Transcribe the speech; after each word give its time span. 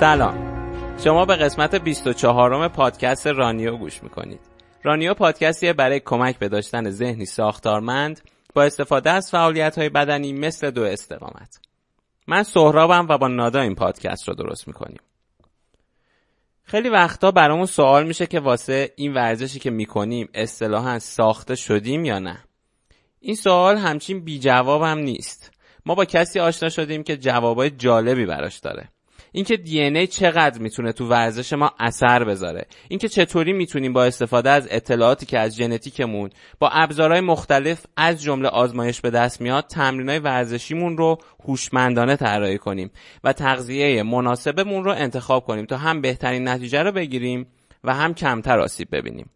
سلام. 0.00 0.66
شما 1.04 1.24
به 1.24 1.36
قسمت 1.36 1.74
24 1.74 2.68
پادکست 2.68 3.26
رانیو 3.26 3.76
گوش 3.76 4.02
می‌کنید. 4.02 4.40
رانیو 4.82 5.14
پادکستیه 5.14 5.72
برای 5.72 6.00
کمک 6.00 6.38
به 6.38 6.48
داشتن 6.48 6.90
ذهنی 6.90 7.26
ساختارمند 7.26 8.20
با 8.54 8.62
استفاده 8.62 9.10
از 9.10 9.30
فعالیت 9.30 9.78
های 9.78 9.88
بدنی 9.88 10.32
مثل 10.32 10.70
دو 10.70 10.82
استقامت. 10.82 11.60
من 12.26 12.42
سهرابم 12.42 13.06
و 13.08 13.18
با 13.18 13.28
نادا 13.28 13.60
این 13.60 13.74
پادکست 13.74 14.28
رو 14.28 14.34
درست 14.34 14.68
می‌کنیم. 14.68 15.00
خیلی 16.62 16.88
وقتا 16.88 17.30
برامون 17.30 17.66
سوال 17.66 18.06
میشه 18.06 18.26
که 18.26 18.40
واسه 18.40 18.92
این 18.96 19.14
ورزشی 19.14 19.58
که 19.58 19.70
می‌کنیم 19.70 20.28
اصطلاحا 20.34 20.98
ساخته 20.98 21.54
شدیم 21.54 22.04
یا 22.04 22.18
نه. 22.18 22.38
این 23.20 23.34
سوال 23.34 23.76
همچین 23.76 24.24
بی 24.24 24.38
جواب 24.38 24.82
هم 24.82 24.98
نیست. 24.98 25.50
ما 25.86 25.94
با 25.94 26.04
کسی 26.04 26.40
آشنا 26.40 26.68
شدیم 26.68 27.02
که 27.02 27.16
جوابای 27.16 27.70
جالبی 27.70 28.26
براش 28.26 28.58
داره. 28.58 28.88
اینکه 29.36 29.56
دی 29.56 29.80
ای 29.80 30.06
چقدر 30.06 30.60
می‌تونه 30.60 30.92
تو 30.92 31.08
ورزش 31.08 31.52
ما 31.52 31.72
اثر 31.78 32.24
بذاره. 32.24 32.66
اینکه 32.88 33.08
چطوری 33.08 33.52
می‌تونیم 33.52 33.92
با 33.92 34.04
استفاده 34.04 34.50
از 34.50 34.68
اطلاعاتی 34.70 35.26
که 35.26 35.38
از 35.38 35.56
ژنتیکمون 35.56 36.30
با 36.58 36.68
ابزارهای 36.68 37.20
مختلف 37.20 37.86
از 37.96 38.22
جمله 38.22 38.48
آزمایش 38.48 39.00
به 39.00 39.10
دست 39.10 39.40
میاد 39.40 39.66
تمرینای 39.66 40.18
ورزشیمون 40.18 40.96
رو 40.96 41.18
هوشمندانه 41.44 42.16
طراحی 42.16 42.58
کنیم 42.58 42.90
و 43.24 43.32
تغذیه 43.32 44.02
مناسبمون 44.02 44.84
رو 44.84 44.90
انتخاب 44.90 45.44
کنیم 45.44 45.64
تا 45.64 45.76
هم 45.76 46.00
بهترین 46.00 46.48
نتیجه 46.48 46.82
رو 46.82 46.92
بگیریم 46.92 47.46
و 47.84 47.94
هم 47.94 48.14
کمتر 48.14 48.60
آسیب 48.60 48.88
ببینیم. 48.92 49.30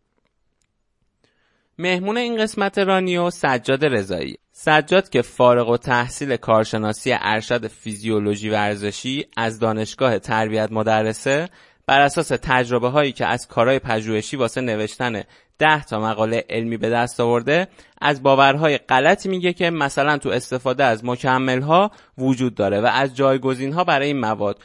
مهمون 1.81 2.17
این 2.17 2.43
قسمت 2.43 2.79
رانیو 2.79 3.31
سجاد 3.31 3.85
رضایی. 3.85 4.37
سجاد 4.53 5.09
که 5.09 5.23
فارغ 5.23 5.69
و 5.69 5.77
تحصیل 5.77 6.37
کارشناسی 6.37 7.15
ارشد 7.21 7.67
فیزیولوژی 7.67 8.51
ورزشی 8.51 9.27
از 9.37 9.59
دانشگاه 9.59 10.19
تربیت 10.19 10.73
مدرسه 10.73 11.49
بر 11.87 12.01
اساس 12.01 12.29
تجربه 12.29 12.89
هایی 12.89 13.13
که 13.13 13.27
از 13.27 13.49
کارهای 13.49 13.79
پژوهشی 13.79 14.37
واسه 14.37 14.61
نوشتن 14.61 15.23
ده 15.59 15.85
تا 15.85 16.01
مقاله 16.01 16.45
علمی 16.51 16.77
به 16.77 16.91
دست 16.91 17.21
آورده 17.21 17.69
از 18.01 18.23
باورهای 18.23 18.79
غلطی 18.79 19.29
میگه 19.29 19.53
که 19.53 19.71
مثلا 19.71 20.19
تو 20.19 20.29
استفاده 20.29 20.85
از 20.85 21.05
مکمل 21.05 21.61
ها 21.61 21.91
وجود 22.19 22.55
داره 22.55 22.81
و 22.81 22.87
از 22.87 23.17
جایگزین 23.17 23.73
ها 23.73 23.85
برای 23.85 24.07
این 24.07 24.21
مواد. 24.21 24.59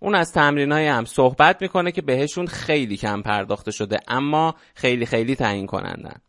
اون 0.00 0.14
از 0.14 0.32
تمرین 0.32 0.72
های 0.72 0.86
هم 0.86 1.04
صحبت 1.04 1.62
می‌کنه 1.62 1.92
که 1.92 2.02
بهشون 2.02 2.46
خیلی 2.46 2.96
کم 2.96 3.22
پرداخته 3.22 3.70
شده 3.70 4.00
اما 4.08 4.54
خیلی 4.74 5.06
خیلی 5.06 5.36
تعیین 5.36 5.66
کنندن. 5.66 6.20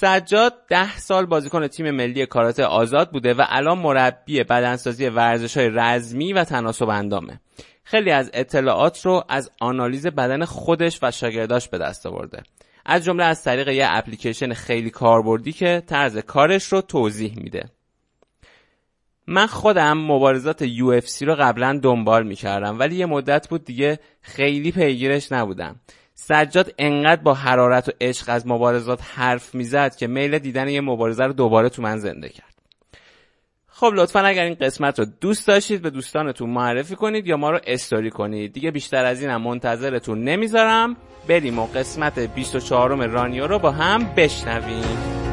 سجاد 0.00 0.54
ده 0.68 0.98
سال 0.98 1.26
بازیکن 1.26 1.66
تیم 1.66 1.90
ملی 1.90 2.26
کاراته 2.26 2.64
آزاد 2.64 3.10
بوده 3.10 3.34
و 3.34 3.44
الان 3.48 3.78
مربی 3.78 4.44
بدنسازی 4.44 5.06
ورزش 5.06 5.56
های 5.56 5.70
رزمی 5.72 6.32
و 6.32 6.44
تناسب 6.44 6.88
اندامه. 6.88 7.40
خیلی 7.84 8.10
از 8.10 8.30
اطلاعات 8.34 9.06
رو 9.06 9.24
از 9.28 9.50
آنالیز 9.60 10.06
بدن 10.06 10.44
خودش 10.44 10.98
و 11.02 11.10
شاگرداش 11.10 11.68
به 11.68 11.78
دست 11.78 12.06
آورده. 12.06 12.42
از 12.86 13.04
جمله 13.04 13.24
از 13.24 13.44
طریق 13.44 13.68
یه 13.68 13.86
اپلیکیشن 13.88 14.54
خیلی 14.54 14.90
کاربردی 14.90 15.52
که 15.52 15.82
طرز 15.86 16.18
کارش 16.18 16.64
رو 16.64 16.80
توضیح 16.80 17.34
میده. 17.36 17.70
من 19.26 19.46
خودم 19.46 19.98
مبارزات 19.98 20.66
UFC 20.66 21.22
رو 21.22 21.34
قبلا 21.34 21.80
دنبال 21.82 22.26
می‌کردم 22.26 22.78
ولی 22.78 22.96
یه 22.96 23.06
مدت 23.06 23.48
بود 23.48 23.64
دیگه 23.64 23.98
خیلی 24.20 24.72
پیگیرش 24.72 25.32
نبودم. 25.32 25.80
سجاد 26.20 26.74
انقدر 26.78 27.22
با 27.22 27.34
حرارت 27.34 27.88
و 27.88 27.92
عشق 28.00 28.24
از 28.28 28.46
مبارزات 28.46 29.00
حرف 29.14 29.54
می‌زد 29.54 29.96
که 29.96 30.06
میل 30.06 30.38
دیدن 30.38 30.68
یه 30.68 30.80
مبارزه 30.80 31.24
رو 31.24 31.32
دوباره 31.32 31.68
تو 31.68 31.82
من 31.82 31.98
زنده 31.98 32.28
کرد. 32.28 32.54
خب 33.66 33.90
لطفا 33.94 34.20
اگر 34.20 34.44
این 34.44 34.54
قسمت 34.54 34.98
رو 34.98 35.04
دوست 35.20 35.48
داشتید 35.48 35.82
به 35.82 35.90
دوستانتون 35.90 36.50
معرفی 36.50 36.94
کنید 36.94 37.26
یا 37.26 37.36
ما 37.36 37.50
رو 37.50 37.60
استوری 37.66 38.10
کنید. 38.10 38.52
دیگه 38.52 38.70
بیشتر 38.70 39.04
از 39.04 39.22
اینم 39.22 39.42
منتظرتون 39.42 40.24
نمی‌ذارم. 40.24 40.96
بریم 41.28 41.58
و 41.58 41.66
قسمت 41.66 42.18
24 42.18 43.06
رانیو 43.06 43.46
رو 43.46 43.58
با 43.58 43.70
هم 43.70 44.14
بشنویم. 44.16 45.27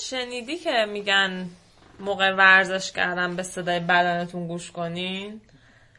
شنیدی 0.00 0.56
که 0.56 0.86
میگن 0.92 1.46
موقع 2.00 2.30
ورزش 2.30 2.92
کردن 2.92 3.36
به 3.36 3.42
صدای 3.42 3.80
بدنتون 3.80 4.46
گوش 4.46 4.70
کنین؟ 4.70 5.40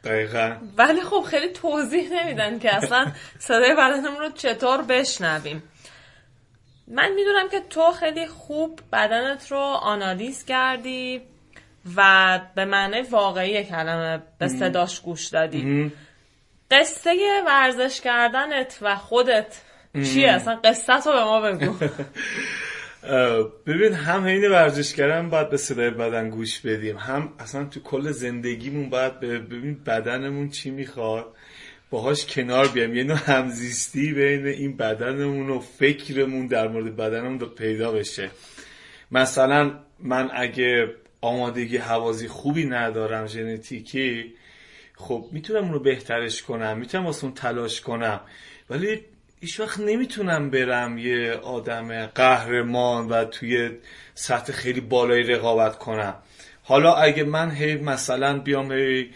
دقیقا. 0.04 0.56
ولی 0.78 1.02
خب 1.02 1.22
خیلی 1.22 1.50
توضیح 1.50 2.10
نمیدن 2.14 2.60
که 2.60 2.76
اصلا 2.76 3.12
صدای 3.40 3.76
بدنمون 3.76 4.20
رو 4.20 4.30
چطور 4.30 4.82
بشنویم. 4.82 5.64
من 6.88 7.12
می‌دونم 7.12 7.50
که 7.50 7.60
تو 7.60 7.92
خیلی 7.92 8.28
خوب 8.28 8.80
بدنت 8.94 9.52
رو 9.52 9.60
آنالیز 9.60 10.46
کردی 10.46 11.22
و 11.96 12.40
به 12.56 12.66
معنی 12.66 13.02
واقعی 13.02 13.64
کلمه 13.64 14.22
به 14.40 14.48
صداش 14.48 15.00
گوش 15.00 15.28
دادی. 15.28 15.92
قصه 16.72 17.44
ورزش 17.48 18.02
کردنت 18.02 18.78
و 18.81 18.96
خودت 18.96 19.62
چیه؟ 19.94 20.31
اصلا 20.31 20.56
قصه 20.56 20.94
رو 20.94 21.12
به 21.12 21.24
ما 21.24 21.42
بگو. 21.42 21.76
ببین 23.66 23.94
هم 23.94 24.25
حین 24.25 24.52
ورزش 24.52 24.94
کردن 24.94 25.30
باید 25.30 25.50
به 25.50 25.58
صدای 25.58 25.90
بدن 25.90 26.30
گوش 26.30 26.59
بدیم 26.59 26.97
هم 26.97 27.34
اصلا 27.40 27.66
تو 27.66 27.80
کل 27.80 28.12
زندگیمون 28.12 28.90
باید 28.90 29.20
ببین 29.20 29.84
بدنمون 29.84 30.50
چی 30.50 30.70
می‌خواد 30.70 31.25
باهاش 31.90 32.25
کنار 32.25 32.68
بیام 32.68 32.96
یه 32.96 33.03
نوع 33.03 33.18
همزیستی 33.18 34.14
بین 34.14 34.48
این 34.48 34.78
بدنمون 34.78 35.50
و 35.50 35.59
فکرمون 35.59 36.48
در 36.48 36.68
مورد 36.68 36.96
بدنمون 36.96 37.38
پیدا 37.38 37.92
بشه. 37.92 38.30
مثلا 39.12 39.72
من 40.00 40.30
اگه 40.34 40.96
آمادگی 41.22 41.78
حوازی 41.78 42.28
خوبی 42.28 42.66
ندارم 42.66 43.28
ژنتیکی 43.28 44.34
خب 44.96 45.25
می‌تونم 45.31 45.64
اون 45.64 45.74
رو 45.74 45.80
بهترش 45.80 46.44
کنم 46.44 46.78
می‌تونم 46.78 47.06
واسه 47.06 47.24
اون 47.24 47.34
تلاش 47.34 47.81
کنم. 47.81 48.22
ولی 48.69 49.06
هیچ 49.41 49.59
وقت 49.59 49.79
نمی‌تونم 49.79 50.50
برم 50.50 50.97
یه 50.97 51.33
آدم 51.33 52.05
قهرمان 52.05 53.07
و 53.07 53.25
توی 53.25 53.69
سطح 54.16 54.53
خیلی 54.53 54.81
بالایی 54.81 55.23
رقابت 55.23 55.77
کنم. 55.77 56.16
حالا 56.63 56.94
اگه 56.94 57.23
من 57.23 57.51
هی 57.51 57.75
مثلا 57.75 58.39
بیام 58.39 58.72
هی 58.72 59.09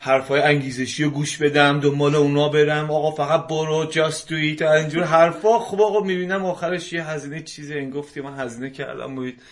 حرفای 0.00 0.40
انگیزشی 0.40 1.04
رو 1.04 1.10
گوش 1.10 1.36
بدم 1.36 1.80
دنبال 1.80 2.14
اونا 2.14 2.48
برم 2.48 2.90
آقا 2.90 3.10
فقط 3.10 3.46
برو 3.46 3.84
جاست 3.84 4.28
دویت 4.28 4.62
اینجور 4.62 5.04
حرفا 5.04 5.58
خب 5.58 5.80
آقا 5.80 6.00
می‌بینم 6.00 6.44
آخرش 6.44 6.92
یه 6.92 7.04
هزینه 7.04 7.42
چیزی 7.42 7.74
این 7.74 7.90
گفتی 7.90 8.20
من 8.20 8.38
هزینه 8.38 8.70
کردم 8.70 9.14
باید 9.14 9.42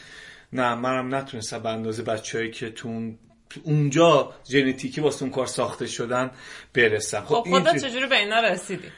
نه 0.52 0.74
منم 0.74 1.14
نتونستم 1.14 1.58
به 1.58 1.68
اندازه 1.68 2.02
بچه‌ای 2.02 2.50
که 2.50 2.70
تو 2.70 3.12
اونجا 3.64 4.34
ژنتیکی 4.48 5.00
واسه 5.00 5.22
اون 5.22 5.32
کار 5.32 5.46
ساخته 5.46 5.86
شدن 5.86 6.30
برسم. 6.74 7.20
خب, 7.20 7.34
خب 7.34 7.46
خودت 7.48 7.76
چجوری 7.76 8.06
به 8.06 8.16
اینا 8.16 8.40
رسیدی؟ 8.40 8.88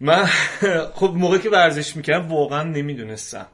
من 0.00 0.26
خب 0.98 1.12
موقعی 1.16 1.38
که 1.38 1.50
ورزش 1.50 1.96
می‌کردم 1.96 2.28
واقعا 2.28 2.62
نمی‌دونستم. 2.62 3.46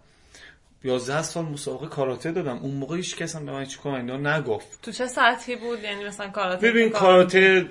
11 0.84 1.22
سال 1.22 1.44
مسابقه 1.44 1.86
کاراته 1.86 2.32
دادم. 2.32 2.58
اون 2.58 2.74
موقع 2.74 2.96
هیچ 2.96 3.16
کس 3.16 3.36
به 3.36 3.52
من 3.52 3.64
چیکار 3.64 3.94
اینا 3.94 4.16
نگفت. 4.36 4.82
تو 4.82 4.92
چه 4.92 5.06
سطحی 5.06 5.56
بود؟ 5.56 5.82
یعنی 5.82 6.04
مثلا 6.04 6.28
کاراته 6.28 6.68
ببین 6.70 6.90
کاراته 6.90 7.64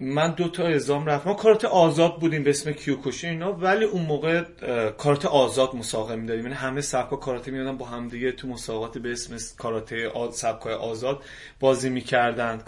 من 0.00 0.30
دو 0.30 0.48
تا 0.48 0.66
ازام 0.66 1.06
رفتم. 1.06 1.30
ما 1.30 1.36
کاراته 1.36 1.68
آزاد 1.68 2.20
بودیم 2.20 2.42
به 2.42 2.50
اسم 2.50 2.72
کیوکوشی 2.72 3.26
اینا 3.26 3.52
ولی 3.52 3.84
اون 3.84 4.02
موقع 4.02 4.42
کاراته 4.90 5.28
آزاد 5.28 5.74
مسابقه 5.76 6.16
می‌دادیم. 6.16 6.42
یعنی 6.42 6.54
همه 6.54 6.80
سبکا 6.80 7.16
کاراته 7.16 7.50
می‌دادن 7.50 7.76
با 7.76 7.86
هم 7.86 8.08
دیگه 8.08 8.32
تو 8.32 8.48
مسابقات 8.48 8.98
به 8.98 9.12
اسم 9.12 9.36
کاراته 9.58 10.10
سبکای 10.32 10.74
آزاد 10.74 11.22
بازی 11.60 11.88
می‌کردن. 11.90 12.62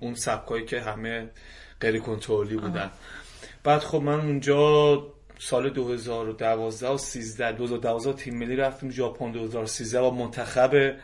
اون 0.00 0.14
سبکایی 0.14 0.64
که 0.64 0.80
همه 0.80 1.28
غیر 1.80 1.98
کنترلی 1.98 2.56
بودن. 2.56 2.90
بعد 3.64 3.80
خب 3.80 4.02
من 4.02 4.20
اونجا 4.20 5.02
سال 5.38 5.70
2012 5.70 6.88
و 6.88 6.98
13 6.98 7.52
2012 7.52 8.12
تیم 8.12 8.38
ملی 8.38 8.56
رفتیم 8.56 8.90
ژاپن 8.90 9.32
2013 9.32 10.00
با 10.00 10.10
منتخب 10.10 10.94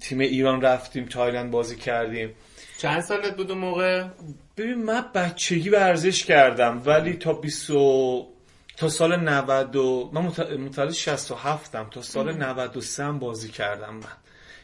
تیم 0.00 0.18
ایران 0.18 0.60
رفتیم 0.60 1.04
تایلند 1.04 1.50
بازی 1.50 1.76
کردیم. 1.76 2.34
چند 2.78 3.00
سالت 3.00 3.36
بود 3.36 3.50
اون 3.50 3.60
موقع؟ 3.60 4.04
ببین 4.56 4.84
من 4.84 5.04
بچگی 5.14 5.70
ورزش 5.70 6.24
کردم 6.24 6.82
ولی 6.86 7.12
تا 7.12 7.32
20 7.32 7.70
تا 8.76 8.88
سال 8.88 9.16
90 9.16 9.76
و 9.76 10.10
من 10.12 10.22
متولد 10.58 10.92
67 10.92 11.76
م 11.76 11.88
تا 11.90 12.02
سال 12.02 12.36
93 12.36 13.12
بازی 13.12 13.48
کردم 13.48 13.94
من. 13.94 14.02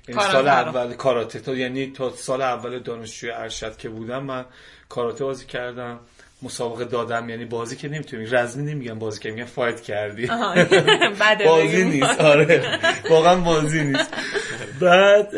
یعنی 0.09 0.33
سال 0.33 0.49
اول 0.49 0.95
کاراته. 0.95 1.41
تا 1.41 1.55
یعنی 1.55 1.87
تا 1.87 2.11
سال 2.11 2.43
اول 2.43 2.79
دانشجوی 2.79 3.31
ارشد 3.31 3.77
که 3.77 3.89
بودم 3.89 4.25
من 4.25 4.45
کاراته 4.89 5.25
بازی 5.25 5.47
کردم. 5.47 6.01
مسابقه 6.43 6.85
دادم 6.85 7.29
یعنی 7.29 7.45
بازی 7.45 7.77
که 7.77 7.89
نمی‌تونی 7.89 8.27
رزمی 8.27 8.73
نمیگن 8.73 8.99
بازی 8.99 9.21
که 9.21 9.31
میگن 9.31 9.45
فایت 9.45 9.81
کردی. 9.81 10.27
بازی. 11.47 11.85
نیست 11.85 12.21
آره. 12.21 12.79
واقعا 13.11 13.37
بازی 13.41 13.85
نیست. 13.85 14.11
بعد 14.81 15.29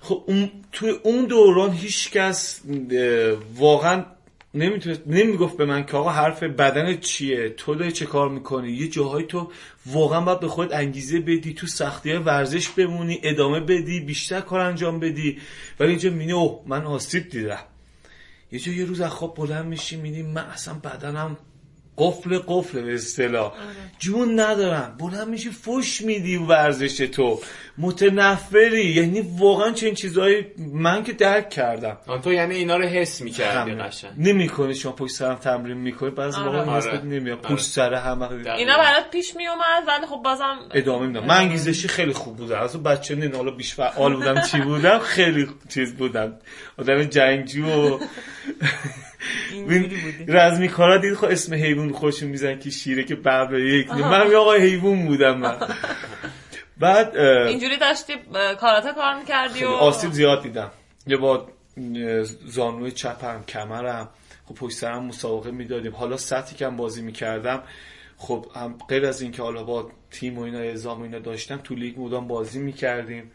خب 0.00 0.24
اون 0.26 0.50
توی 0.72 0.90
اون 0.90 1.24
دوران 1.24 1.72
هیچ 1.72 2.10
کس 2.10 2.60
واقعا 3.56 4.04
نمی‌تونه 4.54 4.98
نمی‌گفت 5.06 5.56
به 5.56 5.64
من 5.64 5.86
که 5.86 5.96
آقا 5.96 6.10
حرف 6.10 6.42
بدن 6.42 6.96
چیه؟ 6.96 7.48
تو 7.48 7.74
داری 7.74 7.92
چه 7.92 8.06
کار 8.06 8.28
می‌کنی؟ 8.28 8.72
یه 8.72 8.88
جاهایی 8.88 9.26
تو 9.26 9.52
واقعا 9.86 10.20
باید 10.20 10.40
به 10.40 10.48
خود 10.48 10.72
انگیزه 10.72 11.20
بدی 11.20 11.54
تو 11.54 11.66
سختی 11.66 12.12
ورزش 12.12 12.68
بمونی 12.68 13.20
ادامه 13.22 13.60
بدی 13.60 14.00
بیشتر 14.00 14.40
کار 14.40 14.60
انجام 14.60 15.00
بدی. 15.00 15.38
ولی 15.80 15.88
اینجا 15.88 16.10
مینی 16.10 16.32
اوه 16.32 16.62
من 16.66 16.84
آسیب 16.84 17.28
دیدم. 17.28 17.58
یه 18.52 18.58
جا 18.58 18.72
یه 18.72 18.84
روز 18.84 19.00
از 19.00 19.10
خواب 19.10 19.34
بلند 19.36 19.66
میشی 19.66 19.96
می‌بینی 19.96 20.22
من 20.22 20.44
اصلا 20.44 20.74
بدنم 20.74 21.36
قفل 22.00 22.38
قفل 22.46 22.80
به 22.82 22.94
اصطلاح. 22.94 23.52
جون 23.98 24.40
ندارم. 24.40 24.96
بلند 24.98 25.28
میشی 25.28 25.50
فش 25.50 26.00
میدی 26.00 26.36
ورزش 26.36 26.96
تو. 26.96 27.40
متنفری. 27.78 28.84
یعنی 28.84 29.20
واقعا 29.38 29.70
چه 29.72 29.86
این 29.86 29.94
چیزهایی 29.94 30.46
من 30.58 31.04
که 31.04 31.12
درک 31.12 31.50
کردم. 31.50 31.96
آن 32.06 32.20
تو 32.20 32.32
یعنی 32.32 32.54
اینا 32.54 32.76
رو 32.76 32.84
حس 32.84 33.20
می‌کردی. 33.20 33.70
قشنگ. 33.70 34.10
نمی‌کنی 34.18 34.74
شما 34.74 34.92
پشت 34.92 35.14
سرم 35.14 35.34
تمرین 35.34 35.76
می‌کنی. 35.76 36.10
بعضی 36.10 36.40
آره. 36.40 36.64
موقع 36.64 36.70
آره. 36.70 37.04
نمیاد 37.04 37.38
آره. 37.46 37.56
پشت 37.56 37.66
سر 37.66 37.94
همه. 37.94 38.30
اینا 38.32 38.76
برات 38.78 39.10
پیش 39.10 39.36
می 39.36 39.46
اومد 39.46 39.88
ولی 39.88 40.06
خب 40.06 40.20
بازم 40.24 40.58
ادامه 40.74 41.06
میدم. 41.06 41.24
من 41.24 41.36
انگیزشی 41.36 41.88
خیلی 41.88 42.12
خوب 42.12 42.36
بودم. 42.36 42.60
از 42.60 42.82
بچه 42.82 43.14
نه 43.14 43.36
حالا 43.36 43.50
بیش 43.50 43.74
فعال 43.74 44.14
بودم 44.14 44.40
چی 44.42 44.60
بودم؟ 44.60 44.98
خیلی 44.98 45.48
چیز 45.68 45.94
بودم. 45.94 46.38
آدم 46.78 47.04
جنگجو 47.04 47.66
و 47.66 47.98
رزمی 50.28 50.68
کارا 50.68 50.98
دید 50.98 51.14
خب 51.14 51.24
اسم 51.24 51.54
حیوان 51.54 51.92
خوشون 51.92 52.28
میزن 52.28 52.58
که 52.58 52.70
شیره 52.70 53.04
که 53.04 53.14
ببر 53.14 53.58
یک. 53.58 53.90
من 53.90 54.30
یه 54.30 54.36
آقای 54.36 54.60
حیوان 54.60 55.06
بودم 55.06 55.38
من. 55.38 55.56
بعد 56.78 57.16
اینجوری 57.16 57.76
داشتی 57.78 58.12
کاراته 58.60 58.92
کار 58.92 59.14
می‌کردی 59.18 59.64
و 59.64 59.68
آسیب 59.68 60.12
زیاد 60.12 60.42
دیدم. 60.42 60.70
یه 61.06 61.16
با 61.16 61.48
زانوی 62.46 62.90
چپم 62.90 63.44
کمرم. 63.48 64.08
خب 64.44 64.54
پشت 64.54 64.76
سرم 64.76 65.04
مسابقه 65.04 65.50
می‌دادیم. 65.50 65.92
حالا 65.94 66.16
سطحی 66.16 66.56
که 66.56 66.66
هم 66.66 66.76
بازی 66.76 67.02
می‌کردم 67.02 67.62
خب 68.16 68.46
هم 68.54 68.78
غیر 68.88 69.06
از 69.06 69.22
اینکه 69.22 69.42
حالا 69.42 69.64
با 69.64 69.90
تیم 70.10 70.38
و 70.38 70.42
اینا 70.42 70.58
اعزام 70.58 71.00
و 71.00 71.02
اینا 71.02 71.18
داشتم 71.18 71.56
تو 71.64 71.74
لیگ 71.74 72.00
مدام 72.00 72.28
بازی 72.28 72.58
می‌کردیم. 72.58 73.30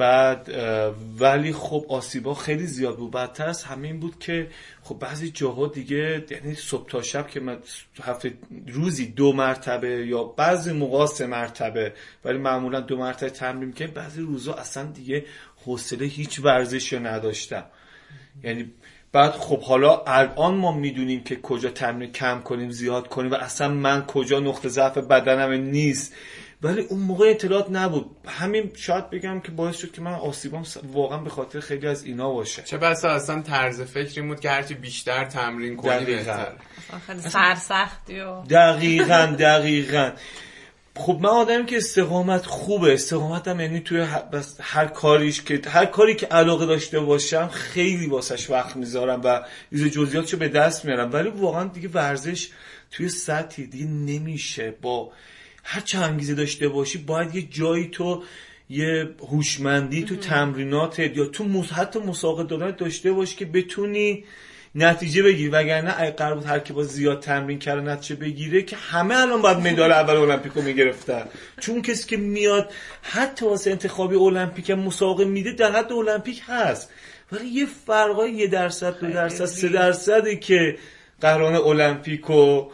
بعد 0.00 0.50
ولی 1.18 1.52
خب 1.52 1.84
آسیبا 1.88 2.34
خیلی 2.34 2.66
زیاد 2.66 2.96
بود. 2.96 3.10
بدتر 3.10 3.48
از 3.48 3.62
همه 3.62 3.92
بود 3.92 4.18
که 4.18 4.48
خب 4.82 4.98
بعضی 4.98 5.30
جاها 5.30 5.66
دیگه 5.66 6.24
یعنی 6.30 6.54
صبح 6.54 6.88
تا 6.88 7.02
شب 7.02 7.28
که 7.28 7.40
من 7.40 7.58
هفته 8.02 8.34
روزی 8.66 9.06
دو 9.06 9.32
مرتبه 9.32 10.06
یا 10.06 10.24
بعضی 10.24 10.72
موقع 10.72 11.06
سه 11.06 11.26
مرتبه 11.26 11.92
ولی 12.24 12.38
معمولا 12.38 12.80
دو 12.80 12.96
مرتبه 12.96 13.30
تمرین 13.30 13.68
می‌کنم 13.68 13.90
بعضی 13.90 14.20
روزا 14.20 14.54
اصلا 14.54 14.84
دیگه 14.84 15.24
حوصله 15.64 16.06
هیچ 16.06 16.40
ورزشی 16.40 16.98
نداشتم. 16.98 17.64
یعنی 18.44 18.70
بعد 19.12 19.30
خب 19.30 19.60
حالا 19.60 20.02
الان 20.06 20.54
ما 20.54 20.72
می‌دونیم 20.72 21.24
که 21.24 21.36
کجا 21.36 21.70
تمرین 21.70 22.12
کم 22.12 22.40
کنیم 22.40 22.70
زیاد 22.70 23.08
کنیم 23.08 23.30
و 23.30 23.34
اصلا 23.34 23.68
من 23.68 24.06
کجا 24.06 24.40
نقطه 24.40 24.68
ضعف 24.68 24.98
بدنم 24.98 25.52
نیست. 25.52 26.14
ولی 26.62 26.80
اون 26.80 27.00
موقع 27.00 27.30
اطلاعات 27.30 27.70
نبود. 27.70 28.10
همین 28.26 28.72
شاید 28.76 29.10
بگم 29.10 29.40
که 29.40 29.52
باعث 29.52 29.76
شد 29.76 29.92
که 29.92 30.00
من 30.00 30.12
آسیبام 30.12 30.64
واقعا 30.92 31.18
به 31.18 31.30
خاطر 31.30 31.60
خیلی 31.60 31.86
از 31.86 32.04
اینا 32.04 32.30
باشه. 32.30 32.62
چه 32.62 32.78
بسا 32.78 33.08
اصلا 33.08 33.42
طرز 33.42 33.80
فکری 33.80 34.22
بود 34.22 34.40
که 34.40 34.50
هرچی 34.50 34.74
بیشتر 34.74 35.24
تمرین 35.24 35.76
کنی 35.76 35.90
دقیقاً. 35.90 36.12
بهتر. 36.16 36.52
خیلی 37.06 37.20
سرسختی 37.20 38.20
و 38.20 38.42
دقیقا 38.42 39.36
دقیقا. 39.38 40.10
خب 40.96 41.18
من 41.20 41.28
آدمی 41.28 41.66
که 41.66 41.76
استقامت 41.76 42.46
خوبه. 42.46 42.92
استقامتم 42.92 43.60
یعنی 43.60 43.80
توی 43.80 44.06
هر 44.60 44.86
کاریش 44.86 45.42
که 45.42 45.60
هر 45.66 45.86
کاری 45.86 46.14
که 46.14 46.26
علاقه 46.26 46.66
داشته 46.66 47.00
باشم 47.00 47.48
خیلی 47.48 48.06
واسش 48.06 48.50
وقت 48.50 48.76
می‌ذارم 48.76 49.20
و 49.24 49.42
ریز 49.72 49.84
جزئیاتشو 49.84 50.36
به 50.36 50.48
دست 50.48 50.84
میارم. 50.84 51.12
ولی 51.12 51.30
واقعا 51.30 51.64
دیگه 51.64 51.88
ورزش 51.88 52.48
توی 52.90 53.08
سطحی 53.08 53.66
دیگه 53.66 53.86
نمیشه. 53.86 54.74
با 54.82 55.12
هر 55.62 55.80
چه 55.80 55.98
انگیزه 55.98 56.34
داشته 56.34 56.68
باشی 56.68 56.98
باید 56.98 57.34
یه 57.34 57.42
جایی 57.42 57.88
تو 57.88 58.22
یه 58.70 59.08
هوشمندی 59.30 60.02
تو 60.04 60.16
تمریناتت 60.16 61.16
یا 61.16 61.24
تو 61.24 61.44
مس- 61.44 61.72
حتی 61.72 61.98
مسابقه 61.98 62.42
دادن 62.44 62.70
داشته 62.78 63.12
باشی 63.12 63.36
که 63.36 63.44
بتونی 63.44 64.24
نتیجه 64.74 65.22
بگیری. 65.22 65.48
وگرنه 65.48 65.94
اگه 65.98 66.10
قرار 66.10 66.34
بود 66.34 66.44
هر 66.44 66.58
کی 66.58 66.72
با 66.72 66.82
زیاد 66.82 67.20
تمرین 67.20 67.58
کرده 67.58 67.80
نتیجه 67.80 68.20
بگیره 68.20 68.62
که 68.62 68.76
همه 68.76 69.16
الان 69.18 69.42
باید 69.42 69.58
مدال 69.58 69.92
اول 69.92 70.16
المپیکو 70.16 70.62
می‌گرفتن. 70.62 71.24
چون 71.60 71.82
کسی 71.82 72.08
که 72.08 72.16
میاد 72.16 72.72
حتی 73.02 73.44
واسه 73.46 73.70
انتخابی 73.70 74.16
المپیک 74.16 74.70
مسابقه 74.70 75.24
میده 75.24 75.52
در 75.52 75.72
حد 75.72 75.92
المپیک 75.92 76.42
هست. 76.46 76.90
ولی 77.32 77.46
یه 77.46 77.66
فرقای 77.86 78.32
یه 78.32 78.46
درصد 78.46 78.98
دو 79.00 79.10
درصد 79.10 79.44
سه 79.44 79.68
درصده 79.68 80.36
که 80.36 80.78
قهرمان 81.20 81.54
المپیکو 81.54 82.66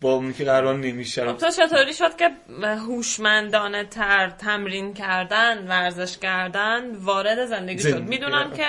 با 0.00 0.12
اون 0.12 0.32
که 0.32 0.44
قهرمان 0.44 0.80
نمیشه 0.80 1.26
خب 1.26 1.36
تو 1.36 1.50
چطوری 1.50 1.94
شد 1.94 2.16
که 2.16 2.30
هوشمندانه 2.62 3.84
تر 3.84 4.30
تمرین 4.30 4.94
کردن 4.94 5.66
ورزش 5.68 6.18
کردن 6.18 6.96
وارد 6.96 7.46
زندگی 7.46 7.78
شد 7.78 7.90
زندگی. 7.90 8.08
می‌دونم 8.08 8.52
که 8.52 8.66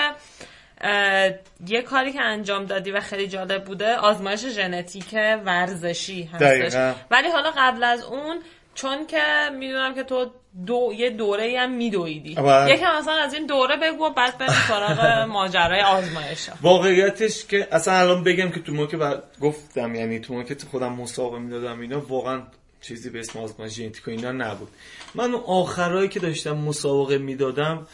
یه 1.67 1.81
کاری 1.81 2.13
که 2.13 2.21
انجام 2.21 2.65
دادی 2.65 2.91
و 2.91 2.99
خیلی 2.99 3.27
جالب 3.27 3.63
بوده 3.63 3.95
آزمایش 3.95 4.45
ژنتیک 4.45 5.13
ورزشی 5.45 6.23
هستش 6.23 6.41
دقیقاً. 6.41 6.93
ولی 7.11 7.27
حالا 7.29 7.51
قبل 7.57 7.83
از 7.83 8.03
اون 8.03 8.41
چون 8.75 9.07
که 9.07 9.23
می‌دونم 9.59 9.95
که 9.95 10.03
تو 10.03 10.31
دو 10.65 10.91
یه 10.97 11.09
دوره 11.09 11.59
هم 11.59 11.71
میدویدی. 11.71 12.31
یکم 12.31 12.91
اصلا 12.99 13.13
از 13.13 13.33
این 13.33 13.45
دوره 13.45 13.77
بگو 13.77 14.09
بعد 14.09 14.37
بریم 14.37 14.53
سراغ 14.67 15.27
ماجرای 15.33 15.81
آزمایش 15.81 16.49
واقعیتش 16.61 17.45
که 17.45 17.67
اصلا 17.71 17.93
الان 17.93 18.23
بگم 18.23 18.49
که 18.49 18.59
تو 18.59 18.73
موقع 18.73 18.97
بر... 18.97 19.23
گفتم 19.41 19.95
یعنی 19.95 20.19
تو 20.19 20.33
موقع 20.33 20.45
که 20.45 20.55
خودم 20.71 20.93
مسابقه 20.93 21.39
می‌دادم 21.39 21.79
اینا 21.79 21.99
واقعا 21.99 22.41
چیزی 22.81 23.09
به 23.09 23.19
اسم 23.19 23.39
آزمایش 23.39 23.73
ژنتیک 23.73 24.07
و 24.07 24.11
اینا 24.11 24.31
نبود. 24.31 24.67
من 25.15 25.33
اون 25.33 25.43
آخرایی 25.47 26.09
که 26.09 26.19
داشتم 26.19 26.57
مسابقه 26.57 27.17
می‌دادم 27.17 27.87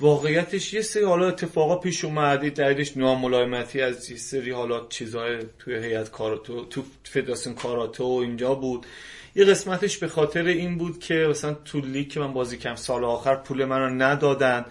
واقعیتش 0.00 0.74
یه 0.74 0.82
سری 0.82 1.04
حالا 1.04 1.28
اتفاقا 1.28 1.76
پیش 1.76 2.04
اومد 2.04 2.52
دلیلش 2.52 2.96
ناملایمتی 2.96 3.80
از 3.80 4.10
یه 4.10 4.16
سری 4.16 4.50
حالا 4.50 4.86
چیزهای 4.88 5.38
توی 5.58 5.74
هیئت 5.74 6.10
کاراتو 6.10 6.64
تو 6.64 6.82
فدراسیون 7.04 7.54
کاراتو 7.54 8.04
اینجا 8.04 8.54
بود. 8.54 8.86
یه 9.40 9.46
قسمتش 9.46 9.98
به 9.98 10.08
خاطر 10.08 10.44
این 10.44 10.78
بود 10.78 10.98
که 10.98 11.14
مثلا 11.14 11.54
تو 11.54 11.80
لیگ 11.80 12.08
که 12.08 12.20
من 12.20 12.32
بازی 12.32 12.58
کردم 12.58 12.76
سال 12.76 13.04
آخر 13.04 13.36
پول 13.36 13.64
من 13.64 13.78
رو 13.78 13.90
ندادن. 13.90 14.64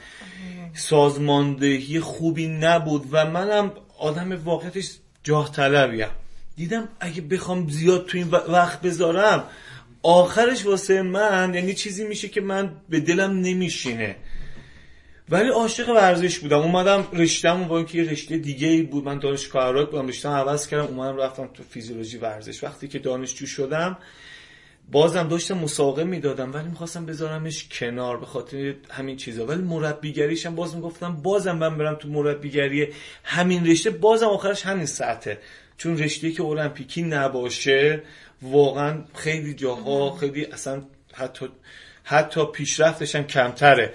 سازماندهی 0.74 2.00
خوبی 2.00 2.48
نبود 2.48 3.08
و 3.12 3.26
منم 3.26 3.72
آدم 4.00 4.44
واقعیتش 4.44 4.90
جاه 5.24 5.52
طلبیم 5.52 6.08
دیدم 6.56 6.88
اگه 7.00 7.22
بخوام 7.22 7.70
زیاد 7.70 8.06
تو 8.06 8.18
این 8.18 8.28
وقت 8.28 8.82
بذارم 8.82 9.44
آخرش 10.04 10.66
واسه 10.66 11.02
من 11.02 11.54
یعنی 11.54 11.74
چیزی 11.74 12.08
میشه 12.08 12.28
که 12.30 12.42
من 12.42 12.72
به 12.90 13.00
دلم 13.00 13.32
نمیشینه. 13.32 14.16
ولی 15.30 15.50
عاشق 15.50 15.90
ورزش 15.90 16.40
بودم. 16.40 16.60
اومدم 16.60 17.08
رشتم 17.14 17.68
با 17.68 17.78
اینکه 17.78 17.98
یه 17.98 18.12
رشته 18.12 18.38
دیگه 18.38 18.68
ای 18.68 18.82
بود. 18.82 19.06
من 19.06 19.20
دانشگاه 19.20 19.86
بودم 19.86 20.08
رشتم 20.08 20.30
عوض 20.30 20.68
کردم 20.68 20.86
اومدم 20.86 21.18
رفتم 21.18 21.50
تو 21.54 21.64
فیزیولوژی 21.64 22.18
ورزش. 22.18 22.64
وقتی 22.64 22.88
که 22.88 23.00
دانشجو 23.00 23.46
شدم 23.46 23.98
بازم 24.92 25.28
داشتم 25.28 25.58
مسابقه 25.58 26.04
می‌دادم 26.04 26.54
ولی 26.54 26.68
می‌خواستم 26.68 27.06
بذارمش 27.06 27.68
کنار 27.72 28.18
به 28.18 28.26
خاطر 28.26 28.76
همین 28.90 29.18
چیزا. 29.18 29.46
ولی 29.46 29.62
مربیگریش 29.62 30.46
هم 30.46 30.56
باز 30.56 30.76
می‌گفتم 30.76 31.16
بازم 31.16 31.58
من 31.58 31.78
برم 31.78 31.96
تو 31.96 32.08
مربیگری 32.08 32.88
همین 33.24 33.68
رشته. 33.68 33.90
بازم 33.90 34.26
آخرش 34.26 34.66
همین 34.66 34.86
ساعته. 34.86 35.38
چون 35.78 35.98
رشته 35.98 36.32
که 36.32 36.44
المپیکی 36.44 37.02
نباشه 37.02 38.04
واقعا 38.42 39.04
خیلی 39.16 39.54
جاها 39.54 40.16
خیلی 40.16 40.46
اصلا 40.46 40.82
حتی 41.14 41.50
حتی 42.04 42.46
پیشرفتش 42.46 43.16
هم 43.16 43.24
کمتره. 43.24 43.94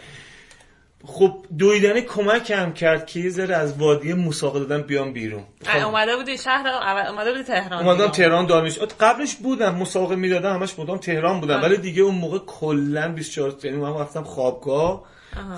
خب 1.06 1.37
دویدنه 1.58 2.00
کمک 2.00 2.50
هم 2.50 2.73
کرد 2.73 3.06
که 3.06 3.20
یه 3.20 3.30
ذره 3.30 3.56
از 3.56 3.78
وادی 3.78 4.12
مسابقه 4.12 4.58
دادن 4.58 4.82
بیام 4.82 5.12
بیرون 5.12 5.42
خب. 5.66 5.87
اومده 5.87 6.16
بودی 6.16 6.38
شهر 6.38 6.66
اومده 7.08 7.32
بودی 7.32 7.44
تهران 7.44 7.87
اومدم. 7.87 8.08
تهران 8.08 8.46
دانش 8.46 8.78
قبلش 8.78 9.34
بودم 9.34 9.75
مسابقه 9.75 10.16
می‌دادم 10.16 10.54
همش 10.54 10.78
مدام 10.78 10.99
تهران 10.99 11.40
بودم. 11.40 11.62
ولی 11.62 11.76
دیگه 11.76 12.02
اون 12.02 12.14
موقع 12.14 12.38
کلا 12.38 13.08
24 13.08 13.54
یعنی 13.64 13.76
من 13.76 13.94
رفتم 13.94 14.23
خوابگاه 14.23 15.04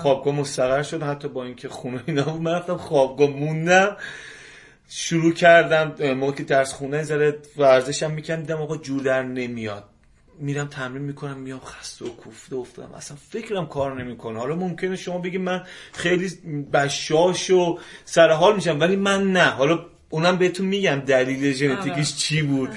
خوابگاه 0.01 0.35
مستقر 0.35 0.83
شد 0.83 1.03
حتی 1.03 1.27
با 1.27 1.43
اینکه 1.43 1.69
خونه 1.69 2.03
اینا 2.05 2.23
بود 2.23 2.41
من 2.41 2.51
رفتم 2.51 2.77
خوابگاه 2.77 3.29
موندم 3.29 3.97
شروع 4.89 5.33
کردم 5.33 6.13
موقع 6.13 6.31
که 6.31 6.43
درس 6.43 6.73
خونه 6.73 7.03
زره 7.03 7.39
ورزشم 7.57 8.11
می‌کردم 8.11 8.41
دیدم 8.41 8.61
آقا 8.61 8.77
جور 8.77 9.03
در 9.03 9.23
نمیاد 9.23 9.83
میرم 10.39 10.67
تمرین 10.67 11.03
می‌کنم 11.03 11.37
میام 11.37 11.59
خسته 11.59 12.05
و 12.05 12.09
کوفته 12.09 12.55
افتادم. 12.55 12.93
اصلا 12.93 13.17
فکرم 13.29 13.65
کار 13.65 14.03
نمی‌کنه. 14.03 14.39
حالا 14.39 14.55
ممکنه 14.55 14.95
شما 14.95 15.17
بگید 15.17 15.41
من 15.41 15.63
خیلی 15.93 16.29
بشاش 16.73 17.49
و 17.49 17.79
سر 18.05 18.29
حال 18.31 18.55
میشم 18.55 18.79
ولی 18.79 18.95
من 18.95 19.31
نه. 19.31 19.45
حالا 19.45 19.85
اونم 20.09 20.37
بهتون 20.37 20.65
میگم 20.65 20.95
دلیل 20.95 21.53
ژنتیکش 21.53 22.15
چی 22.15 22.41
بود. 22.41 22.69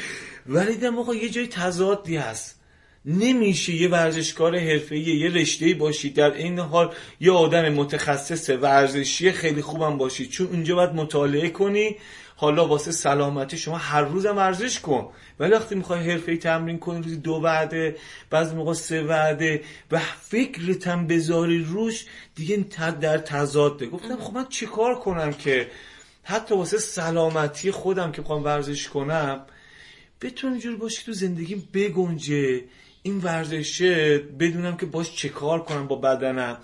ولی 0.47 0.75
دیدم 0.75 0.99
آقا 0.99 1.15
یه 1.15 1.29
جای 1.29 1.47
تضادی 1.47 2.17
هست. 2.17 2.61
نمیشه 3.05 3.75
یه 3.75 3.89
ورزشکار 3.89 4.59
حرفه‌ای 4.59 5.03
یه 5.03 5.31
رشته 5.31 5.75
باشی. 5.75 6.11
در 6.11 6.35
این 6.35 6.59
حال 6.59 6.95
یه 7.21 7.33
آدم 7.33 7.69
متخصص 7.69 8.51
ورزشی 8.51 9.33
خیلی 9.33 9.63
خوبم 9.63 9.99
باشی. 9.99 10.27
چون 10.27 10.47
اونجا 10.47 10.75
باید 10.75 10.91
مطالعه 10.91 11.49
کنی. 11.49 11.97
حالا 12.41 12.67
واسه 12.67 12.93
سلامتی 12.93 13.59
شما 13.59 13.77
هر 13.77 14.03
روزم 14.03 14.37
ورزش 14.37 14.81
کن. 14.81 15.13
ولی 15.41 15.53
وقتی 15.53 15.75
می‌خوای 15.75 16.11
حرفه‌ای 16.11 16.39
تمرین 16.39 16.79
کنی 16.79 17.03
روزی 17.03 17.17
دو 17.17 17.33
وعده 17.33 17.97
بعضی 18.31 18.55
موقع 18.55 18.73
سه 18.73 19.03
وعده 19.03 19.63
و 19.91 19.99
فکرتم 20.21 21.07
بذاری 21.07 21.65
روش 21.65 22.07
دیگه 22.35 22.57
در 23.01 23.19
تضاده. 23.19 23.87
گفتم 23.87 24.17
خب 24.17 24.35
من 24.35 24.47
چیکار 24.49 24.99
کنم 24.99 25.33
که 25.33 25.71
حتی 26.23 26.55
واسه 26.55 26.79
سلامتی 26.79 27.71
خودم 27.71 28.13
که 28.13 28.21
می‌خوام 28.21 28.45
ورزش 28.45 28.89
کنم 28.89 29.47
بتونم 30.21 30.53
اینجور 30.53 30.77
باشی 30.77 31.05
تو 31.07 31.13
زندگیم 31.13 31.69
بگنجه. 31.75 32.65
این 33.03 33.19
ورزشه 33.19 34.19
بدونم 34.19 34.77
که 34.77 34.87
باش 34.87 35.17
چه 35.17 35.29
کار 35.29 35.63
کنم 35.63 35.87
با 35.87 35.97
بدنم 35.97 36.59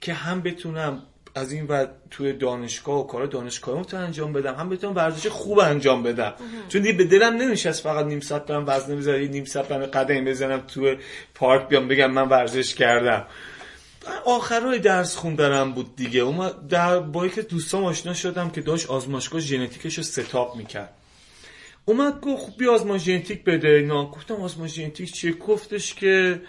که 0.00 0.12
هم 0.12 0.40
بتونم 0.42 1.02
از 1.38 1.52
این 1.52 1.66
و 1.66 1.86
توی 2.10 2.32
دانشگاه 2.32 3.00
و 3.00 3.06
کار 3.06 3.26
دانشگاه 3.26 3.84
رو 3.90 3.98
انجام 3.98 4.32
بدم. 4.32 4.54
هم 4.54 4.68
بتونم 4.68 4.96
ورزش 4.96 5.26
خوب 5.26 5.58
انجام 5.58 6.02
بدم. 6.02 6.34
چون 6.68 6.82
دیگه 6.82 6.98
به 6.98 7.04
دلم 7.04 7.34
نمیشست 7.34 7.82
فقط 7.82 8.06
نیم 8.06 8.20
ساعت 8.20 8.46
برم 8.46 8.64
وزنه 8.66 8.96
بذارم 8.96 9.20
نیم 9.20 9.44
ساعت 9.44 9.68
برم 9.68 9.86
قدم 9.86 10.24
بزنم 10.24 10.60
توی 10.60 10.96
پارک 11.34 11.68
بیام 11.68 11.88
بگم 11.88 12.10
من 12.10 12.28
ورزش 12.28 12.74
کردم. 12.74 13.26
آخرای 14.24 14.78
درس 14.78 15.16
خوندنم 15.16 15.72
بود 15.72 15.96
دیگه. 15.96 16.26
اما 16.26 16.48
در 16.48 17.00
با 17.00 17.28
که 17.28 17.42
دوستام 17.42 17.84
آشنا 17.84 18.14
شدم 18.14 18.50
که 18.50 18.60
داشت 18.60 18.90
آزمایشگاه 18.90 19.40
ژنتیکش 19.40 19.98
رو 19.98 20.02
ستاپ 20.02 20.56
می‌کرد. 20.56 20.94
اومد 21.84 22.20
گفت 22.20 22.42
خب 22.42 22.58
بیا 22.58 22.74
آزمایش 22.74 23.02
ژنتیک 23.02 23.44
بده 23.44 23.68
اینا. 23.68 24.10
گفتم 24.10 24.34
آزمایش 24.34 24.72
ژنتیک 24.72 25.12
چیه؟ 25.12 25.32
گفتش 25.32 25.94
که 25.94 26.40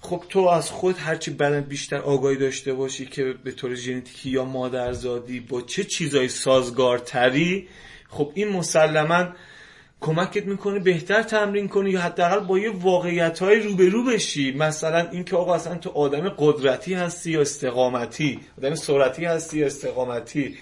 خب 0.00 0.24
تو 0.28 0.40
از 0.40 0.70
خود 0.70 0.96
هرچی 0.98 1.30
بدن 1.30 1.60
بیشتر 1.60 1.96
آگاهی 1.96 2.36
داشته 2.36 2.74
باشی 2.74 3.06
که 3.06 3.34
به 3.44 3.52
طور 3.52 3.74
ژنتیکی 3.74 4.30
یا 4.30 4.44
مادرزادی 4.44 5.40
با 5.40 5.62
چه 5.62 5.84
چیزای 5.84 6.28
سازگارتری 6.28 7.68
خب 8.08 8.32
این 8.34 8.48
مسلما 8.48 9.26
کمکت 10.00 10.46
می‌کنه 10.46 10.78
بهتر 10.78 11.22
تمرین 11.22 11.68
کنی 11.68 11.90
یا 11.90 12.00
حداقل 12.00 12.40
با 12.40 12.58
یه 12.58 12.70
واقعیت 12.70 13.38
های 13.38 13.60
روبرو 13.60 14.04
بشی. 14.04 14.52
مثلا 14.52 15.08
اینکه 15.10 15.36
آقا 15.36 15.54
اصلا 15.54 15.74
تو 15.74 15.90
آدم 15.90 16.28
قدرتی 16.28 16.94
هستی 16.94 17.30
یا 17.30 17.40
استقامتی؟ 17.40 18.40
آدم 18.58 18.74
سرعتی 18.74 19.24
هستی 19.24 19.58
یا 19.58 19.66
استقامتی؟ 19.66 20.56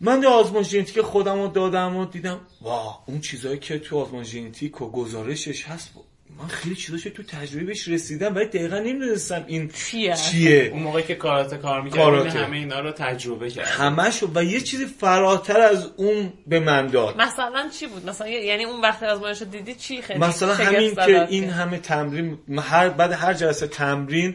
من 0.00 0.20
در 0.20 0.28
آزمایش 0.28 0.68
ژنتیک 0.68 1.00
خودم 1.00 1.42
رو 1.42 1.48
دادم 1.48 1.96
و 1.96 2.04
دیدم 2.04 2.40
وا 2.62 2.98
اون 3.06 3.20
چیزایی 3.20 3.58
که 3.58 3.78
تو 3.78 3.98
آزمایش 3.98 4.28
ژنتیک 4.28 4.82
و 4.82 4.90
گزارشش 4.90 5.64
هست 5.64 5.90
من 6.38 6.48
خیلی 6.48 6.74
چیزاش 6.74 7.02
تو 7.02 7.22
تجربه 7.22 7.64
بهش 7.64 7.88
رسیدم 7.88 8.34
ولی 8.34 8.44
دقیقا 8.44 8.78
نمی‌دونستم 8.78 9.44
این 9.46 9.68
چیه, 9.68 10.14
چیه؟ 10.14 10.70
اون 10.72 10.82
موقعی 10.82 11.02
که 11.02 11.14
کاراته 11.14 11.56
کار 11.56 11.82
می‌کرد 11.82 12.26
همه 12.26 12.56
اینا 12.56 12.80
رو 12.80 12.92
تجربه 12.92 13.50
کرد 13.50 13.66
همشو 13.66 14.30
و 14.34 14.44
یه 14.44 14.60
چیزی 14.60 14.86
فراتر 14.86 15.60
از 15.60 15.90
اون 15.96 16.32
به 16.46 16.60
من 16.60 16.86
داد. 16.86 17.20
مثلا 17.20 17.68
چی 17.80 17.86
بود؟ 17.86 18.08
مثلا 18.08 18.28
یعنی 18.28 18.64
اون 18.64 18.80
وقت 18.80 19.02
آزمایش 19.02 19.42
دیدی 19.42 19.74
چی 19.74 20.02
خیلی 20.02 20.18
مثلا 20.18 20.54
همین 20.54 20.94
که 20.94 21.26
این 21.28 21.50
همه 21.50 21.78
تمرین 21.78 22.38
هر 22.58 22.88
بعد 22.88 23.12
هر 23.12 23.34
جلسه 23.34 23.66
تمرین 23.66 24.34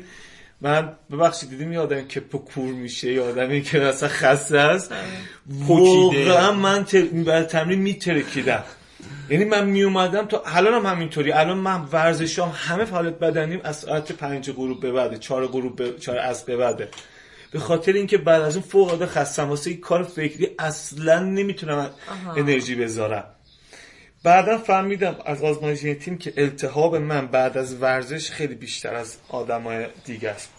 من 0.61 0.91
ببخشید 1.11 1.49
دیدیم 1.49 1.73
یه 1.73 1.79
آدمی 1.79 2.07
که 2.07 2.19
پکور 2.19 2.73
میشه 2.73 3.13
یه 3.13 3.21
آدمی 3.21 3.61
که 3.61 3.79
مثلا 3.79 4.09
خسته 4.09 4.57
است. 4.57 4.93
واقعا 5.49 6.51
من 6.51 6.85
تر... 6.85 7.43
تمرین 7.43 7.79
میترکیدم. 7.79 8.63
یعنی 9.29 9.45
من 9.45 9.65
می 9.65 9.83
اومدم 9.83 10.25
تا 10.25 10.43
الان 10.45 10.73
هم 10.73 10.85
همینطوری. 10.85 11.31
الان 11.31 11.57
من 11.57 11.81
ورزشام 11.91 12.51
همه 12.55 12.85
فعالیت 12.85 13.19
بدنیم 13.19 13.61
از 13.63 13.75
ساعت 13.75 14.11
پنج 14.11 14.51
غروب 14.51 14.81
به 14.81 14.91
بعد 14.91 15.19
چهار 15.19 15.47
غروب 15.47 15.75
به 15.75 15.93
چهار 15.99 16.17
از 16.17 16.45
به 16.45 16.57
بعده. 16.57 16.89
به 17.51 17.59
خاطر 17.59 17.93
اینکه 17.93 18.17
بعد 18.17 18.41
از 18.41 18.55
اون 18.55 18.65
فوق 18.65 18.87
العاده 18.87 19.05
خستم. 19.05 19.49
واسه 19.49 19.69
این 19.69 19.79
کار 19.79 20.03
فکری 20.03 20.49
اصلا 20.59 21.19
نمی‌تونم 21.19 21.89
انرژی 22.37 22.75
بذارم. 22.75 23.23
بعدا 24.23 24.57
فهمیدم 24.57 25.15
از 25.25 25.43
آزمایش 25.43 25.81
تیم 25.81 26.17
که 26.17 26.33
التهاب 26.37 26.95
من 26.95 27.27
بعد 27.27 27.57
از 27.57 27.81
ورزش 27.81 28.31
خیلی 28.31 28.55
بیشتر 28.55 28.95
از 28.95 29.17
آدمای 29.29 29.85
دیگه 30.05 30.29
است. 30.29 30.49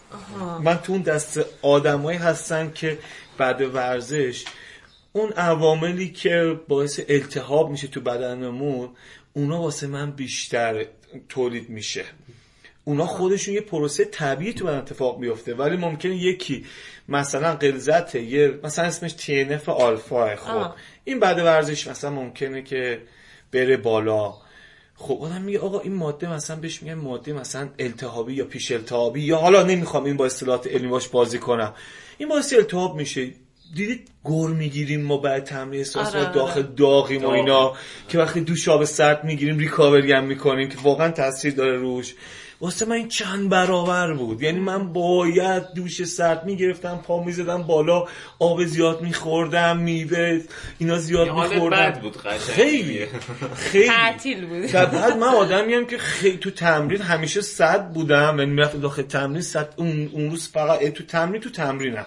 من 0.62 0.78
تو 0.78 0.92
اون 0.92 1.02
دست 1.02 1.40
آدمایی 1.62 2.18
هستن 2.18 2.70
که 2.74 2.98
بعد 3.38 3.60
ورزش 3.60 4.44
اون 5.12 5.32
عواملی 5.32 6.10
که 6.10 6.60
باعث 6.68 7.00
التهاب 7.08 7.70
میشه 7.70 7.88
تو 7.88 8.00
بدنمون 8.00 8.88
اونا 9.32 9.60
واسه 9.60 9.86
من 9.86 10.10
بیشتر 10.10 10.86
تولید 11.28 11.68
میشه. 11.68 12.04
اونا 12.84 13.06
خودشون 13.06 13.54
یه 13.54 13.60
پروسه 13.60 14.04
طبیعی 14.04 14.52
تو 14.52 14.66
بدن 14.66 14.78
اتفاق 14.78 15.18
میفته 15.18 15.54
ولی 15.54 15.76
ممکنه 15.76 16.16
یکی 16.16 16.66
مثلا 17.08 17.54
قلزت 17.54 18.14
یه 18.14 18.60
مثلا 18.64 18.84
اسمش 18.84 19.12
TNF 19.12 19.68
آلفا 19.68 20.36
خب. 20.36 20.70
این 21.04 21.20
بعد 21.20 21.38
ورزش 21.38 21.86
مثلا 21.86 22.10
ممکنه 22.10 22.62
که 22.62 23.02
بره 23.52 23.76
بالا. 23.76 24.34
خب 24.94 25.18
آدم 25.22 25.42
میگه 25.42 25.58
آقا 25.58 25.80
این 25.80 25.94
ماده 25.94 26.32
مثلا 26.32 26.56
بهش 26.56 26.82
میگن 26.82 26.94
ماده 26.94 27.32
مثلا 27.32 27.68
التهابی 27.78 28.34
یا 28.34 28.44
پیش 28.44 28.72
التهابی 28.72 29.20
یا 29.20 29.36
حالا 29.36 29.62
نمی‌خوام 29.62 30.04
این 30.04 30.16
با 30.16 30.26
اصطلاحات 30.26 30.66
علمی 30.66 30.88
باش 30.88 31.08
بازی 31.08 31.38
کنم. 31.38 31.74
این 32.18 32.28
باعث 32.28 32.52
التهاب 32.52 32.96
میشه. 32.96 33.30
دیدید 33.74 34.08
گور 34.22 34.50
می‌گیریم 34.50 35.02
ما 35.02 35.16
بعد 35.16 35.44
تمرین 35.44 35.80
احساس 35.80 36.08
آره،, 36.08 36.24
آره 36.24 36.34
داخل 36.34 36.62
داغیم 36.62 37.24
و 37.24 37.28
اینا 37.28 37.72
که 38.08 38.18
وقتی 38.18 38.40
دوش 38.40 38.68
آب 38.68 38.84
سرد 38.84 39.24
می‌گیریم 39.24 39.58
ریکاوری 39.58 40.12
هم 40.12 40.24
می‌کنیم 40.24 40.68
که 40.68 40.76
واقعا 40.82 41.10
تاثیر 41.10 41.54
داره 41.54 41.76
روش. 41.76 42.14
واسه 42.60 42.86
من 42.86 42.96
این 42.96 43.08
چند 43.08 43.48
برابر 43.48 44.12
بود. 44.12 44.42
یعنی 44.42 44.60
من 44.60 44.92
باید 44.92 45.62
دوش 45.76 46.04
سرد 46.04 46.44
می‌گرفتم 46.44 47.00
پا 47.06 47.24
می‌زدم 47.24 47.62
بالا 47.62 48.06
آب 48.38 48.64
زیاد 48.64 49.02
میخوردم 49.02 49.76
میوه 49.76 50.40
اینا 50.78 50.98
زیاد 50.98 51.28
میخوردم. 51.28 51.90
بود 51.90 52.16
خیلی 52.16 53.06
خیلی. 53.54 53.86
تعطیل 53.86 54.46
بود. 54.46 54.72
بعد 54.72 55.16
من 55.16 55.28
آدمیم 55.28 55.86
که 55.86 55.98
خیلی 55.98 56.36
تو 56.36 56.50
تمرین 56.50 57.02
همیشه 57.02 57.40
صد 57.40 57.92
بودم. 57.92 58.38
یعنی 58.38 58.50
می‌رفتم 58.50 58.80
داخل 58.80 59.02
تمرین 59.02 59.42
صد 59.42 59.74
اون, 59.76 60.10
اون 60.12 60.30
روز 60.30 60.48
فقط 60.48 60.88
تو 60.88 61.04
تمرین 61.04 61.40
تو 61.40 61.50
تمرینم. 61.50 62.06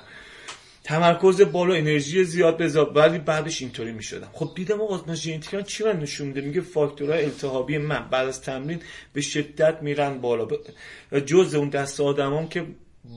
تمرکز 0.86 1.42
بالا 1.42 1.74
انرژی 1.74 2.24
زیاد 2.24 2.58
بذار. 2.58 2.92
ولی 2.96 3.20
بعدش 3.20 3.62
اینطوری 3.62 3.92
می‌شدم. 3.92 4.30
خب 4.34 4.52
دیدم 4.56 4.82
آقا 4.82 5.14
ژنتیکا 5.14 5.62
چی 5.62 5.84
من 5.84 6.00
نشون 6.00 6.28
میده؟ 6.28 6.42
میگه 6.42 6.62
فاکتورهای 6.62 7.24
التهابی 7.24 7.78
من 7.78 8.08
بعد 8.12 8.28
از 8.28 8.42
تمرین 8.42 8.80
به 9.14 9.22
شدت 9.22 9.82
میرن 9.82 10.22
بالا. 10.22 10.48
جز 11.26 11.56
اون 11.56 11.70
دست 11.70 12.02
آدمام 12.02 12.48
که 12.48 12.66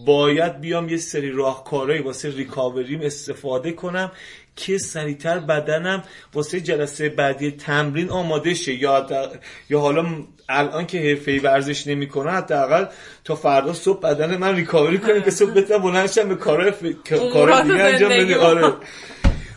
باید 0.06 0.60
بیام 0.60 0.88
یه 0.88 0.96
سری 0.96 1.30
راهکارهایی 1.30 2.02
واسه 2.02 2.30
ریکاوریم 2.36 3.00
استفاده 3.00 3.72
کنم 3.72 4.12
که 4.58 4.78
سریعتر 4.78 5.38
بدنم 5.38 6.02
واسه 6.34 6.60
جلسه 6.60 7.08
بعدی 7.08 7.50
تمرین 7.50 8.10
آماده 8.10 8.54
شه. 8.54 8.74
یا 8.74 9.06
یا 9.70 9.80
حالا 9.80 10.24
الان 10.48 10.86
که 10.86 10.98
حرفه‌ای 10.98 11.38
ورزش 11.38 11.86
نمی‌کنه 11.86 12.30
حداقل 12.30 12.86
تا 13.24 13.34
فردا 13.34 13.72
صبح 13.72 14.00
بدن 14.00 14.36
من 14.36 14.56
ریکاوری 14.56 14.98
کنه 14.98 15.22
که 15.22 15.30
صبح 15.30 15.50
بتونم 15.50 15.82
بلند 15.82 16.10
شم 16.10 16.28
به 16.28 16.34
کارهای 16.34 16.70
ف... 16.70 16.82
کار 17.32 17.62
دیگه 17.62 17.74
انجام 17.74 18.10
بدم. 18.10 18.40
آره. 18.40 18.72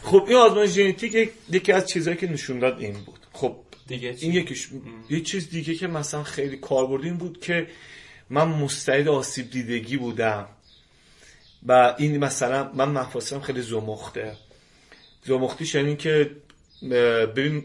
خب 0.03 0.25
این 0.27 0.37
آزمایش 0.37 0.69
ژنتیک 0.69 1.29
یکی 1.51 1.71
از 1.71 1.89
چیزهایی 1.89 2.19
که 2.19 2.31
نشون 2.31 2.59
داد 2.59 2.79
این 2.79 2.93
بود. 2.93 3.19
خب 3.33 3.55
دیگه 3.87 4.15
این 4.19 4.33
یکیش. 4.33 4.67
یه 5.09 5.21
چیز 5.21 5.49
دیگه 5.49 5.75
که 5.75 5.87
مثلا 5.87 6.23
خیلی 6.23 6.57
کاربردی 6.57 7.07
این 7.07 7.17
بود 7.17 7.39
که 7.39 7.67
من 8.29 8.47
مستعد 8.47 9.07
آسیب 9.07 9.51
دیدگی 9.51 9.97
بودم. 9.97 10.47
و 11.67 11.95
این 11.97 12.17
مثلا 12.17 12.71
من 12.73 12.89
مفاصلم 12.89 13.41
خیلی 13.41 13.61
زمخته. 13.61 14.35
زمختیش 15.23 15.75
یعنی 15.75 15.95
که 15.95 16.31
ببین 17.35 17.63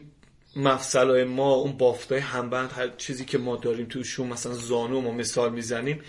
مفصلای 0.56 1.24
ما 1.24 1.54
اون 1.54 1.72
بافتای 1.72 2.18
همبند 2.18 2.72
هر 2.72 2.88
چیزی 2.88 3.24
که 3.24 3.38
ما 3.38 3.56
داریم 3.56 3.86
توشون 3.86 4.26
مثلا 4.26 4.52
زانو 4.52 5.00
ما 5.00 5.10
مثال 5.10 5.52
می‌زنیم 5.52 6.00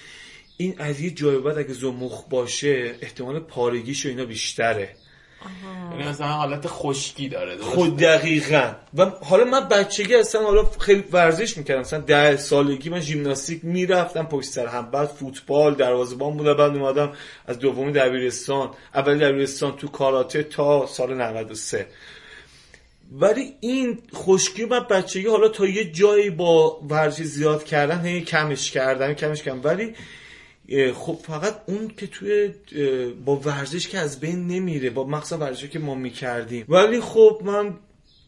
این 0.57 0.75
از 0.77 1.01
یه 1.01 1.11
جای 1.11 1.39
بعد 1.39 1.57
اگه 1.57 1.73
زمخ 1.73 2.27
باشه 2.29 2.95
احتمال 3.01 3.39
پارگیش 3.39 4.05
و 4.05 4.09
اینا 4.09 4.25
بیشتره. 4.25 4.95
یعنی 5.91 6.09
مثلا 6.09 6.27
حالت 6.27 6.67
خشکی 6.67 7.29
داره 7.29 7.57
خود 7.57 7.97
دقیقا. 7.97 8.71
و 8.97 9.05
حالا 9.05 9.43
من 9.43 9.67
بچگی 9.67 10.15
اصلا 10.15 10.43
حالا 10.43 10.63
خیلی 10.79 11.03
ورزش 11.11 11.57
می‌کردم. 11.57 11.79
مثلا 11.81 11.99
ده 11.99 12.37
سالگی 12.37 12.89
من 12.89 12.99
ژیمناستیک 12.99 13.65
می‌رفتم 13.65 14.25
پشت 14.25 14.49
سر 14.49 14.67
هم 14.67 14.91
بعد 14.91 15.07
فوتبال 15.07 15.75
دروازه‌بان 15.75 16.37
بودم. 16.37 16.53
بعد 16.53 16.75
اومدم 16.75 17.11
از 17.47 17.59
دومی 17.59 17.91
دبیرستان. 17.91 18.69
اول 18.95 19.17
دبیرستان 19.17 19.75
تو 19.75 19.87
کاراته 19.87 20.43
تا 20.43 20.87
سال 20.87 21.13
93 21.13 21.87
ولی 23.11 23.53
این 23.59 23.99
خشکی 24.15 24.65
من 24.65 24.79
بچگی 24.79 25.27
حالا 25.27 25.49
تا 25.49 25.65
یه 25.65 25.91
جایی 25.91 26.29
با 26.29 26.79
ورزش 26.89 27.23
زیاد 27.23 27.63
کردن 27.63 28.05
هی 28.05 28.21
کمش 28.21 28.71
کردم 28.71 29.13
کمش 29.13 29.43
کردم 29.43 29.61
ولی 29.63 29.95
خب 30.95 31.17
فقط 31.27 31.55
اون 31.65 31.91
که 31.97 32.07
توی 32.07 32.51
با 33.25 33.35
ورزش 33.35 33.87
که 33.87 33.99
از 33.99 34.19
بین 34.19 34.47
نمیره 34.47 34.89
با 34.89 35.03
مقصد 35.03 35.41
ورزشی 35.41 35.67
که 35.67 35.79
ما 35.79 35.95
می‌کردیم. 35.95 36.65
ولی 36.69 37.01
خب 37.01 37.41
من 37.43 37.73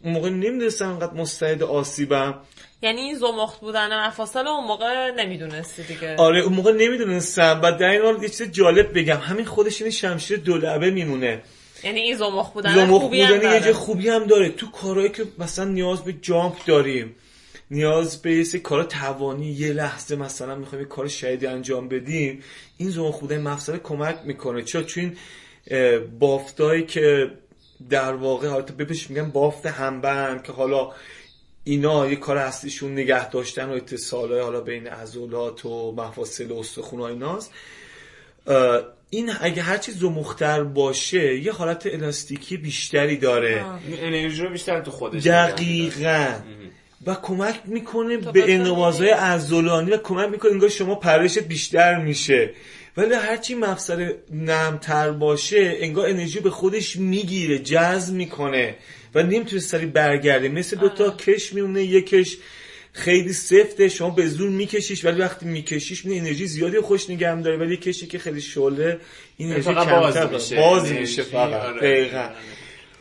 اون 0.03 0.13
موقع 0.13 0.29
نمی‌دونستم 0.29 0.89
انقدر 0.89 1.13
مستعد 1.13 1.63
آسیبم. 1.63 2.35
یعنی 2.81 3.01
این 3.01 3.15
زمخت 3.15 3.59
بودن 3.61 4.07
مفاصل 4.07 4.47
اون 4.47 4.67
موقع 4.67 5.11
نمی‌دونستی 5.11 5.83
دیگه. 5.83 6.15
آره 6.15 6.41
اون 6.41 6.53
موقع 6.53 6.71
نمی‌دونستم. 6.71 7.59
و 7.63 7.71
در 7.71 7.89
این 7.89 8.01
حال 8.01 8.23
یه 8.23 8.29
چیز 8.29 8.51
جالب 8.51 8.97
بگم. 8.97 9.17
همین 9.17 9.45
خودش 9.45 9.81
این 9.81 9.91
شمشیر 9.91 10.37
دولبه 10.37 10.91
میمونه. 10.91 11.41
یعنی 11.83 11.99
این 11.99 12.15
زمخت 12.17 12.53
بودن 12.53 12.75
زمخت 12.75 13.01
خوبی 13.01 13.21
هم 13.21 13.33
بودن 13.33 13.43
یه 13.43 13.49
جای 13.49 13.59
داره. 13.59 13.73
خوبی 13.73 14.09
هم 14.09 14.23
داره. 14.23 14.49
تو 14.49 14.71
کارهایی 14.71 15.09
که 15.09 15.25
مثلا 15.37 15.65
نیاز 15.65 16.03
به 16.03 16.13
جامپ 16.13 16.65
داریم 16.65 17.15
نیاز 17.71 18.21
به 18.21 18.33
یه 18.35 18.59
کار 18.59 18.83
توانی 18.83 19.51
یه 19.51 19.73
لحظه 19.73 20.15
مثلا 20.15 20.55
می‌خوایم 20.55 20.83
یه 20.83 20.89
کار 20.89 21.07
شدیدی 21.07 21.47
انجام 21.47 21.87
بدیم 21.87 22.43
این 22.77 22.89
زمخت 22.89 23.21
بودن 23.21 23.41
مفصل 23.41 23.77
کمک 23.77 24.19
می‌کنه. 24.25 24.63
چرا؟ 24.63 24.83
چون 24.83 25.17
بافتایی 26.19 26.83
که 26.83 27.31
در 27.89 28.13
واقع 28.13 28.47
حالا 28.47 28.61
بهش 28.61 29.09
میگن 29.09 29.29
بافت 29.29 29.65
همبند 29.65 30.43
که 30.43 30.51
حالا 30.51 30.91
اینا 31.63 32.09
یه 32.09 32.15
کار 32.15 32.37
اصلیشون 32.37 32.91
نگه 32.91 33.29
داشتن 33.29 33.69
و 33.69 33.71
اتصال 33.71 34.39
حالا 34.39 34.61
بین 34.61 34.87
عضلات 34.87 35.65
و 35.65 35.91
مفاصل 35.91 36.51
و 36.51 36.59
استخون 36.59 36.99
و 36.99 37.03
ایناست. 37.03 37.51
این 39.09 39.31
اگه 39.41 39.61
هرچی 39.61 39.91
زمختر 39.91 40.63
باشه 40.63 41.37
یه 41.37 41.51
حالت 41.51 41.85
الاستیکی 41.85 42.57
بیشتری 42.57 43.17
داره. 43.17 43.65
انرژی 44.01 44.43
رو 44.43 44.49
بیشتر 44.49 44.81
تو 44.81 44.91
خودش. 44.91 45.27
دقیقا. 45.27 46.33
و 47.05 47.15
کمک 47.15 47.55
می‌کنه 47.65 48.17
به 48.17 48.53
انقباضهای 48.53 49.09
عضلانی 49.09 49.91
و 49.91 49.97
کمک 49.97 50.29
می‌کنه 50.29 50.51
انگار 50.51 50.69
شما 50.69 50.95
پرشت 50.95 51.39
بیشتر 51.39 51.97
میشه. 51.97 52.49
ولی 52.97 53.13
هرچی 53.13 53.55
مفصل 53.55 54.13
نرمتر 54.31 55.11
باشه 55.11 55.77
انگار 55.79 56.09
انرژی 56.09 56.39
به 56.39 56.49
خودش 56.49 56.95
می‌گیره 56.95 57.59
جذب 57.59 58.13
می‌کنه 58.13 58.75
و 59.15 59.23
نمی‌تونه 59.23 59.61
سری 59.61 59.85
برگرده. 59.85 60.49
مثل 60.49 60.77
دوتا 60.77 61.09
کش 61.11 61.53
میمونه 61.53 61.83
یکش 61.83 62.37
خیلی 62.93 63.33
سفته 63.33 63.89
شما 63.89 64.09
به 64.09 64.27
زور 64.27 64.49
میکشیش 64.49 65.05
ولی 65.05 65.21
وقتی 65.21 65.45
میکشیش 65.45 66.05
می 66.05 66.19
انرژی 66.19 66.47
زیادی 66.47 66.79
خوش 66.79 67.09
نگه 67.09 67.41
داره 67.41 67.57
ولی 67.57 67.77
کشی 67.77 68.07
که 68.07 68.19
خیلی 68.19 68.41
شعله 68.41 68.99
این 69.37 69.49
انرژی 69.49 69.61
فقط 69.61 69.89
باز 69.89 70.13
کمتر 70.13 70.33
میشه. 70.33 70.55
باز 70.55 70.91
میشه 70.91 71.23
فقط. 71.23 71.65
آره. 71.65 71.79
دقیقا. 71.79 72.29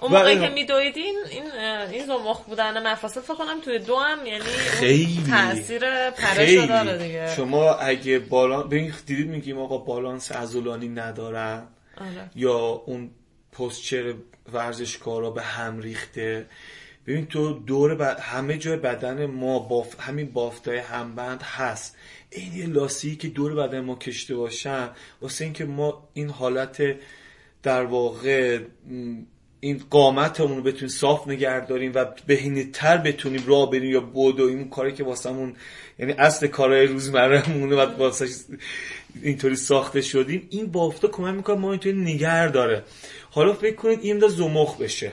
اون 0.01 0.13
موقعی 0.13 0.39
که 0.41 0.49
میدویدین 0.49 1.15
این 1.31 1.51
این 1.93 2.07
زمخت 2.07 2.47
بودن 2.47 2.87
مفاصل 2.93 3.21
فکر 3.21 3.35
کنم 3.35 3.61
توی 3.61 3.79
دو 3.79 3.97
هم 3.97 4.27
یعنی 4.27 4.41
خیلی. 4.45 5.25
تاثیر 5.31 6.11
پرش 6.11 6.55
داره 6.69 6.99
دیگه. 6.99 7.35
شما 7.37 7.75
اگه 7.75 8.19
بالان 8.19 8.69
ببین 8.69 8.93
دیدید 9.07 9.29
میگیم 9.29 9.59
آقا 9.59 9.79
بالانس 9.79 10.33
عضلانی 10.33 10.89
ندارن؟ 10.89 11.63
آره. 12.01 12.31
یا 12.37 12.59
اون 12.59 13.11
پستچر 13.53 14.15
ورزشکارا 14.53 15.31
به 15.31 15.43
هم 15.43 15.79
ریخته؟ 15.81 16.47
ببین 17.07 17.27
تو 17.27 17.53
دور 17.53 17.95
ب- 17.95 18.17
همه 18.21 18.59
جای 18.59 18.77
بدن 18.77 19.27
ما 19.27 19.59
باف... 19.59 20.01
همین 20.01 20.27
بافتای 20.33 20.79
همبند 20.79 21.43
هست. 21.43 21.97
این 22.31 22.55
یه 22.55 22.67
لاسیی 22.67 23.17
که 23.17 23.29
دور 23.29 23.55
بدن 23.55 23.81
ما 23.81 23.95
کشته 23.95 24.37
باشن 24.37 24.89
واسه 25.23 25.45
اینکه 25.45 25.65
ما 25.65 26.09
این 26.15 26.31
حالت 26.31 26.83
در 27.63 27.85
واقع 27.85 28.59
این 29.61 29.83
قامتمون 29.91 30.57
رو 30.57 30.63
بتونیم 30.63 30.89
صاف 30.89 31.29
نگه 31.29 31.67
داریم 31.67 31.93
و 31.95 32.07
بهینه 32.27 32.65
تر 32.65 32.97
بتونیم 32.97 33.45
راه 33.47 33.71
بریم 33.71 33.91
یا 33.91 34.01
بود 34.01 34.41
و 34.41 34.47
این 34.47 34.71
کاری 34.71 34.93
که 34.93 35.05
واسمون 35.05 35.55
یعنی 35.99 36.13
اصل 36.13 36.47
کارهای 36.47 36.87
روزمرهمونه 36.87 37.77
و 37.77 37.99
واسه 37.99 38.27
اینطوری 39.23 39.57
ساخته 39.57 40.01
شدیم 40.01 40.47
این 40.51 40.67
بافتا 40.67 41.09
کمک 41.09 41.35
می‌کنه 41.35 41.57
ما 41.57 41.71
اینطوری 41.71 41.97
نگر 41.97 42.49
داره. 42.49 42.83
حالا 43.31 43.53
فکر 43.53 43.77
کنید 43.77 43.99
این 44.03 44.19
دا 44.19 44.29
زمخ 44.29 44.77
بشه. 44.77 45.13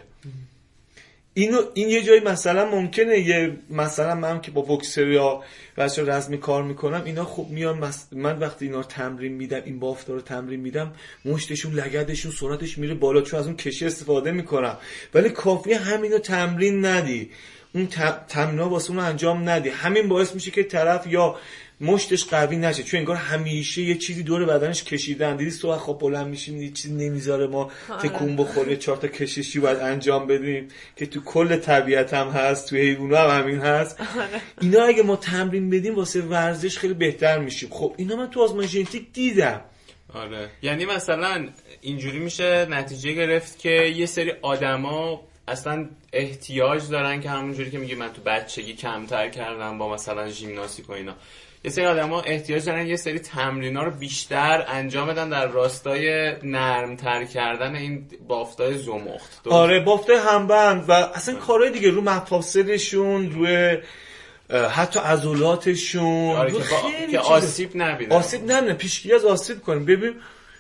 اینو 1.37 1.61
این 1.73 1.89
یه 1.89 2.01
جایی 2.01 2.19
مثلا 2.19 2.65
ممکنه 2.65 3.19
یه 3.19 3.57
مثلا 3.69 4.15
من 4.15 4.41
که 4.41 4.51
با 4.51 4.61
بوکسر 4.61 5.07
یا 5.07 5.43
بچه 5.77 6.03
رزمی 6.03 6.37
کار 6.37 6.63
می‌کنم 6.63 7.01
اینا 7.05 7.25
خوب 7.25 7.49
میان 7.49 7.93
من 8.11 8.39
وقتی 8.39 8.65
اینا 8.65 8.77
رو 8.77 8.83
تمرین 8.83 9.33
میدم 9.33 9.61
این 9.65 9.79
بافتا 9.79 10.13
رو 10.13 10.21
تمرین 10.21 10.59
میدم 10.59 10.93
مشتشون 11.25 11.73
لگدشون 11.73 12.31
سرعتش 12.31 12.77
میره 12.77 12.93
بالا 12.93 13.21
چون 13.21 13.39
از 13.39 13.45
اون 13.45 13.55
کشی 13.55 13.85
استفاده 13.85 14.31
می‌کنم. 14.31 14.77
ولی 15.13 15.29
کافی 15.29 15.73
همینو 15.73 16.19
تمرین 16.19 16.85
ندی. 16.85 17.29
اون 17.73 17.87
تمرین 18.27 18.59
واسه 18.59 18.91
اون 18.91 18.99
انجام 18.99 19.49
ندی. 19.49 19.69
همین 19.69 20.07
باعث 20.09 20.35
میشه 20.35 20.51
که 20.51 20.63
طرف 20.63 21.07
یا 21.07 21.35
مشتش 21.81 22.25
قوی 22.25 22.57
نشه. 22.57 22.83
چون 22.83 22.99
انگار 22.99 23.15
همیشه 23.15 23.81
یه 23.81 23.95
چیزی 23.95 24.23
دور 24.23 24.45
بدنش 24.45 24.83
کشیدن. 24.83 25.35
دیدی 25.35 25.51
تو 25.51 25.77
خب 25.77 25.97
بلند 26.01 26.27
میشیم 26.27 26.61
یه 26.61 26.71
چیزی 26.71 26.93
نمی‌ذاره 26.93 27.47
ما 27.47 27.71
تکون 28.03 28.35
بخوره. 28.35 28.75
چهار 28.75 28.97
تا 28.97 29.07
کششی 29.07 29.59
باید 29.59 29.77
انجام 29.77 30.27
بدیم؟ 30.27 30.67
که 30.95 31.05
تو 31.05 31.21
کل 31.21 31.57
طبیعت 31.57 32.13
هم 32.13 32.27
هست 32.27 32.69
تو 32.69 32.75
حیونا 32.75 33.17
هم 33.17 33.41
همین 33.41 33.59
هست. 33.59 33.99
اینا 34.61 34.83
اگه 34.83 35.03
ما 35.03 35.15
تمرین 35.15 35.69
بدیم 35.69 35.95
واسه 35.95 36.21
ورزش 36.21 36.77
خیلی 36.77 36.93
بهتر 36.93 37.39
میشیم. 37.39 37.69
خب 37.69 37.93
اینا 37.97 38.15
من 38.15 38.29
تو 38.29 38.43
آزمایش 38.43 38.69
ژنتیک 38.71 39.13
دیدم. 39.13 39.61
آره. 40.13 40.49
یعنی 40.61 40.85
مثلا 40.85 41.49
اینجوری 41.81 42.19
میشه 42.19 42.67
نتیجه 42.69 43.13
گرفت 43.13 43.59
که 43.59 43.69
یه 43.69 44.05
سری 44.05 44.33
آدما 44.41 45.21
اصلا 45.47 45.89
احتیاج 46.13 46.89
دارن 46.89 47.21
که 47.21 47.29
همونجوری 47.29 47.71
که 47.71 47.77
میگه 47.77 47.95
من 47.95 48.13
تو 48.13 48.21
بچگی 48.21 48.73
کمتر 48.73 49.29
کردم 49.29 49.77
با 49.77 49.93
مثلا 49.93 50.29
ژیمناستیک 50.29 50.89
و 50.89 50.93
اینا. 50.93 51.15
یه 51.65 51.71
سری 51.71 51.85
آدما 51.85 52.21
احتیاج 52.21 52.65
دارن 52.65 52.87
یه 52.87 52.95
سری 52.95 53.19
تمرینا 53.19 53.83
رو 53.83 53.91
بیشتر 53.91 54.65
انجام 54.67 55.07
بدن 55.07 55.29
در 55.29 55.47
راستای 55.47 56.33
نرمتر 56.43 57.25
کردن 57.25 57.75
این 57.75 58.07
بافتای 58.27 58.77
زمخت. 58.77 59.43
درست؟ 59.43 59.55
آره 59.55 59.79
بافته 59.79 60.19
همبند 60.19 60.85
و 60.87 60.91
اصلا 60.91 61.35
کارهای 61.35 61.71
دیگه 61.71 61.89
رو 61.89 62.01
مفاصلشون 62.01 63.31
روی 63.31 63.77
حتی 64.71 64.99
عضلاتشون. 64.99 66.35
آره 66.35 66.51
رو 66.51 66.59
که, 66.59 66.65
با... 66.69 67.11
که 67.11 67.19
آسیب 67.19 67.71
نبینن 67.75 68.11
آسیب 68.11 68.51
نبینه 68.51 68.73
پیشگیری 68.73 69.15
از 69.15 69.25
آسیب 69.25 69.61
کنیم. 69.61 69.85
ببین 69.85 70.13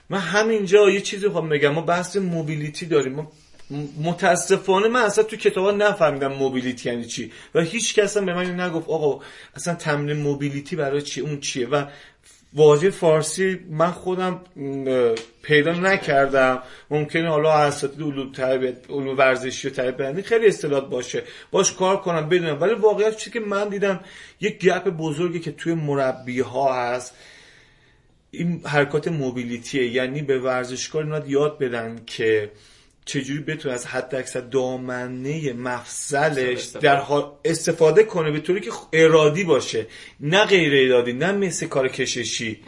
من 0.09 0.19
همینجا 0.19 0.89
یه 0.89 1.01
چیزی 1.01 1.27
خواهم 1.27 1.49
بگم. 1.49 1.69
ما 1.69 1.81
بحث 1.81 2.17
موبیلیتی 2.17 2.85
داریم. 2.85 3.13
ما 3.13 3.31
متاسفانه 4.03 4.87
من 4.87 5.01
اصلا 5.01 5.23
تو 5.23 5.35
کتابا 5.35 5.71
نفهمیدم 5.71 6.33
موبیلیتی 6.33 6.89
یعنی 6.89 7.05
چی. 7.05 7.31
و 7.55 7.61
هیچ 7.61 7.95
کس 7.95 8.17
هم 8.17 8.25
به 8.25 8.33
من 8.33 8.59
نگفت 8.59 8.89
آقا 8.89 9.23
اصلا 9.55 9.73
تمرین 9.73 10.17
موبیلیتی 10.17 10.75
برای 10.75 11.01
چی؟ 11.01 11.21
اون 11.21 11.39
چیه؟ 11.39 11.67
و 11.67 11.85
واژه 12.53 12.89
فارسی 12.89 13.59
من 13.69 13.91
خودم 13.91 14.41
پیدا 15.41 15.71
نکردم. 15.71 16.63
ممکنه 16.89 17.29
حالا 17.29 17.53
اساتید 17.53 18.01
علوم 18.01 18.31
تربیت 18.31 18.77
علوم 18.89 19.17
ورزشی 19.17 19.67
و 19.67 19.71
تربیت 19.71 20.25
خیلی 20.25 20.47
اصطلاحات 20.47 20.89
باشه. 20.89 21.23
باش 21.51 21.73
کار 21.73 22.01
کنم 22.01 22.29
بدونم. 22.29 22.61
ولی 22.61 22.73
واقعیت 22.73 23.17
چیزی 23.17 23.31
که 23.31 23.39
من 23.39 23.69
دیدم 23.69 23.99
یک 24.41 24.59
گپ 24.59 24.87
بزرگی 24.89 25.39
که 25.39 25.51
توی 25.51 25.73
مربی 25.73 26.39
ها 26.39 26.73
هست. 26.73 27.15
این 28.31 28.61
حرکات 28.65 29.07
موبیلیتیه 29.07 29.87
یعنی 29.87 30.21
به 30.21 30.39
ورزشکار 30.39 31.03
اینا 31.03 31.27
یاد 31.27 31.59
بدن 31.59 31.99
که 32.05 32.51
چجوری 33.05 33.39
بتونه 33.39 33.73
از 33.73 33.85
حد 33.85 34.15
اکثر 34.15 34.39
دامنه 34.39 35.53
مفصلش 35.53 36.37
استفاده. 36.37 36.87
در 36.87 36.95
حال 36.95 37.31
استفاده 37.45 38.03
کنه 38.03 38.31
به 38.31 38.39
طوری 38.39 38.61
که 38.61 38.71
ارادی 38.93 39.43
باشه؟ 39.43 39.87
نه 40.19 40.45
غیر 40.45 40.93
ارادی 40.93 41.13
نه 41.13 41.31
مثل 41.31 41.67
کار 41.67 41.87
کششی. 41.87 42.59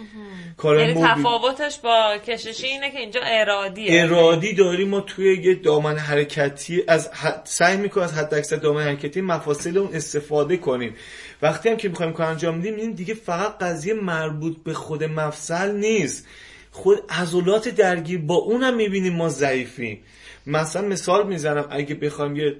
کار 0.57 0.79
یعنی 0.79 0.93
موبیل- 0.93 1.07
تفاوتش 1.07 1.79
با 1.79 2.17
کششی 2.27 2.67
اینه 2.67 2.91
که 2.91 2.99
اینجا 2.99 3.21
ارادیه. 3.23 4.03
ارادی 4.03 4.53
داریم 4.53 4.87
ما 4.87 5.01
توی 5.01 5.37
یه 5.37 5.55
دامن 5.55 5.97
حرکتی 5.97 6.83
از 6.87 7.09
حد- 7.13 7.41
سعی 7.43 7.77
می‌کنیم 7.77 8.03
از 8.03 8.13
حد 8.13 8.33
اکثر 8.33 8.55
دامن 8.55 8.83
حرکتی 8.83 9.21
مفاصل 9.21 9.77
اون 9.77 9.95
استفاده 9.95 10.57
کنیم. 10.57 10.95
وقتی 11.41 11.69
هم 11.69 11.77
که 11.77 11.89
می‌خوایم 11.89 12.13
کار 12.13 12.25
انجام 12.27 12.59
بدیم 12.59 12.73
می‌بینیم 12.73 12.95
دیگه 12.95 13.13
فقط 13.13 13.57
قضیه 13.57 13.93
مربوط 13.93 14.57
به 14.63 14.73
خود 14.73 15.03
مفصل 15.03 15.75
نیست. 15.75 16.25
خود 16.71 16.97
عضلات 17.09 17.69
درگیر 17.69 18.19
با 18.19 18.35
اونم 18.35 18.75
می‌بینیم 18.75 19.13
ما 19.13 19.29
ضعیفیم. 19.29 19.99
مثلا 20.47 20.87
مثال 20.87 21.27
می‌زنم 21.27 21.67
اگه 21.69 21.95
بخوایم 21.95 22.35
یه 22.35 22.55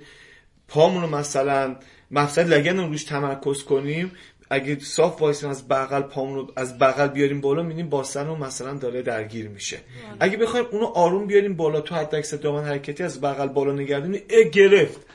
پامون 0.67 1.02
رو 1.02 1.10
مثلا 1.10 1.76
مفصل 2.12 2.47
لگن 2.47 2.78
رو 2.78 2.88
روش 2.88 3.04
تمرکز 3.04 3.63
کنیم 3.63 4.12
اگه 4.50 4.80
صاف 4.80 5.21
وایسیم 5.21 5.50
از 5.50 5.67
بغل 5.67 6.02
پامون 6.02 6.36
رو 6.36 6.54
از 6.56 6.80
بغل 6.80 7.08
بیاریم 7.08 7.41
بالا 7.41 7.62
می‌بینیم 7.62 7.89
باسن 7.89 8.28
رو 8.28 8.36
مثلا 8.36 8.73
داره 8.73 9.02
درگیر 9.02 9.47
میشه. 9.47 9.78
اگه 10.19 10.38
بخوایم 10.38 10.65
اونو 10.71 10.86
آروم 10.86 11.28
بیاریم 11.28 11.56
بالا 11.56 11.82
تو 11.82 11.95
حد 11.95 12.15
اکثر 12.15 12.38
دامن 12.38 12.63
حرکتی 12.63 13.04
از 13.04 13.21
بغل 13.21 13.47
بالا 13.47 13.71
نگردونیم 13.71 14.21
اه 14.30 14.43
گرفت. 14.43 15.06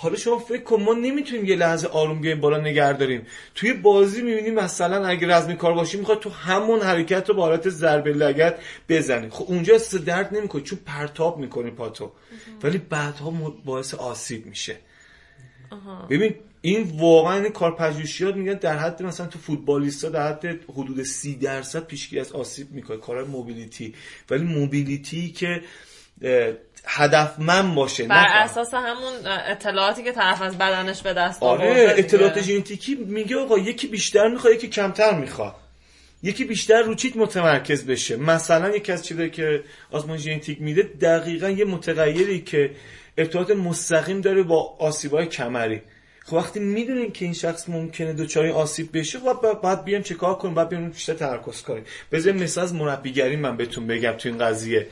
حالا 0.00 0.16
شما 0.16 0.38
فکر 0.38 0.62
کن 0.62 0.82
ما 0.82 0.94
نمی‌تونیم 0.94 1.44
یه 1.44 1.56
لحظه 1.56 1.88
آروم 1.88 2.20
بیایم 2.20 2.40
بالا 2.40 2.60
نگه 2.60 2.92
داریم. 2.92 3.26
توی 3.54 3.72
بازی 3.72 4.22
می‌بینیم 4.22 4.54
مثلا 4.54 5.06
اگه 5.06 5.28
رزمی 5.28 5.56
کار 5.56 5.74
باشی 5.74 5.98
می‌خواد 5.98 6.20
تو 6.20 6.30
همون 6.30 6.80
حرکت 6.80 7.28
رو 7.28 7.34
با 7.34 7.42
حالت 7.42 7.68
ضربه 7.68 8.12
لگت 8.12 8.58
بزنی. 8.88 9.28
خب 9.30 9.44
اونجا 9.48 9.78
درد 10.06 10.36
نمی‌کنی 10.36 10.62
چون 10.62 10.78
پرتاب 10.86 11.38
می‌کنی 11.38 11.70
پاتو. 11.70 12.12
ولی 12.62 12.78
بعدها 12.78 13.30
باعث 13.64 13.94
آسیب 13.94 14.46
میشه. 14.46 14.76
ببین 16.10 16.34
این 16.60 16.92
واقعا 16.98 17.42
این 17.42 17.52
کارپژوهشیات 17.52 18.36
میگن 18.36 18.54
در 18.54 18.78
حد 18.78 19.02
مثلا 19.02 19.26
تو 19.26 19.38
فوتبالیستا 19.38 20.08
در 20.08 20.28
حد 20.28 20.44
حدود 20.72 21.02
سی 21.02 21.34
درصد 21.36 21.84
پیشگیری 21.86 22.20
از 22.20 22.32
آسیب 22.32 22.72
می‌کنه. 22.72 22.96
کار 22.96 23.24
موبیلیتی. 23.24 23.94
ولی 24.30 24.44
موبیلیتی 24.44 25.30
که 25.30 25.62
هدفمند 26.86 27.74
باشه 27.74 28.04
بر 28.04 28.26
اساس 28.32 28.74
همون 28.74 29.12
اطلاعاتی 29.26 30.02
که 30.02 30.12
طرف 30.12 30.42
از 30.42 30.58
بدنش 30.58 31.02
به 31.02 31.12
دست 31.12 31.42
آره 31.42 31.94
اطلاعات 31.96 32.40
ژنتیکی 32.40 32.94
میگه 32.94 33.36
آقا 33.36 33.58
یکی 33.58 33.86
بیشتر 33.86 34.28
می‌خواد 34.28 34.54
یکی 34.54 34.68
کمتر 34.68 35.18
می‌خواد. 35.18 35.54
یکی 36.22 36.44
بیشتر 36.44 36.82
رو 36.82 36.94
چیت 36.94 37.16
متمرکز 37.16 37.86
بشه. 37.86 38.16
مثلا 38.16 38.68
یکی 38.76 38.92
از 38.92 39.06
چیزایی 39.06 39.30
که 39.30 39.64
آزمون 39.90 40.16
ژنتیک 40.16 40.60
میده 40.60 40.82
دقیقا 40.82 41.50
یه 41.50 41.64
متغیری 41.64 42.40
که 42.40 42.70
ارتباط 43.18 43.50
مستقیم 43.50 44.20
داره 44.20 44.42
با 44.42 44.76
آسیبای 44.78 45.26
کمری. 45.26 45.82
خب 46.30 46.36
وقتی 46.36 46.60
می‌دونین 46.60 47.12
که 47.12 47.24
این 47.24 47.34
شخص 47.34 47.68
ممکنه 47.68 48.12
دچار 48.12 48.46
آسیب 48.46 48.98
بشه 48.98 49.18
خب 49.18 49.60
بعد 49.62 49.84
بیام 49.84 50.02
چیکار 50.02 50.34
کنیم؟ 50.34 50.54
بعد 50.54 50.68
بیام 50.68 50.88
بیشتر 50.88 51.14
تمرکز 51.14 51.62
کنیم. 51.62 51.84
بذار 52.12 52.32
مثال 52.32 52.64
از 52.64 52.74
مربیگری 52.74 53.36
من 53.36 53.56
بهتون 53.56 53.86
بگم 53.86 54.12
تو 54.12 54.28
این 54.28 54.38
قضیه. 54.38 54.86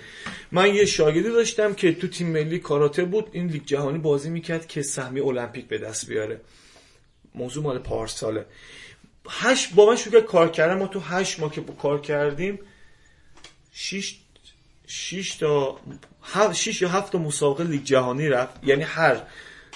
من 0.52 0.74
یه 0.74 0.84
شاگردی 0.84 1.28
داشتم 1.28 1.74
که 1.74 1.94
تو 1.94 2.08
تیم 2.08 2.28
ملی 2.28 2.58
کاراته 2.58 3.04
بود. 3.04 3.28
این 3.32 3.46
لیگ 3.46 3.64
جهانی 3.64 3.98
بازی 3.98 4.30
می‌کرد 4.30 4.66
که 4.66 4.82
سهمی 4.82 5.20
المپیک 5.20 5.66
به 5.66 5.78
دست 5.78 6.08
بیاره. 6.08 6.40
موضوع 7.34 7.64
مال 7.64 7.78
پارساله. 7.78 8.46
هشت 9.28 9.74
با 9.74 9.86
من 9.86 9.96
شروع 9.96 10.20
کار 10.20 10.50
کردم 10.50 10.78
ما 10.78 10.86
تو 10.86 11.00
هشت 11.00 11.40
ماه 11.40 11.52
که 11.52 11.62
کار 11.82 12.00
کردیم 12.00 12.58
شش 13.72 14.18
شش 14.86 15.34
تا 15.34 15.80
شش 16.52 16.82
یا 16.82 16.88
هفت 16.88 17.12
تا 17.12 17.18
مسابقه 17.18 17.64
لیگ 17.64 17.84
جهانی 17.84 18.28
رفت. 18.28 18.64
یعنی 18.64 18.82
هر 18.82 19.22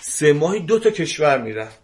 سه 0.02 0.32
ماهی 0.32 0.60
دو 0.60 0.78
تا 0.78 0.90
کشور 0.90 1.42
می‌رفت. 1.42 1.78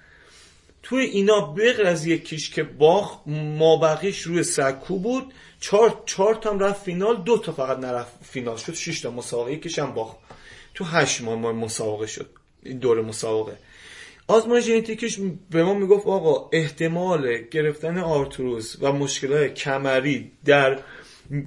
توی 0.83 1.05
اینا 1.05 1.41
بغیر 1.41 1.87
از 1.87 2.07
یکیش 2.07 2.51
که 2.51 2.63
باخ 2.63 3.19
مابقیش 3.27 4.23
روی 4.23 4.43
سکو 4.43 4.99
بود. 4.99 5.33
چهار, 5.61 6.03
چهار 6.07 6.35
تا 6.35 6.53
رفت 6.53 6.83
فینال 6.83 7.23
دو 7.23 7.39
تا 7.39 7.53
فقط 7.53 7.79
نرفت 7.79 8.13
فینال. 8.23 8.57
شد 8.57 8.75
شش 8.75 9.01
تا 9.01 9.11
مسابقه 9.11 9.53
یکیش 9.53 9.79
هم 9.79 9.95
باخت. 9.95 10.17
تو 10.75 10.85
هشت 10.85 11.21
ماه 11.21 11.53
مسابقه 11.53 12.07
شد. 12.07 12.31
این 12.63 12.79
دور 12.79 13.03
مسابقه. 13.03 13.57
آزمایش 14.27 14.65
ژنتیکیش 14.65 15.19
به 15.51 15.65
ما 15.65 15.75
می‌گفت 15.75 16.07
آقا 16.07 16.51
احتمال 16.53 17.39
گرفتن 17.51 17.99
آرتروز 17.99 18.77
و 18.81 18.93
مشکلات 18.93 19.55
کمری 19.55 20.33
در 20.45 20.79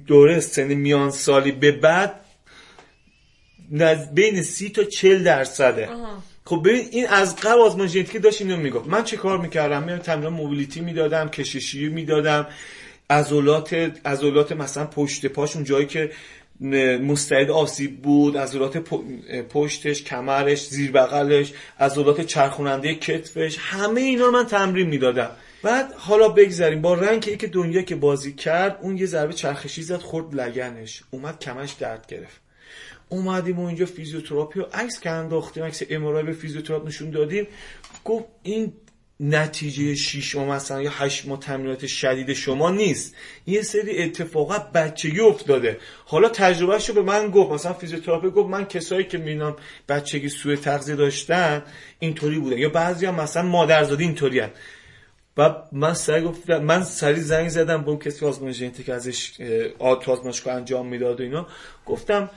دوره 0.06 0.40
سن 0.40 0.74
میان 0.74 1.10
سالی 1.10 1.52
به 1.52 1.72
بعد 1.72 2.20
بین 4.14 4.42
سی 4.42 4.70
تا 4.70 4.84
چل 4.84 5.24
درصده. 5.24 5.88
خب 6.52 6.62
ببین 6.64 6.88
این 6.90 7.06
از 7.08 7.36
قبل 7.36 7.60
آزمایش 7.60 7.90
ژنتیکی 7.90 8.18
داشت 8.18 8.40
اینو 8.40 8.56
می‌گفت. 8.56 8.88
من 8.88 9.04
چه 9.04 9.16
کار 9.16 9.38
می‌کردم؟ 9.38 9.84
من 9.84 9.98
تمرین 9.98 10.28
موبیلیتی 10.28 10.80
می‌دادم 10.80 11.28
کششی 11.28 11.88
می‌دادم 11.88 12.46
عضلات 13.10 13.74
عضلات 14.04 14.52
مثلا 14.52 14.86
پشت 14.86 15.26
پاش 15.26 15.56
اون 15.56 15.64
جایی 15.64 15.86
که 15.86 16.10
مستعد 17.00 17.50
آسیب 17.50 18.02
بود 18.02 18.36
عضلات 18.36 18.78
پشتش 19.48 20.02
کمرش 20.02 20.66
زیر 20.66 20.92
بغلش 20.92 21.52
عضلات 21.80 22.20
چرخوننده 22.20 22.94
کتفش 22.94 23.56
همه 23.60 24.00
اینا 24.00 24.24
رو 24.24 24.32
من 24.32 24.46
تمرین 24.46 24.86
می‌دادم. 24.86 25.30
بعد 25.62 25.92
حالا 25.92 26.28
بگذاریم 26.28 26.80
با 26.82 26.94
رنگ 26.94 27.38
که 27.38 27.46
دنیا 27.46 27.82
که 27.82 27.96
بازی 27.96 28.32
کرد 28.32 28.78
اون 28.82 28.96
یه 28.96 29.06
ضربه 29.06 29.32
چرخشی 29.32 29.82
زد 29.82 30.00
خورد 30.00 30.34
لگنش. 30.34 31.02
اومد 31.10 31.38
کمش 31.38 31.72
درد 31.72 32.06
گرفت. 32.06 32.41
اومدیم 33.12 33.58
و 33.58 33.66
اینجا 33.66 33.86
فیزیوتراپی 33.86 34.60
و 34.60 34.62
عکس 34.62 35.00
که 35.00 35.10
انداختیم 35.10 35.64
عکس 35.64 35.82
MRI 35.90 36.22
به 36.22 36.32
فیزیوتراپ 36.32 36.86
نشون 36.86 37.10
دادیم. 37.10 37.46
گفت 38.04 38.24
این 38.42 38.72
نتیجه 39.20 39.94
6 39.94 40.36
ماه 40.36 40.48
مثلا 40.48 40.82
یا 40.82 40.90
8 40.90 41.26
ماه 41.26 41.40
تمرینات 41.40 41.86
شدید 41.86 42.32
شما 42.32 42.70
نیست. 42.70 43.14
یه 43.46 43.62
سری 43.62 44.02
اتفاقات 44.02 44.72
بچگی 44.72 45.20
افتاده. 45.20 45.78
حالا 46.04 46.28
تجربهش 46.28 46.88
رو 46.88 46.94
به 46.94 47.02
من 47.02 47.30
گفت. 47.30 47.52
مثلا 47.52 47.72
فیزیوتراپی 47.72 48.30
گفت 48.30 48.50
من 48.50 48.64
کسایی 48.64 49.04
که 49.04 49.18
می‌بینم 49.18 49.56
بچگی 49.88 50.28
سوء 50.28 50.56
تغذیه 50.56 50.96
داشتن 50.96 51.62
اینطوری 51.98 52.38
بودن 52.38 52.58
یا 52.58 52.68
بعضی 52.68 53.06
هم 53.06 53.14
مثلا 53.14 53.42
مادرزادی 53.42 54.04
اینطوری 54.04 54.40
هن. 54.40 54.50
و 55.36 55.54
من 55.72 55.94
سعی 55.94 56.22
گفتم 56.22 56.58
من 56.58 56.84
سری 56.84 57.20
زنگ 57.20 57.48
زدم 57.48 57.82
به 57.82 57.88
اون 57.88 57.98
کسی 57.98 58.26
آزمایش 58.26 58.56
ژنتیک 58.56 58.88
ازش 58.88 59.32
آزمایشگاه 59.78 60.54
انجام 60.54 60.86
می‌داد 60.86 61.20
و 61.20 61.22
اینا. 61.22 61.46
گفتم 61.86 62.30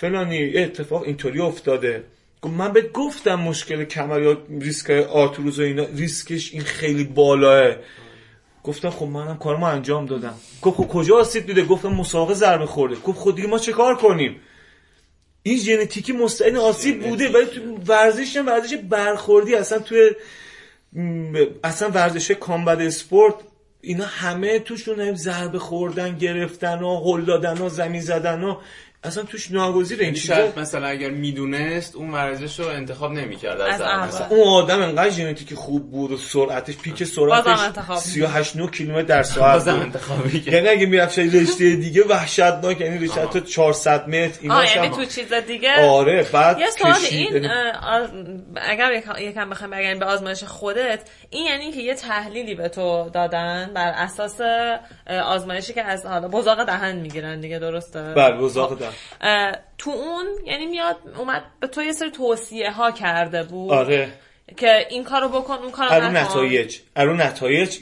فلانی 0.00 0.58
اتفاق 0.58 1.02
اینطوری 1.02 1.40
افتاده. 1.40 2.04
من 2.44 2.72
بهت 2.72 2.92
گفتم 2.92 3.34
مشکل 3.34 3.84
کمر 3.84 4.22
یا 4.22 4.38
ریسک 4.60 4.90
آرتروز 4.90 5.58
و 5.58 5.62
اینا 5.62 5.84
ریسکش 5.96 6.52
این 6.52 6.62
خیلی 6.62 7.04
بالاه. 7.04 7.76
گفتم 8.64 8.90
خب 8.90 9.06
منم 9.06 9.38
کارمو 9.38 9.64
انجام 9.64 10.06
دادم. 10.06 10.34
گفت 10.62 10.76
خب 10.76 10.88
کجا 10.88 11.18
آسیب 11.18 11.46
دیده؟ 11.46 11.64
گفتم 11.64 11.88
مسابقه 11.88 12.34
ضربه 12.34 12.66
خورده. 12.66 12.96
گفت 12.96 13.18
خود 13.18 13.32
خب 13.32 13.36
دیگه 13.36 13.48
ما 13.48 13.58
چه 13.58 13.72
کار 13.72 13.96
کنیم؟ 13.96 14.40
این 15.42 15.58
ژنتیکی 15.58 16.12
مستعد 16.12 16.56
آسیب 16.56 17.08
بوده 17.08 17.28
ولی 17.28 17.46
تو 17.46 17.60
ورزش 17.86 18.36
هم 18.36 18.46
ورزش 18.46 18.76
برخوردی. 18.76 19.54
اصلا 19.54 19.78
توی 19.78 20.10
اصلا 21.64 21.88
ورزش 21.88 22.30
کامبد 22.30 22.80
اسپورت 22.80 23.34
اینا 23.80 24.04
همه 24.04 24.58
توشون 24.58 25.14
ضربه 25.14 25.58
خوردن 25.58 26.18
گرفتن 26.18 26.82
و 26.82 27.00
هل 27.04 27.24
دادن 27.24 27.58
و 27.58 27.68
زمین 27.68 28.00
زدن 28.00 28.42
و 28.44 28.56
اصلا 29.04 29.24
توش 29.24 29.50
ناگزیره 29.50 30.04
این 30.04 30.14
چیزا 30.14 30.52
مثلا 30.56 30.86
اگر 30.86 31.10
می‌دونست 31.10 31.96
اون 31.96 32.10
ورزش 32.10 32.60
رو 32.60 32.66
انتخاب 32.66 33.12
نمی‌کرد 33.12 33.60
از, 33.60 33.80
از 33.80 34.22
اون 34.30 34.48
آدم 34.48 34.82
انقدر 34.82 35.10
ژنتیک 35.10 35.54
خوب 35.54 35.90
بود 35.90 36.12
و 36.12 36.16
سرعتش 36.16 36.76
پیک 36.76 37.04
سرعتش 37.04 37.58
38 37.98 38.70
کیلومتر 38.70 39.02
در 39.02 39.22
ساعت 39.22 39.52
بازم 39.52 39.80
انتخاب 39.80 40.34
یعنی 40.34 40.68
اگه 40.68 40.86
می‌رفت 40.86 41.18
رشته 41.18 41.76
دیگه 41.76 42.04
وحشتناک 42.04 42.80
یعنی 42.80 43.06
رشته 43.06 43.26
تا 43.26 43.40
400 43.40 44.08
متر 44.08 44.38
اینا 44.40 44.64
یعنی 44.64 44.88
تو 44.88 45.04
چیز 45.04 45.32
دیگه؟ 45.32 45.88
آره 45.88 46.26
بعد 46.32 46.58
یه 46.58 46.70
سوال 46.70 46.94
این 47.10 47.34
یعنی 47.34 47.48
اگر 48.56 49.02
یکم 49.20 49.50
بخوام 49.50 49.70
بگم 49.70 49.98
به 49.98 50.06
آزمایش 50.06 50.44
خودت 50.44 51.00
این 51.30 51.46
یعنی 51.46 51.72
که 51.72 51.80
یه 51.80 51.94
تحلیلی 51.94 52.54
به 52.54 52.68
تو 52.68 53.10
دادن 53.14 53.70
بر 53.74 53.92
اساس 53.96 54.40
آزمایشی 55.24 55.72
که 55.72 55.82
از 55.82 56.06
حالا 56.06 56.28
بزاق 56.28 56.64
دهن 56.64 56.96
می‌گیرن 56.96 57.40
دیگه 57.40 57.58
درسته؟ 57.58 58.14
بله 58.16 58.36
بزاق 58.36 58.78
دهن. 58.78 58.89
تو 59.78 59.90
اون 59.90 60.26
یعنی 60.46 60.66
میاد 60.66 60.96
اومد 61.18 61.42
به 61.60 61.66
تو 61.66 61.82
یه 61.82 61.92
سری 61.92 62.10
توصیه 62.10 62.70
ها 62.70 62.90
کرده 62.90 63.42
بود 63.42 63.72
آره. 63.72 64.12
که 64.56 64.86
این 64.90 65.04
کارو 65.04 65.28
بکن 65.28 65.54
اون 65.54 65.70
کارو 65.70 65.94
نکن. 65.94 66.16
نتایج. 66.16 66.78
ارو 66.96 67.14
نتایج 67.14 67.78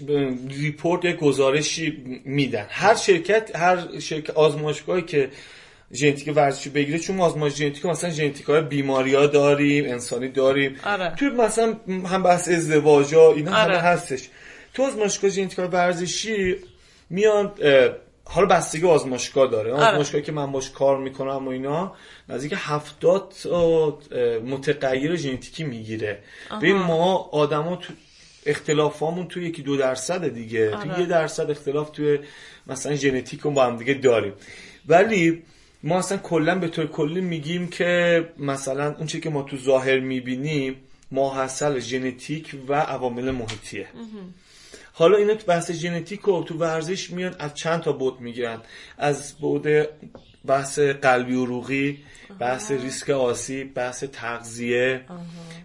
ریپورت 0.48 1.04
یا 1.04 1.12
گزارشی 1.12 2.22
میدن. 2.24 2.66
هر 2.70 2.94
شرکت 2.94 3.56
هر 3.56 3.98
شرکت 4.00 4.30
آزمایشگاهی 4.30 5.02
که 5.02 5.30
ژنتیک 5.92 6.36
ورزشی 6.36 6.70
بگیره 6.70 6.98
چون 6.98 7.20
آزمایش 7.20 7.54
ژنتیک 7.54 7.86
مثلا 7.86 8.10
ژنتیک 8.10 8.46
های 8.46 8.60
بیماری 8.60 9.14
ها 9.14 9.26
داریم 9.26 9.84
انسانی 9.84 10.28
داریم. 10.28 10.76
آره. 10.84 11.14
تو 11.18 11.24
مثلا 11.26 11.76
هم 12.06 12.22
بحث 12.22 12.48
ازدواج 12.48 13.14
ها 13.14 13.32
اینا 13.32 13.62
آره. 13.62 13.72
همه 13.72 13.82
هستش. 13.82 14.28
تو 14.74 14.82
آزمایشگاه 14.82 15.30
ژنتیک 15.30 15.58
ورزشی 15.58 16.56
میان 17.10 17.52
حالا 18.30 18.46
بستگی 18.46 18.86
آزمایشگاه 18.86 19.50
داره. 19.50 19.72
آره. 19.72 19.84
آزمایشگاهی 19.84 20.24
که 20.24 20.32
من 20.32 20.52
باش 20.52 20.70
کار 20.70 20.98
می‌کنم 20.98 21.46
و 21.46 21.48
اینا 21.48 21.92
نزدیک 22.28 22.54
هفتاد 22.56 23.34
متغیر 24.46 25.16
ژنتیکی 25.16 25.64
می‌گیره. 25.64 26.18
ببین 26.62 26.76
ما 26.76 27.16
آدما 27.32 27.76
تو 27.76 27.92
اختلافامون 28.46 29.28
توی 29.28 29.46
یکی 29.46 29.62
دو 29.62 29.76
درصد 29.76 30.28
دیگه. 30.28 30.76
آره. 30.76 30.94
تو 30.94 31.00
یه 31.00 31.06
درصد 31.06 31.50
اختلاف 31.50 31.90
توی 31.90 32.18
مثلا 32.66 32.94
ژنتیک 32.94 33.42
با 33.42 33.66
هم 33.66 33.76
دیگه 33.76 33.94
داریم. 33.94 34.32
ولی 34.88 35.42
ما 35.82 35.98
اصلا 35.98 36.18
کلا 36.18 36.58
به 36.58 36.68
طور 36.68 36.86
کلی 36.86 37.20
میگیم 37.20 37.68
که 37.68 38.24
مثلا 38.38 38.94
اون 38.94 39.06
چیزی 39.06 39.20
که 39.20 39.30
ما 39.30 39.42
تو 39.42 39.56
ظاهر 39.56 39.98
می‌بینیم 39.98 40.76
ماحصل 41.10 41.78
ژنتیک 41.78 42.56
و 42.68 42.74
عوامل 42.74 43.30
محیطیه. 43.30 43.86
حالا 44.98 45.16
اینا 45.16 45.34
تو 45.34 45.46
بحث 45.46 45.70
ژنتیک 45.70 46.28
و 46.28 46.42
تو 46.42 46.54
ورزش 46.54 47.10
میان 47.10 47.34
از 47.38 47.54
چند 47.54 47.80
تا 47.80 47.92
بود 47.92 48.20
می‌گیرن؟ 48.20 48.60
از 48.98 49.34
بود 49.34 49.66
بحث 50.46 50.78
قلبی 50.78 51.34
و 51.34 51.44
روغی 51.44 51.98
بحث 52.38 52.70
ریسک 52.70 53.10
آسیب 53.10 53.74
بحث 53.74 54.04
تغذیه. 54.04 55.00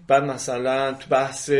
بعد 0.07 0.23
مثلا 0.23 0.93
تو 0.93 1.09
بحث 1.09 1.51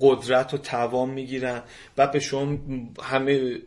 قدرت 0.00 0.54
و 0.54 0.58
توان 0.58 1.10
می‌گیرن. 1.10 1.62
بعد 1.96 2.12
به 2.12 2.20
شما 2.20 2.58
همه 3.02 3.58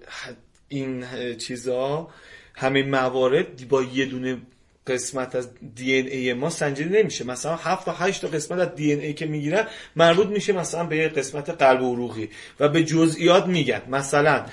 این 0.69 1.05
چیزا 1.38 2.08
همه 2.55 2.84
موارد 2.84 3.67
با 3.67 3.84
یه 3.84 4.05
دونه 4.05 4.38
قسمت 4.87 5.35
از 5.35 5.49
دی 5.75 5.93
این 5.93 6.07
ای 6.07 6.33
ما 6.33 6.49
سنجیده 6.49 7.01
نمیشه. 7.01 7.25
مثلا 7.25 7.55
7 7.55 7.85
تا 7.85 7.91
8 7.91 8.21
تا 8.21 8.27
قسمت 8.27 8.59
از 8.59 8.75
دی 8.75 8.91
این 8.91 8.99
ای 9.01 9.13
که 9.13 9.25
می‌گیرن 9.25 9.67
مربوط 9.95 10.27
میشه 10.27 10.53
مثلا 10.53 10.83
به 10.83 11.07
قسمت 11.07 11.49
قلب 11.49 11.81
و 11.81 11.93
عروقی 11.93 12.29
و 12.59 12.69
به 12.69 12.83
جزئیات 12.83 13.45
میگن. 13.45 13.81
مثلا 13.89 14.45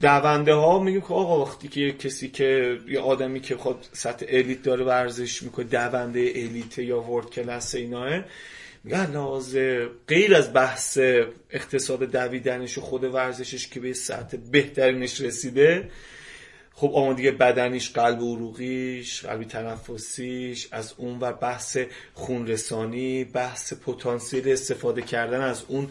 دونده 0.00 0.54
ها 0.54 0.78
میگیم 0.78 1.00
که 1.00 1.14
آقا 1.14 1.44
وقتی 1.44 1.68
که 1.68 1.92
کسی 1.92 2.28
که 2.28 2.78
یه 2.88 3.00
آدمی 3.00 3.40
که 3.40 3.56
خود 3.56 3.86
سطح 3.92 4.26
الیت 4.28 4.62
داره 4.62 4.84
ورزش 4.84 5.42
می‌کنه 5.42 5.64
دونده 5.64 6.32
الیت 6.34 6.78
یا 6.78 7.00
ورد 7.00 7.30
کلاس 7.30 7.74
ایناه 7.74 8.24
لحاظ 8.84 9.56
غیر 10.08 10.34
از 10.34 10.52
بحث 10.52 10.98
اقتصاد 11.50 12.02
دویدنش 12.02 12.78
و 12.78 12.80
خود 12.80 13.04
ورزشش 13.04 13.68
که 13.68 13.80
به 13.80 13.92
سطح 13.92 14.36
بهترینش 14.50 15.20
رسیده 15.20 15.90
خب 16.80 16.90
آمادگی 16.94 17.30
بدنیش 17.30 17.90
قلب 17.90 18.20
عروقیش 18.20 19.26
قلبی 19.26 19.44
تنفسیش 19.44 20.68
از 20.72 20.94
اون 20.96 21.18
و 21.20 21.32
بحث 21.32 21.78
خونرسانی 22.14 23.24
بحث 23.24 23.72
پتانسیل 23.72 24.48
استفاده 24.48 25.02
کردن 25.02 25.40
از 25.40 25.64
اون 25.68 25.88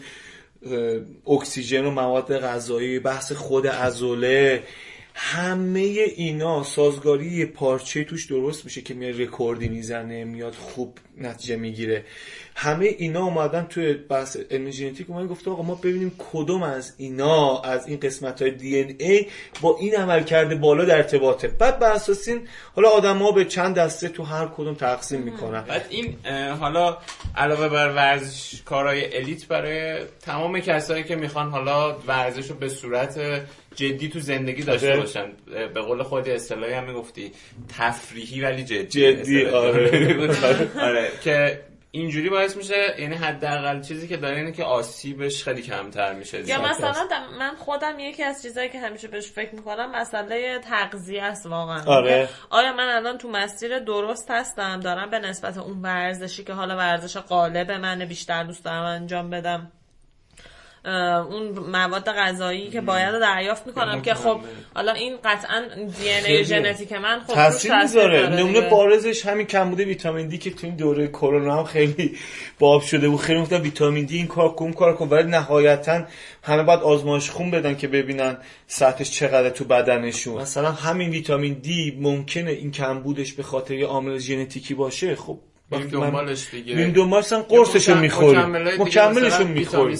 اکسیژن 1.26 1.84
و 1.84 1.90
مواد 1.90 2.38
غذایی 2.38 2.98
بحث 2.98 3.32
خود 3.32 3.66
عضله 3.66 4.62
همه 5.14 5.80
اینا 6.16 6.62
سازگاری 6.62 7.44
یکپارچه 7.44 8.04
توش 8.04 8.26
درست 8.26 8.64
میشه 8.64 8.80
که 8.82 8.94
میاد 8.94 9.20
رکوردی 9.20 9.68
می‌زنه 9.68 10.24
میاد 10.24 10.54
خوب 10.54 10.98
نتیجه 11.16 11.56
می‌گیره. 11.56 12.04
همه 12.60 12.86
اینا 12.98 13.24
اومدن 13.24 13.66
توی 13.70 13.92
بحث 13.92 14.36
علم 14.50 14.70
ژنتیک 14.70 15.10
اومدن 15.10 15.26
گفته 15.26 15.50
آقا 15.50 15.62
ما 15.62 15.74
ببینیم 15.74 16.12
کدوم 16.32 16.62
از 16.62 16.94
اینا 16.98 17.60
از 17.60 17.86
این 17.86 18.00
قسمت 18.00 18.42
های 18.42 18.50
دی 18.50 18.76
این 18.76 18.96
ای 18.98 19.26
با 19.60 19.76
این 19.80 19.94
عمل 19.94 20.22
کرده 20.22 20.54
بالا 20.54 20.84
در 20.84 20.96
ارتباطه. 20.96 21.48
بعد 21.48 21.78
بر 21.78 21.92
اساس 21.92 22.28
این 22.28 22.48
حالا 22.76 22.88
آدما 22.88 23.32
به 23.32 23.44
چند 23.44 23.74
دسته 23.74 24.08
تو 24.08 24.22
هر 24.22 24.46
کدوم 24.46 24.74
تقسیم 24.74 25.20
می‌کنن. 25.20 25.60
بعد 25.60 25.86
این 25.90 26.16
حالا 26.60 26.98
علاوه 27.36 27.68
بر 27.68 27.92
ورزش 27.94 28.62
کارهای 28.64 29.16
الیت 29.16 29.46
برای 29.46 29.98
تمام 30.20 30.60
کسایی 30.60 31.04
که 31.04 31.16
می‌خوان 31.16 31.50
حالا 31.50 31.98
ورزش 32.06 32.50
رو 32.50 32.56
به 32.56 32.68
صورت 32.68 33.20
جدی 33.74 34.08
تو 34.08 34.20
زندگی 34.20 34.62
داشته 34.62 34.88
آره. 34.88 35.00
باشن. 35.00 35.26
به 35.74 35.80
قول 35.80 36.02
خودی 36.02 36.30
اصطلاحی 36.30 36.72
هم 36.72 36.84
می‌گفتی 36.84 37.32
تفریحی 37.78 38.40
ولی 38.40 38.64
جدی. 38.64 38.86
جدی 38.86 39.46
آره. 39.46 40.28
آره 40.88 41.08
که 41.24 41.67
اینجوری 41.90 42.30
باعث 42.30 42.56
میشه 42.56 42.94
یعنی 42.98 43.14
حداقل 43.14 43.80
چیزی 43.80 44.08
که 44.08 44.16
داره 44.16 44.36
اینه 44.36 44.52
که 44.52 44.64
آسیبش 44.64 45.44
خیلی 45.44 45.62
کمتر 45.62 46.14
میشه 46.14 46.48
یا 46.48 46.62
مثلا 46.62 46.94
من 47.38 47.54
خودم 47.54 47.98
یکی 47.98 48.22
از 48.22 48.42
چیزایی 48.42 48.68
که 48.68 48.80
همیشه 48.80 49.08
بهش 49.08 49.30
فکر 49.30 49.54
می‌کنم 49.54 49.90
مسئله 49.90 50.58
تغذیه 50.58 51.22
است 51.22 51.46
واقعا. 51.46 51.84
آره. 51.86 52.28
آیا 52.50 52.72
من 52.72 52.88
الان 52.88 53.18
تو 53.18 53.28
مسیر 53.28 53.78
درست 53.78 54.30
هستم؟ 54.30 54.80
دارم 54.80 55.10
به 55.10 55.18
نسبت 55.18 55.58
اون 55.58 55.82
ورزشی 55.82 56.44
که 56.44 56.52
حالا 56.52 56.76
ورزش 56.76 57.16
قالب 57.16 57.70
من 57.70 58.04
بیشتر 58.04 58.44
دوست 58.44 58.64
دارم 58.64 58.84
انجام 58.84 59.30
بدم. 59.30 59.72
اون 60.84 61.48
مواد 61.72 62.04
غذایی 62.04 62.70
که 62.70 62.80
باید 62.80 63.20
دریافت 63.20 63.66
می‌کنم 63.66 64.02
که 64.02 64.14
خب 64.14 64.40
حالا 64.74 64.92
این 64.92 65.16
قطعا 65.24 65.62
دی 66.00 66.08
ای 66.08 66.44
ژنتیک 66.44 66.92
من 66.92 67.20
خب 67.26 67.34
تاثیر 67.34 67.82
می‌ذاره. 67.82 68.28
نمونه 68.28 68.70
بارزش 68.70 69.26
همین 69.26 69.46
کمبود 69.46 69.80
ویتامین 69.80 70.28
دی 70.28 70.38
که 70.38 70.50
تو 70.50 70.66
این 70.66 70.76
دوره 70.76 71.08
کرونا 71.08 71.56
هم 71.56 71.64
خیلی 71.64 72.16
باب 72.58 72.82
شده 72.82 73.08
بود. 73.08 73.20
خیلی 73.20 73.40
گفتن 73.40 73.60
ویتامین 73.60 74.04
دی 74.04 74.16
این 74.16 74.26
کار 74.26 74.54
کن 74.54 74.72
کار 74.72 74.96
کن. 74.96 75.08
ولی 75.08 75.30
نهایتا 75.30 76.04
همه 76.42 76.62
باید 76.62 76.80
آزمایش 76.80 77.30
خون 77.30 77.50
بدن 77.50 77.76
که 77.76 77.88
ببینن 77.88 78.36
سطحش 78.66 79.10
چقدر 79.10 79.50
تو 79.50 79.64
بدنشون. 79.64 80.42
مثلا 80.42 80.72
همین 80.72 81.10
ویتامین 81.10 81.54
دی 81.54 81.98
ممکنه 82.00 82.50
این 82.50 82.70
کمبودش 82.70 83.32
به 83.32 83.42
خاطر 83.42 83.74
یه 83.74 83.86
عامل 83.86 84.18
ژنتیکی 84.18 84.74
باشه. 84.74 85.14
خب 85.14 85.38
بریم 85.70 85.88
دنبالش 85.88 86.50
دیگه 86.50 86.74
بریم 86.74 86.92
دنبالش 86.92 87.32
قرصشو 87.32 87.94
می‌خوریم 87.94 88.56
مکملشو 88.82 89.44
می‌خوریم 89.44 89.98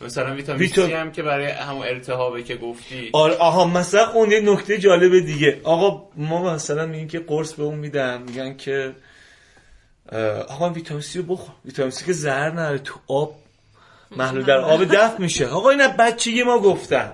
مثلا 0.00 0.34
ویتامین 0.34 0.68
سی 0.68 0.92
هم 0.92 1.12
که 1.12 1.22
برای 1.22 1.46
همون 1.46 1.86
التهابه 1.86 2.42
که 2.42 2.56
گفتی. 2.56 3.10
آره 3.12 3.34
آها 3.34 3.64
مثلا 3.64 4.12
اون 4.12 4.30
یه 4.30 4.40
نکته 4.40 4.78
جالب 4.78 5.26
دیگه. 5.26 5.60
آقا 5.64 6.08
ما 6.16 6.54
مثلا 6.54 6.86
میگیم 6.86 7.08
که 7.08 7.18
قرص 7.18 7.52
به 7.52 7.62
اون 7.62 7.78
میدن 7.78 8.22
میگن 8.22 8.56
که 8.56 8.94
آقا 10.48 10.70
ویتامین 10.70 11.02
سی 11.02 11.18
رو 11.18 11.24
بخور. 11.24 11.54
ویتامین 11.64 11.90
سی 11.90 12.04
که 12.04 12.12
زهر 12.12 12.50
نره 12.50 12.78
تو 12.78 12.94
آب 13.06 13.36
محلول 14.16 14.44
در 14.44 14.58
آب 14.58 14.84
دفع 14.84 15.20
میشه. 15.20 15.46
آقا 15.46 15.70
اینا 15.70 15.88
بچگی 15.88 16.42
ما 16.42 16.58
گفتن. 16.58 17.12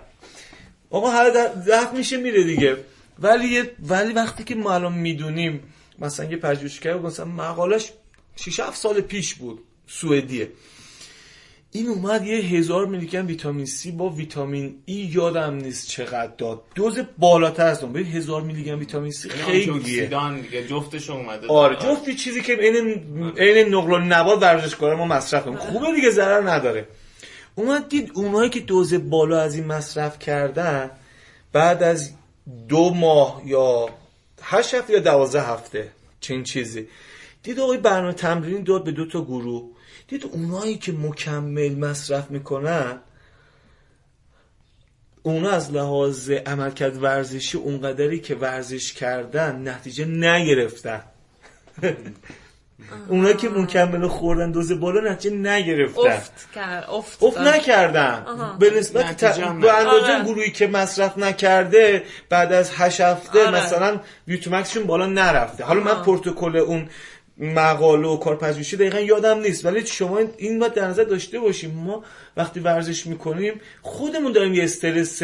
آقا 0.91 1.11
هر 1.11 1.31
دفع 1.69 1.97
میشه 1.97 2.17
میره 2.17 2.45
دیگه. 2.45 2.77
ولی 3.19 3.63
ولی 3.81 4.13
وقتی 4.13 4.45
که 4.45 4.55
ما 4.55 4.75
الان 4.75 4.93
می‌دونیم 4.93 5.73
مثلا 5.99 6.27
یه 6.27 6.37
پژوهشگر 6.37 6.99
مثلا 6.99 7.27
مقالش 7.27 7.93
6 8.37 8.61
7 8.61 8.77
سال 8.77 9.01
پیش 9.01 9.35
بود 9.35 9.59
سوئدیه. 9.87 10.49
این 11.73 11.89
اومد 11.89 12.25
یه 12.25 12.39
هزار 12.39 12.87
میلی 12.87 13.07
گرم 13.07 13.27
ویتامین 13.27 13.67
سی 13.67 13.91
با 13.91 14.09
ویتامین 14.09 14.75
ای 14.85 14.95
یادم 14.95 15.55
نیست 15.55 15.89
چقدر 15.89 16.33
داد. 16.39 16.63
دوز 16.75 16.99
بالاتر 17.19 17.67
از 17.67 17.83
اون. 17.83 17.93
به 17.93 18.01
هزار 18.01 18.43
میلی 18.43 18.65
گرم 18.65 18.79
ویتامین 18.79 19.13
سی 19.13 19.29
خیلی 19.29 19.79
دیگه 19.79 20.67
جفتش 20.69 21.11
اومده 21.11 21.47
آره 21.47 21.77
جفتی 21.77 22.15
چیزی 22.15 22.43
که 22.43 22.57
عین 22.57 23.05
عین 23.39 23.75
نقل 23.75 23.93
و 23.93 23.99
نبات 23.99 24.43
ورزشکار 24.43 24.97
ما 24.97 25.07
مصرف 25.07 25.45
کنیم. 25.45 25.57
خوبه 25.57 25.87
دیگه 25.95 26.11
ضرر 26.11 26.51
نداره. 26.51 26.89
اومد 27.55 27.89
دید 27.89 28.11
اونایی 28.15 28.51
که 28.51 28.61
دوز 28.61 28.95
بالا 28.95 29.41
از 29.41 29.55
این 29.55 29.65
مصرف 29.67 30.19
کردن 30.19 30.91
بعد 31.53 31.83
از 31.83 32.11
دو 32.69 32.95
ماه 32.95 33.43
یا 33.45 33.89
هشت 34.43 34.75
هفته 34.75 34.93
یا 34.93 34.99
دوازده 34.99 35.43
هفته 35.43 35.89
چنین 36.21 36.43
چیزی. 36.45 36.89
دید 37.43 37.61
آقای 37.61 37.79
برنامه 37.79 38.13
تمرین 38.13 38.63
داد 38.63 38.85
به 38.85 38.93
دو 38.93 39.07
تا 39.07 39.25
گروه. 39.25 39.76
دید 40.09 40.25
اونایی 40.25 40.77
که 40.77 40.93
مکمل 40.93 41.75
مصرف 41.75 42.31
می‌کنن 42.31 42.99
اونا 45.23 45.51
از 45.51 45.73
لحاظ 45.73 46.31
عملکرد 46.31 47.03
ورزشی 47.03 47.59
اونقدری 47.59 48.21
که 48.21 48.35
ورزش 48.35 48.93
کردن 48.93 49.69
نتیجه 49.69 50.05
نگرفتن. 50.05 51.03
اونا 53.09 53.33
که 53.33 53.49
مکمل 53.49 54.09
خوردن 54.09 54.51
دوز 54.51 54.81
بالا 54.81 55.13
نتیجه 55.13 55.37
نگرفتن. 55.37 56.11
افت, 56.11 56.53
کرد. 56.55 56.85
افت, 56.91 57.23
افت 57.23 57.39
نکردن. 57.39 58.27
به 58.59 58.71
نسبت 58.71 59.25
ت... 59.25 59.39
به 59.39 59.73
اندازه 59.73 60.13
آره. 60.13 60.25
گروهی 60.25 60.51
که 60.51 60.67
مصرف 60.67 61.19
نکرده 61.19 62.03
بعد 62.29 62.53
از 62.53 62.71
هشت 62.75 63.01
هفته 63.01 63.47
آره. 63.47 63.57
مثلا 63.57 64.01
ویتومکسشون 64.29 64.85
بالا 64.85 65.07
نرفته. 65.07 65.65
حالا 65.65 65.81
من 65.81 66.03
پروتکل 66.03 66.57
اون 66.57 66.89
مقاله 67.39 68.09
و 68.09 68.17
کارپژوهشی 68.17 68.77
دقیقا 68.77 69.01
یادم 69.01 69.39
نیست. 69.39 69.67
ولی 69.67 69.87
شما 69.87 70.21
این 70.39 70.59
باید 70.59 70.75
در 70.75 70.89
نظر 70.89 71.05
داشته 71.05 71.41
باشیم. 71.41 71.71
ما 71.71 72.05
وقتی 72.37 72.61
ورزش 72.61 73.07
می‌کنیم 73.07 73.61
خودمون 73.83 74.33
داریم 74.33 74.55
یه 74.55 74.65
استرس 74.65 75.23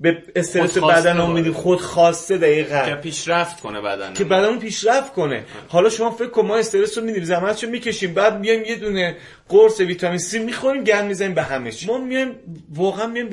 به 0.00 0.22
استرس 0.36 0.78
بدن 0.78 1.18
رو 1.18 1.26
میدیم. 1.26 1.52
خود 1.52 1.80
خواسته 1.80 2.38
دقیقا. 2.38 2.82
که 2.86 2.94
پیشرفت 2.94 3.60
کنه 3.60 3.80
بدن 3.80 4.14
که 4.14 4.24
بدن 4.24 4.58
پیشرفت 4.58 5.12
کنه. 5.12 5.44
حالا 5.68 5.88
شما 5.88 6.10
فکر 6.10 6.28
کن 6.28 6.46
ما 6.46 6.56
استرس 6.56 6.98
رو 6.98 7.04
میدیم. 7.04 7.24
زحمتشو 7.24 7.66
می‌کشیم. 7.66 8.14
بعد 8.14 8.40
میایم 8.40 8.64
یه 8.64 8.76
دونه 8.76 9.16
قرص 9.48 9.80
ویتامین 9.80 10.18
سی 10.18 10.38
می‌خوریم 10.38 10.84
گند 10.84 11.04
می‌زنیم 11.04 11.34
به 11.34 11.42
همه 11.42 11.72
ما 11.86 11.98
میایم 11.98 12.34
واقعا 12.74 13.06
میایم 13.06 13.28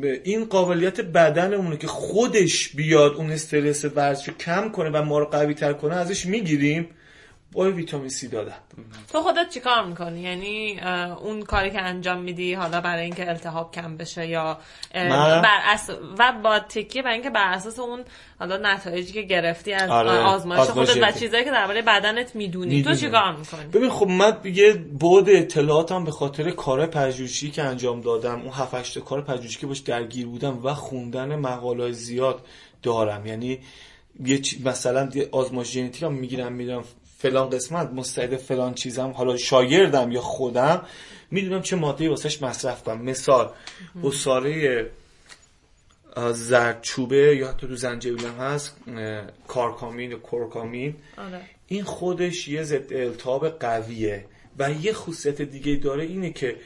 به 0.00 0.20
این 0.24 0.44
قابلیت 0.44 1.00
بدنمون 1.00 1.76
که 1.76 1.86
خودش 1.86 2.68
بیاد 2.68 3.12
اون 3.12 3.30
استرس 3.30 3.84
ورزش 3.84 4.28
رو 4.28 4.34
کم 4.34 4.70
کنه 4.70 4.90
و 4.90 5.02
ما 5.02 5.18
رو 5.18 5.24
قوی 5.24 5.54
تر 5.54 5.72
کنه 5.72 5.96
ازش 5.96 6.26
می‌گیریم. 6.26 6.88
با 7.52 7.70
ویتامین 7.70 8.08
سی 8.08 8.28
دادن. 8.28 8.54
تو 9.12 9.22
خودت 9.22 9.48
چیکار 9.50 9.84
می‌کنی؟ 9.84 10.20
یعنی 10.20 10.80
اون 11.22 11.42
کاری 11.42 11.70
که 11.70 11.80
انجام 11.80 12.18
میدی 12.18 12.54
حالا 12.54 12.80
برای 12.80 13.04
اینکه 13.04 13.28
التهاب 13.28 13.72
کم 13.72 13.96
بشه 13.96 14.26
یا 14.26 14.58
بر 14.94 15.60
اس... 15.64 15.90
و 16.18 16.32
با 16.44 16.58
تکیه 16.58 17.02
برای 17.02 17.14
اینکه 17.14 17.30
بر 17.30 17.52
اساس 17.52 17.78
اون 17.78 18.04
حالا 18.38 18.56
نتایجی 18.56 19.12
که 19.12 19.22
گرفتی 19.22 19.72
از 19.72 19.90
آره. 19.90 20.10
آزمایش 20.10 20.70
خودت 20.70 21.02
و 21.02 21.12
چیزایی 21.12 21.44
که 21.44 21.50
درباره 21.50 21.82
بدنت 21.82 22.36
می‌دونی. 22.36 22.74
می‌دونی. 22.74 22.96
تو 22.96 23.00
چیکار 23.00 23.36
می‌کنی؟ 23.36 23.70
ببین 23.72 23.90
خب 23.90 24.08
من 24.08 24.36
یه 24.44 24.72
بود 24.72 25.30
اطلاعاتم 25.30 26.04
به 26.04 26.10
خاطر 26.10 26.50
کار 26.50 26.86
پژوهشی 26.86 27.50
که 27.50 27.62
انجام 27.62 28.00
دادم. 28.00 28.40
اون 28.40 28.52
7 28.52 28.74
8 28.74 28.98
کار 28.98 29.22
پژوهشی 29.22 29.58
که 29.58 29.66
باش 29.66 29.78
درگیر 29.78 30.26
بودم 30.26 30.64
و 30.64 30.74
خوندن 30.74 31.36
مقاله 31.36 31.92
زیاد 31.92 32.46
دارم. 32.82 33.26
یعنی 33.26 33.58
یه 34.24 34.40
مثلا 34.64 35.10
آزمایش 35.32 35.70
ژنتیک 35.70 36.02
هم 36.02 36.12
می‌گیرم 36.12 36.52
میرم 36.52 36.84
فلان 37.22 37.50
قسمت 37.50 37.90
مستعد 37.90 38.36
فلان 38.36 38.74
چیزم 38.74 39.10
حالا 39.10 39.36
شاگردم 39.36 40.12
یا 40.12 40.20
خودم 40.20 40.82
می‌دونم 41.30 41.62
چه 41.62 41.76
ماده 41.76 42.08
واسش 42.08 42.42
مصرف 42.42 42.82
کنم. 42.82 43.02
مثال 43.02 43.52
اصاره 44.04 44.90
زردچوبه 46.32 47.36
یا 47.36 47.48
حتی 47.48 47.66
تو 47.66 47.76
زنجبیل 47.76 48.26
هم 48.26 48.34
هست 48.34 48.76
کارکامین 49.48 50.12
و 50.12 50.18
کورکامین. 50.18 50.96
آره. 51.18 51.40
این 51.66 51.84
خودش 51.84 52.48
یه 52.48 52.62
ضد 52.62 52.92
التهاب 52.92 53.48
قویه 53.48 54.24
و 54.58 54.72
یه 54.72 54.92
خصوصیت 54.92 55.42
دیگه 55.42 55.76
داره 55.76 56.04
اینه 56.04 56.32
که 56.32 56.56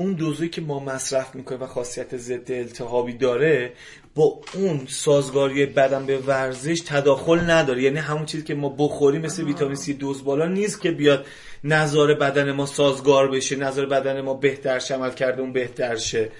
اون 0.00 0.12
دوزی 0.12 0.48
که 0.48 0.60
ما 0.60 0.80
مصرف 0.80 1.34
می‌کنیم 1.34 1.62
و 1.62 1.66
خاصیت 1.66 2.16
ضد 2.16 2.52
التهابی 2.52 3.12
داره 3.12 3.72
با 4.14 4.40
اون 4.54 4.86
سازگاری 4.88 5.66
بدن 5.66 6.06
به 6.06 6.18
ورزش 6.18 6.80
تداخل 6.86 7.50
نداره. 7.50 7.82
یعنی 7.82 7.98
همون 7.98 8.26
چیزی 8.26 8.44
که 8.44 8.54
ما 8.54 8.68
بخوریم 8.68 9.20
مثل 9.20 9.44
ویتامین 9.44 9.74
سی 9.74 9.94
دوز 9.94 10.24
بالا 10.24 10.46
نیست 10.46 10.80
که 10.80 10.90
بیاد 10.90 11.26
نظار 11.64 12.14
بدن 12.14 12.52
ما 12.52 12.66
سازگار 12.66 13.30
بشه 13.30 13.56
نظار 13.56 13.86
بدن 13.86 14.20
ما 14.20 14.34
بهتر 14.34 14.82
عمل 14.90 15.10
کرده 15.10 15.40
اون 15.40 15.52
بهتر 15.52 15.96
شه. 15.96 16.30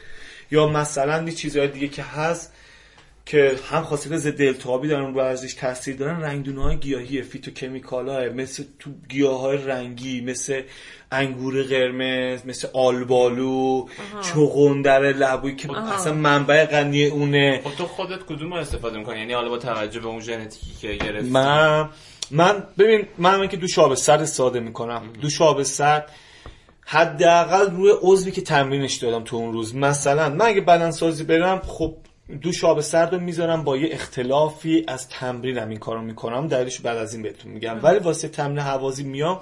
یا 0.51 0.66
مثلا 0.66 1.23
یه 1.23 1.33
چیزهای 1.33 1.68
دیگه 1.68 1.88
که 1.88 2.03
هست 2.03 2.53
که 3.26 3.52
هم 3.70 3.85
خاصیت 3.85 4.16
ضد 4.16 4.42
التهابی 4.42 4.88
دارن 4.88 5.06
رو 5.06 5.12
ورزش 5.12 5.54
تاثیر 5.54 5.96
دارن 5.96 6.20
رنگدونه 6.20 6.62
های 6.62 6.76
گیاهی 6.76 7.22
phytochemical 7.23 8.09
های 8.09 8.28
مثل 8.28 8.64
تو 8.78 8.90
گیاه 9.09 9.40
های 9.40 9.59
رنگی 9.59 10.20
مثل 10.20 10.62
انگور 11.12 11.62
قرمز 11.62 12.46
مثل 12.46 12.68
آلبالو 12.72 13.87
چغندر 14.22 15.00
لبویی 15.00 15.56
که 15.56 15.78
اصلا 15.78 16.12
منبع 16.12 16.66
غنی 16.66 17.06
اونه. 17.06 17.61
خب 17.64 17.76
تو 17.78 17.87
خودت 17.87 18.22
کدوم 18.22 18.52
رو 18.52 18.61
استفاده 18.61 18.98
می‌کنی؟ 18.98 19.18
یعنی 19.18 19.33
حالا 19.33 19.48
با 19.48 19.59
توجه 19.59 20.00
به 20.00 20.06
اون 20.06 20.20
ژنتیکی 20.20 20.74
که 20.80 21.04
گرفتی؟ 21.04 21.30
من 21.30 21.88
من 22.30 22.64
ببین 22.78 23.06
من 23.18 23.48
که 23.48 23.56
دوش 23.56 23.78
آب 23.78 23.94
سرد 23.94 24.24
استفاده 24.25 24.61
می‌کنم. 24.61 25.02
دوش 25.20 25.42
آب 25.42 25.62
سرد 25.62 26.11
حداقل 26.87 27.70
روی 27.70 27.92
عضوی 28.02 28.33
که 28.33 28.40
تمرینش 28.40 28.94
دادم 28.94 29.24
تو 29.24 29.37
اون 29.37 29.52
روز. 29.52 29.74
مثلا 29.74 30.28
من 30.28 30.46
اگه 30.46 30.61
بدن 30.61 30.90
سازی 30.90 31.24
برم 31.24 31.62
خب 31.66 31.96
دوش 32.43 32.64
آب 32.64 32.81
سرد 32.81 33.14
رو 33.14 33.21
می‌ذارم 33.21 33.64
با 33.64 33.77
یه 33.77 33.88
اختلافی 33.93 34.85
از 34.88 35.09
تمرینم 35.09 35.69
این 35.69 35.79
کارو 35.79 36.03
می‌کنم 36.03 36.47
دلیلش 36.47 36.81
بعد 36.81 36.97
از 36.97 37.14
این 37.14 37.23
بهتون 37.23 37.53
میگم. 37.53 37.81
ولی 37.83 37.99
واسه 37.99 38.29
تمرین 38.29 38.59
حوازی 38.59 39.05
میام. 39.05 39.40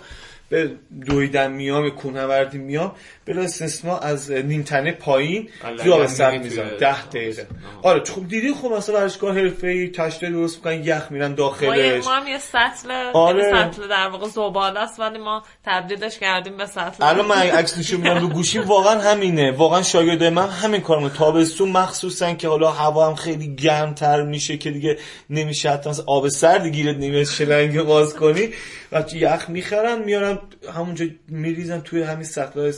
به 0.48 0.70
دویدن 1.06 1.52
میام 1.52 1.82
به 1.82 1.90
کوهنوردی 1.90 2.58
میام 2.58 2.92
بلا 3.26 3.42
استثنا 3.42 3.98
از 3.98 4.30
نیم 4.30 4.62
تنه 4.62 4.92
پایین 4.92 5.48
بله، 5.64 5.76
توی 5.76 5.92
آب 5.92 5.98
یعنی 5.98 6.12
سرد 6.12 6.30
توی- 6.30 6.38
می‌ذارم 6.38 6.76
ده 6.80 7.06
دقیقه. 7.06 7.46
آره 7.82 8.04
خب 8.04 8.28
دیدی 8.28 8.54
خب 8.54 8.68
مثلا 8.68 8.94
ورزشگاه 8.94 9.38
حرفه‌ای 9.38 9.88
تشت 9.88 10.24
درست 10.24 10.56
می‌کنن 10.56 10.84
یخ 10.84 11.06
میرن 11.10 11.34
داخلش. 11.34 12.04
ما 12.04 12.12
هم 12.12 12.28
یه 12.28 12.38
سطل 12.38 12.90
آره. 13.14 13.52
سطل 13.52 13.88
در 13.88 14.08
واقع 14.08 14.28
زباله 14.28 14.80
است 14.80 15.00
ولی 15.00 15.18
ما 15.18 15.42
تبدیلش 15.64 16.18
کردیم 16.18 16.56
به 16.56 16.66
سطل. 16.66 17.04
الان 17.04 17.26
من 17.26 17.36
عکس 17.36 17.78
نشون 17.78 18.00
میدم 18.00 18.18
رو 18.18 18.28
گوشی 18.28 18.58
واقعا 18.58 19.00
همینه. 19.00 19.52
واقعا 19.52 19.82
شاگرده 19.82 20.30
من 20.30 20.48
همین 20.48 20.80
کارو 20.80 21.00
می‌کنم 21.00 21.18
تابستون 21.18 21.68
مخصوصا 21.68 22.34
که 22.34 22.48
حالا 22.48 22.70
هوا 22.70 23.06
هم 23.06 23.14
خیلی 23.14 23.54
گرمتر 23.54 24.22
میشه 24.22 24.56
که 24.56 24.70
دیگه 24.70 24.98
نمیشه 25.30 25.70
حتی 25.70 25.90
مثلا 25.90 26.04
آب 26.06 26.28
سرد 26.28 26.66
گیرت 26.66 26.96
نمیاد 26.96 27.24
شلنگ 27.24 27.82
باز 27.82 28.14
کنی. 28.14 28.48
وقتی 28.92 29.18
یخ 29.18 29.48
می‌خرن 29.48 30.02
میارن 30.02 30.38
همونجا 30.74 31.06
میریزن 31.28 31.80
توی 31.80 32.02
همین 32.02 32.24
سطل 32.24 32.70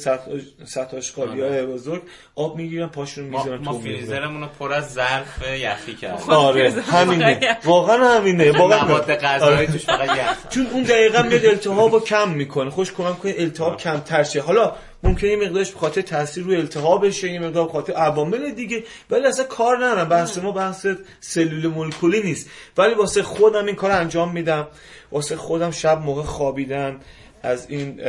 سطل 0.64 0.96
آشغالی 0.96 1.40
های 1.40 1.66
بزرگ 1.66 2.02
آب 2.34 2.56
می‌گیرن 2.56 2.86
پاشون 2.86 3.28
ما, 3.28 3.38
می‌ذارن 3.38 3.64
ما 3.64 3.72
تو 3.72 3.78
میز 3.78 3.96
فریزرمون 3.96 4.48
پر 4.58 4.72
از 4.72 4.92
ظرف 4.92 5.42
یخی 5.58 5.94
کردیم. 5.94 6.30
آره 6.30 6.70
همینه. 6.70 7.58
واقعا 7.64 8.18
همینه. 8.18 8.50
واقعا 8.58 8.84
مواد 8.84 9.14
غذایی 9.14 9.66
توش 9.66 9.84
فقط 9.84 10.16
یخ. 10.16 10.48
چون 10.50 10.66
اون 10.66 10.82
دقیقا 10.82 11.22
میاد 11.22 11.46
التهاب 11.46 11.92
رو 11.92 12.00
کم 12.00 12.28
می‌کنه. 12.28 12.70
خوش 12.70 12.92
کمک 12.92 13.18
کنه 13.18 13.34
التهاب 13.38 13.76
کمتر 13.76 14.22
شه. 14.22 14.40
حالا 14.40 14.72
ممکنه 15.02 15.30
یه 15.30 15.36
مقدارش 15.36 15.70
به 15.70 15.78
خاطر 15.78 16.00
تاثیر 16.00 16.44
روی 16.44 16.56
التهابشه 16.56 17.30
یه 17.30 17.38
مقدار 17.38 17.66
به 17.66 17.72
خاطر 17.72 17.92
عوامل 17.92 18.50
دیگه 18.50 18.84
ولی 19.10 19.26
اصلا 19.26 19.44
کار 19.44 19.76
ندارم. 19.76 20.08
بحث 20.08 20.38
ما 20.38 20.52
بحث 20.52 20.86
سلول 21.20 21.66
مولکولی 21.66 22.22
نیست. 22.22 22.50
ولی 22.78 22.94
واسه 22.94 23.22
خودم 23.22 23.66
این 23.66 23.76
کار 23.76 23.90
انجام 23.90 24.32
میدم. 24.32 24.66
واسه 25.12 25.36
خودم 25.36 25.70
شب 25.70 26.00
موقع 26.00 26.22
خوابیدن 26.22 27.00
از 27.42 27.70
این 27.70 28.00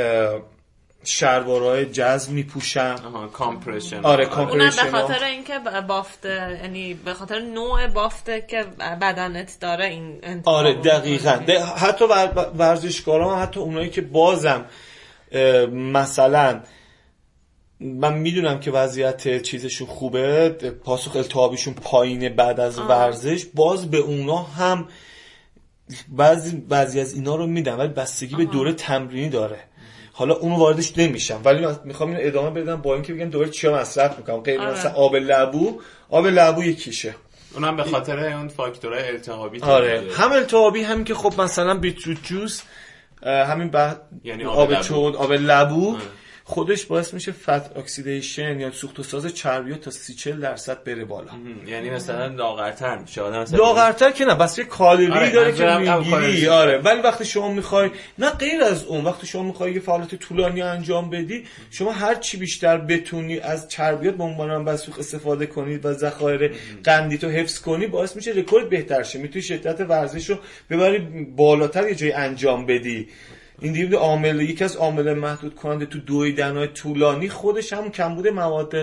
شلوارهای 1.03 1.85
جذب 1.85 2.31
میپوشم. 2.31 2.95
compression 3.33 4.05
آره 4.05 4.23
اونم 4.25 4.47
به 4.49 4.51
compression 4.51 4.91
خاطر 4.91 5.23
اینکه 5.23 5.59
بافت 5.87 6.25
یعنی 6.25 6.93
به 6.93 7.13
خاطر 7.13 7.39
نوع 7.39 7.87
بافته 7.87 8.45
که 8.47 8.63
بدنت 9.01 9.57
داره 9.59 9.85
این 9.85 10.21
آره 10.45 10.73
دقیقا. 10.73 11.35
ده- 11.47 11.65
حتی 11.65 12.05
ور- 12.05 12.51
ورزشکاران 12.57 13.39
حتی 13.39 13.59
اونایی 13.59 13.89
که 13.89 14.01
بازم 14.01 14.65
مثلا 15.71 16.61
من 17.79 18.13
می‌دونم 18.13 18.59
که 18.59 18.71
وضعیت 18.71 19.41
چیزشون 19.41 19.87
خوبه 19.87 20.49
پاسخ 20.83 21.15
التهابیشون 21.15 21.73
پایینه 21.73 22.29
بعد 22.29 22.59
از 22.59 22.79
ورزش 22.79 23.45
باز 23.53 23.91
به 23.91 23.97
اونا 23.97 24.37
هم 24.37 24.87
بعضی 26.09 26.57
بعضی 26.57 26.99
از 26.99 27.13
اینا 27.13 27.35
رو 27.35 27.47
میدم 27.47 27.79
ولی 27.79 27.89
بستگی 27.89 28.35
به 28.35 28.45
دوره 28.45 28.73
تمرینی 28.73 29.29
داره. 29.29 29.59
حالا 30.13 30.33
اونو 30.33 30.55
واردش 30.55 30.97
نمیشم. 30.97 31.41
ولی 31.45 31.65
من 31.65 31.75
می‌خوام 31.85 32.09
اینو 32.09 32.21
ادامه 32.23 32.61
بدم 32.61 32.75
با 32.75 32.93
اینکه 32.93 33.13
بگم 33.13 33.29
دوره 33.29 33.49
چیا 33.49 33.73
مصرف 33.73 34.17
می‌کنم. 34.17 34.37
غیر 34.37 34.61
آره. 34.61 34.71
مثلا 34.71 34.91
آب 34.91 35.15
لبو 35.15 35.81
آب 36.09 36.27
لبو 36.27 36.63
یکیشه. 36.63 37.15
اونم 37.53 37.75
به 37.75 37.83
خاطر 37.83 38.33
اون 38.33 38.47
فاکتورهای 38.47 39.07
التهابی 39.07 39.61
آره. 39.61 40.03
هم 40.17 40.31
التهابی 40.31 40.83
همین 40.83 41.03
که 41.03 41.13
خب 41.13 41.41
مثلا 41.41 41.73
بیتروت 41.73 42.17
جوس 42.23 42.61
همین 43.23 43.69
بعد 43.69 44.01
یعنی 44.23 44.43
آب 44.43 44.57
آب 44.57 44.71
لبو. 44.71 44.83
چون 44.83 45.15
آب 45.15 45.33
لبو. 45.33 45.97
خودش 46.51 46.85
باعث 46.85 47.13
میشه 47.13 47.31
fat 47.31 47.77
oxidation 47.77 48.59
یا 48.59 48.71
سوخت 48.71 48.99
و 48.99 49.03
ساز 49.03 49.33
چربی 49.33 49.75
تا 49.75 49.91
30 49.91 50.13
40 50.13 50.39
درصد 50.39 50.83
بره 50.83 51.05
بالا. 51.05 51.31
یعنی 51.67 51.89
مثلا 51.89 52.27
لاغرتر 52.27 52.97
میشه. 52.97 53.21
آدم 53.21 53.41
مثلا 53.41 53.57
لاغرتر 53.57 54.11
که 54.11 54.25
نه 54.25 54.35
بس 54.35 54.57
یه 54.57 54.63
کالری 54.63 55.11
آره، 55.11 55.29
داره 55.29 55.53
که 55.53 55.65
می‌گیری. 55.65 56.47
آره 56.47 56.77
ولی 56.77 57.01
وقتی 57.01 57.25
شما 57.25 57.53
می‌خوای 57.53 57.89
نه 58.19 58.29
غیر 58.29 58.63
از 58.63 58.83
اون 58.83 59.03
وقتی 59.05 59.27
شما 59.27 59.43
می‌خوای 59.43 59.73
یه 59.73 59.79
فعالیت 59.79 60.15
طولانی 60.15 60.61
انجام 60.61 61.09
بدی 61.09 61.43
شما 61.71 61.91
هر 61.91 62.15
چی 62.15 62.37
بیشتر 62.37 62.77
بتونی 62.77 63.39
از 63.39 63.69
چربیات 63.69 64.15
به 64.15 64.23
عنوان 64.23 64.65
سوخت 64.65 64.99
استفاده 64.99 65.45
کنید 65.45 65.85
و 65.85 65.93
ذخایر 65.93 66.55
قندی 66.83 67.17
تو 67.17 67.29
حفظ 67.29 67.59
کنی 67.59 67.87
باعث 67.87 68.15
میشه 68.15 68.31
رکورد 68.31 68.69
بهتر 68.69 69.03
شه. 69.03 69.19
می‌تونی 69.19 69.43
شدت 69.43 69.81
ورزش 69.81 70.29
رو 70.29 70.37
ببری 70.69 70.99
بالاتر 71.35 71.87
یه 71.87 71.95
جای 71.95 72.11
انجام 72.11 72.65
بدی. 72.65 73.07
این 73.61 73.73
دیگه 73.73 73.97
عامل 73.97 74.41
یکی 74.41 74.63
از 74.63 74.75
عامل 74.75 75.13
محدود 75.13 75.55
کننده 75.55 75.85
تو 75.85 75.99
دویدنهای 75.99 76.67
طولانی 76.67 77.29
خودش 77.29 77.73
هم 77.73 77.91
کمبود 77.91 78.27
مواد 78.27 78.73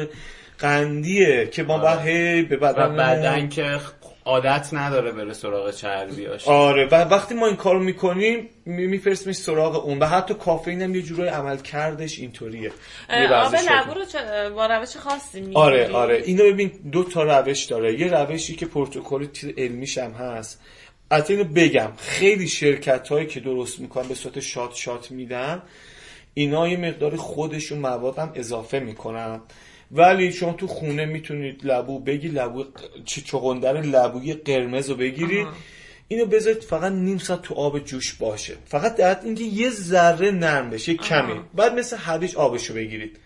قندیه 0.59 1.47
که 1.47 1.63
ما 1.63 1.79
باید 1.79 2.01
هی 2.01 2.43
به 2.43 2.57
و 2.57 2.73
بدن 2.73 2.97
بدن 2.97 3.49
که 3.49 3.81
عادت 4.25 4.69
نداره 4.73 5.13
بره 5.13 5.33
سراغ 5.33 5.71
چربیاش 5.71 6.49
آره. 6.49 6.85
و 6.87 6.95
وقتی 6.95 7.35
ما 7.35 7.47
این 7.47 7.57
کارو 7.57 7.79
می‌کنیم 7.79 8.49
میفرستیمش 8.67 9.37
سراغ 9.37 9.87
اون 9.87 9.99
و 9.99 10.07
حتی 10.07 10.35
کافئین 10.35 10.83
هم 10.83 10.95
یه 10.95 11.03
جورای 11.03 11.29
عمل 11.29 11.57
کردش 11.57 12.19
اینطوریه. 12.19 12.73
آب 13.11 13.55
لبو 13.55 13.95
رو 13.95 14.55
با 14.55 14.67
روش 14.67 14.97
خاصی 14.97 15.41
می‌گیری؟ 15.41 15.57
آره 15.57 15.91
آره. 15.93 16.23
اینو 16.25 16.45
ببین 16.45 16.73
دو 16.93 17.05
تا 17.05 17.23
روش 17.23 17.65
داره. 17.65 18.01
یه 18.01 18.07
روشی 18.07 18.57
که 18.57 18.67
پروتکل 18.67 19.27
علمیش 19.59 19.99
هم 19.99 20.13
هست. 20.13 20.61
البته 21.11 21.35
اینو 21.35 21.45
بگم. 21.45 21.93
خیلی 21.99 22.49
شرکت 22.49 23.09
هایی 23.09 23.27
که 23.27 23.41
درست 23.41 23.81
می‌کنن 23.81 24.09
به 24.09 24.15
صورت 24.15 24.41
شات 24.41 24.75
شات 24.75 25.11
میدن 25.11 25.63
اینا 26.35 26.69
یه 26.69 26.77
مقدار 26.77 27.17
خودشون 27.17 27.79
مواد 27.79 28.19
هم 28.19 28.33
اضافه 28.35 28.79
می‌کنن. 28.79 29.41
ولی 29.93 30.33
شما 30.33 30.53
تو 30.53 30.67
خونه 30.67 31.05
می‌تونید 31.05 31.65
لبو 31.65 32.01
بگی 32.01 32.29
لبو 32.29 32.65
چغندر 33.05 33.81
لبوی 33.81 34.33
قرمز 34.35 34.91
رو 34.91 34.97
بگیرید. 34.97 35.47
اینو 36.09 36.27
بذارید 36.27 36.63
فقط 36.63 36.93
نیم 36.93 37.19
ساعت 37.19 37.43
تو 37.43 37.55
آب 37.55 37.79
جوش 37.79 38.15
باشه. 38.15 38.57
فقط 38.67 38.97
در 38.97 39.21
اینکه 39.25 39.45
یه 39.45 39.71
ذره 39.71 40.31
نرم 40.31 40.71
بشه 40.71 40.95
کمی. 40.95 41.41
بعد 41.55 41.75
مثل 41.75 41.97
هویج 41.97 42.37
آبشو 42.37 42.75
بگیرید. 42.75 43.17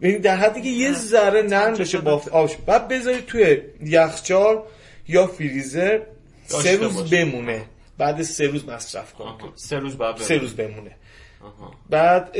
یعنی 0.00 0.18
در 0.18 0.36
حدی 0.36 0.62
که 0.62 0.68
یه 0.68 0.92
ذره 0.92 1.42
نرم 1.42 1.74
بشه 1.74 1.98
بافت 1.98 2.28
آبش 2.28 2.56
بعد 2.66 2.88
بذارید 2.88 3.26
توی 3.26 3.58
یخچال 3.84 4.62
یا 5.08 5.26
فریزر. 5.26 6.00
سه 6.46 6.76
روز 6.76 6.96
باشه. 6.96 7.24
بمونه 7.24 7.66
بعد 7.98 8.22
سه 8.22 8.46
روز 8.46 8.68
مصرف 8.68 9.20
آها. 9.20 9.52
سه 9.54 9.78
روز 9.78 9.96
بعد 9.96 10.16
سه 10.16 10.38
روز 10.38 10.56
بمونه 10.56 10.96
آها. 11.42 11.74
بعد. 11.90 12.36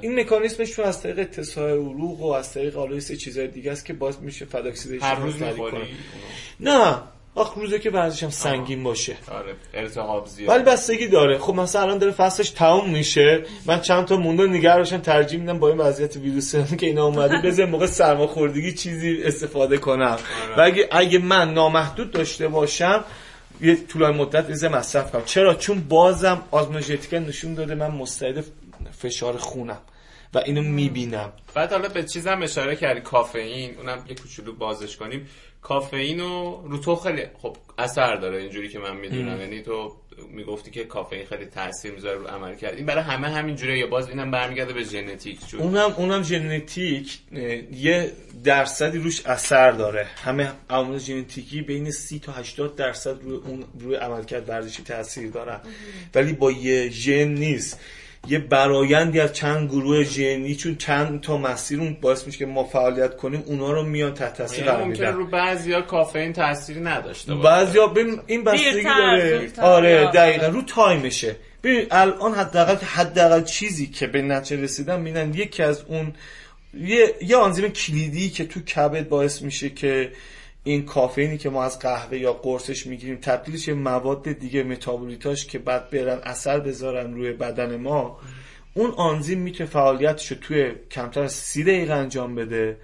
این 0.00 0.20
مکانیزمش 0.20 0.70
چون 0.70 0.84
از 0.84 1.02
طریق 1.02 1.18
اتساع 1.18 1.72
عروق 1.72 2.20
و 2.20 2.26
از 2.26 2.52
طریق 2.52 2.98
سری 2.98 3.16
چیزای 3.16 3.48
دیگه 3.48 3.72
است 3.72 3.84
که 3.84 3.92
باز 3.92 4.22
میشه 4.22 4.44
فداکسیدیشن 4.44 5.06
هر 5.06 5.14
روز 5.14 5.42
می‌خوری 5.42 5.96
نه 6.60 6.96
آخ 7.38 7.54
روزه 7.54 7.78
که 7.78 7.90
ورزشم 7.90 8.30
سنگین 8.30 8.82
باشه. 8.82 9.16
آره 9.32 9.54
التهاب 9.74 10.26
زیاد 10.26 10.50
ولی 10.50 10.62
بستگی 10.62 11.08
داره. 11.08 11.38
خب 11.38 11.54
مثلا 11.54 11.82
الان 11.82 11.98
داره 11.98 12.12
فصلش 12.12 12.50
تموم 12.50 12.90
میشه. 12.90 13.42
من 13.66 13.80
چند 13.80 14.04
تا 14.04 14.16
مونده 14.16 14.46
نگه 14.46 14.76
داشتم 14.76 14.98
ترجیح 14.98 15.40
میدم 15.40 15.58
با 15.58 15.68
این 15.68 15.78
وضعیت 15.78 16.16
ویروس 16.16 16.56
که 16.56 16.86
اینا 16.86 17.06
اومده 17.06 17.40
بذار 17.44 17.66
موقع 17.66 17.86
سرماخوردگی 17.86 18.72
چیزی 18.72 19.22
استفاده 19.22 19.78
کنم. 19.78 20.18
و 20.56 20.60
اگه 20.60 20.88
اگه 20.90 21.18
من 21.18 21.54
نامحدود 21.54 22.10
داشته 22.10 22.48
باشم 22.48 23.04
یه 23.60 23.76
طولانی 23.76 24.18
مدت 24.18 24.46
ریزه 24.48 24.68
مصرف 24.68 25.12
کنم. 25.12 25.24
چرا؟ 25.24 25.54
چون 25.54 25.80
بازم 25.80 26.42
ژنتیک 26.80 27.14
نشون 27.14 27.54
داده 27.54 27.74
من 27.74 27.90
مستعد 27.90 28.44
فشار 28.98 29.36
خونم 29.36 29.78
و 30.34 30.38
اینو 30.38 30.62
می‌بینم. 30.62 31.32
بعد 31.54 31.72
حالا 31.72 31.88
به 31.88 32.04
چیزم 32.04 32.42
اشاره 32.42 32.76
کردی 32.76 33.00
کافئین 33.00 33.76
اونم 33.76 34.04
یه 34.08 34.14
کوچولو 34.14 34.52
بازش 34.52 34.96
کنیم. 34.96 35.28
کافئین 35.62 36.20
رو 36.20 36.64
رو 36.68 36.78
تو 36.78 36.96
خیلی 36.96 37.22
خب 37.42 37.56
اثر 37.78 38.14
داره 38.16 38.38
اینجوری 38.38 38.68
که 38.68 38.78
من 38.78 38.96
می‌دونم. 38.96 39.40
یعنی 39.40 39.62
تو 39.62 39.96
می‌گفتی 40.30 40.70
که 40.70 40.84
کافئین 40.84 41.26
خیلی 41.26 41.44
تاثیر 41.44 41.92
می‌ذاره 41.92 42.18
رو 42.18 42.26
عمل 42.26 42.54
کرد. 42.54 42.74
این 42.74 42.86
برای 42.86 43.02
همه 43.02 43.28
همینجوریه 43.28 43.78
یا 43.78 43.86
باز 43.86 44.08
اینم 44.08 44.30
برمیگرده 44.30 44.72
به 44.72 44.84
ژنتیک؟ 44.84 45.46
چون 45.46 45.60
اونم 45.60 45.94
اونم 45.96 46.22
ژنتیک 46.22 47.18
یه 47.72 48.12
درصدی 48.44 48.98
روش 48.98 49.26
اثر 49.26 49.70
داره. 49.70 50.06
همه 50.24 50.50
عوامل 50.70 50.98
ژنتیکی 50.98 51.62
بین 51.62 51.90
30 51.90 52.18
تا 52.18 52.32
80 52.32 52.76
درصد 52.76 53.22
روی 53.22 53.36
اون 53.36 53.64
روی 53.80 53.94
عملکرد 53.94 54.48
ورزشی 54.48 54.82
تاثیر 54.82 55.30
دارن. 55.30 55.60
ولی 56.14 56.32
با 56.32 56.52
یه 56.52 56.90
ژن 56.90 57.28
نیست. 57.28 57.80
یه 58.26 58.38
برایندی 58.38 59.20
از 59.20 59.32
چند 59.32 59.68
گروه 59.68 60.04
ژنی 60.04 60.54
چون 60.54 60.76
چند 60.76 61.20
تا 61.20 61.36
مسیر 61.36 61.80
اون 61.80 61.96
باعث 62.00 62.26
میشه 62.26 62.38
که 62.38 62.46
ما 62.46 62.64
فعالیت 62.64 63.16
کنیم 63.16 63.42
اونا 63.46 63.72
رو 63.72 63.82
میان 63.82 64.14
تحت 64.14 64.34
تاثیر 64.36 64.58
یعنی 64.58 64.70
قرار 64.70 64.84
ممکنه 64.84 65.06
میدن 65.06 65.18
رو 65.18 65.26
بعضیا 65.26 65.82
کافئین 65.82 66.32
تأثیری 66.32 66.80
نداشته 66.80 67.34
باشه. 67.34 67.44
بعضیا 67.44 67.86
ببین 67.86 68.20
این 68.26 68.44
بستگی 68.44 68.82
داره. 68.82 69.50
آره 69.62 70.10
دقیقا. 70.14 70.46
رو 70.46 70.62
تایمشه. 70.62 71.36
ببین 71.62 71.86
الان 71.90 72.34
حداقل 72.34 72.76
حداقل 72.76 73.42
چیزی 73.42 73.86
که 73.86 74.06
به 74.06 74.22
نتیجه 74.22 74.62
رسیدن 74.62 75.00
می‌بینن 75.00 75.34
یکی 75.34 75.62
از 75.62 75.84
اون 75.88 76.12
یه 76.74 77.14
یه 77.22 77.36
آنزیم 77.36 77.68
کلیدی 77.68 78.30
که 78.30 78.44
تو 78.44 78.60
کبد 78.60 79.08
باعث 79.08 79.42
میشه 79.42 79.70
که 79.70 80.12
این 80.64 80.84
کافئینی 80.84 81.38
که 81.38 81.50
ما 81.50 81.64
از 81.64 81.78
قهوه 81.78 82.18
یا 82.18 82.32
قرصش 82.32 82.86
می‌گیریم 82.86 83.16
تبدیلش 83.16 83.68
به 83.68 83.74
مواد 83.74 84.32
دیگه 84.32 84.62
متابولیتاش 84.62 85.46
که 85.46 85.58
بعد 85.58 85.90
برن 85.90 86.20
اثر 86.22 86.60
بذارن 86.60 87.14
روی 87.14 87.32
بدن 87.32 87.76
ما. 87.76 88.20
اون 88.74 88.90
آنزیم 88.90 89.38
می‌تونه 89.38 89.70
فعالیتش 89.70 90.32
رو 90.32 90.38
توی 90.40 90.72
کمتر 90.90 91.22
از 91.22 91.32
سی 91.32 91.64
دقیقه 91.64 91.92
انجام 91.92 92.34
بده. 92.34 92.76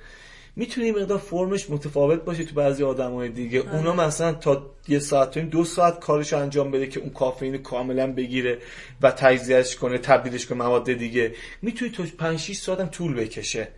می‌تونه 0.56 0.86
این 0.86 0.98
مقدار 0.98 1.18
فرمش 1.18 1.70
متفاوت 1.70 2.24
باشه 2.24 2.44
تو 2.44 2.54
بعضی 2.54 2.84
آدمای 2.84 3.28
دیگه. 3.28 3.58
اونا 3.58 3.92
مثلا 3.92 4.32
تا 4.32 4.70
یه 4.88 4.98
ساعت 4.98 5.36
و 5.36 5.40
دو 5.40 5.64
ساعت 5.64 6.00
کارش 6.00 6.32
انجام 6.32 6.70
بده 6.70 6.86
که 6.86 7.00
اون 7.00 7.10
کافئین 7.10 7.58
کاملا 7.58 8.12
بگیره 8.12 8.58
و 9.02 9.10
تجزیهش 9.10 9.76
کنه 9.76 9.98
تبدیلش 9.98 10.46
کنه 10.46 10.58
مواد 10.58 10.92
دیگه. 10.92 11.34
می‌تونه 11.62 11.90
تا 11.90 12.04
5 12.18 12.38
6 12.38 12.56
ساعت 12.56 12.80
هم 12.80 12.86
طول 12.86 13.14
بکشه. 13.14 13.68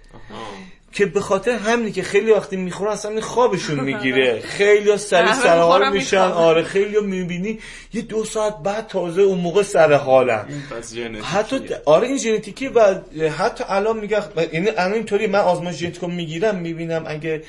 که 0.96 1.06
به 1.06 1.20
خاطر 1.20 1.50
همینی 1.50 1.92
که 1.92 2.02
خیلی 2.02 2.32
وقتی 2.32 2.56
می‌خورن 2.56 2.92
اصلا 2.92 3.20
خوابشون 3.20 3.80
می‌گیره. 3.80 4.40
خیلی 4.58 4.96
سری 4.96 5.26
همه 5.26 5.42
سر 5.42 5.58
حال 5.58 5.80
می‌خورن 5.80 5.92
میشن. 5.92 6.18
آره 6.18 6.62
خیلی 6.62 7.00
می‌بینی. 7.00 7.58
یه 7.92 8.02
دو 8.02 8.24
ساعت 8.24 8.58
بعد 8.58 8.86
تازه 8.86 9.22
اون 9.22 9.38
موقع 9.38 9.62
سر 9.62 9.92
حالن. 9.92 10.44
پس 10.70 10.94
ژنتیکیه. 10.94 11.24
حتی 11.24 11.60
آره 11.84 12.08
این 12.08 12.18
ژنتیکی 12.18 12.68
و 12.68 12.94
حتی 13.38 13.64
الان 13.68 13.98
میگه 13.98 14.22
یعنی 14.52 14.68
الان 14.68 14.92
اینطوری 14.92 15.26
من 15.26 15.38
آزمایش 15.38 15.76
ژنتیکو 15.76 16.06
می‌گیرم 16.06 16.56
می‌بینم 16.56 17.04
اگه 17.06 17.42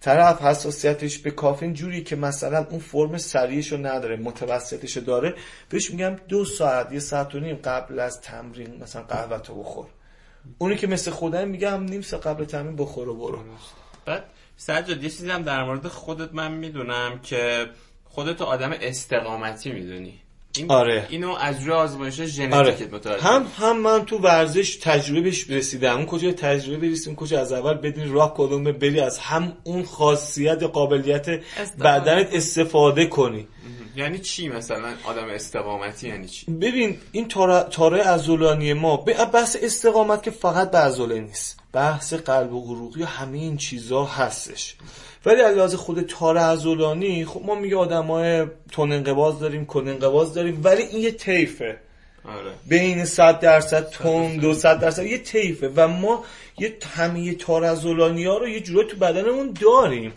طرف 0.00 0.42
حساسیتش 0.42 1.18
به 1.18 1.30
کافین 1.30 1.74
جوری 1.74 2.02
که 2.02 2.16
مثلا 2.16 2.66
اون 2.70 2.80
فرم 2.80 3.18
سریعش 3.18 3.72
رو 3.72 3.86
نداره 3.86 4.16
متوسطش 4.16 4.96
رو 4.96 5.02
داره 5.02 5.34
بهش 5.68 5.90
میگم 5.90 6.16
دو 6.28 6.44
ساعت 6.44 6.92
یه 6.92 6.98
ساعت 6.98 7.34
و 7.34 7.40
نیم 7.40 7.58
قبل 7.64 7.98
از 7.98 8.20
تمرین 8.20 8.82
مثلا 8.82 9.02
قهوه 9.02 9.38
تو 9.38 9.54
بخور. 9.54 9.86
اونی 10.58 10.76
که 10.76 10.86
مثل 10.86 11.10
خودم 11.10 11.48
میگم 11.48 11.84
نیم 11.84 12.02
ساعت 12.02 12.26
قبل 12.26 12.44
تمرین 12.44 12.76
بخور 12.76 13.08
و 13.08 13.14
برو. 13.14 13.38
بعد 14.04 14.24
سجاد 14.56 15.02
یه 15.02 15.10
چیزی 15.10 15.30
هم 15.30 15.42
در 15.42 15.64
مورد 15.64 15.88
خودت 15.88 16.34
من 16.34 16.52
می‌دونم 16.52 17.18
که 17.22 17.70
خودت 18.04 18.42
آدم 18.42 18.72
استقامتی 18.80 19.72
می‌دونی. 19.72 20.21
این 20.56 20.70
آره. 20.70 21.06
اینو 21.10 21.34
از 21.40 21.62
روی 21.62 21.72
آزمایش 21.72 22.20
آره. 22.20 22.28
ژنتیکت 22.28 22.94
متوجه 22.94 23.22
هم 23.22 23.46
هم 23.58 23.78
من 23.78 24.04
تو 24.04 24.18
ورزش 24.18 24.76
تجربه 24.76 25.20
بهش 25.20 25.50
رسیدم. 25.50 25.96
اون 25.96 26.06
کجا 26.06 26.32
تجربه 26.32 26.88
برسیم 26.88 27.16
کجا 27.16 27.40
از 27.40 27.52
اول 27.52 27.74
بدونی 27.74 28.12
راه 28.12 28.34
کدومه 28.34 28.72
بری 28.72 29.00
از 29.00 29.18
هم 29.18 29.52
اون 29.64 29.82
خاصیت 29.82 30.62
یا 30.62 30.68
قابلیت 30.68 31.26
بدنت 31.80 32.28
استفاده 32.32 33.06
کنی. 33.06 33.48
یعنی 33.96 34.18
چی 34.18 34.48
مثلا 34.48 34.94
آدم 35.04 35.28
استقامتی 35.28 36.08
یعنی 36.08 36.28
چی؟ 36.28 36.50
ببین 36.50 36.98
این 37.12 37.28
تاره, 37.28 37.62
تاره 37.70 38.02
عضلانی 38.02 38.72
ما 38.72 38.96
به 38.96 39.24
بحث 39.24 39.56
استقامت 39.62 40.22
که 40.22 40.30
فقط 40.30 40.70
به 40.70 40.78
عضله 40.78 41.20
نیست. 41.20 41.61
بحث 41.72 42.14
قلب 42.14 42.52
و 42.52 42.74
عروقی 42.74 43.02
و 43.02 43.06
همه 43.06 43.38
این 43.38 43.56
چیزا 43.56 44.04
هستش. 44.04 44.76
ولی 45.26 45.40
از 45.40 45.56
لحاظ 45.56 45.74
خود 45.74 46.00
تاره 46.00 46.40
عضلانی 46.40 47.24
خب 47.24 47.42
ما 47.46 47.54
میگه 47.54 47.76
آدمای 47.76 48.46
تون 48.72 48.92
انقباض 48.92 49.38
داریم 49.38 49.66
کن 49.66 49.88
انقباض 49.88 50.34
داریم 50.34 50.60
ولی 50.64 50.82
این 50.82 51.02
یه 51.02 51.10
طیفه. 51.10 51.76
آره. 52.24 52.50
بین 52.66 53.04
100 53.04 53.40
درصد 53.40 53.90
تون 53.90 54.36
200 54.36 54.64
درصد. 54.64 55.06
یه 55.06 55.18
طیفه 55.18 55.70
و 55.76 55.88
ما 55.88 56.24
یه 56.58 56.76
همه 56.96 57.34
تارزولانی 57.34 58.24
ها 58.24 58.38
رو 58.38 58.48
یه 58.48 58.60
جورایی 58.60 58.90
تو 58.90 58.96
بدنمون 58.96 59.54
داریم. 59.60 60.12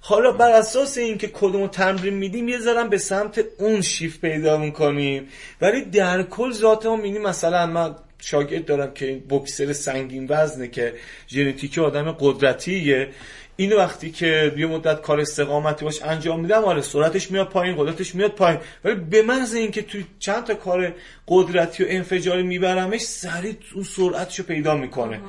حالا 0.00 0.32
بر 0.32 0.50
اساس 0.50 0.98
اینکه 0.98 1.26
کدوم 1.28 1.62
رو 1.62 1.68
تمرین 1.68 2.14
میدیم 2.14 2.48
یه 2.48 2.58
ذرم 2.58 2.88
به 2.88 2.98
سمت 2.98 3.44
اون 3.58 3.80
شیف 3.80 4.20
پیدا 4.20 4.56
می‌کنیم. 4.56 5.28
ولی 5.60 5.80
در 5.84 6.22
کل 6.22 6.52
ذات 6.52 6.86
ما 6.86 6.96
می‌بینیم 6.96 7.22
مثلا 7.22 7.66
من 7.66 7.94
شاگرد 8.20 8.64
دارم 8.64 8.94
که 8.94 9.06
این 9.06 9.22
بکسر 9.30 9.72
سنگین 9.72 10.26
وزنه 10.28 10.68
که 10.68 10.94
ژنتیکی 11.28 11.80
آدم 11.80 12.12
قدرتیه. 12.12 13.08
اینو 13.56 13.76
وقتی 13.76 14.10
که 14.10 14.54
یه 14.56 14.66
مدت 14.66 15.02
کار 15.02 15.20
استقامتی 15.20 15.84
باش 15.84 16.02
انجام 16.02 16.40
میدم 16.40 16.64
آره 16.64 16.80
سرعتش 16.80 17.30
میاد 17.30 17.48
پایین 17.48 17.76
قدرتش 17.76 18.14
میاد 18.14 18.30
پایین. 18.30 18.60
ولی 18.84 18.94
به 18.94 19.22
محض 19.22 19.54
اینکه 19.54 19.82
توی 19.82 20.04
چند 20.18 20.44
تا 20.44 20.54
کار 20.54 20.94
قدرتی 21.28 21.84
و 21.84 21.86
انفجاری 21.90 22.42
میبرمش 22.42 23.00
سریع 23.00 23.56
اون 23.74 23.84
سرعتشو 23.84 24.42
پیدا 24.42 24.76
می‌کنه. 24.76 25.20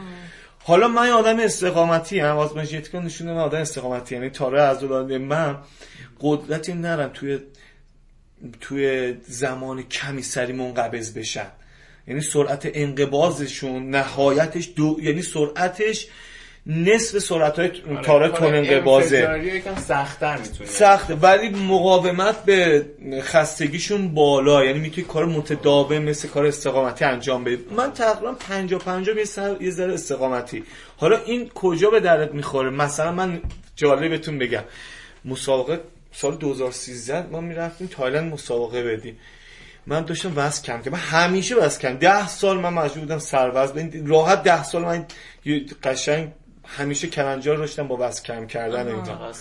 حالا 0.60 0.88
من 0.88 1.08
یه 1.08 1.14
آدم 1.14 1.40
استقامتی 1.40 2.20
هم 2.20 2.38
آزمایش 2.38 2.70
ژنتیک 2.70 2.96
نشونه 2.96 3.34
من 3.34 3.40
آدم 3.40 3.58
استقامتی. 3.58 4.16
یعنی 4.16 4.30
تاره 4.30 4.62
از 4.62 4.84
من 4.84 5.58
قدرتی 6.20 6.74
نرم 6.74 7.10
توی 7.14 7.40
توی 8.62 9.14
زمان 9.28 9.84
کمی 9.84 10.22
سری 10.22 10.54
منقبض 10.54 11.18
بشن 11.18 11.48
یعنی 12.10 12.22
سرعت 12.22 12.70
انقباضشون 12.74 13.90
نهایتش 13.90 14.70
دو 14.76 14.98
یعنی 15.02 15.22
سرعتش 15.22 16.08
نصف 16.66 17.20
سرعت 17.20 17.60
های 17.60 17.72
تاره 18.04 18.30
تون 18.30 18.66
یکم 19.44 19.76
سخت‌تر 19.76 20.38
می‌تونه. 20.38 20.70
سخته 20.70 21.16
ولی 21.16 21.50
مقاومت 21.50 22.46
به 22.46 22.86
خستگیشون 23.22 24.14
بالا. 24.14 24.66
یعنی 24.66 24.80
می‌تونی 24.80 25.08
کار 25.08 25.26
متداوم 25.26 25.98
مثل 25.98 26.28
کار 26.28 26.46
استقامتی 26.46 27.06
انجام 27.06 27.44
بدی. 27.44 27.66
من 27.78 27.94
تقریبا 27.94 28.34
50 28.34 28.80
50 28.80 29.18
یه 29.18 29.26
سر 29.26 29.56
یه 29.62 29.72
ذره 29.72 29.94
استقامتی. 29.94 30.64
حالا 30.98 31.18
این 31.26 31.50
کجا 31.50 31.90
به 31.90 32.00
دردت 32.00 32.34
می‌خوره؟ 32.34 32.70
مثلا 32.70 33.12
من 33.12 33.42
جالب 33.76 34.10
بهتون 34.10 34.38
بگم. 34.38 34.64
مسابقه 35.26 35.80
سال 36.14 36.36
2013 36.36 37.28
ما 37.32 37.42
می‌رفتیم 37.42 37.88
تایلند 37.88 38.34
مسابقه 38.34 38.84
بدیم. 38.84 39.18
من 39.90 40.06
داشتم 40.06 40.32
وزن 40.36 40.64
کم 40.64 40.82
که 40.82 40.90
من 40.90 41.00
همیشه 41.00 41.56
وزن 41.56 41.80
کم 41.80 41.98
ده 41.98 42.28
سال 42.28 42.60
من 42.60 42.74
مجبور 42.74 43.00
بودم 43.00 43.20
سر 43.20 43.52
وزن 43.54 44.08
راحت 44.08 44.44
ده 44.44 44.64
سال 44.64 44.82
من 44.82 45.06
یه 45.46 45.66
قشنگ 45.84 46.32
همیشه 46.78 47.08
کلنجار 47.08 47.58
داشتم 47.58 47.88
با 47.88 47.98
وزن 48.00 48.24
کم 48.24 48.48
کردن 48.48 48.88
اینا. 48.88 49.34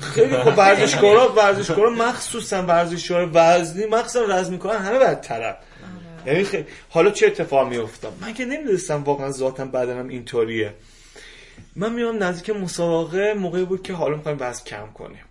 خیلی 0.00 0.36
خب 0.36 0.58
ورزشکارا 0.58 1.32
ورزشکارا 1.32 1.90
مخصوصا 1.90 2.62
ورزشکار 2.62 3.30
وزنی 3.34 3.86
مخصوصا 3.86 4.26
وزن 4.28 4.52
می‌کنن 4.52 4.76
همه 4.76 4.98
بدترن. 4.98 5.54
یعنی 6.26 6.44
خیلی 6.44 6.66
حالا 6.90 7.10
چه 7.10 7.26
اتفاق 7.26 7.68
میافتاد 7.68 8.12
من 8.20 8.34
که 8.34 8.44
نمی‌دونستم 8.44 9.04
واقعا 9.04 9.30
ذاتم 9.30 9.70
بدنم 9.70 10.08
اینطوریه. 10.08 10.74
من 11.76 11.92
میام 11.92 12.22
نزدیک 12.22 12.56
مسابقه 12.56 13.34
موقعی 13.34 13.64
بود 13.64 13.82
که 13.82 13.92
حالا 13.92 14.16
می‌خوایم 14.16 14.38
وزن 14.40 14.64
کم 14.64 14.86
کنیم. 14.94 15.24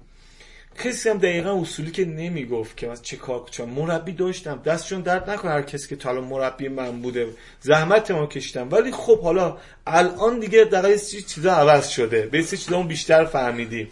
کسی 0.84 1.10
هم 1.10 1.18
دقیقا 1.18 1.62
اصولی 1.62 1.92
که 1.92 2.06
نمی‌گفت 2.06 2.78
که 2.78 2.88
من 2.88 2.96
چه 3.02 3.18
کار 3.18 3.40
کنم 3.40 3.70
مربی 3.70 4.12
داشتم. 4.12 4.62
دستشون 4.66 5.02
درد 5.02 5.30
نکنه 5.30 5.52
هر 5.52 5.62
کسی 5.62 5.88
که 5.88 5.96
تا 5.96 6.10
الان 6.10 6.24
مربی 6.24 6.68
من 6.68 7.02
بوده. 7.02 7.28
زحمت 7.60 8.12
ما 8.12 8.26
کشتم 8.26 8.68
ولی 8.72 8.92
خب 8.92 9.22
حالا 9.22 9.58
الان 9.88 10.40
دیگه 10.40 10.64
دقیقا 10.64 10.98
چیزا 11.28 11.52
عوض 11.52 11.88
شده. 11.88 12.22
به 12.22 12.44
چیزا 12.44 12.84
بیشتر 12.84 13.26
فهمیدیم. 13.26 13.90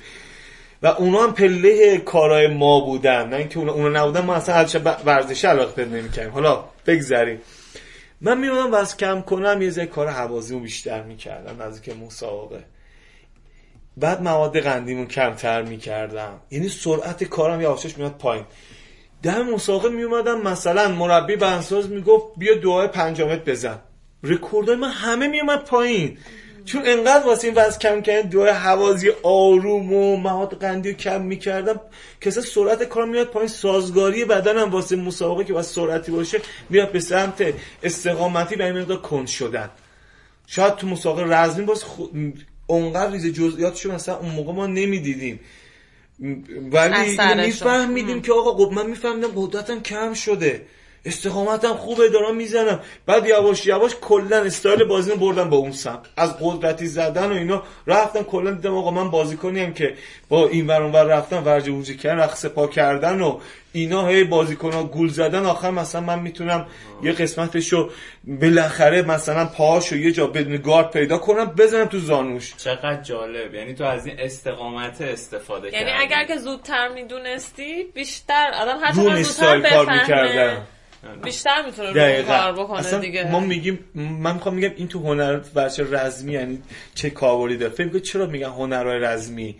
و 0.84 0.88
اونا 0.88 1.24
هم 1.24 1.34
پله 1.34 1.98
کارهای 1.98 2.48
ما 2.48 2.80
بودن. 2.80 3.30
نه 3.30 3.36
اینکه 3.36 3.60
اونا, 3.60 3.74
اونا 3.74 4.02
نبودن 4.02 4.22
ما 4.22 4.36
اصلا 4.36 4.56
هرچه 4.56 4.80
ورزش 4.80 5.46
علاقه 5.46 5.72
پیدا 5.72 5.98
نمی‌کردیم. 5.98 6.32
حالا 6.32 6.64
بگذریم. 6.86 7.42
من 8.22 8.38
میومدم 8.38 8.74
وزن 8.74 8.98
کم 8.98 9.22
کنم 9.22 9.62
یه 9.62 9.70
ذره 9.70 9.86
کار 9.86 10.08
حوازیمو 10.08 10.60
بیشتر 10.60 11.04
می‌کردم. 11.04 11.62
نزدیک 11.62 11.98
مسابقه 11.98 12.64
بعد 13.98 14.22
مواد 14.22 14.60
قندیمو 14.60 15.06
کمتر 15.06 15.62
می‌کردم. 15.62 16.42
یعنی 16.52 16.70
سرعت 16.70 17.24
کارم 17.24 17.62
یه 17.62 17.68
آشش 17.68 17.98
میاد 17.98 18.12
پایین. 18.12 18.46
در 19.24 19.44
مسابقه 19.44 19.90
میومدم 19.90 20.42
مثلا 20.42 20.88
مربی 20.88 21.36
بنساز 21.36 21.90
می‌گفت 21.90 22.26
بیا 22.38 22.54
دعای 22.54 22.88
پنجامت 22.88 23.46
بزن. 23.46 23.80
رکوردای 24.24 24.76
من 24.76 24.90
همه 24.90 25.28
میومد 25.28 25.66
پایین. 25.66 26.18
چون 26.66 26.82
انقدر 26.86 27.26
واسه 27.26 27.48
این 27.48 27.58
وزن 27.58 27.80
کم 27.80 28.02
کردن 28.02 28.30
دعای 28.30 28.50
حوازی 28.50 29.12
آروم 29.24 29.94
و 29.94 30.18
مواد 30.18 30.62
قندی 30.62 30.94
کم 30.94 31.22
می‌کردم 31.22 31.80
اصلا 32.22 32.44
سرعت 32.44 32.84
کارم 32.84 33.10
میاد 33.10 33.28
پایین. 33.28 33.50
سازگاری 33.50 34.26
بدنم 34.26 34.72
واسه 34.72 34.96
مسابقه 34.96 35.44
که 35.44 35.54
واسه 35.54 35.74
سرعتی 35.74 36.12
باشه 36.12 36.42
میاد 36.70 36.92
به 36.92 37.00
سمت 37.00 37.54
استقامتی 37.84 38.56
و 38.56 38.62
این 38.62 38.80
مقدار 38.80 39.02
کند 39.02 39.28
شدن. 39.28 39.70
شاید 40.48 40.76
تو 40.76 40.88
مسابقه 40.88 41.42
رزمی 41.44 41.66
باز 41.66 41.84
خو... 41.84 42.04
اونقدر 42.68 43.12
ریز 43.12 43.26
جزئیاتشو 43.26 43.92
مثلا 43.92 44.18
اون 44.18 44.32
موقع 44.32 44.54
ما 44.54 44.68
نمی‌دیدیم. 44.68 45.40
ولی. 46.72 47.18
میفهمیدیم 47.46 48.22
که 48.22 48.34
آقا 48.34 48.66
خب 48.66 48.74
من 48.74 48.90
میفهمیدم 48.90 49.32
قدرتم 49.36 49.80
کم 49.80 50.14
شده. 50.14 50.66
استقامتم 51.08 51.74
خوبه 51.74 52.10
دارم 52.10 52.36
می‌زنم. 52.36 52.80
بعد 53.06 53.28
یواش 53.28 53.66
یواش 53.66 53.92
کلا 54.02 54.38
استایل 54.38 54.84
بازی 54.84 55.12
رو 55.12 55.18
بردم 55.18 55.50
با 55.50 55.58
اون 55.58 55.72
سم 55.72 56.00
از 56.18 56.36
قدرتی 56.42 56.88
زدن 56.88 57.32
و 57.32 57.34
اینا 57.34 57.64
رفتم 57.88 58.24
کلا 58.24 58.52
دیدم 58.52 58.78
آقا 58.78 58.92
من 58.92 59.10
بازیکنیم 59.10 59.74
که 59.74 59.94
با 60.30 60.48
این 60.48 60.68
ور 60.68 60.82
ور 60.82 61.04
رفتن 61.04 61.44
ورج 61.44 61.70
ووجی 61.70 61.98
کردن 61.98 62.24
رقص 62.24 62.46
پا 62.46 62.68
کردن 62.68 63.22
و 63.22 63.40
اینا 63.74 64.08
هی 64.08 64.24
بازیکن 64.24 64.72
ها 64.74 64.84
گول 64.84 65.10
زدن. 65.10 65.46
آخر 65.46 65.72
مثلا 65.72 66.02
من 66.02 66.20
می‌تونم 66.20 66.66
یه 67.04 67.12
قسمتشو 67.12 67.90
بالاخره 68.24 69.02
مثلا 69.02 69.46
پاهاشو 69.46 69.96
یه 69.96 70.12
جا 70.12 70.28
بدون 70.28 70.58
گارد 70.58 70.92
پیدا 70.92 71.18
کنم 71.18 71.46
بزنم 71.46 71.86
تو 71.86 72.00
زانوش. 72.00 72.54
چقدر 72.58 73.02
جالب. 73.02 73.54
یعنی 73.54 73.74
تو 73.74 73.84
از 73.84 74.06
این 74.06 74.20
استقامت 74.20 75.02
استفاده 75.02 75.68
یعنی 75.74 75.92
کردی. 75.92 76.04
اگر 76.04 76.26
که 76.26 76.38
زودتر 76.38 76.88
می‌دونستی 76.88 77.84
بیشتر 77.94 78.52
آدم 78.62 78.78
هر 78.82 78.92
چقدر 78.92 79.24
زودتر 79.24 79.70
کار 79.70 79.86
بفهمه. 79.86 80.02
می‌کردم 80.02 80.68
بیشتر 81.24 81.66
می‌تونه. 81.66 82.24
کار 82.24 82.54
بکنه 82.54 82.80
اصلا 82.80 83.00
دیگه. 83.00 83.32
ما 83.32 83.40
میگیم 83.40 83.80
من 83.96 84.34
می‌خوام 84.34 84.56
میگم 84.56 84.72
این 84.76 84.88
تو 84.88 85.00
هنر 85.00 85.36
بچه 85.36 85.88
رزمی 85.92 86.34
یعنی 86.34 86.62
چه 86.96 87.10
کاوری 87.10 87.58
داره. 87.58 87.74
فکر 87.74 87.84
می‌کنی 87.84 88.02
چرا 88.02 88.26
میگن 88.26 88.50
هنرهای 88.50 89.00
رزمی؟ 89.00 89.56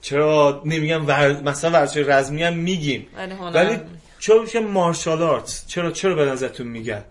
چرا 0.00 0.62
نمیگن 0.64 0.96
ور... 0.96 1.42
مثلا 1.42 1.70
ورزش 1.70 1.96
رزمی 1.96 2.42
هم 2.42 2.56
میگیم. 2.56 3.06
ولی 3.16 3.32
هنر 3.32 3.56
ولی 3.56 3.78
چرا 4.18 4.42
میشه 4.42 4.60
مارشال 4.60 5.22
آرتس 5.22 5.66
چرا 5.66 5.90
چرا 5.90 6.14
به 6.14 6.24
نظرتون 6.24 6.66
میگن؟ 6.66 7.04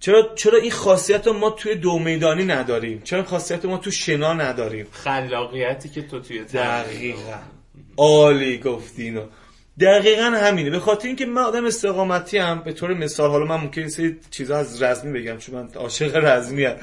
چرا 0.00 0.34
چرا 0.34 0.58
این 0.58 0.70
خاصیت 0.70 1.26
رو 1.26 1.32
ما 1.32 1.50
توی 1.50 1.74
دو 1.74 1.98
میدانی 1.98 2.44
نداریم؟ 2.44 3.02
چرا 3.04 3.18
این 3.18 3.28
خاصیت 3.28 3.64
رو 3.64 3.70
ما 3.70 3.78
تو 3.78 3.90
شنا 3.90 4.32
نداریم؟ 4.32 4.86
خلاقیتی 4.92 5.88
که 5.88 6.02
تو 6.02 6.20
توی 6.20 6.44
دقیقا. 6.44 7.38
عالی 7.96 8.58
گفتی 8.58 9.02
اینو. 9.02 9.22
دقیقا 9.80 10.22
همینه. 10.22 10.70
به 10.70 10.80
خاطر 10.80 11.06
اینکه 11.06 11.26
من 11.26 11.42
آدم 11.42 11.64
استقامتی 11.64 12.38
هم 12.38 12.62
به 12.62 12.72
طور 12.72 12.94
مثال 12.94 13.30
حالا 13.30 13.44
من 13.44 13.56
ممکن 13.56 13.88
سری 13.88 14.16
چیزا 14.30 14.56
از 14.56 14.82
رزمی 14.82 15.20
بگم 15.20 15.38
چون 15.38 15.54
من 15.54 15.68
عاشق 15.74 16.16
رزمی 16.16 16.64
هم. 16.64 16.76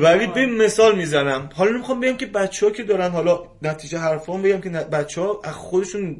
ولی 0.00 0.26
به 0.26 0.46
مثال 0.46 0.96
می‌زنم. 0.96 1.50
حالا 1.54 1.70
نمی‌خوام 1.70 2.00
بگم 2.00 2.16
که 2.16 2.26
بچه 2.26 2.66
ها 2.66 2.72
که 2.72 2.82
دارن 2.82 3.10
حالا 3.10 3.42
نتیجه 3.62 3.98
حرفام 3.98 4.42
بگم 4.42 4.60
که 4.60 4.68
بچه 4.70 5.20
ها 5.20 5.40
از 5.44 5.54
خودشون 5.54 6.16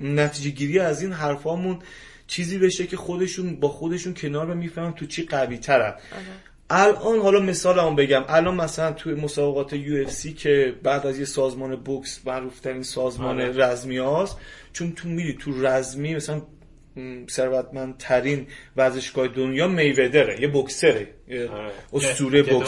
نتیجه 0.00 0.50
گیری 0.50 0.78
از 0.78 1.02
این 1.02 1.12
حرفامون 1.12 1.78
چیزی 2.26 2.58
بشه 2.58 2.86
که 2.86 2.96
خودشون 2.96 3.56
با 3.56 3.68
خودشون 3.68 4.14
کنار 4.14 4.54
می‌فهمن 4.54 4.92
تو 4.92 5.06
چی 5.06 5.22
قوی 5.22 5.58
ترن 5.58 5.94
الان 6.70 7.18
حالا 7.18 7.40
مثال 7.40 7.78
هم 7.78 7.96
بگم. 7.96 8.24
الان 8.28 8.54
مثلا 8.54 8.92
توی 8.92 9.14
مسابقات 9.14 9.72
یو 9.72 10.02
اف 10.02 10.10
سی 10.10 10.32
که 10.32 10.74
بعد 10.82 11.06
از 11.06 11.18
یه 11.18 11.24
سازمان 11.24 11.76
بوکس 11.76 12.20
معروف 12.26 12.60
ترین 12.60 12.82
سازمان 12.82 13.40
آره. 13.40 13.52
رزمی 13.64 13.96
هاست 13.98 14.36
چون 14.72 14.92
تو 14.92 15.08
میری 15.08 15.32
تو 15.40 15.66
رزمی 15.66 16.14
مثلا 16.14 16.42
ثروتمندترین 17.30 18.46
ورزشگاه 18.76 19.28
دنیا 19.28 19.68
میودره 19.68 20.40
یه 20.40 20.48
بوکسره 20.48 21.06
یه 21.28 21.48
آره. 21.50 21.70
اسطوره 21.92 22.42
که- 22.42 22.50
که 22.50 22.64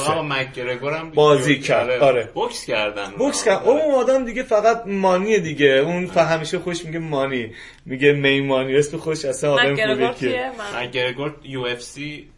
هم 0.98 1.10
بازی 1.10 1.58
کرد، 1.58 1.90
آره. 1.90 2.30
بوکس 2.34 2.66
کردن. 2.66 3.10
بوکس 3.18 3.44
کرد. 3.44 3.62
اون 3.64 3.80
آدم 3.94 4.24
دیگه 4.24 4.42
فقط 4.42 4.82
مانیه 4.86 5.38
دیگه. 5.38 5.66
اون 5.66 6.06
همیشه 6.06 6.58
خوش 6.58 6.84
میگه 6.84 6.98
مانی. 6.98 7.52
میگه 7.86 8.12
می 8.12 8.40
مانی 8.40 8.76
اسم 8.76 8.96
خوش 8.98 9.24
اصلا 9.24 9.52
آدم 9.52 10.12
کیه؟ 10.12 10.52
من 10.58 10.82
مکگرگور 10.82 11.34
یو 11.42 11.60
اف 11.60 11.82
سی. 11.82 12.28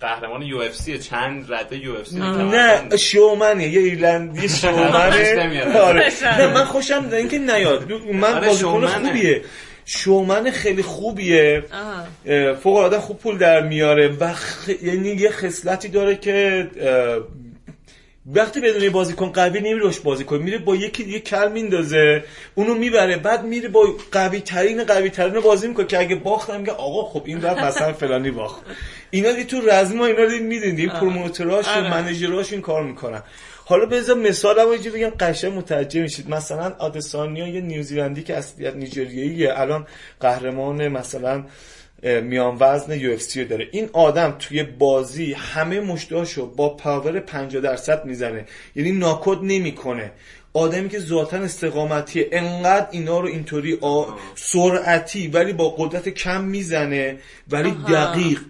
قهرمان 0.00 0.42
یو 0.42 0.58
اف 0.58 0.74
سی 0.74 0.98
چند 0.98 1.52
رده 1.52 1.76
یو 1.78 1.92
اف 1.94 2.06
سی 2.08 2.18
نه 2.18 2.96
شومنه 2.96 3.68
یه 3.68 3.80
ایرلندی 3.80 4.48
خوشش 4.48 4.60
شومنه. 4.60 5.78
آره. 5.78 6.12
نه 6.38 6.46
من 6.54 6.64
خوشم 6.64 7.08
اینکه 7.12 7.38
نیاد. 7.38 7.92
من 8.12 8.34
آره، 8.34 8.46
بازیکن. 8.48 8.86
خوبیه. 8.86 9.42
شومن 9.84 10.50
خیلی 10.50 10.82
خوبیه. 10.82 11.62
فوق 12.62 12.76
العاده 12.76 12.98
خوب 12.98 13.18
پول 13.18 13.38
در 13.38 13.60
میاره. 13.66 14.08
و 14.20 14.32
خ... 14.32 14.68
یعنی 14.82 15.08
یه 15.08 15.30
خصلتی 15.30 15.88
داره 15.88 16.16
که 16.16 16.66
وقتی 18.26 18.60
بدون 18.60 18.82
یه 18.82 18.90
بازیکن 18.90 19.32
قوی 19.32 19.60
نمیره 19.60 19.78
روش 19.78 20.00
بازی 20.00 20.24
کنه 20.24 20.38
میره 20.38 20.58
با 20.58 20.76
یکی 20.76 21.04
دیگه 21.04 21.20
کل 21.20 21.52
میندازه. 21.52 22.24
اونو 22.54 22.74
می‌بره. 22.74 23.16
بعد 23.16 23.44
میره 23.44 23.68
با 23.68 23.86
قوی 24.12 24.40
ترین 24.40 24.84
قوی 24.84 25.10
ترین 25.10 25.34
رو 25.34 25.40
بازی 25.40 25.68
می‌کنه 25.68 25.86
که 25.86 25.98
اگه 25.98 26.16
باختم 26.16 26.60
میگه 26.60 26.72
آقا 26.72 27.04
خب 27.08 27.22
این 27.26 27.42
رفت 27.42 27.60
مثلا 27.62 27.92
فلانی 28.02 28.30
باخت. 28.30 28.62
اینا 29.10 29.32
دی 29.32 29.44
تو 29.44 29.60
رزما 29.60 30.06
اینا 30.06 30.26
دی 30.26 30.38
میدین 30.38 30.78
این 30.78 30.88
پروموتراش 30.88 31.66
و 31.66 31.70
آره. 31.70 31.90
منیجراش 31.90 32.52
این 32.52 32.62
کار 32.62 32.82
می‌کنن. 32.84 33.22
حالا 33.66 33.86
بذار 33.86 34.16
مثال 34.16 34.58
هم 34.58 34.68
اینجا 34.68 34.90
بگم 34.90 35.10
قشنگ 35.20 35.52
متوجه 35.52 36.02
میشید. 36.02 36.30
مثلا 36.30 36.72
آدسانیا 36.78 37.48
یه 37.48 37.60
نیوزیلندی 37.60 38.22
که 38.22 38.36
اصلیت 38.36 38.74
نیجریه‌ایه 38.76 39.60
الان 39.60 39.86
قهرمان 40.20 40.88
مثلا 40.88 41.44
میان 42.04 42.56
وزن 42.60 43.00
یو 43.00 43.12
اف 43.12 43.36
داره. 43.36 43.68
این 43.72 43.90
آدم 43.92 44.36
توی 44.38 44.62
بازی 44.62 45.32
همه 45.32 45.80
مشتاشو 45.80 46.46
با 46.46 46.68
پاور 46.68 47.20
50 47.20 47.62
درصد 47.62 48.04
می‌زنه. 48.04 48.46
یعنی 48.76 48.92
ناکود 48.92 49.38
نمی‌کنه. 49.42 50.12
آدمی 50.52 50.88
که 50.88 50.98
ذاتا 50.98 51.36
استقامتیه. 51.36 52.28
انقدر 52.32 52.88
اینا 52.90 53.20
رو 53.20 53.26
اینطوری 53.26 53.78
آ... 53.80 54.04
سرعتی 54.34 55.28
ولی 55.28 55.52
با 55.52 55.70
قدرت 55.70 56.08
کم 56.08 56.44
می‌زنه 56.44 57.18
ولی 57.50 57.70
دقیق. 57.70 58.40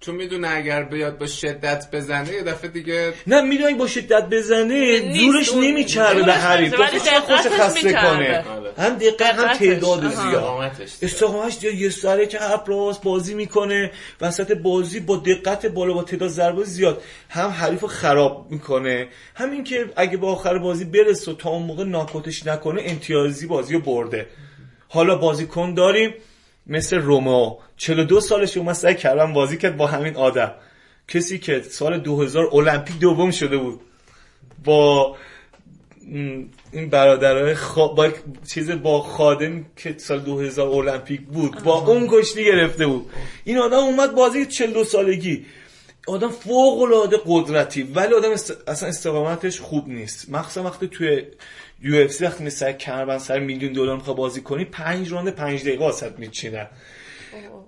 چون 0.00 0.14
می‌دونه 0.14 0.48
اگر 0.50 0.82
بیاد 0.82 1.18
با 1.18 1.26
شدت 1.26 1.88
بزنه 1.92 2.32
یه 2.32 2.42
دفعه 2.42 2.70
دیگه 2.70 3.12
نه 3.26 3.40
می‌دونی 3.40 3.74
با 3.74 3.86
شدت 3.86 4.28
بزنه 4.30 4.74
اون- 5.54 5.64
نمیچربه 5.64 6.22
به 6.22 6.32
حریف. 6.32 6.74
خوش 6.74 7.40
خسته 7.40 7.84
میچربه. 7.84 8.08
کنه. 8.16 8.44
آره. 8.50 8.72
هم 8.78 8.94
دقت 8.94 9.34
هم 9.34 9.54
تعداد. 9.56 10.08
زیاد. 10.14 10.72
استقامتش 11.02 11.62
یه 11.62 11.90
سره 11.90 12.26
که 12.26 12.38
هر 12.38 12.56
پلاس 12.56 12.98
بازی 12.98 13.34
می‌کنه 13.34 13.90
وسط 14.20 14.52
بازی 14.52 15.00
با 15.00 15.16
دقت 15.16 15.66
بالا 15.66 15.92
با 15.94 16.02
تعداد 16.02 16.28
ضربه 16.28 16.64
زیاد 16.64 17.02
هم 17.28 17.48
حریف 17.48 17.84
خراب 17.84 18.46
می‌کنه. 18.50 19.08
همین 19.34 19.64
که 19.64 19.90
اگه 19.96 20.16
با 20.16 20.32
آخر 20.32 20.58
بازی 20.58 20.84
برسه 20.84 21.30
و 21.30 21.34
تا 21.34 21.50
اون 21.50 21.62
موقع 21.62 21.84
ناکوتش 21.84 22.46
نکنه 22.46 22.82
امتیازی 22.84 23.46
بازی 23.46 23.74
رو 23.74 23.80
برده. 23.80 24.26
حالا 24.88 25.16
بازیکن 25.16 25.74
داریم. 25.74 26.14
مثل 26.68 26.96
رومو 26.96 27.56
42 27.76 28.20
سالش 28.20 28.56
اومد 28.56 28.74
سعی 28.74 28.94
کردن 28.94 29.32
بازی 29.32 29.56
کرد 29.56 29.76
با 29.76 29.86
همین 29.86 30.16
آدم. 30.16 30.52
کسی 31.08 31.38
که 31.38 31.62
سال 31.62 31.98
2000 31.98 32.48
المپیک 32.52 32.98
دوم 32.98 33.30
شده 33.30 33.56
بود. 33.56 33.80
با 34.64 35.16
این 36.72 36.88
برادرای 36.90 37.54
خا... 37.54 37.88
با 37.88 38.10
چیز 38.48 38.70
با 38.70 39.00
خادم 39.02 39.64
که 39.76 39.94
سال 39.98 40.20
2000 40.20 40.68
المپیک 40.68 41.20
بود. 41.20 41.62
با 41.62 41.78
اون 41.78 42.08
کشتی 42.10 42.44
گرفته 42.44 42.86
بود. 42.86 43.10
این 43.44 43.58
آدم 43.58 43.76
اومد 43.76 44.14
بازی 44.14 44.46
42 44.46 44.84
سالگی. 44.84 45.46
آدم 46.06 46.28
فوق 46.28 46.82
العاده 46.82 47.18
قدرتی. 47.26 47.82
ولی 47.82 48.14
آدم 48.14 48.32
است... 48.32 48.68
اصلا 48.68 48.88
استقامتش 48.88 49.60
خوب 49.60 49.88
نیست. 49.88 50.30
مخصوصا 50.30 50.62
وقتی 50.62 50.88
توی 50.88 51.22
یو 51.82 51.96
اف 51.96 52.12
سی 52.12 52.24
وقتی 52.24 52.44
مثل 52.44 52.72
کربن 52.72 53.18
سر 53.18 53.38
میلیون 53.38 53.72
دلار 53.72 53.96
می‌خواد 53.96 54.16
بازی 54.16 54.40
کنی 54.40 54.64
پنج 54.64 55.12
راند 55.12 55.28
پنج 55.28 55.60
دقیقه 55.60 55.84
واسط 55.84 56.18
میچینن 56.18 56.66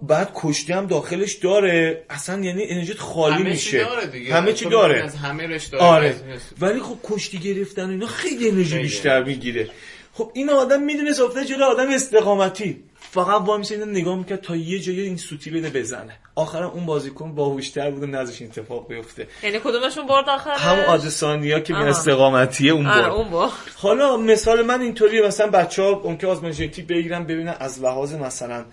بعد 0.03 0.31
کشتی 0.35 0.73
هم 0.73 0.87
داخلش 0.87 1.33
داره. 1.33 2.05
اصلا 2.11 2.45
یعنی 2.45 2.65
انرژیت 2.69 2.99
خالی 2.99 3.35
همه 3.35 3.45
چی 3.45 3.51
میشه. 3.51 3.79
داره 3.79 4.07
دیگه. 4.07 4.35
همه 4.35 4.53
چی 4.53 4.65
تو 4.65 4.71
داره. 4.71 5.03
از 5.03 5.15
همه 5.15 5.47
رشته 5.47 5.77
آره. 5.77 6.15
ولی 6.61 6.81
خب 6.81 6.97
کشتی 7.05 7.39
گرفتن 7.39 7.87
و 7.87 7.91
اینا 7.91 8.07
خیلی 8.07 8.49
انرژی 8.49 8.71
خیلی. 8.71 8.83
بیشتر 8.83 9.23
می‌گیره. 9.23 9.69
خب 10.13 10.31
این 10.35 10.51
آدم 10.51 10.83
می‌دونه 10.83 11.11
افتاده 11.11 11.45
جلو 11.45 11.65
آدم 11.65 11.91
استقامتی. 11.91 12.83
فقط 13.13 13.43
با 13.43 13.57
میشه 13.57 13.75
اینو 13.75 13.87
نگاه 13.87 14.17
می‌کرد 14.17 14.41
تا 14.41 14.57
یه 14.57 14.79
جایی 14.79 15.01
این 15.01 15.17
سوتی 15.17 15.51
بده 15.51 15.81
بزنه 15.81 16.17
آخرا 16.35 16.69
اون 16.71 16.87
بازیکن 16.87 17.35
باهوشتر 17.35 17.91
بود 17.91 18.03
و 18.03 18.07
نذاش 18.07 18.43
اتفاق 18.43 18.89
بیفته 18.89 19.27
یعنی 19.43 19.59
کدومشون 19.65 20.07
برد 20.07 20.29
آخرش 20.29 20.61
همون 20.61 20.85
آدسانیا 20.85 21.61
که 21.61 21.75
آها. 21.75 21.85
استقامتیه 21.85 22.73
اون 22.73 22.87
آره 22.87 23.03
برد 23.03 23.13
اون 23.13 23.31
برد 23.31 23.51
حالا 23.77 24.17
مثال 24.17 24.63
من 24.63 24.81
اینطوریه 24.81 25.27
مثلا 25.27 25.47
بچه 25.47 25.83
ها 25.83 25.89
اون 25.89 26.17
که 26.17 26.27
آزمایش 26.27 26.61
بگیرن 26.61 27.25
ببینن 27.25 27.55
از 27.61 27.83
لحاظ 27.83 28.15
مثلا 28.15 28.65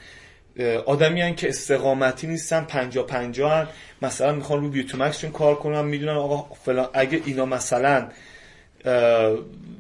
آدمی 0.86 1.22
هن 1.22 1.36
که 1.36 1.50
استقامتی 1.50 2.28
نیستن 2.28 2.64
پنجا 2.64 3.04
پنجا 3.04 3.50
هن 3.50 3.68
مثلا 4.02 4.32
می‌خوان 4.32 4.62
رو 4.62 4.70
بیوتومکسشون 4.70 5.32
کار 5.32 5.56
کنن 5.56 5.86
می‌دونن 5.86 6.18
آقا 6.18 6.56
فلان 6.66 6.90
اگه 6.94 7.22
اینا 7.26 7.46
مثلا 7.46 8.10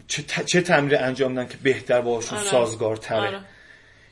چه, 0.07 0.23
چه 0.45 0.61
تمرین 0.61 0.99
انجام 0.99 1.35
دادن 1.35 1.47
که 1.47 1.57
بهتر 1.63 2.01
باشون 2.01 2.37
آره. 2.37 2.47
سازگارتره 2.47 3.27
آره. 3.27 3.41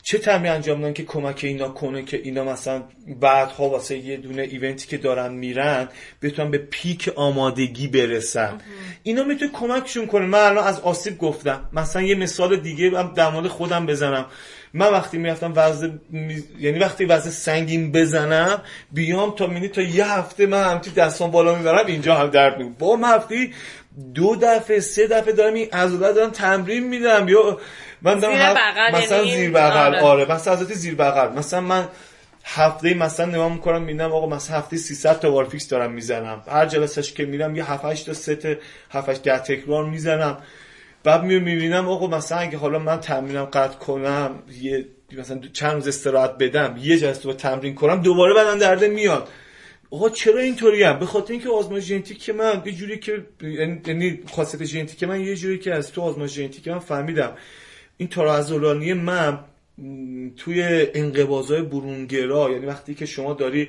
چه 0.07 0.17
تمرین 0.17 0.51
انجام 0.51 0.81
دادن 0.81 0.93
که 0.93 1.03
کمک 1.03 1.41
اینا 1.43 1.69
کنه 1.69 2.03
که 2.03 2.21
اینا 2.23 2.43
مثلا 2.43 2.83
بعدها 3.19 3.69
واسه 3.69 3.97
یه 3.97 4.17
دونه 4.17 4.41
ایونتی 4.41 4.87
که 4.87 4.97
دارن 4.97 5.33
میرن 5.33 5.87
بتونن 6.21 6.51
به 6.51 6.57
پیک 6.57 7.11
آمادگی 7.15 7.87
برسن؟ 7.87 8.57
اینا 9.03 9.23
می‌تونه 9.23 9.51
کمکشون 9.51 10.07
کنه. 10.07 10.25
من 10.25 10.39
الان 10.39 10.67
از 10.67 10.79
آسیب 10.79 11.17
گفتم. 11.17 11.69
مثلا 11.73 12.01
یه 12.01 12.15
مثال 12.15 12.55
دیگه 12.57 12.97
هم 12.97 13.13
در 13.15 13.29
مورد 13.29 13.47
خودم 13.47 13.85
بزنم. 13.85 14.25
من 14.73 14.87
وقتی 14.91 15.17
می‌رفتم 15.17 15.53
وزن 15.55 15.99
می- 16.09 16.43
یعنی 16.59 16.79
وقتی 16.79 17.05
وزن 17.05 17.29
سنگین 17.29 17.91
بزنم 17.91 18.61
بیام 18.91 19.35
تا 19.35 19.47
مینی 19.47 19.67
تا 19.67 19.81
یه 19.81 20.11
هفته 20.11 20.45
من 20.45 20.63
همتی 20.63 20.91
دستان 20.91 21.31
بالا 21.31 21.55
می‌برم 21.55 21.85
اینجا 21.85 22.15
هم 22.15 22.27
درد 22.27 22.57
می‌کنه. 22.57 22.75
با 22.79 22.97
هفته 22.97 23.49
دو 24.13 24.35
دفعه 24.35 24.79
سه 24.79 25.07
دفعه 25.07 25.33
دارم 25.33 25.53
این 25.53 25.69
عضله 25.73 26.13
دارم 26.13 26.29
تمرین 26.29 26.83
میدم. 26.87 27.27
یا 27.27 27.59
من 28.01 28.19
دارم 28.19 28.35
زیر 28.35 28.43
بغل 28.53 28.97
مثلا 29.03 29.17
یعنی- 29.23 29.35
زیر 29.37 29.51
بغل. 29.51 29.95
آره. 29.95 30.01
آره 30.01 30.31
مثلا 30.31 30.55
حضرت 30.55 30.73
زیر 30.73 30.95
بغل. 30.95 31.29
مثلا 31.37 31.61
من 31.61 31.87
هفته 32.43 32.93
مثلا 32.93 33.25
نگاه 33.25 33.53
می‌کنم 33.53 33.81
می‌بینم 33.81 34.11
آقا 34.11 34.27
مثلا 34.27 34.57
هفته 34.57 34.77
300 34.77 35.19
تا 35.19 35.31
وارفیکس 35.31 35.67
دارم 35.69 35.91
می‌زنم. 35.91 36.41
هر 36.51 36.65
جلسهش 36.65 37.13
که 37.13 37.25
میرم 37.25 37.55
یه 37.55 37.71
7 37.71 37.85
8 37.85 38.05
تا 38.05 38.13
ست 38.13 38.45
7 38.91 39.09
8 39.09 39.23
10 39.23 39.39
تکرار 39.39 39.85
می‌زنم. 39.85 40.37
بعد 41.03 41.23
می 41.23 41.39
می‌بینم 41.39 41.89
آقا 41.89 42.07
مثلا 42.07 42.37
اگه 42.37 42.57
حالا 42.57 42.79
من 42.79 42.99
تمرینم 42.99 43.45
قطع 43.45 43.77
کنم 43.77 44.43
یه 44.61 44.85
مثلا 45.17 45.39
چند 45.53 45.73
روز 45.73 45.87
استراحت 45.87 46.37
بدم 46.37 46.75
یه 46.81 46.97
جلسه 46.97 47.33
تمرین 47.33 47.75
کنم 47.75 48.01
دوباره 48.01 48.33
بدن 48.33 48.57
درده 48.57 48.87
میاد. 48.87 49.27
آقا 49.95 50.09
چرا 50.09 50.39
اینطوری 50.39 50.83
هم؟ 50.83 50.99
به 50.99 51.05
خاطر 51.05 51.31
اینکه 51.33 51.49
آزمایش 51.49 51.83
ژنتیک 51.83 52.29
من 52.29 52.63
یه 52.65 52.71
جوری 52.71 52.99
که 52.99 53.25
یعنی, 53.41 53.81
یعنی 53.87 54.19
خاصیت 54.35 54.63
ژنتیک 54.63 55.03
من 55.03 55.21
یه 55.21 55.35
جوری 55.35 55.59
که 55.59 55.73
از 55.73 55.91
تو 55.91 56.01
آزمایش 56.01 56.31
ژنتیک 56.31 56.67
من 56.67 56.79
فهمیدم. 56.79 57.31
این 57.97 58.09
تار 58.09 58.33
عضلانی 58.33 58.93
من 58.93 59.39
توی 60.37 60.87
انقباضای 60.93 61.61
برونگرا 61.61 62.49
یعنی 62.51 62.65
وقتی 62.65 62.93
که 62.93 63.05
شما 63.05 63.33
داری 63.33 63.67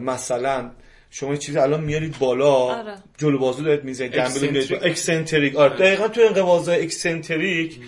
مثلا 0.00 0.70
شما 1.10 1.36
چیزی 1.36 1.58
الان 1.58 1.80
میارید 1.84 2.18
بالا 2.18 2.50
آره. 2.50 2.94
جلو 3.18 3.38
بازو 3.38 3.64
دارید 3.64 3.84
می‌زنید 3.84 4.12
دنبل 4.12 4.78
eccentric 4.82 5.56
آره 5.56 5.76
دقیقا 5.76 6.08
تو 6.08 6.20
انقباضای 6.20 6.82
eccentric 6.82 7.78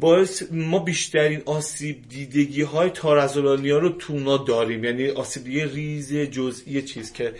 باعث 0.00 0.42
ما 0.50 0.78
بیشترین 0.78 1.42
آسیب 1.46 2.08
دیدگی 2.08 2.62
های 2.62 2.90
تارزولانی 2.90 3.70
ها 3.70 3.78
رو 3.78 3.88
تونا 3.88 4.36
داریم. 4.36 4.84
یعنی 4.84 5.08
آسیب 5.08 5.44
دیگه 5.44 5.66
ریز 5.66 6.14
جزئی 6.14 6.82
چیز 6.82 7.12
که 7.12 7.34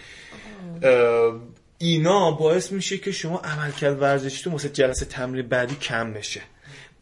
اینا 1.78 2.30
باعث 2.30 2.72
میشه 2.72 2.98
که 2.98 3.12
شما 3.12 3.38
عملکرد 3.38 4.02
ورزشی 4.02 4.44
تو 4.44 4.50
مثل 4.50 4.68
جلسه 4.68 5.04
تمرین 5.04 5.48
بعدی 5.48 5.74
کم 5.74 6.12
بشه. 6.12 6.40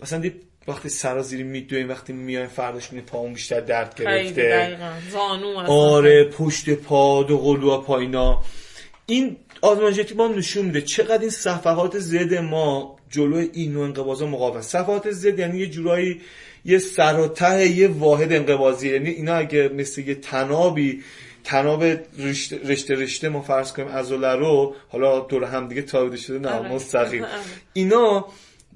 مثلا 0.01 0.19
دید 0.19 0.43
وقتی 0.69 0.89
سرازیری 0.89 1.43
میدویم 1.43 1.89
وقتی 1.89 2.13
میایم 2.13 2.47
فرداش 2.47 2.93
می 2.93 3.01
پامون 3.01 3.33
بیشتر 3.33 3.61
درد 3.61 3.95
گرفته. 3.95 4.79
زانو 5.11 5.59
آره 5.59 6.25
پشت 6.25 6.71
پا 6.71 7.23
دو 7.23 7.39
قلوها 7.39 7.79
پایینا 7.79 8.43
این 9.07 9.37
آزمایشاتی 9.61 10.15
ما 10.15 10.29
نشون 10.29 10.65
میده 10.65 10.81
چقدر 10.81 11.19
این 11.19 11.31
صفحات 11.31 11.99
زد 11.99 12.35
ما 12.35 12.94
جلو 13.15 13.47
این 13.53 13.73
نوع 13.73 13.85
انقباضا 13.85 14.27
مقاوم 14.27 14.61
صفحات 14.61 15.11
زد 15.11 15.39
یعنی 15.39 15.59
یه 15.59 15.67
جورایی 15.67 16.21
یه 16.65 16.79
سر 16.79 17.31
یه 17.61 17.89
واحد 17.89 18.33
انقباضی 18.33 18.93
یعنی 18.93 19.11
اینا 19.11 19.35
اگه 19.35 19.69
مثل 19.69 20.09
یه 20.09 20.15
تنابی 20.15 21.03
تناب 21.45 21.85
رشته 22.19 22.61
رشته, 22.65 22.95
رشته 22.95 23.29
ما 23.29 23.43
فرض 23.43 23.73
کنیم 23.73 23.89
ازوله 23.89 24.35
رو 24.35 24.75
حالا 24.89 25.21
دور 25.21 25.45
هم 25.45 25.69
دیگه 25.69 25.83
تابیده 25.83 26.17
شده 26.17 26.39
نه 26.39 26.49
آره. 26.49 26.73
مستقیم 26.73 27.23
آره. 27.25 27.33
اینا 27.73 28.27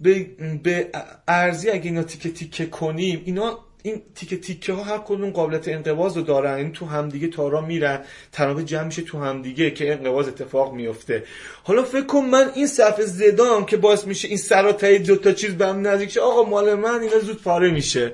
به, 0.00 0.26
به 0.62 0.88
ارزی 1.28 1.70
اگه 1.70 1.84
اینا 1.84 2.02
تیکه 2.02 2.30
تیکه 2.30 2.66
کنیم 2.66 3.22
اینا 3.24 3.58
این 3.82 4.02
تیکه 4.14 4.36
تیکه 4.36 4.72
ها 4.72 4.82
هر 4.82 4.98
کدوم 4.98 5.30
قابلیت 5.30 5.68
انقباض 5.68 6.16
رو 6.16 6.22
دارن. 6.22 6.54
این 6.54 6.72
تو 6.72 6.86
همدیگه 6.86 7.28
تارا 7.28 7.60
میرن. 7.60 8.00
تنابه 8.32 8.64
جمع 8.64 8.84
میشه 8.84 9.02
تو 9.02 9.18
همدیگه 9.18 9.70
که 9.70 9.92
انقباض 9.92 10.28
اتفاق 10.28 10.72
میفته. 10.72 11.24
حالا 11.62 11.82
فکر 11.82 12.06
کن 12.06 12.20
من 12.20 12.50
این 12.54 12.66
صفحه 12.66 13.04
زدام 13.04 13.66
که 13.66 13.76
باعث 13.76 14.06
میشه 14.06 14.28
این 14.28 14.36
سراتای 14.36 14.98
دو 14.98 15.16
تا 15.16 15.32
چیز 15.32 15.54
به 15.54 15.66
هم 15.66 15.86
نزدیک 15.86 16.10
شه 16.10 16.20
آقا 16.20 16.42
مال 16.42 16.74
من 16.74 17.00
اینا 17.00 17.18
زود 17.18 17.42
پاره 17.42 17.70
میشه. 17.70 18.12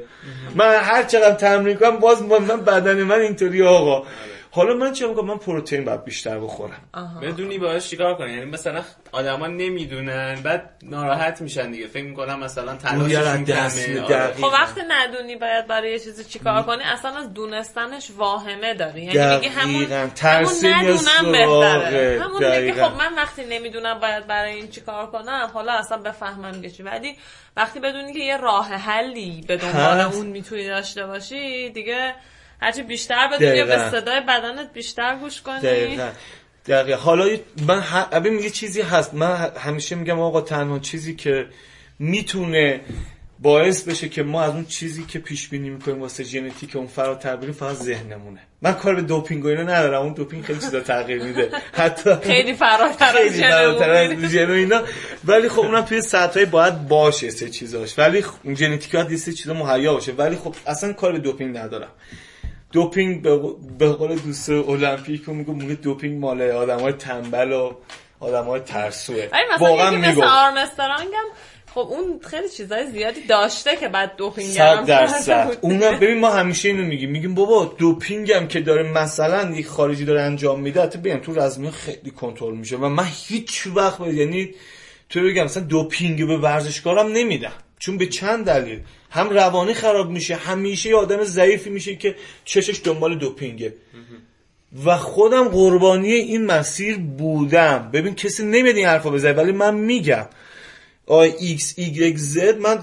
من 0.55 0.75
هر 0.75 1.03
چقدر 1.03 1.35
تمرین 1.35 1.77
کنم 1.77 1.97
باز 1.97 2.23
من 2.23 2.61
بدن 2.61 3.03
من 3.03 3.21
اینطوری 3.21 3.63
آقا. 3.63 4.07
حالا 4.55 4.75
من 4.75 4.93
چه 4.93 5.07
میگم؟ 5.07 5.25
من 5.25 5.39
پروتئین 5.39 5.85
باید 5.85 6.05
بیشتر 6.05 6.39
بخورم. 6.39 6.81
بدونی 7.23 7.59
باهاش 7.59 7.91
چیکار 7.91 8.15
کنی 8.15 8.33
یعنی 8.33 8.45
مثلا 8.45 8.83
آدما 9.13 9.47
نمی‌دونن 9.47 10.41
بعد 10.45 10.71
ناراحت 10.83 11.41
میشن 11.43 11.71
دیگه. 11.71 11.87
فکر 11.87 12.05
می‌کنم 12.05 12.41
مثلا 12.41 12.77
تلاششون 12.77 13.45
کمه. 13.45 14.01
آره. 14.03 14.35
خب 14.35 14.45
وقتی 14.45 14.81
ندونی 14.89 15.37
باید 15.37 15.67
برای 15.67 15.93
یه 15.93 15.99
چیزی 15.99 16.25
چیکار 16.25 16.63
کنی 16.63 16.83
اصلا 16.83 17.17
از 17.17 17.35
دونستنش 17.35 18.11
واهمه 18.17 18.75
داری. 18.75 19.03
یعنی 19.03 19.35
میگی 19.35 19.49
همون 19.49 19.85
همون 20.23 20.53
ندونم 20.65 21.33
بهتره. 21.33 22.21
همون 22.25 22.61
میگه 22.61 22.85
خب 22.85 22.97
من 22.99 23.15
وقتی 23.17 23.45
نمی‌دونم 23.45 24.01
باید 24.01 24.27
برای 24.27 24.55
این 24.55 24.69
چیکار 24.69 25.07
کنم 25.07 25.51
حالا 25.55 25.73
اصلا 25.73 25.99
بفهمم 25.99 26.63
که 26.63 26.71
چی. 26.71 26.83
ولی 26.83 27.17
وقتی 27.57 27.81
بدونی 27.81 28.13
که 28.13 28.19
یه 28.19 28.37
راه 28.37 28.69
حلی 28.69 29.45
به 29.49 29.57
دنبال 29.57 30.01
اون 30.01 30.27
می‌تونی 30.27 30.67
داشته 30.67 31.07
باشی 31.07 31.71
دیگه 31.71 32.15
هرچی 32.61 32.83
بیشتر 32.83 33.29
بدونی 33.29 33.65
به 33.65 33.91
صدای 33.91 34.21
بدنت 34.21 34.73
بیشتر 34.73 35.17
گوش 35.17 35.43
کنی. 35.43 35.61
دقیقا. 35.61 36.11
دقیقا. 36.67 37.01
حالا 37.01 37.37
من 37.67 37.81
ه... 37.81 38.19
میگه 38.19 38.51
چیزی 38.51 38.83
هست. 38.83 39.15
من 39.15 39.51
همیشه 39.57 39.97
میگم 39.97 40.21
آقا 40.21 40.41
تنها 40.41 40.79
چیزی 40.79 41.15
که 41.15 41.47
می‌تونه 41.99 42.81
باعث 43.39 43.83
بشه 43.89 44.09
که 44.09 44.23
ما 44.23 44.43
از 44.43 44.51
اون 44.51 44.65
چیزی 44.65 45.05
که 45.05 45.19
پیش 45.19 45.49
بینی 45.49 45.71
می‌کنیم 45.71 46.01
واسه 46.01 46.25
ژنتیک 46.25 46.77
اون 46.77 46.87
فراتر 46.87 47.37
بریم 47.37 47.53
فقط 47.53 47.77
ذهنمونه. 47.77 48.41
من 48.63 48.73
کار 48.73 48.95
به 48.95 49.03
دوپینگ 49.03 49.45
و 49.45 49.49
اینا 49.49 49.63
ندارم. 49.63 50.03
اون 50.03 50.13
دوپینگ 50.13 50.45
خیلی 50.45 50.61
چیزا 50.61 50.81
تغییر 50.81 51.23
میده. 51.23 51.51
حتی 51.73 52.15
خیلی 52.23 52.55
فراتر 52.55 53.17
از 53.17 53.33
ژن 54.31 54.51
اینا. 54.51 54.83
ولی 55.25 55.49
خب 55.49 55.61
اونم 55.61 55.81
توی 55.83 56.03
سطحای 56.03 56.47
باید 56.47 56.89
باشه 56.89 57.31
سه 57.31 57.49
چیزاش. 57.49 57.99
ولی 57.99 58.23
خب 58.23 58.55
ژنتیک 58.55 58.95
ها 58.95 59.17
سه 59.17 59.33
چیزا 59.33 59.55
مهیا 59.55 59.95
باشه. 59.95 60.13
ولی 60.13 60.37
خب 60.37 60.55
اصلا 60.67 60.93
کار 60.93 61.13
به 61.13 61.19
دوپینگ 61.19 61.57
ندارم. 61.57 61.91
دوپینگ 62.75 63.23
به 63.79 63.93
قول 63.93 64.15
دوست 64.15 64.51
المپیک 64.51 65.29
میگه 65.29 65.51
موقع 65.51 65.75
دوپینگ 65.75 66.21
مال 66.21 66.43
آدمای 66.43 66.93
تنبل 66.93 67.53
و 67.53 67.73
آدمای 68.21 68.61
ترسوه. 68.61 69.29
واقعا 69.61 69.91
میگه 69.91 70.25
آرمسترانگ 70.25 71.09
خب 71.75 71.81
اون 71.81 72.21
خیلی 72.23 72.49
چیزای 72.49 72.87
زیادی 72.87 73.27
داشته 73.27 73.77
که 73.77 73.89
بعد 73.89 74.17
دوپینگ 74.17 74.59
هم 74.59 74.85
درصد. 74.85 75.59
اونم 75.61 75.99
ببین 76.01 76.21
ما 76.21 76.31
همیشه 76.31 76.69
اینو 76.69 76.85
میگیم. 76.85 77.11
میگیم 77.11 77.35
بابا 77.35 77.75
دوپینگ 77.79 78.33
هم 78.33 78.49
که 78.49 78.61
داره 78.61 78.93
مثلا 78.93 79.51
یک 79.51 79.67
خارجی 79.67 80.05
داره 80.05 80.21
انجام 80.21 80.61
میده 80.61 80.83
حتی 80.83 80.99
بگم 80.99 81.19
تو 81.19 81.35
رزمی 81.35 81.71
خیلی 81.71 82.11
کنترل 82.11 82.55
میشه 82.55 82.77
و 82.77 82.89
من 82.89 83.07
هیچ 83.27 83.67
وقت 83.75 84.01
یعنی 84.01 84.55
تو 85.09 85.21
بگم 85.21 85.45
مثلا 85.45 85.63
دوپینگ 85.63 86.27
به 86.27 86.37
ورزشکارم 86.37 87.07
نمیدم. 87.07 87.53
چون 87.79 87.99
به 87.99 88.07
چند 88.07 88.45
دلیل. 88.47 88.81
هم 89.11 89.31
روانی 89.31 89.75
خراب 89.75 90.11
میشه 90.11 90.35
همیشه 90.35 90.89
یه 90.89 90.97
آدم 90.97 91.25
ضعیفی 91.25 91.71
میشه 91.71 91.97
که 91.97 92.17
چشش 92.45 92.81
دنبال 92.85 93.19
دوپینگه. 93.19 93.75
و 94.85 94.97
خودم 94.97 95.49
قربانی 95.49 96.13
این 96.13 96.47
مسیر 96.47 96.97
بودم. 96.99 97.91
ببین 97.93 98.15
کسی 98.15 98.45
نمیاد 98.45 98.77
این 98.77 98.87
حرفا 98.87 99.11
بزنه 99.11 99.33
ولی 99.33 99.53
من 99.53 99.75
میگم. 99.75 100.27
آی 101.07 101.33
ایکس 101.39 101.75
ایگرگ 101.77 102.17
زد 102.17 102.59
من 102.59 102.79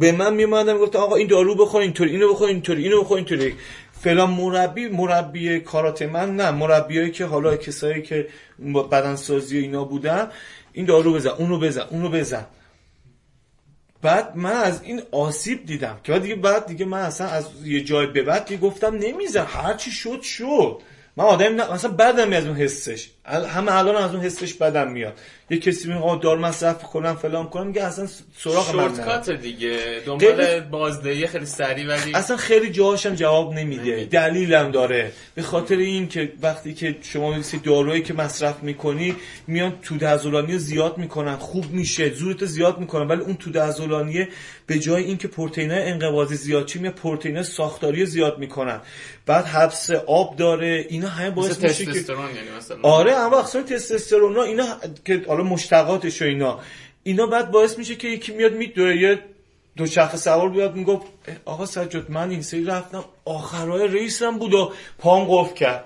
به 0.00 0.12
من 0.12 0.34
میومدم 0.34 0.78
گفت 0.78 0.96
آقا 0.96 1.16
این 1.16 1.26
دارو 1.26 1.54
بخور 1.54 1.80
اینطوری 1.80 2.10
اینو 2.10 2.32
بخور 2.32 2.48
اینطوری 2.48 2.82
اینو 2.82 3.00
بخور 3.00 3.16
اینطوری. 3.16 3.54
فلان 4.00 4.30
مربی 4.30 4.88
مربی 4.88 5.60
کاراته 5.60 6.06
من 6.06 6.36
نه. 6.36 6.50
مربیایی 6.50 7.10
که 7.10 7.24
حالا 7.24 7.56
کسایی 7.56 8.02
که 8.02 8.28
بدنسازی 8.92 9.58
اینا 9.58 9.84
بودن 9.84 10.30
این 10.72 10.86
دارو 10.86 11.12
بزن 11.12 11.30
اونو 11.30 11.58
بزن 11.58 11.84
اونو 11.90 12.08
بزن. 12.08 12.46
بعد 14.02 14.36
من 14.36 14.52
از 14.52 14.82
این 14.82 15.02
آسیب 15.12 15.66
دیدم. 15.66 16.00
که 16.04 16.18
دیگه 16.18 16.34
بعد 16.34 16.66
دیگه 16.66 16.84
من 16.84 17.00
اصلا 17.00 17.26
از 17.26 17.44
یه 17.64 17.84
جای 17.84 18.06
به 18.06 18.22
بعد 18.22 18.60
گفتم 18.60 18.94
نمیزن 18.94 19.44
هر 19.44 19.74
چی 19.74 19.90
شد 19.90 20.22
شد. 20.22 20.82
من 21.16 21.24
آدم 21.24 21.54
نه 21.54 21.72
مثلا 21.72 21.90
بدم 21.90 22.32
از 22.32 22.46
اون 22.46 22.56
حسش. 22.56 23.10
همه 23.30 23.76
الان 23.76 23.96
از 23.96 24.14
اون 24.14 24.24
حسش 24.24 24.54
بدم 24.54 24.92
میاد. 24.92 25.18
یه 25.50 25.58
کسی 25.58 25.88
میگه 25.88 26.00
آقا 26.00 26.16
دار 26.16 26.38
مصرف 26.38 26.82
کنم 26.82 27.16
فلان 27.16 27.46
کنم 27.46 27.66
میگه 27.66 27.84
اصلا 27.84 28.08
سراغ 28.38 28.76
من 28.76 28.94
شورت 28.96 29.30
دیگه. 29.30 30.02
دنبال 30.06 30.60
بازدهی 30.60 31.26
خیلی 31.26 31.46
سریع 31.46 31.88
ولی 31.88 32.14
اصلا 32.14 32.36
خیلی 32.36 32.70
جاهاشم 32.70 33.14
جواب 33.14 33.54
نمیده. 33.54 34.04
دلیلم 34.04 34.70
داره. 34.70 35.12
به 35.34 35.42
خاطر 35.42 35.76
این 35.76 36.08
که 36.08 36.32
وقتی 36.42 36.74
که 36.74 36.96
شما 37.02 37.34
دارویی 37.64 38.02
که 38.02 38.14
مصرف 38.14 38.62
می‌کنی 38.62 39.16
میان 39.46 39.78
توده 39.82 40.08
عضلانی 40.08 40.58
زیاد 40.58 40.98
می‌کنن. 40.98 41.36
خوب 41.36 41.70
میشه. 41.70 42.10
زورت 42.10 42.44
زیاد 42.44 42.78
می‌کنن. 42.78 43.08
ولی 43.08 43.20
اون 43.20 43.36
توده 43.36 43.62
عضلانی 43.62 44.28
به 44.66 44.78
جای 44.78 45.04
اینکه 45.04 45.28
پروتئین 45.28 45.70
انقباضی 45.72 46.36
زیاد 46.36 46.66
چی 46.66 46.78
میاد؟ 46.78 46.94
پروتئین 46.94 47.42
ساختاری 47.42 48.06
زیاد 48.06 48.38
می‌کنن. 48.38 48.80
بعد 49.26 49.44
حبس 49.44 49.90
آب 49.90 50.36
داره. 50.36 50.86
اینا 50.88 51.08
همه 51.08 51.30
باعث 51.30 51.62
میشه 51.62 51.84
که 51.84 51.90
یعنی 51.90 52.56
مثلا. 52.58 52.76
آره 52.82 53.12
اما 53.20 53.38
اقسام 53.38 53.62
تستوسترون 53.62 54.38
اینا 54.38 54.66
که 55.04 55.24
حالا 55.28 55.42
مشتقاتش 55.42 56.22
و 56.22 56.24
اینا. 56.24 56.60
اینا 57.02 57.26
بعد 57.26 57.50
باعث 57.50 57.78
میشه 57.78 57.96
که 57.96 58.08
یکی 58.08 58.32
میاد 58.32 58.52
میدوه 58.52 58.96
یه 58.96 59.18
دو 59.76 59.86
شخص 59.86 60.24
سوار 60.24 60.48
بیاد 60.48 60.74
می‌گفت 60.74 61.06
آقا 61.44 61.66
سجاد 61.66 62.10
من 62.10 62.30
این 62.30 62.42
سری 62.42 62.64
رفتم 62.64 63.04
آخرای 63.24 63.88
ریسم 63.88 64.38
بود 64.38 64.54
و 64.54 64.72
پام 64.98 65.24
قفل 65.30 65.54
کرد. 65.54 65.84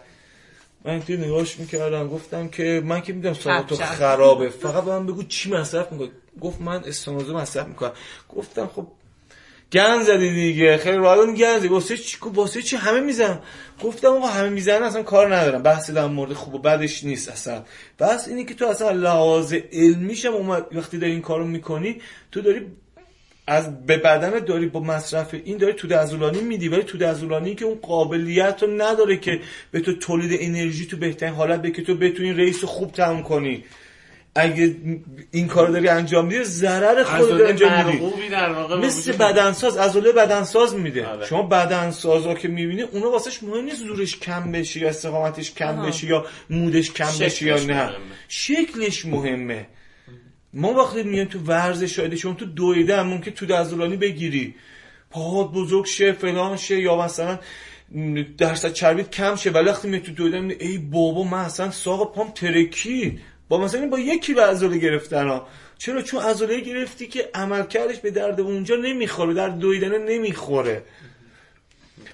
من 0.85 1.03
توی 1.03 1.16
نگاهش 1.16 1.59
می‌کردم 1.59 2.09
گفتم 2.09 2.49
که 2.49 2.82
من 2.85 3.01
که 3.01 3.12
میدم 3.12 3.32
تو 3.32 3.76
خرابه. 3.76 4.49
فقط 4.49 4.85
به 4.85 4.91
من 4.91 5.07
بگو 5.07 5.22
چی 5.22 5.51
مصرف 5.51 5.93
می‌کنی؟ 5.93 6.11
گفت 6.41 6.61
من 6.61 6.85
استانوزو 6.85 7.37
مصرف 7.37 7.66
می‌کنم. 7.66 7.93
گفتم 8.37 8.70
خب 8.74 8.87
گن 9.73 10.03
زدی 10.03 10.35
دیگه. 10.35 10.77
خیلی 10.77 10.97
راحت 10.97 11.35
گن 11.37 11.59
زدی. 11.59 11.69
واسه 11.69 11.97
چی؟ 11.97 12.17
واسه 12.35 12.62
چی 12.62 12.77
همه 12.77 13.01
می‌زنم 13.01 13.43
گفتم 13.83 14.09
آقا 14.09 14.27
همه 14.27 14.49
می‌زنن 14.49 14.83
اصلا 14.83 15.03
کار 15.03 15.37
ندارم. 15.37 15.62
بحث 15.62 15.91
در 15.91 16.07
مورد 16.07 16.33
خوب 16.33 16.55
و 16.55 16.59
بدش 16.59 17.05
نیست 17.05 17.29
اصلا. 17.29 17.62
بس 17.99 18.29
اینی 18.29 18.45
که 18.45 18.55
تو 18.55 18.67
اصلا 18.67 18.91
لحاظ 18.91 19.55
علمیشم 19.73 20.49
وقتی 20.73 20.99
داری 20.99 21.12
این 21.12 21.23
کارو 21.23 21.45
می‌کنی 21.45 22.01
تو 22.33 22.41
داری 22.41 22.61
از 23.47 23.87
به 23.87 23.97
بدن 23.97 24.39
داری 24.39 24.67
با 24.67 24.81
مصرف 24.81 25.35
این 25.45 25.59
داری 25.59 25.73
تو 25.73 25.89
دزولانی 25.89 26.41
میدی. 26.41 26.69
ولی 26.69 26.83
تو 26.83 26.99
دزولانی 26.99 27.55
که 27.55 27.65
اون 27.65 27.79
قابلیت 27.83 28.62
رو 28.62 28.71
نداره 28.83 29.17
که 29.17 29.41
به 29.71 29.81
تو 29.81 29.97
تولید 29.97 30.39
انرژی 30.43 30.87
تو 30.87 30.97
بهترین 30.97 31.35
حالت 31.35 31.62
به 31.62 31.71
که 31.71 31.83
تو 31.83 31.95
بتونی 31.95 32.33
رئیس 32.33 32.65
خوب 32.65 32.93
تموم 32.93 33.23
کنی. 33.23 33.65
اگه 34.37 34.76
این 35.30 35.47
کار 35.47 35.68
داری 35.68 35.89
انجام 35.89 36.26
میدی 36.26 36.45
ضرر 36.45 37.05
خود 37.05 37.28
داری 37.28 37.45
انجام 37.45 37.87
میدی 37.87 38.87
مثل 38.87 39.12
بدنساز 39.12 39.76
عضله 39.76 40.12
بدنساز 40.12 40.74
میده. 40.74 41.07
آره. 41.07 41.26
شما 41.26 41.43
بدنسازا 41.43 42.35
که 42.35 42.49
می‌بینی 42.49 42.82
اونا 42.82 43.11
واسش 43.11 43.43
مهم 43.43 43.64
نیست 43.64 43.76
زورش 43.76 44.18
کم 44.18 44.53
بشه 44.53 44.80
یا 44.80 44.89
استقامتش 44.89 45.55
کم 45.55 45.82
بشه 45.87 46.07
یا 46.07 46.26
مودش 46.51 46.93
کم 46.93 47.11
بشه 47.20 47.47
یا 47.47 47.57
نه. 47.57 47.62
مهمه. 47.62 47.95
شکلش 48.28 49.07
مهمه. 49.07 49.66
ما 50.53 50.72
وقتی 50.74 51.03
میایم 51.03 51.28
تو 51.28 51.39
ورزش 51.39 51.97
شاید 51.97 52.14
شما 52.14 52.32
تو 52.32 52.45
دویده 52.45 52.97
هم 52.97 53.07
ممکن 53.07 53.30
تو 53.30 53.47
دزولانی 53.47 53.97
بگیری. 53.97 54.55
پاهات 55.11 55.53
بزرگ 55.53 55.85
شه 55.85 56.12
فلان 56.12 56.57
شه 56.57 56.80
یا 56.80 56.97
مثلا 56.97 57.39
درصد 58.39 58.72
چربیت 58.72 59.11
کم 59.11 59.37
شه 59.37 59.51
ولی 59.51 59.68
وقتی 59.68 59.89
میاد 59.89 60.03
تو 60.03 60.12
دویدن 60.12 60.57
ای 60.64 60.78
بابا 60.78 61.22
من 61.22 61.39
اصلا 61.39 61.70
ساق 61.70 62.14
پام 62.14 62.30
ترکی. 62.30 63.18
با 63.49 63.59
مثلا 63.59 63.86
با 63.86 63.99
یکی 63.99 64.34
به 64.34 64.42
عضله 64.42 64.78
گرفتن 64.78 65.28
ها. 65.28 65.47
چرا؟ 65.78 66.03
چون 66.03 66.22
عضله 66.22 66.61
گرفتی 66.61 67.07
که 67.07 67.30
عملکردش 67.34 67.99
به 67.99 68.11
درد 68.11 68.40
اونجا 68.40 68.76
نمی‌خوره 68.76 69.34
در 69.34 69.49
دویدن 69.49 70.03
نمی‌خوره. 70.03 70.82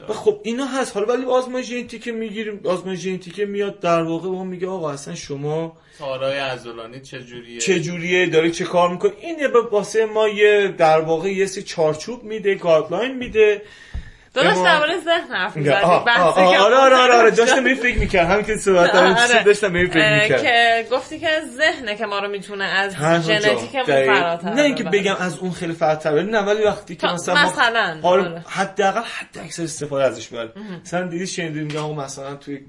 و 0.09 0.12
خب 0.12 0.41
اینا 0.43 0.66
هست. 0.66 0.97
حالا 0.97 1.07
ولی 1.07 1.24
آزمایش 1.24 1.66
ژنتیک 1.66 2.09
می‌گیریم 2.09 2.61
آزمایش 2.64 3.01
ژنتیک 3.01 3.41
میاد 3.41 3.81
در 3.81 4.03
واقع 4.03 4.28
ما 4.28 4.45
میگه 4.45 4.66
آقا 4.66 4.91
اصلا 4.91 5.14
شما 5.14 5.76
تارای 5.99 6.39
عضلانی 6.39 7.01
چجوریه؟ 7.01 7.61
چجوریه؟ 7.61 8.26
داری 8.26 8.51
چه 8.51 8.64
کار 8.64 8.91
می‌کنی؟ 8.91 9.12
این 9.20 9.47
واسه 9.47 10.07
ما 10.07 10.28
یه 10.28 10.74
در 10.78 11.01
واقع 11.01 11.33
یه 11.33 11.47
سی 11.47 11.62
چارچوب 11.62 12.22
میده 12.24 12.55
guideline 12.55 13.14
میده. 13.14 13.62
داداش 14.35 14.57
درباره 14.57 15.01
ذهن 15.05 15.37
حرف 15.37 15.57
می‌زدی 15.57 15.72
آره 15.72 16.76
آره 16.76 16.97
آره 16.97 17.14
آره 17.14 17.31
داشتم 17.31 17.64
این 17.64 17.74
فکر 17.74 17.99
می‌کردم 17.99 18.31
همین 18.31 18.45
که 18.45 18.57
صحبت 18.57 18.95
آره. 18.95 19.43
داشتم 19.45 19.74
این 19.74 19.87
فکر 19.87 20.22
می‌کردم. 20.22 20.43
که 20.43 20.87
گفتی 20.93 21.18
که 21.18 21.28
ذهنه 21.57 21.97
که 21.97 22.07
ما 22.07 22.18
رو 22.18 22.28
می‌تونه 22.28 22.64
از 22.64 22.95
ژنتیکمون 23.26 23.85
فراتر 23.85 24.55
نه 24.55 24.62
اینکه 24.62 24.85
بگم 24.85 25.16
از 25.18 25.39
اون 25.39 25.51
خیلی 25.51 25.72
فراتر 25.72 26.22
نه 26.22 26.39
ولی 26.39 26.62
وقتی 26.62 26.97
که 26.97 27.07
مثلا 27.07 27.35
مثلا 27.35 28.01
آره 28.03 28.45
حداقل 28.49 29.01
حد 29.01 29.39
اکثر 29.45 29.62
استفاده 29.62 30.05
ازش 30.05 30.28
بره 30.28 30.53
مثلا 30.85 31.07
دیدی 31.07 31.26
شنیدی 31.26 31.61
میگم 31.61 31.95
مثلا 31.95 32.35
توی 32.35 32.61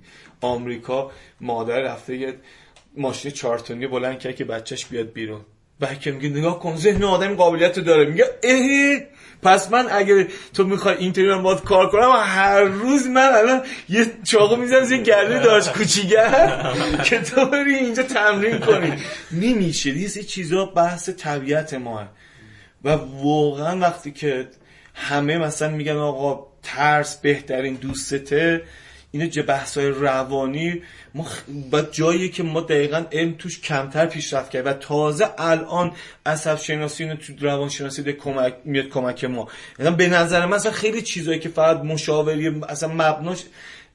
آمریکا 0.41 1.11
مادر 1.41 1.79
رفته 1.79 2.17
یه 2.17 2.33
ماشین 2.97 3.31
چارتونی 3.31 3.87
بلند 3.87 4.19
کرد 4.19 4.35
که 4.35 4.45
بچهش 4.45 4.85
بیاد 4.85 5.13
بیرون. 5.13 5.41
بعد 5.79 6.05
میگه 6.05 6.29
نگاه 6.29 6.59
کن 6.59 6.75
ذهن 6.75 7.03
آدم 7.03 7.35
قابلیت 7.35 7.79
داره. 7.79 8.05
میگه 8.05 8.25
پس 9.43 9.71
من 9.71 9.87
اگه 9.91 10.27
تو 10.53 10.63
می‌خوای 10.63 10.97
اینطوری 10.97 11.27
من 11.27 11.43
باید 11.43 11.61
کار 11.61 11.89
کنم 11.89 12.11
هر 12.25 12.61
روز 12.61 13.07
من 13.07 13.29
الان 13.35 13.61
یه 13.89 14.05
چاقو 14.23 14.55
می‌زنم 14.55 14.83
زیر 14.83 15.01
گرده 15.01 15.43
داشت 15.43 15.73
کوچیگر 15.73 16.73
که 17.05 17.21
تو 17.21 17.45
بری 17.45 17.75
اینجا 17.75 18.03
تمرین 18.03 18.59
کنی. 18.59 18.93
نمیشه. 19.31 19.89
یه 19.89 20.09
چیزا 20.09 20.65
بحث 20.65 21.09
طبیعت 21.09 21.73
ما 21.73 22.03
و 22.83 22.89
واقعا 23.23 23.79
وقتی 23.79 24.11
که 24.11 24.47
همه 24.93 25.37
مثلا 25.37 25.69
میگن 25.69 25.95
آقا 25.95 26.47
ترس 26.63 27.17
بهترین 27.17 27.73
دوستته 27.73 28.63
اینو 29.11 29.27
چه 29.27 29.41
بحثای 29.41 29.87
روانی 29.87 30.81
ما 31.15 31.27
با 31.71 31.81
جایی 31.81 32.29
که 32.29 32.43
ما 32.43 32.61
دقیقا 32.61 33.05
علم 33.11 33.35
توش 33.37 33.61
کمتر 33.61 34.05
پیشرفت 34.05 34.51
کرد 34.51 34.67
و 34.67 34.73
تازه 34.73 35.29
الان 35.37 35.91
عصب 36.25 36.57
شناسی 36.57 37.03
اینو 37.03 37.15
تو 37.15 37.33
روان 37.39 37.69
شناسی 37.69 38.13
کمک 38.13 38.55
میاد 38.65 38.89
کمک 38.89 39.23
ما. 39.23 39.47
یعنی 39.79 39.95
به 39.95 40.07
نظر 40.07 40.45
من 40.45 40.53
اصلا 40.53 40.71
خیلی 40.71 41.01
چیزایی 41.01 41.39
که 41.39 41.49
فقط 41.49 41.77
مشاوری 41.77 42.61
اصلا 42.69 42.89
مبناش 42.93 43.43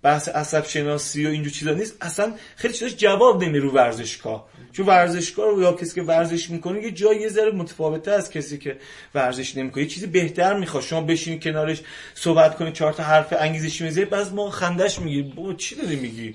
بحث 0.03 0.29
عصب 0.29 0.67
شناسی 0.67 1.27
و 1.27 1.29
اینجور 1.29 1.53
چیزا 1.53 1.73
نیست 1.73 1.97
اصلا 2.01 2.33
خیلی 2.57 2.75
چیزاش 2.75 2.97
جواب 2.97 3.45
نمی 3.45 3.59
رو 3.59 3.71
ورزشگاه. 3.71 4.49
چون 4.77 4.87
ورزشکار 4.87 5.63
یا 5.63 5.73
کسی 5.73 5.95
که 5.95 6.03
ورزش 6.03 6.51
می‌کنه 6.51 6.83
یه 6.83 6.91
جایی 6.91 7.21
یه 7.21 7.29
ذره 7.29 7.51
متفاوته 7.51 8.11
از 8.11 8.31
کسی 8.31 8.59
که 8.59 8.77
ورزش 9.15 9.57
نمی‌کنه. 9.57 9.83
یه 9.83 9.89
چیزی 9.89 10.07
بهتر 10.07 10.59
می‌خواد. 10.59 10.83
شما 10.83 11.01
بشینی 11.01 11.41
کنارش 11.41 11.83
صحبت 12.15 12.57
کنی 12.57 12.73
چهار 12.73 12.93
تا 12.93 13.03
حرف 13.03 13.35
انگیزشی 13.39 13.85
می‌زنی 13.85 14.05
بعض 14.05 14.33
ما 14.33 14.51
خندش 14.51 14.99
میگی 14.99 15.23
بابا 15.23 15.55
چی 15.55 15.75
داری 15.75 15.97
میگی؟ 15.97 16.35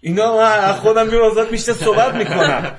اینا 0.00 0.36
من 0.36 0.72
خودم 0.72 1.12
یه 1.12 1.20
میشه 1.50 1.72
صحبت 1.72 2.14
می‌کنم. 2.14 2.78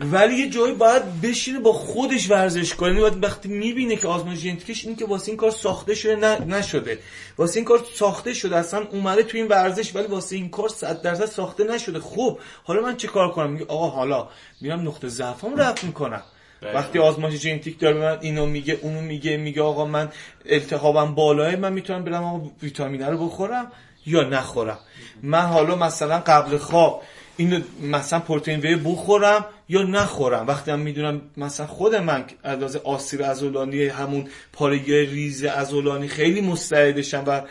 ولی 0.00 0.34
یه 0.34 0.50
جایی 0.50 0.74
باید 0.74 1.20
بشینه 1.20 1.58
با 1.58 1.72
خودش 1.72 2.30
ورزش 2.30 2.74
کنه. 2.74 2.88
یعنی 2.88 3.00
باید 3.00 3.24
وقتی 3.24 3.48
می‌بینه 3.48 3.96
که 3.96 4.08
آزمایش 4.08 4.38
ژنتیکش 4.38 4.84
این 4.84 4.96
که 4.96 5.04
واسه 5.04 5.28
این 5.28 5.36
کار 5.36 5.50
ساخته 5.50 5.94
شده 5.94 6.44
نشده. 6.44 6.98
واسه 7.38 7.56
این 7.56 7.64
کار 7.64 7.84
ساخته 7.94 8.34
شده. 8.34 8.56
اصلا 8.56 8.86
اومده 8.90 9.22
تو 9.22 9.36
این 9.36 9.48
ورزش 9.48 9.96
ولی 9.96 10.06
واسه 10.06 10.36
این 10.36 10.48
کار 10.48 10.68
100 10.68 11.02
درصد 11.02 11.26
ساخته 11.26 11.64
نشده. 11.64 12.00
خب 12.00 12.38
حالا 12.64 12.82
من 12.82 12.96
چه 12.96 13.08
کار 13.08 13.32
کنم؟ 13.32 13.50
میگه 13.50 13.64
آقا 13.68 13.88
حالا 13.88 14.28
میرم 14.60 14.88
نقطه 14.88 15.08
ضعفم 15.08 15.56
رفع 15.56 15.86
می‌کنم. 15.86 16.22
بله. 16.62 16.74
وقتی 16.74 16.98
آزمایش 16.98 17.40
ژنتیک 17.40 17.78
داره 17.78 17.98
من 17.98 18.18
اینو 18.20 18.46
میگه 18.46 18.78
اونو 18.82 19.00
میگه 19.00 19.36
میگه 19.36 19.62
آقا 19.62 19.84
من 19.84 20.08
التهابم 20.46 21.14
بالاه 21.14 21.56
من 21.56 21.72
می‌تونم 21.72 22.04
برم 22.04 22.24
آقا 22.24 22.50
ویتامین 22.62 23.02
رو 23.02 23.26
بخورم 23.26 23.72
یا 24.06 24.22
نخورم. 24.22 24.78
من 25.22 25.40
حالا 25.40 25.76
مثلا 25.76 26.18
قبل 26.18 26.56
خواب 26.56 27.02
اینو 27.40 27.60
مثلا 27.82 28.18
پروتئین 28.18 28.60
وی 28.60 28.76
بخورم 28.76 29.44
یا 29.68 29.82
نخورم؟ 29.82 30.46
وقتی 30.46 30.70
هم 30.70 30.78
می‌دونم 30.78 31.20
مثلا 31.36 31.66
خود 31.66 31.94
من 31.94 32.24
از 32.42 32.76
آسیب 32.76 33.22
ازولانی 33.22 33.86
همون 33.86 34.28
پارگی 34.52 34.96
ریز 35.00 35.44
ازولانی 35.44 36.08
خیلی 36.08 36.40
مستعدشم 36.40 37.24
و 37.26 37.42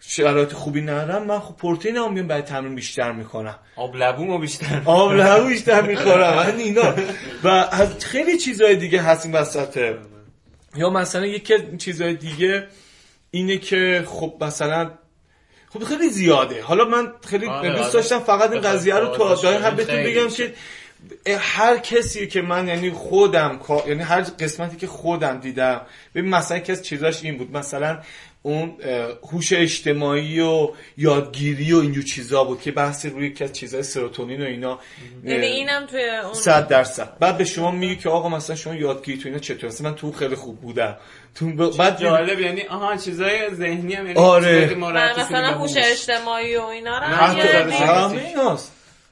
شرایط 0.00 0.52
خوبی 0.52 0.80
ندارم 0.80 1.26
من 1.26 1.38
خب 1.38 1.56
پروتئین 1.56 1.96
هم 1.96 2.12
میام 2.12 2.26
برای 2.26 2.42
تمرین 2.42 2.74
بیشتر 2.74 3.12
می‌کنم. 3.12 3.58
آب 3.76 3.96
لبومو 3.96 4.38
بیشتر. 4.38 4.82
آب 4.84 5.12
لبو 5.12 5.48
بیشتر 5.48 5.82
می‌خورم 5.82 6.34
من 6.36 6.56
اینا. 6.58 6.94
و 7.44 7.48
از 7.48 8.04
خیلی 8.04 8.38
چیزهای 8.38 8.76
دیگه 8.76 9.02
هست 9.02 9.26
این 9.26 9.34
وسطه 9.34 9.98
یا 10.76 10.90
مثلا 10.90 11.26
یکی 11.26 11.54
چیزهای 11.78 12.14
دیگه 12.14 12.66
اینه 13.30 13.58
که 13.58 14.04
خب 14.06 14.34
مثلا 14.40 14.90
خب 15.72 15.84
خیلی 15.84 16.10
زیاده 16.10 16.62
حالا 16.62 16.84
من 16.84 17.12
خیلی 17.26 17.46
آره، 17.46 17.68
دوست 17.68 17.82
آره. 17.82 17.92
داشتم 17.92 18.18
فقط 18.18 18.52
این 18.52 18.60
قضیه 18.60 18.94
رو 18.94 19.16
تو 19.16 19.22
آدای 19.22 19.56
هم 19.56 19.76
بهتون 19.76 20.02
بگم 20.02 20.28
که 20.28 20.54
هر 21.38 21.78
کسی 21.78 22.26
که 22.26 22.42
من 22.42 22.68
یعنی 22.68 22.90
خودم 22.90 23.60
یعنی 23.86 24.02
هر 24.02 24.20
قسمتی 24.20 24.76
که 24.76 24.86
خودم 24.86 25.40
دیدم 25.40 25.80
ببین 26.14 26.30
مثلا 26.30 26.56
یکی 26.56 26.72
از 26.72 26.82
چیزاش 26.82 27.24
این 27.24 27.38
بود 27.38 27.56
مثلا 27.56 27.98
اون 28.42 28.76
هوش 29.32 29.52
اجتماعی 29.52 30.40
و 30.40 30.68
یادگیری 30.96 31.72
و 31.72 31.76
اینجور 31.76 32.04
چیزا 32.04 32.44
بود 32.44 32.60
که 32.60 32.72
بحث 32.72 33.06
روی 33.06 33.26
یکی 33.26 33.44
از 33.44 33.52
چیزای 33.52 33.82
سروتونین 33.82 34.42
و 34.42 34.44
اینا 34.44 34.78
یعنی 35.24 35.46
اینم 35.46 35.86
توی 35.86 36.10
اون 36.24 36.34
100 36.34 36.68
درصد. 36.68 37.18
بعد 37.18 37.38
به 37.38 37.44
شما 37.44 37.70
میگه 37.70 37.96
که 37.96 38.08
آقا 38.08 38.28
مثلا 38.28 38.56
شما 38.56 38.74
یادگیری 38.74 39.18
تو 39.18 39.28
اینا 39.28 39.38
چطور؟ 39.38 39.70
مثلا 39.70 39.90
من 39.90 39.96
تو 39.96 40.12
خیلی 40.12 40.34
خوب 40.34 40.60
بودم. 40.60 40.96
تو 41.34 41.46
ب... 41.46 41.76
بعد 41.76 42.00
جالب 42.00 42.40
یعنی 42.40 42.62
آها 42.62 42.96
چیزای 42.96 43.54
ذهنی 43.54 43.94
هم 43.94 44.06
یعنی 44.06 44.18
آره. 44.18 44.74
مثلا 45.18 45.58
هوش 45.58 45.72
اجتماعی 45.76 46.56
و 46.56 46.62
اینا 46.62 46.98
رو 46.98 47.04
همه 47.04 48.22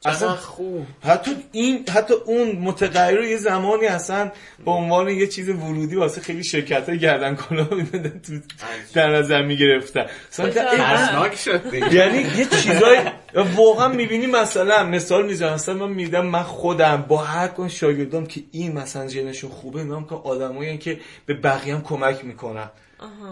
اصلا 0.04 0.34
خوب. 0.36 0.86
حتی 1.02 1.30
این 1.52 1.84
حتی 1.94 2.14
اون 2.14 2.52
متغیر 2.52 3.20
یه 3.20 3.36
زمانی 3.36 3.86
اصلا 3.86 4.30
به 4.64 4.70
عنوان 4.70 5.08
یه 5.08 5.26
چیز 5.26 5.48
ورودی 5.48 5.96
واسه 5.96 6.20
خیلی 6.20 6.44
شرکت 6.44 6.88
های 6.88 6.98
گردن 6.98 7.36
کلا 7.36 7.64
تو 7.64 8.32
در 8.94 9.10
نظر 9.10 9.42
می‌گرفتن. 9.42 10.06
شد 11.36 11.74
یعنی 11.92 12.18
یه 12.18 12.44
چیزای 12.44 12.98
واقعا 13.56 13.88
می‌بینی 13.88 14.26
مثلا 14.26 14.84
مثال 14.84 15.26
می‌زنم. 15.26 15.54
مثلا 15.54 15.74
من 15.74 15.90
میدم 15.90 16.26
من 16.26 16.42
خودم 16.42 17.04
با 17.08 17.16
هر 17.16 17.48
کن 17.48 17.68
شاگردام 17.68 18.26
که 18.26 18.40
این 18.52 18.78
مثلا 18.78 19.06
جنشون 19.06 19.50
خوبه 19.50 19.82
میام 19.82 20.04
که 20.06 20.14
آدمایی 20.14 20.78
که 20.78 21.00
به 21.26 21.34
بقیه 21.34 21.74
هم 21.74 21.82
کمک 21.82 22.24
می‌کنن. 22.24 22.70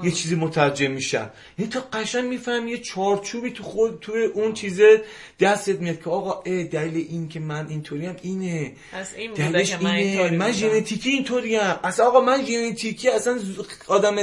یه 0.02 0.10
چیزی 0.10 0.34
مترجم 0.34 0.90
میشن 0.90 1.30
یعنی 1.58 1.70
تو 1.70 1.80
قشنگ 1.92 2.24
میفهم 2.24 2.68
یه 2.68 2.78
چارچوبی 2.78 3.50
تو 3.50 3.62
خود 3.62 3.98
تو 4.00 4.12
اون 4.34 4.52
چیزه 4.52 5.02
دستت 5.40 5.80
میاد 5.80 6.02
که 6.02 6.10
آقا 6.10 6.42
اه 6.46 6.64
دلیل 6.64 7.06
این 7.10 7.28
که 7.28 7.40
من 7.40 7.66
اینطوری 7.68 8.06
هم 8.06 8.16
اینه. 8.22 8.72
این 9.16 9.34
که 9.34 9.78
من 9.82 9.90
اینطوری 9.90 10.36
من 10.36 10.52
ژنتیکی 10.52 11.10
اینطوری 11.10 11.56
هم 11.56 11.80
اصلا 11.84 12.06
آقا 12.06 12.20
من 12.20 12.44
ژنتیکی 12.44 13.08
اصلا 13.08 13.38
آدم 13.86 14.16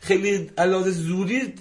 خیلی 0.00 0.50
علاوه 0.58 0.90
زوری 0.90 1.54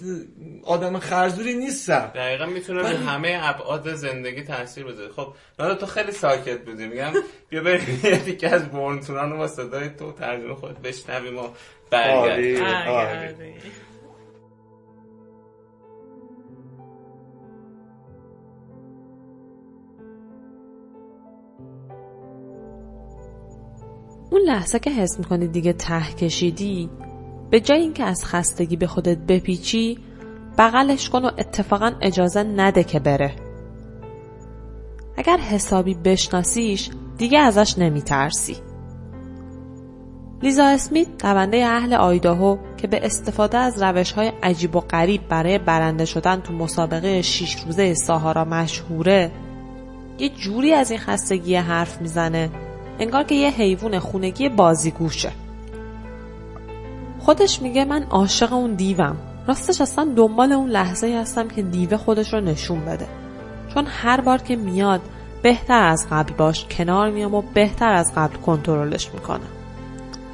آدم 0.64 1.00
خرزوری 1.00 1.54
نیستم. 1.56 2.12
دقیقا 2.16 2.46
می‌تونه 2.46 2.84
به 2.84 2.90
همه 2.90 3.40
ابعاد 3.42 3.96
زندگی 3.96 4.42
تاثیر 4.42 4.84
بذاره 4.84 5.12
خب 5.14 5.34
من 5.60 5.76
تو 5.76 5.86
خیلی 5.86 6.12
ساکت 6.12 6.66
بودی. 6.66 6.88
میگم 6.88 7.14
بیا 7.50 7.64
بریم 7.64 8.02
یکی 8.28 8.46
از 8.46 8.70
بورنتونان 8.70 9.32
رو 9.32 9.38
با 9.38 9.48
صدای 9.48 9.90
تو 9.90 10.12
ترجمه 10.12 10.56
خود 10.56 10.82
بشنویم 10.82 11.38
و 11.38 11.50
برگرد 11.92 13.38
اون 24.32 24.42
لحظه 24.42 24.80
که 24.80 24.90
حس 24.90 25.20
می‌کنی 25.20 25.48
دیگه 25.48 25.74
ته 25.74 26.14
کشیدی 26.14 26.90
به 27.50 27.60
جای 27.60 27.80
اینکه 27.80 28.04
از 28.04 28.26
خستگی 28.26 28.76
به 28.76 28.88
خودت 28.88 29.18
بپیچی 29.18 30.00
بغلش 30.58 31.10
کن 31.10 31.26
و 31.26 31.32
اتفاقا 31.38 31.92
اجازه 32.02 32.44
نده 32.44 32.84
که 32.84 33.00
بره. 33.00 33.32
اگر 35.18 35.38
حسابی 35.38 35.94
بشناسیش 35.94 36.90
دیگه 37.18 37.40
ازش 37.40 37.78
نمیترسی. 37.78 38.67
لیزا 40.42 40.66
اسمیت 40.66 41.08
دونده 41.20 41.66
اهل 41.66 41.94
آیداهو 41.94 42.58
که 42.78 42.88
به 42.88 43.06
استفاده 43.06 43.58
از 43.58 43.84
روش 43.84 44.12
های 44.12 44.32
عجیب 44.44 44.76
و 44.76 44.80
غریب 44.80 45.28
برای 45.28 45.58
برنده 45.58 46.06
شدن 46.06 46.42
تو 46.42 46.54
مسابقه 46.54 47.22
شیش 47.22 47.56
روزه 47.66 47.94
ساهارا 47.94 48.46
مشهوره 48.46 49.32
یه 50.20 50.30
جوری 50.30 50.74
از 50.74 50.92
این 50.92 51.00
خستگی 51.00 51.56
حرف 51.56 52.02
می‌زنه 52.02 52.50
انگار 53.00 53.24
که 53.24 53.36
یه 53.36 53.50
حیوان 53.50 54.00
خونگی 54.00 54.50
بازیگوشه. 54.50 55.32
خودش 57.20 57.62
میگه 57.62 57.86
من 57.86 58.04
عاشق 58.04 58.54
اون 58.54 58.74
دیوم. 58.74 59.18
راستش 59.48 59.82
اصلا 59.82 60.14
دنبال 60.16 60.52
اون 60.52 60.70
لحظه 60.70 61.18
هستم 61.22 61.48
که 61.48 61.62
دیوه 61.62 61.98
خودش 61.98 62.34
رو 62.34 62.42
نشون 62.42 62.86
بده. 62.86 63.08
چون 63.74 63.86
هر 63.88 64.22
بار 64.22 64.38
که 64.38 64.56
میاد 64.56 65.02
بهتر 65.42 65.84
از 65.84 66.08
قبل 66.12 66.34
باش 66.34 66.66
کنار 66.66 67.10
میام 67.10 67.34
و 67.34 67.42
بهتر 67.54 67.94
از 67.94 68.14
قبل 68.16 68.36
کنترلش 68.36 69.14
می‌کنم. 69.14 69.57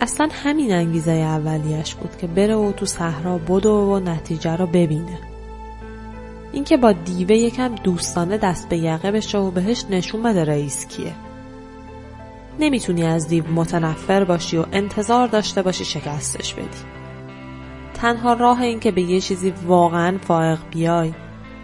اصلا 0.04 0.30
همین 0.32 0.74
انگیزه 0.74 1.12
اولیش 1.12 1.96
بود 1.96 2.18
که 2.18 2.28
بره 2.28 2.56
و 2.56 2.72
تو 2.72 2.86
صحرا 2.86 3.38
بدو 3.38 3.72
و 3.72 4.00
نتیجه 4.00 4.56
رو 4.56 4.68
ببینه. 4.68 5.20
اینکه 6.52 6.78
با 6.78 6.92
دیوه 6.92 7.36
یکم 7.36 7.76
دوستانه 7.76 8.38
دست 8.38 8.70
به 8.70 8.78
یقه 8.78 9.12
بشه 9.12 9.38
و 9.38 9.52
بهش 9.52 9.86
نشون 9.90 10.24
بده 10.24 10.44
رئیس 10.44 10.88
کیه. 10.88 11.14
نمی‌تونی 12.60 13.04
از 13.04 13.28
دیو 13.28 13.48
متنفر 13.48 14.24
باشی 14.24 14.58
و 14.58 14.66
انتظار 14.72 15.28
داشته 15.28 15.62
باشی 15.62 15.86
شکستش 15.86 16.54
بدی. 16.54 16.68
تنها 17.94 18.34
راه 18.34 18.62
این 18.62 18.80
که 18.80 18.92
به 18.92 19.02
یه 19.02 19.22
چیزی 19.22 19.54
واقعا 19.66 20.18
فائق 20.18 20.60
بیای 20.72 21.14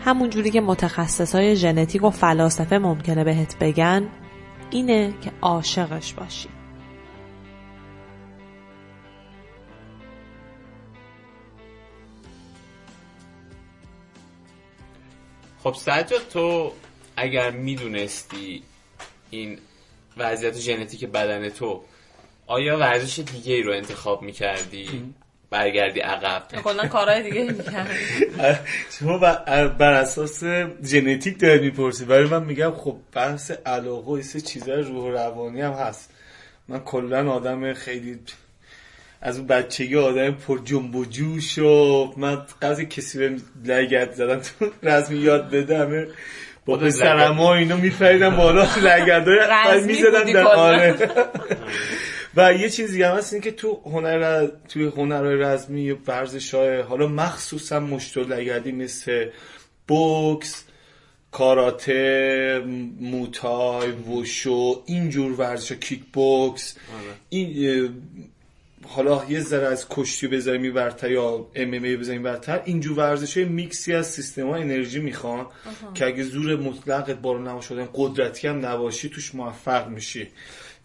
همون 0.06 0.30
جوری 0.30 0.52
که 0.52 0.62
متخصص 0.62 1.36
های 1.36 1.56
ژنتیک 1.56 2.04
و 2.04 2.10
فلاسفه 2.10 2.78
ممکنه 2.78 3.24
بهت 3.24 3.56
بگن 3.60 4.08
اینه 4.70 5.14
که 5.22 5.32
عاشقش 5.42 6.14
باشی. 6.14 6.59
خب 15.64 15.74
سجاد 15.74 16.28
تو 16.30 16.74
اگر 17.18 17.52
می‌دونستی 17.52 18.64
این 19.30 19.58
وضعیت 20.18 20.58
ژنتیک 20.58 21.06
بدن 21.06 21.50
تو 21.50 21.84
آیا 22.48 22.78
ورزش 22.78 23.20
دیگه 23.20 23.54
ای 23.54 23.62
رو 23.62 23.72
انتخاب 23.74 24.22
می‌کردی؟ 24.22 25.14
برگردی 25.50 26.00
عقب. 26.00 26.62
کلا 26.64 26.88
کارهای 26.88 27.24
دیگه 27.24 27.44
می‌کردی. 27.44 27.94
شما 29.00 29.18
بر 29.68 29.94
اساس 29.94 30.44
ژنتیک 30.84 31.40
داری 31.40 31.60
می‌پرسی 31.60 32.06
ولی 32.06 32.28
من 32.28 32.44
میگم 32.44 32.72
خب 32.72 32.96
بحث 33.14 33.52
علاقه 33.52 34.12
و 34.12 34.22
چیزای 34.22 34.82
روح 34.82 35.12
روانی 35.12 35.62
هم 35.62 35.74
هست. 35.74 36.14
من 36.68 36.80
کلا 36.80 37.32
آدم 37.32 37.74
خیلی 37.74 38.20
از 39.22 39.38
اون 39.38 39.48
بچگی 39.48 39.96
آدم 39.96 40.32
پر 40.32 40.60
جنب 40.66 40.96
و 40.96 41.06
جوش 41.06 41.58
و 41.58 42.14
من 42.18 42.42
قضی 42.62 42.86
کسی 42.86 43.18
به 43.18 43.36
لگت 43.66 44.14
زدن 44.14 44.40
تو 44.40 44.66
رسمی 44.84 45.18
یاد 45.18 45.50
بده 45.50 46.08
با 46.66 46.78
پسرم 46.78 47.34
ها 47.34 47.56
اینو 47.56 47.78
میفریدن 47.78 48.36
بالا. 48.36 48.68
لگت 48.84 49.28
های 49.28 49.84
می‌زدن. 49.84 50.24
در 50.24 50.48
آره. 50.48 50.96
و 52.36 52.54
یه 52.54 52.70
چیز 52.70 52.92
دیگه 52.92 53.10
هست 53.10 53.34
این 53.34 53.42
که 53.42 53.52
تو 53.52 53.82
هنر 53.86 54.48
توی 54.70 54.86
هنرهای 54.86 55.36
رزمی 55.36 55.92
ورزش 55.92 56.54
های 56.54 56.82
حالا 56.82 57.08
مخصوصا 57.08 57.80
مشت 57.80 58.18
و 58.18 58.24
لگدی 58.24 58.72
مثل 58.72 59.30
بوکس 59.88 60.64
کاراته 61.32 62.64
موتای 63.00 63.92
وشو 63.92 64.84
اینجور 64.86 65.32
ورزش 65.32 65.72
کیک 65.72 66.04
بوکس 66.14 66.78
آره. 66.78 67.16
این 67.30 67.90
حالا 68.88 69.26
یه 69.30 69.40
ذره 69.40 69.68
از 69.68 69.86
کشتی 69.90 70.28
بذاریم 70.28 70.64
این 70.64 70.74
یا 71.12 71.48
ام 71.56 71.74
ام 71.74 71.84
ای 71.84 71.98
بذاریم 71.98 72.24
ورتر 72.24 72.62
اینجور 72.66 72.98
ورزش 72.98 73.38
های 73.38 73.46
میکسی 73.46 73.94
از 73.94 74.08
سیستم 74.08 74.48
ها 74.48 74.56
انرژی 74.56 75.00
می‌خوان 75.00 75.46
که 75.94 76.06
اگه 76.06 76.24
زور 76.24 76.56
مطلقت 76.56 77.12
بارو 77.12 77.40
نما 77.40 77.62
شدن 77.62 77.90
قدرتی 77.94 78.48
هم 78.48 78.66
نباشی 78.66 79.10
توش 79.10 79.36
موفق 79.36 79.88
میشی. 79.88 80.28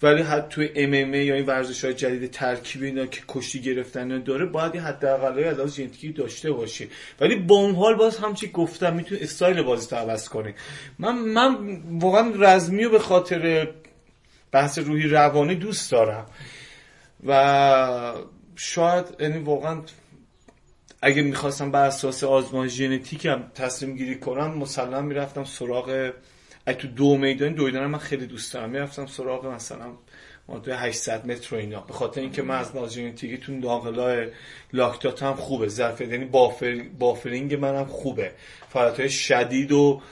ولی 0.03 0.23
حتی 0.23 0.49
توی 0.51 0.71
ام 0.75 0.93
ام 0.95 1.13
ای 1.13 1.27
یا 1.27 1.35
این 1.35 1.47
ورزش 1.47 1.85
های 1.85 1.95
جدید 1.95 2.31
ترکیب 2.31 2.83
اینا 2.83 3.07
که 3.07 3.21
کشتی 3.29 3.61
گرفتن 3.61 4.23
داره 4.23 4.47
باید 4.47 4.77
حداقل 4.77 5.61
از 5.61 5.77
ژنتیکی 5.77 6.13
داشته 6.13 6.53
باشی. 6.53 6.89
ولی 7.21 7.37
با 7.37 7.55
اون 7.55 7.75
حال 7.75 7.95
باز 7.95 8.19
همچی 8.19 8.49
گفتم 8.49 8.95
می‌تونی 8.95 9.21
استایل 9.21 9.63
بازی 9.63 9.87
تو 9.87 9.97
عوض 9.97 10.29
کنی. 10.29 10.55
من 10.99 11.19
من 11.19 11.81
واقعا 11.91 12.33
رزمی 12.39 12.85
رو 12.85 12.91
به 12.91 12.99
خاطر 12.99 13.69
بحث 14.53 14.79
روحی 14.79 15.09
روانی 15.09 15.55
دوست 15.55 15.91
دارم. 15.93 16.27
و 17.25 18.15
شاید 18.57 19.05
یعنی 19.21 19.39
واقعا 19.39 19.83
اگه 21.03 21.23
می‌خواستم 21.23 21.71
بر 21.71 21.87
اساس 21.87 22.25
آزمایش 22.25 22.73
ژنتیکم 22.73 23.43
تصمیم 23.55 23.97
گیری 23.97 24.19
کنم 24.19 24.59
مسلم 24.59 25.05
می‌رفتم 25.05 25.45
سراغ 25.45 26.13
اگه 26.67 26.79
تو 26.79 26.89
دو 26.89 27.17
میدان 27.17 27.53
دویدن 27.53 27.87
من 27.87 27.99
خیلی 27.99 28.27
دوست 28.27 28.55
دارم 28.55 28.71
می‌رفتم 28.71 29.07
سراغ 29.07 29.47
مثلا 29.47 29.87
ماده 30.49 30.77
800 30.77 31.27
متر 31.27 31.55
و 31.55 31.59
اینا. 31.59 31.81
به 31.81 31.93
خاطر 31.93 32.21
اینکه 32.21 32.43
من 32.43 32.59
از 32.59 32.77
ناز 32.77 32.95
ژنتیکی 32.95 33.39
تو 33.39 33.53
ناقلای 33.53 34.29
لاکتات 34.73 35.23
هم 35.23 35.35
خوبه 35.35 35.69
ظرف 35.69 36.01
یعنی 36.01 36.25
بافر 36.25 36.83
بافرینگ 36.99 37.55
منم 37.55 37.85
خوبه. 37.85 38.33
فعالیت 38.69 39.01
های 39.01 39.11
شدید 39.11 39.73
و 39.73 40.03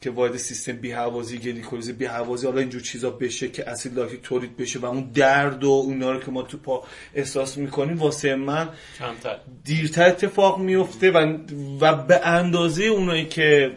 که 0.00 0.10
وارد 0.10 0.36
سیستم 0.36 0.72
بیهوازی 0.72 1.38
گلیکولیز 1.38 1.90
بیهوازی 1.90 2.46
حالا 2.46 2.60
اینجور 2.60 2.80
چیزا 2.80 3.10
بشه 3.10 3.48
که 3.48 3.70
اسید 3.70 3.98
لاکتیک 3.98 4.22
تولید 4.22 4.56
بشه 4.56 4.78
و 4.78 4.84
اون 4.84 5.10
درد 5.14 5.64
و 5.64 5.68
اونا 5.68 6.12
رو 6.12 6.20
که 6.20 6.30
ما 6.30 6.42
تو 6.42 6.58
پا 6.58 6.84
احساس 7.14 7.56
می‌کنیم 7.56 7.98
واسه 7.98 8.34
من 8.34 8.68
کمتر. 8.98 9.38
دیرتر 9.64 10.06
اتفاق 10.06 10.58
میفته 10.58 11.10
و 11.10 11.36
و 11.80 11.94
به 11.94 12.26
اندازه 12.26 12.84
اونایی 12.84 13.24
که 13.24 13.72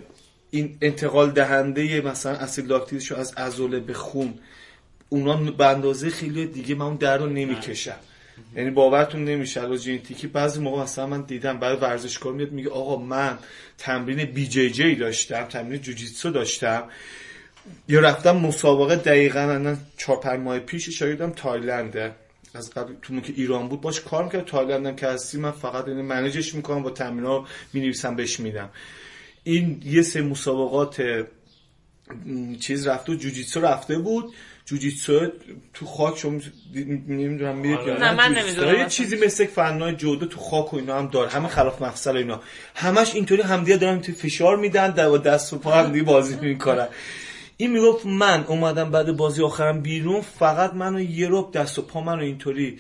این 0.52 0.78
انتقال 0.82 1.32
دهنده 1.32 2.02
مثلا 2.02 2.32
اسید 2.32 2.68
لاکتیکشو 2.68 3.16
از 3.16 3.34
عضله 3.34 3.80
به 3.80 3.94
خون 3.94 4.34
اونا 5.10 5.52
به 5.52 5.66
اندازه 5.66 6.10
خیلی 6.10 6.48
دیگه 6.48 6.76
من 6.76 6.86
اون 6.86 6.96
درد 6.96 7.22
رو 7.22 7.30
نمی‌کشم. 7.30 7.96
یعنی 8.56 8.70
باورتون 8.70 9.26
نمیشه. 9.26 9.62
از 9.62 9.84
ژنتیکی 9.84 10.28
بعضی 10.28 10.60
موقع 10.60 10.82
مثلا 10.82 11.08
من 11.08 11.22
دیدم 11.22 11.60
برای 11.60 11.78
ورزشکار 11.78 12.34
میاد 12.34 12.52
میگه 12.52 12.70
آقا 12.70 12.96
من 12.96 13.38
تمرین 13.78 14.26
بی 14.26 14.48
جی 14.48 14.70
جی 14.70 14.96
داشتم 14.96 15.44
تمرین 15.44 15.82
جوجیتسو 15.82 16.30
داشتم. 16.30 16.84
یا 17.88 18.00
رفتم 18.00 18.38
مسابقه 18.38 18.96
دقیقا 18.96 19.46
من 19.46 19.78
چهار 19.98 20.20
پنج 20.20 20.40
ماه 20.40 20.60
پیش 20.60 20.90
شاگردم 20.90 21.30
تایلنده. 21.30 22.12
از 22.54 22.70
قبل 22.70 22.94
تو 23.02 23.22
که 23.22 23.34
ایران 23.36 23.68
بود 23.68 23.82
باش 23.82 24.02
کار 24.02 24.24
می‌کرد 24.24 24.46
تایلندم 24.46 24.96
که 24.96 25.08
هستی 25.08 25.38
من 25.38 25.52
فقط 25.52 25.88
این 25.88 26.02
منیجش 26.02 26.56
می‌کنم 26.56 26.84
با 26.84 26.90
تمرین 26.90 27.24
ها 27.24 27.48
می 27.74 27.82
نویسم 27.82 28.16
بهش 28.16 28.40
میدم. 28.40 28.70
این 29.44 29.82
یه 29.86 30.02
سه 30.02 30.22
مسابقات 30.22 31.26
چیز 32.60 32.88
رفته 32.88 33.16
جوجیتسو 33.16 33.62
رفته 33.62 33.98
بود. 33.98 34.34
جوجیتسو 34.70 35.28
تو 35.74 35.86
خاک 35.86 36.18
شما 36.18 36.40
نمی‌دونم 37.08 37.56
میرید 37.56 37.80
آره. 37.80 37.90
یا 37.90 38.72
نه 38.72 38.80
یه 38.80 38.86
چیزی 38.86 39.18
مثل 39.26 39.46
فنای 39.46 39.96
جودو 39.96 40.26
تو 40.26 40.40
خاک 40.40 40.74
و 40.74 40.78
اینا 40.78 40.98
هم 41.00 41.08
داره. 41.08 41.30
همه 41.30 41.48
خلاف 41.48 41.82
مفصل 41.82 42.18
اینا. 42.18 42.42
همش 42.76 43.16
اینطوری 43.16 43.42
همدیگه 43.42 43.78
دارن 43.78 44.02
تو 44.02 44.12
فشار 44.12 44.58
میدن 44.58 44.92
در 44.92 45.10
دست 45.10 45.54
و 45.54 45.58
پا 45.58 45.72
هم 45.72 45.92
دیگه 45.92 46.04
بازی 46.04 46.36
می‌کنن. 46.42 46.88
این 47.58 47.72
می‌گفت 47.72 48.06
من 48.06 48.46
اومدم 48.48 48.92
بعد 48.92 49.18
بازی 49.18 49.44
آخرم 49.44 49.82
بیرون 49.82 50.22
فقط 50.22 50.74
منو 50.74 51.00
یه 51.00 51.28
رب 51.32 51.52
دست 51.52 51.80
و 51.80 51.82
پا 51.82 52.02
منو 52.02 52.22
اینطوری 52.22 52.80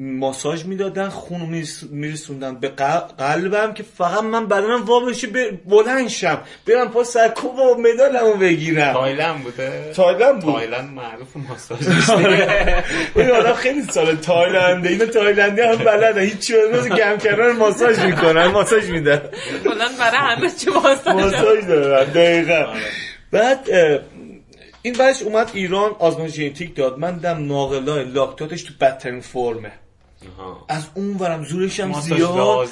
ماساژ 0.00 0.64
می‌دادن 0.64 1.08
خون 1.08 1.64
میرسوندن. 1.90 2.54
به 2.54 2.68
قلبم 3.18 3.74
که 3.74 3.84
فقط 3.98 4.22
من 4.22 4.46
بدنم 4.46 4.84
وا 4.84 5.00
بشه 5.00 5.28
بلند 5.66 6.08
شم. 6.08 6.40
برم 6.66 6.88
پا 6.90 7.04
سکو 7.04 7.58
و 7.58 7.74
مدالمو 7.74 8.34
بگیرم. 8.34 8.92
تایلند 8.92 9.42
بوده؟ 9.42 9.92
تایلند 9.96 10.40
بود. 10.40 10.54
تایلند 10.54 10.90
معروف 10.94 11.28
ماساژ. 11.36 12.10
این 13.16 13.30
آدم 13.30 13.52
خیلی 13.52 13.82
سال 13.82 14.16
تایلنده 14.16 14.88
اینو 14.88 15.06
تایلندی 15.06 15.60
هم 15.60 15.76
بلده. 15.76 16.20
هیچ 16.20 16.38
چیز 16.38 16.88
گم 16.88 17.16
کردن 17.16 17.52
ماساژ 17.52 17.98
می‌کنن. 17.98 18.46
ماساژ 18.46 18.90
میدن 18.90 19.22
بلند 19.64 19.98
برای 19.98 20.18
همه 20.18 20.50
چی 20.50 20.70
ماساژ. 20.70 21.14
ماساژ 21.14 21.64
دارن 21.64 22.12
دقیقاً. 22.12 22.54
آره. 22.54 22.80
بعد 23.32 23.68
این 24.82 24.94
بعدش 24.94 25.22
اومد 25.22 25.50
ایران 25.54 25.90
آزمایش 25.98 26.32
ژنتیک 26.32 26.76
داد. 26.76 26.98
من 26.98 27.16
ژن 27.16 27.46
ناقلای 27.46 28.04
لاکتاتش 28.04 28.62
تو 28.62 28.72
بدترین 28.80 29.20
فرمه. 29.20 29.72
از 30.68 30.86
اون 30.94 31.16
ورم 31.16 31.44
زورش 31.44 31.80
هم 31.80 32.00
زیاد. 32.00 32.68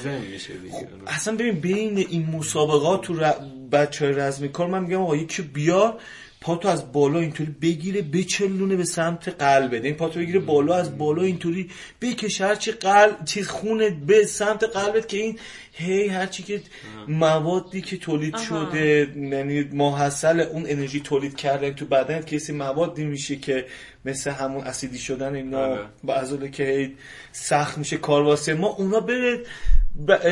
اصلا 1.07 1.35
ببین 1.35 1.59
بین 1.59 1.97
این 1.97 2.25
مسابقات 2.25 3.01
تو 3.01 3.13
ر... 3.13 3.33
بچه 3.71 4.05
های 4.05 4.13
رزمی 4.13 4.49
کار 4.49 4.67
من 4.67 4.83
میگم 4.83 5.01
آقا 5.01 5.15
یکی 5.15 5.41
بیار 5.41 5.99
پاتو 6.41 6.67
از 6.67 6.91
بالا 6.91 7.19
اینطوری 7.19 7.55
بگیره 7.61 8.01
بچلونه 8.01 8.75
به 8.75 8.83
سمت 8.83 9.29
قلبه 9.29 9.81
این 9.83 9.95
پاتو 9.95 10.19
بگیره 10.19 10.39
بالا 10.39 10.75
از 10.75 10.97
بالا 10.97 11.21
اینطوری 11.23 11.69
بکشه 12.01 12.45
هرچی 12.45 12.71
قلب 12.71 13.25
چیز 13.25 13.47
خونه 13.47 13.89
به 13.89 14.25
سمت 14.25 14.63
قلبت 14.63 15.07
که 15.07 15.17
این 15.17 15.39
هی 15.73 16.07
هرچی 16.07 16.43
که 16.43 16.61
موادی 17.07 17.81
که 17.81 17.97
تولید 17.97 18.37
شده 18.37 19.13
یعنی 19.15 19.63
ماحصل 19.63 20.39
اون 20.39 20.65
انرژی 20.67 20.99
تولید 20.99 21.35
کردن 21.35 21.73
تو 21.73 21.85
بدن 21.85 22.21
کسی 22.21 22.53
موادی 22.53 23.03
میشه 23.03 23.35
که 23.35 23.65
مثل 24.07 24.31
همون 24.31 24.63
اسیدی 24.63 24.97
شدن 24.97 25.35
اینا 25.35 25.77
با 26.03 26.47
که 26.51 26.63
هی 26.63 26.95
سخت 27.31 27.77
میشه 27.77 27.97
کار 27.97 28.23
واسه 28.23 28.53
ما 28.53 28.67
اونا 28.67 28.99
بره 28.99 29.43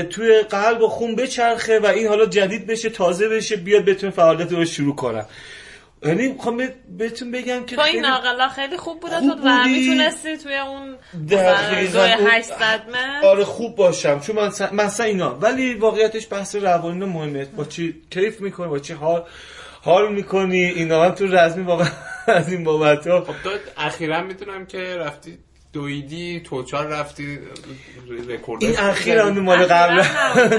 توی 0.09 0.41
قلب 0.41 0.82
و 0.82 0.88
خون 0.88 1.15
بچرخه 1.15 1.80
و 1.80 1.86
این 1.86 2.07
حالا 2.07 2.26
جدید 2.26 2.67
بشه 2.67 2.89
تازه 2.89 3.30
بشه 3.30 3.55
بیاد 3.55 3.86
بتونه 3.86 4.11
فعالیت 4.11 4.51
رو 4.51 4.65
شروع 4.65 4.95
کنم 4.95 5.26
یعنی 6.05 6.28
می‌خوام 6.28 6.69
بهتون 6.97 7.32
بگم 7.32 7.65
که 7.65 7.76
تو 7.76 7.82
این 7.82 8.05
ناقلا 8.05 8.49
خیلی 8.49 8.78
خوب 8.78 8.99
بوده 8.99 9.19
تو 9.19 9.36
و 9.43 9.63
می‌تونستی 9.63 10.38
توی 10.38 10.55
اون 10.57 10.95
دوی 11.28 11.38
800 11.38 12.82
متر 12.89 13.28
آره 13.28 13.43
خوب 13.43 13.76
باشم. 13.76 14.19
چون 14.19 14.36
من 14.36 14.51
مثلا 14.71 15.05
اینا 15.05 15.36
ولی 15.36 15.73
واقعیتش 15.73 16.28
بحث 16.32 16.55
روانی 16.55 17.05
مهمه. 17.05 17.45
با 17.45 17.65
چی 17.65 18.01
کیف 18.09 18.41
می‌کنی؟ 18.41 18.67
با 18.67 18.80
چی 18.80 18.93
حال 18.93 19.23
حال 19.82 20.13
می‌کنی؟ 20.13 20.63
اینا 20.63 21.05
هم 21.05 21.11
تو 21.11 21.26
رزمی 21.26 21.63
واقعا 21.63 21.88
از 22.28 22.51
این 22.51 22.63
بابت 22.63 23.07
ها 23.07 23.21
خب 23.21 23.34
تو 23.43 23.49
اخیرا 23.78 24.23
می‌تونم 24.23 24.65
که 24.65 24.78
رفتی 24.78 25.38
دویدی 25.73 26.39
توچار 26.39 26.88
رفتی 26.88 27.39
رکورد 28.30 28.63
این 28.63 28.78
اخیر 28.78 29.17
هم 29.17 29.39
مال 29.39 29.65
قبل 29.65 30.03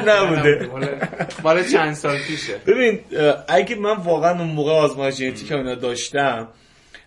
نبوده. 0.09 0.71
مال 1.45 1.65
چند 1.65 1.95
سال 1.95 2.19
پیشه. 2.19 2.57
ببین 2.67 3.01
اگه 3.49 3.77
من 3.77 3.97
واقعا 3.97 4.39
اون 4.39 4.49
موقع 4.49 4.73
آزمایش 4.73 5.15
ژنتیک 5.15 5.53
اینا 5.53 5.75
داشتم 5.75 6.49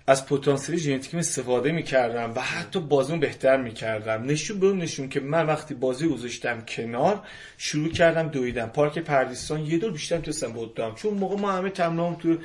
از 0.08 0.26
پتانسیل 0.26 0.78
ژنتیکم 0.78 1.18
استفاده 1.18 1.72
می‌کردم 1.72 2.34
و 2.36 2.42
حتی 2.42 2.80
بازیمو 2.80 3.20
بهتر 3.20 3.58
می‌کردم. 3.58 4.24
نشون 4.24 4.60
به 4.60 4.68
نشون 4.68 5.10
که 5.10 5.20
من 5.20 5.46
وقتی 5.46 5.74
بازی 5.74 6.08
گذاشتم 6.08 6.64
کنار 6.68 7.22
شروع 7.58 7.92
کردم 7.92 8.28
دویدم 8.28 8.68
پارک 8.68 9.00
پردیسان 9.00 9.66
یه 9.66 9.78
دور 9.78 9.92
بیشتر 9.92 10.16
می‌تونستم 10.16 10.52
بودم. 10.52 10.96
چون 10.96 11.14
موقع 11.14 11.36
ما 11.36 11.52
همه 11.52 11.70
تو 11.70 12.38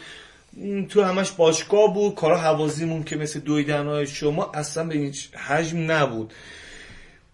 تو 0.88 1.02
همش 1.02 1.30
باشگاه 1.30 1.94
بود 1.94 2.14
کارا 2.14 2.38
حوازیمون 2.38 3.04
که 3.04 3.16
مثل 3.16 3.40
دویدن 3.40 3.86
های 3.86 4.06
شما 4.06 4.50
اصلا 4.54 4.84
به 4.84 4.94
این 4.94 5.14
حجم 5.48 5.90
نبود. 5.90 6.32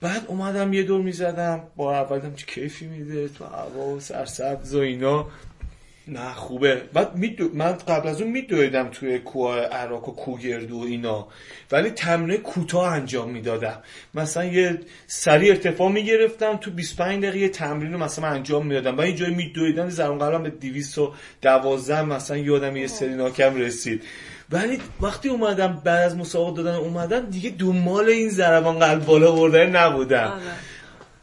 بعد 0.00 0.24
اومدم 0.28 0.72
یه 0.72 0.82
دور 0.82 1.00
می‌زدم 1.00 1.62
با 1.76 1.96
اولم 2.00 2.34
چه 2.34 2.46
کیفی 2.46 2.86
میده 2.86 3.28
تو 3.28 3.44
هوا 3.44 3.86
و 3.86 4.00
سرسبز 4.00 4.74
و 4.74 4.78
اینا. 4.78 5.26
نه 6.10 6.34
خوبه. 6.34 6.82
بعد 6.92 7.16
میدو... 7.16 7.50
من 7.54 7.72
قبل 7.72 8.08
از 8.08 8.22
اون 8.22 8.30
میدویدم 8.30 8.88
توی 8.88 9.18
کوه 9.18 9.56
عراق 9.56 10.08
و 10.08 10.12
کوگردو 10.12 10.80
و 10.80 10.84
اینا. 10.84 11.28
ولی 11.72 11.90
تمرین 11.90 12.36
کوتاه 12.36 12.92
انجام 12.92 13.30
می‌دادم. 13.30 13.82
مثلا 14.14 14.44
یه 14.44 14.78
سری 15.06 15.50
ارتفاع 15.50 15.92
می‌گرفتم 15.92 16.56
تو 16.56 16.70
25 16.70 17.24
دقیقه 17.24 17.48
تمرین 17.48 17.92
رو 17.92 17.98
مثلا 17.98 18.28
انجام 18.28 18.66
می‌دادم. 18.66 18.98
و 18.98 19.00
اینجای 19.00 19.34
میدویدم 19.34 19.88
زرون 19.88 20.18
قلم 20.18 20.42
به 20.42 20.50
212 20.50 22.02
مثلا 22.02 22.36
یادم 22.36 22.76
یه 22.76 22.86
سری 22.86 23.14
ناکم 23.14 23.56
رسید. 23.56 24.02
ولی 24.50 24.78
وقتی 25.00 25.28
اومدم 25.28 25.82
بعد 25.84 26.06
از 26.06 26.16
مسابقه 26.16 26.62
دادن 26.62 26.76
اومدم 26.78 27.20
دیگه 27.20 27.50
دنبال 27.50 28.08
این 28.08 28.28
ضربان 28.28 28.78
قلب 28.78 29.04
بالا 29.04 29.32
بردن 29.32 29.76
نبودم. 29.76 30.18
آره. 30.18 30.42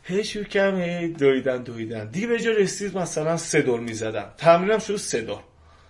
هی 0.08 0.24
شروع 0.24 0.46
کردم 0.46 0.82
هی 0.82 1.08
دویدن 1.08 1.64
دویدن. 1.64 2.10
دیگه 2.10 2.28
به 2.28 2.40
جا 2.40 2.52
رسید 2.52 2.98
مثلا 2.98 3.38
سه 3.38 3.62
دور 3.62 3.80
می‌زدم 3.80 4.34
تمرینم 4.38 4.80
شد 4.80 4.96
سه 4.96 5.22
دور 5.22 5.40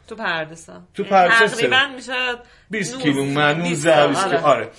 تو 0.08 0.16
پردسان 0.16 0.88
تو 0.94 1.04
پردسان 1.04 1.48
تقریبا 1.48 1.88
میشه 1.96 2.14
20 2.70 3.00
کیلو 3.00 3.26
من 3.26 3.62
19 3.62 4.08
20 4.08 4.24
آره. 4.24 4.40
آره. 4.40 4.70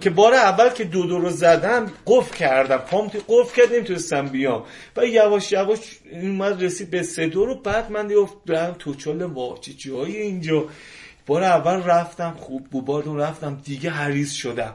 که 0.00 0.10
بار 0.10 0.34
اول 0.34 0.68
که 0.68 0.84
دو 0.84 1.06
دور 1.06 1.20
رو 1.20 1.30
زدم 1.30 1.92
قف 2.06 2.34
کردم. 2.34 2.76
پام 2.76 3.08
قف 3.28 3.56
کردم 3.56 3.74
نمی‌تونستم 3.74 4.28
بیام. 4.28 4.64
و 4.96 5.06
یواش 5.06 5.52
یواش 5.52 5.98
اومد 6.12 6.62
رسید 6.62 6.90
به 6.90 7.02
سه 7.02 7.26
دور 7.26 7.48
رو. 7.48 7.62
بعد 7.62 7.90
من 7.90 8.06
دیگه 8.06 8.26
تو 8.46 8.74
توچال 8.78 9.22
واچه 9.22 9.72
جایی 9.72 10.16
اینجا. 10.16 10.64
بار 11.26 11.42
اول 11.42 11.82
رفتم 11.82 12.34
خوب 12.38 12.66
بود 12.66 13.20
رفتم 13.20 13.60
دیگه 13.64 13.90
حریص 13.90 14.32
شدم. 14.32 14.74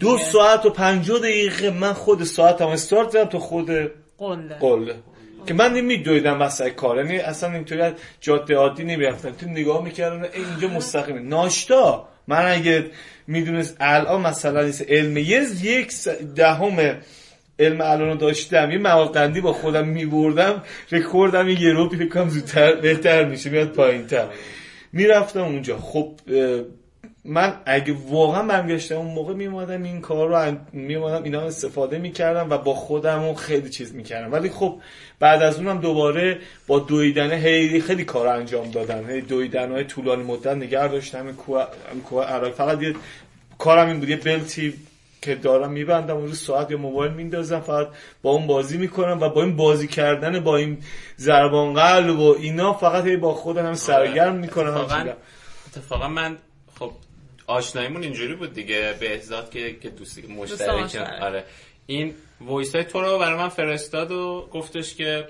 دو 0.00 0.18
ساعت 0.18 0.66
و 0.66 0.70
پنجاه 0.70 1.18
دقیقه 1.18 1.70
من 1.70 1.92
خود 1.92 2.24
ساعتم 2.24 2.66
استارت 2.66 3.10
زدم 3.10 3.24
تو 3.24 3.38
خود 3.38 3.70
قله. 4.18 4.54
قله. 4.60 4.94
که 5.46 5.54
من 5.54 5.72
نمیدویدم 5.72 6.38
واسه 6.38 6.70
کار. 6.70 6.96
یعنی 6.96 7.18
اصلا 7.18 7.52
اینطوری 7.52 7.92
جاده 8.20 8.54
عادی 8.54 8.84
نمی‌رفتم. 8.84 9.30
تو 9.30 9.46
نگاه 9.46 9.84
می‌کردم 9.84 10.28
اینجا 10.34 10.68
مستقیمه. 10.68 11.20
ناشتا. 11.20 12.08
من 12.28 12.52
اگه 12.52 12.86
می‌دونست 13.26 13.76
الان 13.80 14.20
مثلا 14.20 14.70
علم 14.88 15.16
یک 15.16 15.92
دهم 16.36 17.00
علم 17.58 17.80
الان 17.80 18.18
داشتم 18.18 18.70
یه 18.70 18.78
مواد 18.78 19.40
با 19.40 19.52
خودم 19.52 19.88
میبردم 19.88 20.62
رکوردم 20.92 21.48
یه 21.48 21.72
رو 21.72 21.88
فکر 21.88 22.28
زودتر 22.28 22.74
بهتر 22.74 23.24
میشه 23.24 23.50
میاد 23.50 23.68
پایین 23.68 24.06
تر 24.06 24.26
می‌رفتم 24.92 25.40
اونجا. 25.40 25.78
خب 25.78 26.12
من 27.26 27.54
اگه 27.66 27.96
واقعا 28.08 28.42
برمیگشتم 28.42 28.96
اون 28.96 29.14
موقع 29.14 29.34
میومدم 29.34 29.82
این 29.82 30.00
کار 30.00 30.28
رو 30.28 30.56
میومدم 30.72 31.22
اینا 31.22 31.40
استفاده 31.40 31.98
می‌کردم 31.98 32.50
و 32.50 32.58
با 32.58 32.74
خودم 32.74 33.34
خیلی 33.34 33.70
چیز 33.70 33.94
می‌کردم. 33.94 34.32
ولی 34.32 34.50
خب 34.50 34.80
بعد 35.20 35.42
از 35.42 35.56
اونم 35.56 35.80
دوباره 35.80 36.38
با 36.66 36.78
دویدن 36.78 37.32
هی 37.32 37.80
خیلی 37.80 38.04
کار 38.04 38.26
انجام 38.28 38.70
دادم 38.70 39.10
هی 39.10 39.20
دویدن 39.20 39.72
های 39.72 39.84
طولانی 39.84 40.22
مدت 40.22 40.46
نگه 40.46 40.88
داشتم. 40.88 41.32
کوه 42.04 42.24
عراق. 42.24 42.52
فقط 42.52 42.82
یه 42.82 42.94
کارم 43.58 43.88
این 43.88 44.00
بود. 44.00 44.08
یه 44.08 44.16
بلتی 44.16 44.74
که 45.22 45.34
دارم 45.34 45.72
میبندم. 45.72 46.16
اون 46.16 46.26
رو 46.26 46.34
ساعت 46.34 46.70
یا 46.70 46.76
موبایل 46.76 47.12
میندازم. 47.12 47.60
فقط 47.60 47.88
با 48.22 48.30
اون 48.30 48.46
بازی 48.46 48.78
می‌کنم 48.78 49.18
و 49.20 49.28
با 49.28 49.42
این 49.42 49.56
بازی 49.56 49.88
کردن 49.88 50.40
با 50.40 50.56
این 50.56 50.78
ضربان 51.18 51.74
قلب 51.74 52.18
و 52.18 52.36
اینا 52.38 52.72
فقط 52.72 53.06
هی 53.06 53.16
با 53.16 53.34
خودم 53.34 53.66
هم 53.66 53.74
سرگرم 53.74 54.34
می‌کنم. 54.34 54.86
اتفاقا 55.66 56.08
من 56.08 56.36
خب 56.78 56.90
آشناییمون 57.46 58.02
اینجوری 58.02 58.34
بود 58.34 58.52
دیگه 58.52 58.94
بهزاد 59.00 59.50
که 59.50 59.76
که 59.82 59.90
دوستی 59.90 60.22
مشترک 60.22 60.96
آره. 61.20 61.44
این 61.86 62.14
وایس 62.40 62.74
های 62.74 62.84
تو 62.84 63.00
رو 63.00 63.18
برای 63.18 63.38
من 63.38 63.48
فرستاد 63.48 64.10
و 64.12 64.48
گفتش 64.52 64.94
که 64.94 65.28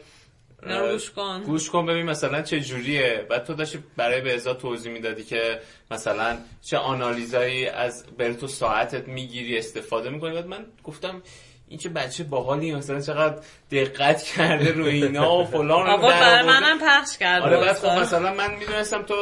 گوش 0.67 1.11
کن. 1.11 1.43
گوش 1.43 1.71
کن 1.71 1.87
ببین 1.87 2.07
مثلا 2.07 2.43
چه 2.43 2.61
جوریه. 2.61 3.27
بعد 3.31 3.45
تو 3.45 3.55
داشتی 3.55 3.79
برای 3.97 4.21
بهزاد 4.21 4.59
توضیح 4.59 4.93
می‌دادی 4.93 5.25
که 5.25 5.61
مثلا 5.91 6.39
چه 6.63 6.77
آنالیزایی 6.77 7.67
از 7.67 8.05
بر 8.19 8.33
تو 8.33 8.47
ساعتت 8.47 9.09
می‌گیری 9.09 9.59
استفاده 9.59 10.11
می‌کنی. 10.11 10.35
بعد 10.35 10.47
من 10.47 10.67
گفتم 10.85 11.23
این 11.69 11.79
چه 11.79 11.89
بچه 11.89 12.25
باحالی 12.25 12.75
مثلا 12.75 13.01
چقدر 13.01 13.43
دقت 13.71 14.23
کرده 14.23 14.73
رو 14.73 14.85
اینا 14.85 15.39
و 15.39 15.45
فلان 15.45 15.87
آقا 15.87 16.09
برای 16.09 16.47
منم 16.47 16.79
پخش 16.79 17.19
کرده 17.19 17.47
آره 17.47 17.57
بعد 17.57 17.77
خب 17.77 17.89
مثلا 17.89 18.35
من 18.35 18.55
می‌دونستم 18.55 19.03
تو 19.03 19.15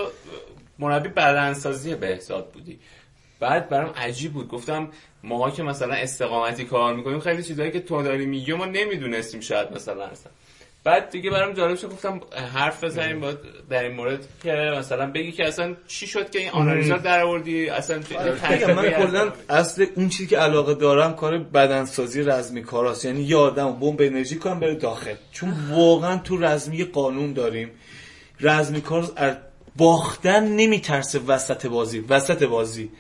مربی 0.79 1.09
بدنسازی 1.09 1.95
بهزاد 1.95 2.51
بودی. 2.53 2.79
بعد 3.41 3.69
برام 3.69 3.91
عجیب 3.97 4.33
بود. 4.33 4.49
گفتم 4.49 4.89
ماها 5.23 5.51
که 5.51 5.63
مثلا 5.63 5.95
استقامتی 5.95 6.65
کار 6.65 6.95
می‌کنیم 6.95 7.21
خیلی 7.21 7.43
چیزایی 7.43 7.71
که 7.71 7.81
تو 7.81 8.03
داری 8.03 8.27
میگی 8.27 8.53
ما 8.53 8.65
نمی‌دونستیم 8.65 9.41
شاید 9.41 9.73
مثلا 9.73 10.05
اصلا. 10.05 10.33
بعد 10.85 11.11
دیگه 11.11 11.31
برام 11.31 11.53
جالب 11.53 11.77
شد 11.77 11.91
گفتم 11.91 12.21
حرف 12.55 12.85
بزنیم 12.85 13.21
با 13.21 13.33
در 13.71 13.83
این 13.83 13.93
مورد 13.93 14.29
که 14.43 14.53
مثلا 14.79 15.11
بگی 15.11 15.33
که 15.33 15.47
اصلا 15.47 15.77
چی 15.89 16.07
شد 16.07 16.31
که 16.31 16.39
این 16.39 16.51
آنالیزا 16.51 16.97
در 16.97 17.23
آوردی 17.23 17.69
اصلا 17.69 18.03
آره. 18.19 18.75
من 18.75 18.91
کلا 18.91 19.33
اصل 19.49 19.87
اون 19.95 20.09
چیزی 20.09 20.27
که 20.27 20.39
علاقه 20.39 20.75
دارم 20.75 21.17
کار 21.17 21.39
بدنسازی 21.39 22.23
رزمی 22.23 22.63
کاراست. 22.63 23.05
یعنی 23.05 23.23
یه 23.23 23.37
آدم 23.37 23.73
بمب 23.73 24.01
انرژی 24.03 24.37
کنم 24.37 24.61
بره 24.61 24.75
داخل. 24.75 25.15
چون 25.33 25.55
واقعا 25.71 26.17
تو 26.17 26.37
رزمی 26.37 26.85
قانون 26.85 27.33
داریم. 27.33 27.71
رزمی 28.41 28.81
کار 28.81 29.13
باختن 29.77 30.49
نمیترسه 30.49 31.19
وسط 31.19 31.67
بازی. 31.67 32.01
وسط 32.01 32.43
بازی. 32.43 32.91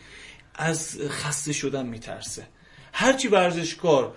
از 0.55 0.99
خسته 1.09 1.53
شدن 1.53 1.87
میترسه. 1.87 2.47
هرچی 2.93 3.29
ورزشکار 3.29 4.13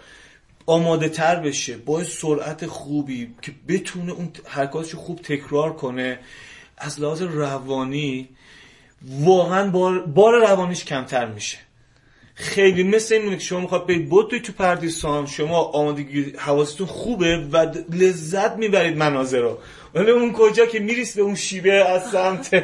آماده 0.65 1.09
تر 1.09 1.35
بشه 1.35 1.77
با 1.77 2.03
سرعت 2.03 2.65
خوبی 2.65 3.35
که 3.41 3.51
بتونه 3.67 4.11
اون 4.11 4.29
حرکاتش 4.45 4.95
خوب 4.95 5.21
تکرار 5.21 5.73
کنه 5.73 6.19
از 6.77 6.99
لحاظ 6.99 7.21
روانی 7.21 8.29
واقعا 9.01 9.69
بار, 9.69 9.99
بار 9.99 10.39
روانیش 10.39 10.85
کمتر 10.85 11.25
میشه. 11.25 11.57
خیلی 12.35 12.83
مثل 12.83 13.15
این 13.15 13.29
که 13.31 13.39
شما 13.39 13.59
می‌خواد 13.59 13.87
برید 13.87 14.09
بود 14.09 14.37
تو 14.37 14.53
پردیسان 14.53 15.25
شما 15.25 15.59
آمادگی 15.59 16.33
حواستون 16.37 16.87
خوبه 16.87 17.37
و 17.37 17.57
لذت 17.93 18.55
می‌برید 18.55 18.97
مناظر 18.97 19.39
رو 19.39 19.57
ولی 19.95 20.11
اون 20.11 20.33
کجا 20.33 20.65
که 20.65 20.79
میریس 20.79 21.15
به 21.15 21.21
اون 21.21 21.35
شیبه 21.35 21.73
از 21.73 22.09
سمت 22.09 22.63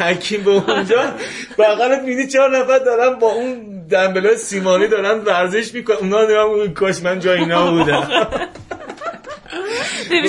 حکیم 0.00 0.42
به 0.42 0.50
اونجا 0.50 1.12
بغلت 1.58 2.02
میدی 2.02 2.26
چهار 2.26 2.58
نفر 2.58 2.78
دارن 2.78 3.18
با 3.18 3.32
اون 3.32 3.74
دنبلای 3.90 4.36
سیمانی 4.36 4.88
دارن 4.88 5.20
ورزش 5.20 5.74
می‌کنن. 5.74 5.96
اونا 5.96 6.24
نمیم 6.24 6.74
کاش 6.74 7.02
من 7.02 7.20
جای 7.20 7.38
اینا 7.38 7.70
بودم. 7.70 8.08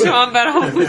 شما 0.06 0.26
برام 0.26 0.88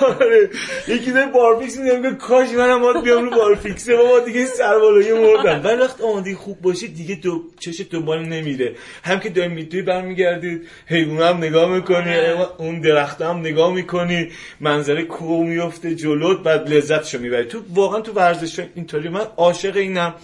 آره. 0.00 0.50
یکی 0.88 1.10
داره 1.10 1.32
بارفیکس 1.32 1.78
میگه 1.78 2.14
کاش 2.14 2.48
منم 2.48 2.80
باید 2.80 3.02
بیام 3.02 3.24
رو 3.24 3.30
بارفیکس. 3.30 3.88
ما 3.88 4.18
دیگه 4.26 4.46
سربالایی 4.46 5.12
مردم. 5.12 5.64
ولی 5.64 5.76
وقت 5.76 6.00
آماده 6.00 6.34
خوب 6.34 6.60
باشید 6.60 6.94
دیگه 6.94 7.14
دو 7.14 7.42
چش 7.60 7.80
دنبال 7.90 8.24
نمیره. 8.24 8.74
هم 9.04 9.20
که 9.20 9.28
داریم 9.28 9.52
میتوی 9.52 9.82
برمیگردید. 9.82 10.68
حیوان 10.86 11.28
هم 11.28 11.36
نگاه 11.36 11.74
می‌کنی. 11.74 12.14
اون 12.58 12.80
درخت 12.80 13.22
هم 13.22 13.38
نگاه 13.38 13.72
می‌کنی. 13.74 14.30
منظره 14.60 15.02
کو 15.02 15.44
میفته 15.44 15.94
جلوت 15.94 16.42
بعد 16.42 16.72
لذتشو 16.72 17.18
می‌بری. 17.18 17.44
تو 17.44 17.62
واقعا 17.74 18.00
تو 18.00 18.12
ورزش 18.12 18.66
اینطوری. 18.74 19.08
من 19.08 19.26
عاشق 19.36 19.76
اینم. 19.76 20.14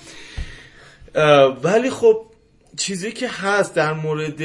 ولی 1.62 1.90
خب 1.90 2.26
چیزی 2.76 3.12
که 3.12 3.28
هست 3.28 3.74
در 3.74 3.92
مورد 3.92 4.40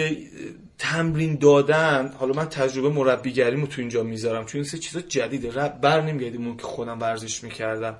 تمرین 0.77 1.35
دادن 1.35 2.13
حالا 2.19 2.33
من 2.33 2.49
تجربه 2.49 2.89
مربیگریمو 2.89 3.67
تو 3.67 3.81
اینجا 3.81 4.03
می‌ذارم 4.03 4.45
چون 4.45 4.61
این 4.61 4.69
سه 4.69 4.77
چیزا 4.77 5.01
جدیده. 5.01 5.69
بر 5.69 6.01
نمیگردیم 6.01 6.57
که 6.57 6.63
خودم 6.63 6.99
ورزش 6.99 7.43
می‌کردم. 7.43 7.97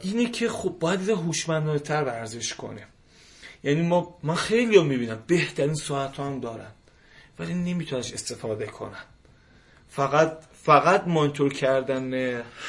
اینه 0.00 0.30
که 0.30 0.48
خب 0.48 0.76
باید 0.80 1.08
هوشمندانه 1.08 1.78
ورزش 2.00 2.54
کنه 2.54 2.86
یعنی 3.64 3.82
ما 3.82 4.18
من 4.22 4.34
خیلی 4.34 4.76
رو 4.76 4.84
می‌بینم. 4.84 5.22
بهترین 5.26 5.74
ساعت 5.74 6.20
هم 6.20 6.40
دارن. 6.40 6.70
ولی 7.38 7.54
نمیتوننش 7.54 8.12
استفاده 8.12 8.66
کنن. 8.66 9.04
فقط 9.88 10.38
فقط 10.70 11.02
مانیتور 11.06 11.52
کردن 11.52 12.14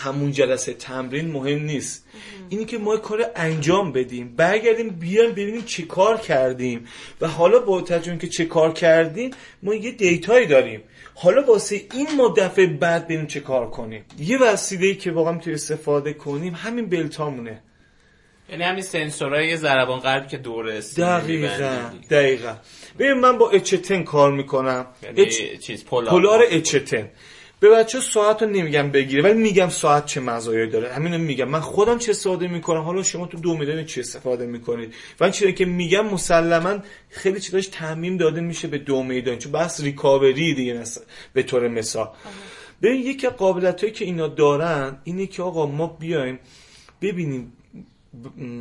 همون 0.04 0.32
جلسه 0.32 0.74
تمرین 0.74 1.32
مهم 1.32 1.64
نیست. 1.64 2.06
اینی 2.50 2.66
که 2.66 2.78
ما 2.78 2.98
کار 2.98 3.26
انجام 3.36 3.92
بدیم 3.92 4.36
برگردیم 4.36 4.90
بیایم 4.90 5.32
ببینیم 5.32 5.62
چه 5.62 5.84
کار 5.84 6.18
کردیم. 6.18 6.88
و 7.22 7.28
حالا 7.28 7.60
با 7.60 7.82
توجه 7.82 8.18
که 8.18 8.28
چه 8.28 8.46
کار 8.46 8.74
کردیم 8.74 9.32
ما 9.64 9.74
یه 9.74 9.92
دیتایی 9.92 10.48
داریم. 10.48 10.82
حالا 11.16 11.46
واسه 11.46 11.82
این 11.94 12.08
ما 12.18 12.34
دفعه 12.38 12.68
بعد 12.68 13.08
بریم 13.08 13.28
چه 13.28 13.40
کار 13.40 13.70
کنیم. 13.70 14.06
یه 14.20 14.38
وسیله 14.38 14.96
که 14.96 15.12
واقعا 15.12 15.38
تو 15.38 15.52
استفاده 15.52 16.14
کنیم 16.14 16.54
همین 16.54 16.86
بلتامونه. 16.90 17.62
یعنی 18.50 18.64
همین 18.64 18.82
سنسورهای 18.82 19.58
ضربان 19.58 20.00
قلب 20.00 20.28
که 20.28 20.38
دور 20.38 20.80
دقیقا 20.98 21.90
دقیقا. 22.10 22.56
ببین 23.00 23.14
من 23.14 23.38
با 23.38 23.50
اچتن 23.50 24.04
کار 24.04 24.32
می‌کنم. 24.32 24.86
یعنی 25.04 25.22
اچ... 25.22 25.60
چیز 25.60 25.86
پولار. 25.86 26.42
اچتن 26.50 27.10
به 27.62 27.70
بچه 27.70 28.00
ساعت 28.00 28.42
رو 28.42 28.50
نمیگم 28.50 28.92
بگیره 28.92 29.24
ولی 29.24 29.34
میگم 29.34 29.70
ساعت 29.70 30.06
چه 30.06 30.20
مزایایی 30.20 30.70
داره. 30.70 30.94
همینو 30.94 31.18
میگم. 31.18 31.50
من 31.50 31.60
خودم 31.60 31.98
چه 31.98 32.12
استفاده 32.12 32.48
می‌کنم؟ 32.48 32.82
حالا 32.82 33.04
شما 33.04 33.28
تو 33.28 33.38
دو 33.38 33.58
میلیون 33.58 33.86
چه 33.86 34.02
استفاده 34.02 34.46
می‌کنید؟ 34.46 34.94
و 35.20 35.24
این 35.24 35.34
چیزی 35.34 35.54
که 35.54 35.66
میگم 35.66 36.06
مسلما 36.06 36.80
خیلی 37.10 37.40
چیزاش 37.40 37.68
تعمیم 37.68 38.18
داده 38.18 38.42
میشه 38.42 38.68
به 38.68 38.78
دو 38.78 39.04
میلیون. 39.04 39.38
چون 39.38 39.52
بس 39.52 39.82
ریکاوری 39.82 40.54
دیگه 40.54 40.84
به 41.34 41.44
طور 41.44 41.68
مثال. 41.68 42.10
ببین 42.82 43.02
یکی 43.02 43.28
قابلیت 43.28 43.82
هایی 43.82 43.94
که 43.94 44.06
اینا 44.06 44.28
دارن 44.28 44.98
اینه 45.04 45.28
که 45.28 45.44
آقا 45.44 45.66
ما 45.66 45.88
بیایم 45.88 46.40
ببینیم 47.02 47.54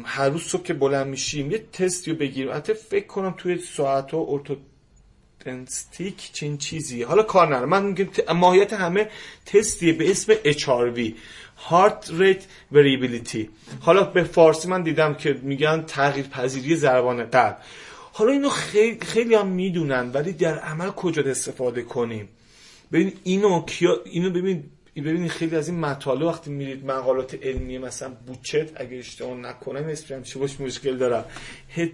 هر 0.05 0.29
روز 0.29 0.43
صبح 0.43 0.63
که 0.63 0.75
بلند 0.75 1.07
میشیم 1.07 1.51
یه 1.51 1.65
تستی 1.73 2.11
رو 2.11 2.17
بگیریم. 2.17 2.53
حتی 2.53 2.75
فکر 2.75 3.07
کنم 3.07 3.35
توی 3.39 3.59
ساعت 3.59 4.11
ها 4.11 4.19
استیک 5.47 6.32
چین 6.32 6.59
چیزی. 6.59 7.03
حالا 7.03 7.22
کار 7.22 7.49
نره 7.49 7.66
من 7.66 7.86
میگم 7.86 8.09
ماهیت 8.36 8.72
همه 8.72 9.09
تستیه 9.47 9.93
به 9.93 10.11
اسم 10.11 10.34
HRV 10.34 11.12
Heart 11.68 12.07
Rate 12.20 12.74
Variability. 12.74 13.49
حالا 13.80 14.05
به 14.05 14.22
فارسی 14.24 14.68
من 14.68 14.82
دیدم 14.82 15.14
که 15.14 15.32
میگن 15.43 15.84
تغییر 15.86 16.26
پذیری 16.26 16.76
ضربان 16.76 17.24
قلب. 17.24 17.59
حالا 18.12 18.32
اینو 18.32 18.49
خیلی, 18.49 19.01
خیلی 19.01 19.34
هم 19.34 19.47
می‌دونن 19.47 20.11
ولی 20.11 20.32
در 20.32 20.59
عمل 20.59 20.91
کجا 20.91 21.22
استفاده 21.22 21.82
کنیم؟ 21.82 22.28
ببین 22.93 23.12
اینو 23.24 23.64
کیا 23.64 23.97
اینو 24.05 24.30
ببین 24.30 24.64
ببینید 24.97 25.30
خیلی 25.30 25.57
از 25.57 25.68
این 25.68 25.80
مطالب 25.80 26.22
وقتی 26.22 26.51
میرید 26.51 26.84
مقالات 26.84 27.34
علمی 27.34 27.78
مثلا 27.78 28.09
بوچت 28.26 28.70
اگه 28.74 28.97
اشتباه 28.97 29.36
نکنم 29.36 29.84
اسمش 29.84 30.32
چه 30.32 30.38
باش 30.38 30.61
مشکل 30.61 30.97
دارم. 30.97 31.24
هد 31.68 31.91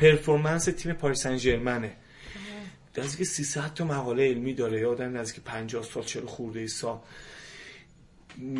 پرفورمنس 0.00 0.64
تیم 0.64 0.92
پاریس 0.92 1.22
سن 1.22 1.36
ژرمنه. 1.36 1.96
که 3.18 3.24
300 3.24 3.74
تا 3.74 3.84
مقاله 3.84 4.28
علمی 4.28 4.54
داره. 4.54 4.80
یا 4.80 4.90
آدم 4.90 5.16
نزدیک 5.16 5.44
50 5.44 5.84
سال 5.84 6.02
چرا 6.02 6.26
خورده 6.26 6.60
ای 6.60 6.68
سال. 6.68 6.98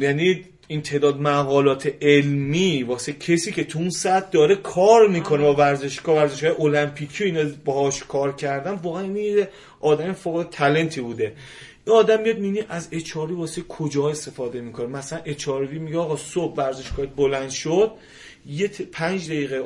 یعنی 0.00 0.44
این 0.68 0.82
تعداد 0.82 1.20
مقالات 1.20 1.92
علمی 2.02 2.82
واسه 2.82 3.12
کسی 3.12 3.52
که 3.52 3.64
تو 3.64 3.78
اون 3.78 3.90
سطح 3.90 4.30
داره 4.30 4.54
کار 4.56 5.08
می‌کنه 5.08 5.42
با 5.42 5.54
ورزشگاه 5.54 6.16
ورزشگاه 6.16 6.60
المپیکی 6.60 7.24
اینا 7.24 7.50
باهاش 7.64 8.02
کار 8.04 8.36
کردن 8.36 8.72
واقعا 8.72 9.02
این 9.02 9.46
آدم 9.80 10.12
فوق 10.12 10.46
تلنتی 10.50 11.00
بوده. 11.00 11.32
یه 11.86 11.92
آدم 11.92 12.22
میاد 12.22 12.38
مینی 12.38 12.60
از 12.68 12.88
اچاری 12.92 13.34
واسه 13.34 13.62
کجا 13.68 14.10
استفاده 14.10 14.60
می‌کنه. 14.60 14.86
مثلا 14.86 15.20
اچاری 15.24 15.78
میگه 15.78 15.98
آقا 15.98 16.16
صبح 16.16 16.56
ورزشگاه 16.56 17.06
بلند 17.06 17.50
شد. 17.50 17.92
یه 18.48 18.68
پنج 18.68 19.26
دقیقه 19.26 19.62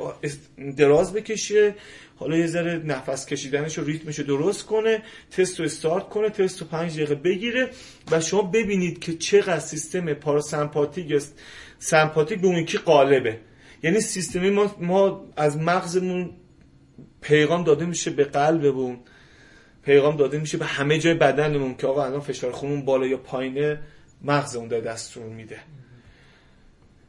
دراز 0.77 1.13
بکشه 1.13 1.75
حالا 2.15 2.37
یه 2.37 2.47
ذره 2.47 2.81
نفس 2.85 3.25
کشیدنش 3.25 3.79
و 3.79 3.83
ریتمش 3.83 4.19
رو 4.19 4.25
درست 4.25 4.65
کنه 4.65 5.03
تست 5.31 5.59
رو 5.59 5.65
استارت 5.65 6.09
کنه 6.09 6.29
تست 6.29 6.61
رو 6.61 6.67
پنج 6.67 6.93
دقیقه 6.93 7.15
بگیره 7.15 7.69
و 8.11 8.21
شما 8.21 8.41
ببینید 8.41 8.99
که 8.99 9.13
چقدر 9.13 9.59
سیستم 9.59 10.13
پاراسمپاتیک 10.13 11.09
یا 11.09 11.19
سمپاتیک 11.79 12.41
به 12.41 12.47
اون 12.47 12.65
قالبه 12.85 13.39
یعنی 13.83 14.01
سیستمی 14.01 14.49
ما, 14.49 14.75
ما 14.79 15.25
از 15.37 15.57
مغزمون 15.57 16.29
پیغام 17.21 17.63
داده 17.63 17.85
میشه 17.85 18.11
به 18.11 18.23
قلبمون 18.23 18.99
پیغام 19.83 20.17
داده 20.17 20.37
میشه 20.37 20.57
به 20.57 20.65
همه 20.65 20.99
جای 20.99 21.13
بدنمون 21.13 21.75
که 21.75 21.87
آقا 21.87 22.05
الان 22.05 22.19
فشار 22.19 22.51
خونمون 22.51 22.85
بالا 22.85 23.07
یا 23.07 23.17
پایینه 23.17 23.79
مغزمون 24.21 24.67
داره 24.67 24.83
دستور 24.83 25.25
میده. 25.25 25.59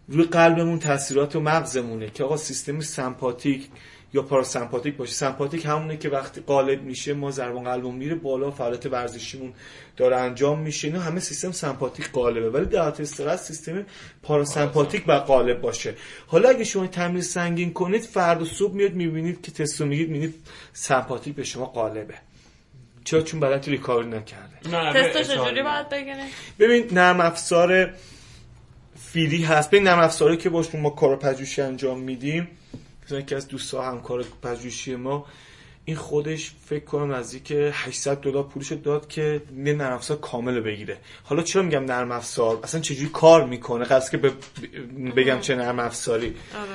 روی 0.08 0.24
قلبمون 0.24 0.78
تاثیرات 0.78 1.36
و 1.36 1.40
مغزمونه 1.40 2.10
که 2.10 2.24
آقا 2.24 2.36
سیستم 2.36 2.80
سمپاتیک 2.80 3.68
یا 4.14 4.22
پاراسمپاتیک 4.22 4.96
باشه. 4.96 5.12
سمپاتیک 5.12 5.66
همونه 5.66 5.96
که 5.96 6.08
وقتی 6.08 6.40
قالب 6.40 6.82
میشه 6.82 7.14
ما 7.14 7.30
ضربان 7.30 7.64
قلبمون 7.64 7.94
میره 7.94 8.14
بالا 8.14 8.50
فعالیت 8.50 8.86
ورزشیمون 8.86 9.52
داره 9.96 10.16
انجام 10.16 10.58
میشه. 10.60 10.88
اینا 10.88 11.00
همه 11.00 11.20
سیستم 11.20 11.52
سمپاتیک 11.52 12.10
قالبه 12.10 12.50
ولی 12.50 12.64
در 12.64 12.80
حالت 12.80 13.00
استرس 13.00 13.46
سیستم 13.46 13.86
پاراسمپاتیک 14.22 15.04
با 15.04 15.18
قالب 15.18 15.60
باشه. 15.60 15.94
حالا 16.26 16.48
اگه 16.48 16.64
شما 16.64 16.86
تمرین 16.86 17.22
سنگین 17.22 17.72
کنید 17.72 18.02
فردا 18.02 18.44
صبح 18.44 18.74
میاد 18.74 18.92
می‌بینید 18.92 19.42
که 19.42 19.52
تستو 19.52 19.86
میگید 19.86 20.08
می‌بینید 20.08 20.34
سمپاتیک 20.72 21.34
به 21.34 21.44
شما 21.44 21.66
قالبه 21.66 22.14
چرا؟ 23.04 23.22
چون 23.22 23.40
بلد 23.40 23.68
ریکاوری 23.68 24.08
نکرده. 24.08 24.92
تستو 24.94 25.22
چجوری 25.22 25.62
باید 25.62 25.88
بگیریم 25.88 26.26
ببین 26.58 26.88
نرم 26.92 27.20
افزار 27.20 27.94
فیلی 29.14 29.42
هست. 29.42 29.70
ببین 29.70 29.82
نرم 29.82 29.98
افزاری 29.98 30.36
که 30.36 30.48
باشون 30.48 30.80
ما 30.80 30.90
کار 30.90 31.16
پژوهشی 31.16 31.62
انجام 31.62 32.00
میدیم. 32.00 32.48
مثلا 33.06 33.18
یکی 33.18 33.34
از 33.34 33.48
دوستا 33.48 33.82
همکار 33.82 34.24
پژوهشی 34.42 34.96
ما 34.96 35.26
این 35.84 35.96
خودش 35.96 36.52
فکر 36.66 36.84
کنم 36.84 37.14
نزدیک 37.14 37.52
800 37.72 38.16
دلار 38.16 38.42
پولش 38.42 38.72
داد 38.72 39.08
که 39.08 39.42
یه 39.64 39.72
نرم 39.72 39.92
افزار 39.92 40.16
کامل 40.16 40.60
بگیره. 40.60 40.96
حالا 41.24 41.42
چرا 41.42 41.62
میگم 41.62 41.84
نرم 41.84 42.12
افزار؟ 42.12 42.60
اصلا 42.62 42.80
چجوری 42.80 43.10
کار 43.12 43.46
می‌کنه؟ 43.46 43.84
قصد 43.84 44.10
که 44.10 44.16
بگم 45.16 45.40
چه 45.40 45.54
نرم 45.54 45.78
افزاری. 45.78 46.26
آره. 46.26 46.68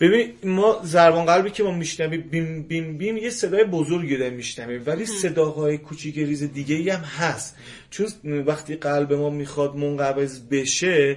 ببین 0.00 0.32
ما 0.44 0.80
زربان 0.82 1.26
قلبی 1.26 1.50
که 1.50 1.62
ما 1.62 1.70
میشنویم 1.70 2.20
بیم 2.20 2.62
بیم 2.62 2.98
بیم 2.98 3.16
یه 3.16 3.30
صدای 3.30 3.64
بزرگی 3.64 4.16
داریم 4.16 4.34
میشنویم 4.34 4.82
ولی 4.86 5.06
صداهای 5.06 5.78
کوچیک 5.78 6.18
ریز 6.18 6.42
دیگه 6.42 6.74
ای 6.74 6.90
هم 6.90 7.00
هست. 7.00 7.56
چون 7.90 8.06
وقتی 8.24 8.76
قلب 8.76 9.12
ما 9.12 9.30
می‌خواد 9.30 9.76
منقبض 9.76 10.40
بشه 10.40 11.16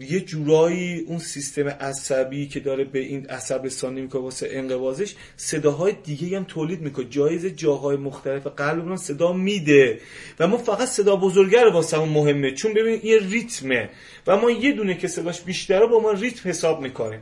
یه 0.00 0.20
جورایی 0.20 1.00
اون 1.00 1.18
سیستم 1.18 1.68
عصبی 1.68 2.48
که 2.48 2.60
داره 2.60 2.84
به 2.84 2.98
این 2.98 3.26
عصب 3.26 3.64
رسانی 3.64 4.00
می‌کنه 4.00 4.22
واسه 4.22 4.48
انقباضش 4.50 5.14
صداهای 5.36 5.94
دیگه 6.04 6.36
هم 6.36 6.44
تولید 6.44 6.80
می‌کنه. 6.80 7.04
جایز 7.04 7.46
جاهای 7.46 7.96
مختلف 7.96 8.46
قلب 8.46 8.88
رو 8.88 8.96
صدا 8.96 9.32
میده. 9.32 10.00
و 10.38 10.46
ما 10.46 10.56
فقط 10.56 10.88
صدا 10.88 11.16
بزرگه 11.16 11.62
رو 11.62 11.72
واسه 11.72 11.98
مهمه. 11.98 12.54
چون 12.54 12.74
ببین 12.74 13.00
یه 13.04 13.18
ریتمه. 13.18 13.90
و 14.26 14.36
ما 14.36 14.50
یه 14.50 14.72
دونه 14.72 14.94
که 14.94 15.08
صداش 15.08 15.40
بیشتره 15.40 15.86
با 15.86 16.00
ما 16.00 16.12
ریتم 16.12 16.48
حساب 16.48 16.80
می‌کنیم 16.80 17.20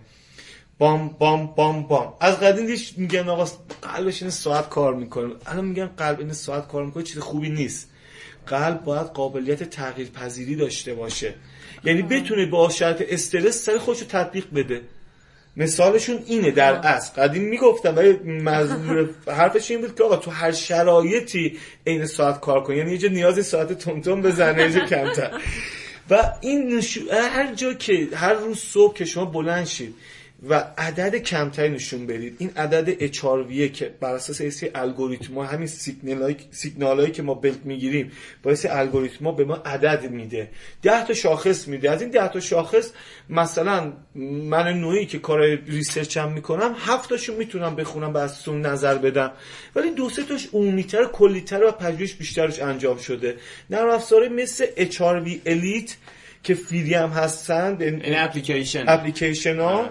بام 0.79 1.09
بام 1.19 1.47
بام 1.47 1.83
بام. 1.83 2.15
از 2.21 2.41
قدیم 2.41 2.77
میگن 2.97 3.29
آقا 3.29 3.49
قلبش 3.83 4.23
این 4.23 4.31
ساعت 4.31 4.69
کار 4.69 4.95
می‌کنه. 4.95 5.35
الان 5.47 5.65
میگن 5.65 5.87
قلب 5.87 6.21
این 6.21 6.33
ساعت 6.33 6.69
کار 6.69 6.85
می‌کنه 6.85 7.03
چیز 7.03 7.19
خوبی 7.19 7.51
نیست. 7.51 7.91
قلب 8.47 8.85
باید 8.85 9.07
قابلیت 9.07 9.71
تغییر 9.71 10.09
پذیری 10.09 10.57
داشته 10.57 10.95
باشه. 10.95 11.35
یعنی 11.85 12.03
بتونه 12.03 12.47
با 12.47 12.69
شرط 12.69 13.03
استرس 13.09 13.65
سر 13.65 13.79
خودشو 13.79 14.05
تطبیق 14.05 14.45
بده. 14.55 14.81
مثالشون 15.57 16.19
اینه 16.27 16.51
در 16.51 16.73
اصل. 16.73 17.23
قدیم 17.23 17.43
می‌گفتم 17.43 17.97
ولی 17.97 18.13
منظور 18.23 19.09
حرفش 19.27 19.71
این 19.71 19.81
بود 19.81 19.95
که 19.95 20.05
آقا 20.05 20.17
تو 20.17 20.31
هر 20.31 20.53
شرایطی 20.53 21.59
عین 21.87 22.07
ساعت 22.07 22.41
کار 22.41 22.63
کن. 22.63 22.75
یعنی 22.75 22.95
یه 22.95 23.09
نیاز 23.09 23.47
ساعت 23.47 23.73
تونتون 23.73 24.23
بزنه 24.23 24.63
یه 24.63 24.81
کمتر. 24.81 25.31
و 26.11 26.33
این 26.41 26.77
نشو... 26.77 27.01
هر 27.13 27.55
جا 27.55 27.75
که 27.75 28.09
هر 28.15 28.33
روز 28.33 28.59
صبح 28.59 28.95
که 28.95 29.05
شما 29.05 29.25
بلند 29.25 29.67
شید 29.67 29.95
و 30.43 30.65
عدد 30.79 31.17
کمتری 31.17 31.69
نشون 31.69 32.07
بدید. 32.07 32.37
این 32.39 32.51
عدد 32.57 33.13
HRV 33.15 33.73
که 33.73 33.95
بر 34.01 34.15
اساس 34.15 34.41
AC 34.41 34.71
algorithm 34.75 35.39
همین 35.39 35.67
سیگنال 35.67 36.35
سیگنالایی 36.51 37.13
که 37.13 37.23
ما 37.23 37.35
belt 37.35 37.65
می‌گیریم 37.65 38.13
با 38.43 38.51
AC 38.51 38.69
algorithm 38.69 39.37
به 39.37 39.45
ما 39.45 39.55
عدد 39.55 40.11
میده. 40.11 40.51
10 40.83 41.07
تا 41.07 41.15
شاخص 41.15 41.69
میده. 41.69 41.91
از 41.91 42.03
این 42.03 42.11
10 42.11 42.29
تا 42.29 42.41
شاخص 42.41 42.91
مثلا 43.31 43.93
من 44.15 44.81
نوعی 44.81 45.07
که 45.07 45.19
کار 45.19 45.59
research 45.67 46.17
هم 46.17 46.33
می‌کنم 46.33 46.75
7 46.79 47.11
تاشو 47.11 47.37
می‌تونم 47.37 47.77
بخونم 47.77 48.15
و 48.15 48.17
از 48.17 48.49
نظر 48.49 48.99
بدم. 48.99 49.33
ولی 49.77 49.91
دو 49.91 50.11
سه 50.11 50.23
تاش 50.23 50.49
عمومی‌تر 50.53 51.05
کلی‌تر 51.05 51.65
و 51.65 51.71
پژوهش 51.71 52.15
بیشترش 52.15 52.61
انجام 52.61 52.99
شده. 52.99 53.37
نرم 53.71 53.89
افزاری 53.89 54.29
مثل 54.29 54.67
HRV 54.67 55.49
Elite 55.49 55.93
که 56.43 56.55
فری 56.55 56.95
هم 56.95 57.11
هستن 57.11 57.77
این 57.81 58.19
اپلیکیشن. 58.19 58.85
اپلیکیشن 58.89 59.59
ها. 59.59 59.91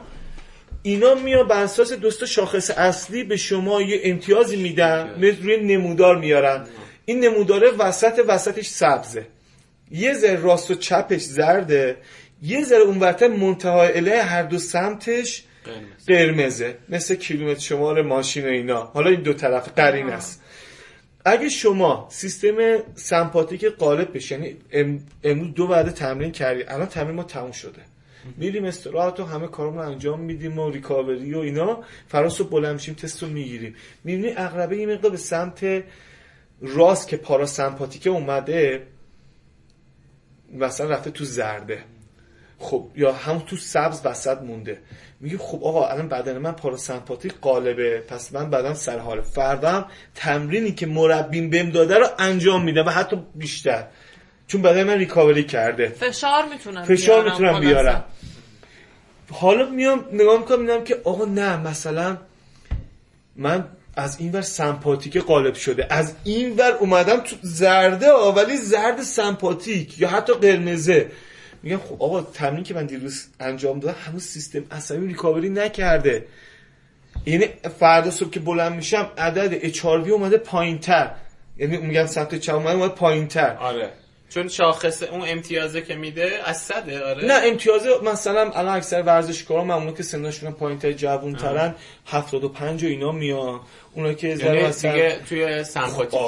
اینا 0.83 1.15
میان 1.15 1.47
بر 1.47 1.63
اساس 1.63 1.93
دوست 1.93 2.25
شاخص 2.25 2.69
اصلی 2.69 3.23
به 3.23 3.37
شما 3.37 3.81
یه 3.81 4.01
امتیازی 4.03 4.55
میدن 4.55 5.15
مثل 5.17 5.43
روی 5.43 5.57
نمودار 5.57 6.17
میارن. 6.17 6.67
این 7.05 7.19
نموداره 7.19 7.71
وسط 7.71 8.21
وسطش 8.27 8.67
سبزه. 8.67 9.27
یه 9.91 10.13
ذره 10.13 10.35
راست 10.35 10.71
و 10.71 10.75
چپش 10.75 11.21
زرده. 11.21 11.97
یه 12.41 12.63
ذره 12.63 12.81
اونورتر 12.81 13.27
منتهای 13.27 13.97
اله 13.97 14.23
هر 14.23 14.43
دو 14.43 14.57
سمتش 14.57 15.43
قرمزه. 16.07 16.77
مثل 16.89 17.15
کیلومتر 17.15 17.59
شمار 17.59 18.01
ماشین 18.01 18.45
و 18.45 18.47
اینا. 18.47 18.83
حالا 18.83 19.09
این 19.09 19.21
دو 19.21 19.33
طرف 19.33 19.69
قرین 19.75 20.09
است. 20.09 20.43
اگه 21.25 21.49
شما 21.49 22.07
سیستم 22.11 22.77
سمپاتیک 22.95 23.65
قالب 23.65 24.15
بشه 24.15 24.35
یعنی 24.35 24.57
امروز 25.23 25.53
دو 25.53 25.67
بعد 25.67 25.89
تمرین 25.89 26.31
کردی. 26.31 26.63
الان 26.63 26.87
تمرین 26.87 27.15
ما 27.15 27.23
تموم 27.23 27.51
شده. 27.51 27.81
میریم 28.37 28.65
استراحت 28.65 29.19
و 29.19 29.25
همه 29.25 29.47
کارمون 29.47 29.85
انجام 29.85 30.19
میدیم 30.19 30.59
و 30.59 30.69
ریکاوری 30.69 31.33
و 31.33 31.39
اینا. 31.39 31.83
فراس 32.07 32.41
رو 32.41 32.47
بلند 32.47 32.73
میشیم 32.73 32.93
تست 32.93 33.23
رو 33.23 33.29
می‌گیریم. 33.29 33.75
می‌بینی 34.03 34.33
اقربه 34.37 34.77
یه 34.77 34.87
مقدار 34.87 35.11
به 35.11 35.17
سمت 35.17 35.83
راست 36.61 37.07
که 37.07 37.17
پاراسمپاتیک 37.17 38.07
اومده 38.07 38.87
مثلا 40.53 40.89
رفته 40.89 41.11
تو 41.11 41.25
زرده. 41.25 41.83
خب 42.59 42.87
یا 42.95 43.13
هم 43.13 43.39
تو 43.39 43.55
سبز 43.55 44.01
وسط 44.05 44.41
مونده. 44.41 44.81
میگه 45.19 45.37
خب 45.37 45.63
آقا 45.63 45.87
الان 45.87 46.07
بدن 46.07 46.37
من 46.37 46.51
پاراسمپاتیک 46.51 47.33
قالبه 47.41 48.03
پس 48.07 48.33
من 48.33 48.49
بدن 48.49 48.73
سر 48.73 48.99
حال 48.99 49.21
فردم 49.21 49.85
تمرینی 50.15 50.71
که 50.71 50.85
مربیم 50.85 51.49
بهم 51.49 51.69
داده 51.69 51.97
رو 51.97 52.07
انجام 52.19 52.63
میده 52.63 52.83
و 52.83 52.89
حتی 52.89 53.23
بیشتر. 53.35 53.87
چون 54.47 54.61
بدن 54.61 54.83
من 54.83 54.97
ریکاوری 54.97 55.43
کرده. 55.43 55.87
فشار 55.87 56.45
می‌تونم 56.53 56.83
فشار 56.83 57.31
می‌تونم 57.31 57.59
بیارم. 57.59 58.05
حالا 59.31 59.69
میام 59.69 60.05
نگاه 60.11 60.39
می‌کنم 60.39 60.61
میدم 60.61 60.83
که 60.83 61.01
آقا 61.03 61.25
نه 61.25 61.57
مثلا 61.57 62.17
من 63.35 63.65
از 63.95 64.19
این 64.19 64.31
ور 64.31 64.41
سمپاتیک 64.41 65.17
قالب 65.17 65.53
شده. 65.53 65.87
از 65.89 66.13
این 66.23 66.55
ور 66.55 66.71
اومدم 66.71 67.19
تو 67.19 67.35
زرده 67.41 68.11
ولی 68.11 68.57
زرد 68.57 69.01
سمپاتیک 69.01 69.99
یا 69.99 70.09
حتی 70.09 70.33
قرمزه. 70.33 71.11
میگم 71.63 71.77
خب 71.77 72.03
آقا 72.03 72.21
تمرین 72.21 72.63
که 72.63 72.73
من 72.73 72.85
دیروز 72.85 73.25
انجام 73.39 73.79
دادم 73.79 73.95
هنوز 74.05 74.23
سیستم 74.23 74.63
عصبی 74.71 75.07
ریکاوری 75.07 75.49
نکرده. 75.49 76.25
یعنی 77.25 77.45
فردا 77.79 78.11
صبح 78.11 78.29
که 78.29 78.39
بلند 78.39 78.73
میشم 78.73 79.11
عدد 79.17 79.73
HRV 79.73 79.83
اومده 79.83 80.37
پایین 80.37 80.79
تر 80.79 81.11
یعنی 81.57 81.77
میگم 81.77 82.05
سمت 82.05 82.35
چپ 82.35 82.53
اومده 82.53 82.87
پایین 82.87 83.27
تر 83.27 83.55
آره. 83.55 83.89
چون 84.29 84.47
شاخص 84.47 85.03
اون 85.03 85.21
امتیازه 85.27 85.81
که 85.81 85.95
میده 85.95 86.31
از 86.45 86.57
صده 86.57 87.03
آره. 87.03 87.25
نه 87.25 87.33
امتیازه 87.43 87.89
مثلا 88.03 88.41
الان 88.41 88.75
اکثر 88.75 89.01
ورزشکارا 89.01 89.63
معمولا 89.63 89.91
که 89.91 90.03
سنشون 90.03 90.51
پایین 90.51 90.79
تر 90.79 90.91
جوون 90.91 91.35
ترن 91.35 91.75
75 92.05 92.83
و 92.83 92.87
اینا 92.87 93.11
میان. 93.11 93.59
اونا 93.93 94.13
که 94.13 94.27
یعنی 94.27 94.71
دیگه 94.71 95.19
توی 95.29 95.63
سمپاتیک 95.63 96.19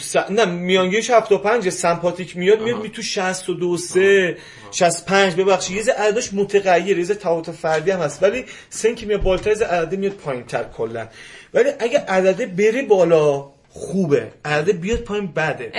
س... 0.00 0.16
نه 0.16 0.44
میانگیش 0.44 1.10
75 1.10 1.70
سمپاتیک 1.70 2.36
میاد 2.36 2.60
میاد 2.62 2.82
می 2.82 2.90
تو 2.90 3.02
62 3.02 3.76
3 3.76 4.36
65 4.70 5.34
ببخشید. 5.34 5.86
یه 5.86 5.94
عددش 5.94 6.34
متغیر 6.34 6.98
یه 6.98 7.04
تفاوت 7.04 7.50
فردی 7.50 7.90
هم 7.90 8.00
هست. 8.00 8.22
ولی 8.22 8.44
سن 8.70 8.94
که 8.94 9.06
میاد 9.06 9.22
بالاتر 9.22 9.50
از 9.50 9.62
عدد 9.62 9.98
میاد 9.98 10.12
پایینتر 10.12 10.64
کلا. 10.64 11.08
ولی 11.54 11.70
اگه 11.78 11.98
عدده 11.98 12.46
بره 12.46 12.82
بالا 12.82 13.55
خوبه. 13.76 14.32
عدد 14.44 14.80
بیاد 14.80 14.98
پایین 14.98 15.26
بده. 15.26 15.72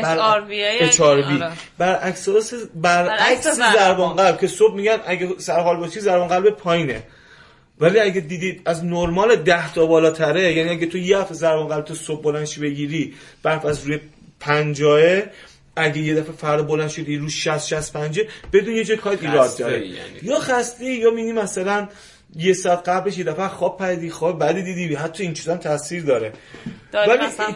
HRV 0.92 1.02
آره. 1.02 1.52
برعکس 1.78 2.30
برعکس 2.76 3.48
ضربان 3.48 4.16
قلب 4.16 4.40
که 4.40 4.48
صبح 4.48 4.76
میگن 4.76 4.98
اگه 5.06 5.30
سرحال 5.38 5.78
باشی 5.78 6.00
ضربان 6.00 6.28
قلب 6.28 6.50
پایینه. 6.50 7.04
ولی 7.80 8.00
اگه 8.00 8.22
دیدید 8.22 8.62
از 8.66 8.86
نرمال 8.86 9.36
10 9.36 9.74
تا 9.74 9.86
بالاتره 9.86 10.54
یعنی 10.54 10.70
اگه 10.70 10.86
تو 10.86 10.98
یه 10.98 11.18
هفته 11.18 11.34
ضربان 11.34 11.68
قلب 11.68 11.86
تو 11.86 11.96
صبح 11.96 12.22
بلندشی 12.22 12.62
بگیری 12.62 13.14
برف 13.44 13.66
از 13.66 13.84
روی 13.84 14.00
پنجاه 14.40 15.22
اگه 15.76 16.02
یه 16.02 16.16
دفعه 16.16 16.32
فردا 16.32 16.64
بلند 16.64 16.90
شدی 16.90 17.18
رو 17.18 17.30
60 17.30 17.68
65 17.68 18.22
بدون 18.54 18.76
یه 18.76 18.84
جای 18.84 18.98
کار 18.98 19.18
ایراد 19.22 19.58
داره. 19.58 19.88
یعنی. 19.88 19.98
یا 20.22 20.40
خسته 20.40 20.86
یا 20.86 21.12
مینی 21.12 21.34
مثلا 21.34 21.88
یه 22.36 22.54
ساعت 22.54 22.90
قبلش 22.90 23.18
یه 23.18 23.24
دفعه 23.24 23.48
خواب 23.48 23.78
پریدی 23.78 24.10
خواب 24.10 24.40
بعدی 24.40 24.64
دیدی 24.64 24.96
حتی 24.96 25.24
این 25.24 25.34
چیزا 25.34 25.58
تاثیر 25.58 26.04
داره. 26.04 26.34
ولی 26.94 27.26
مثلا 27.26 27.54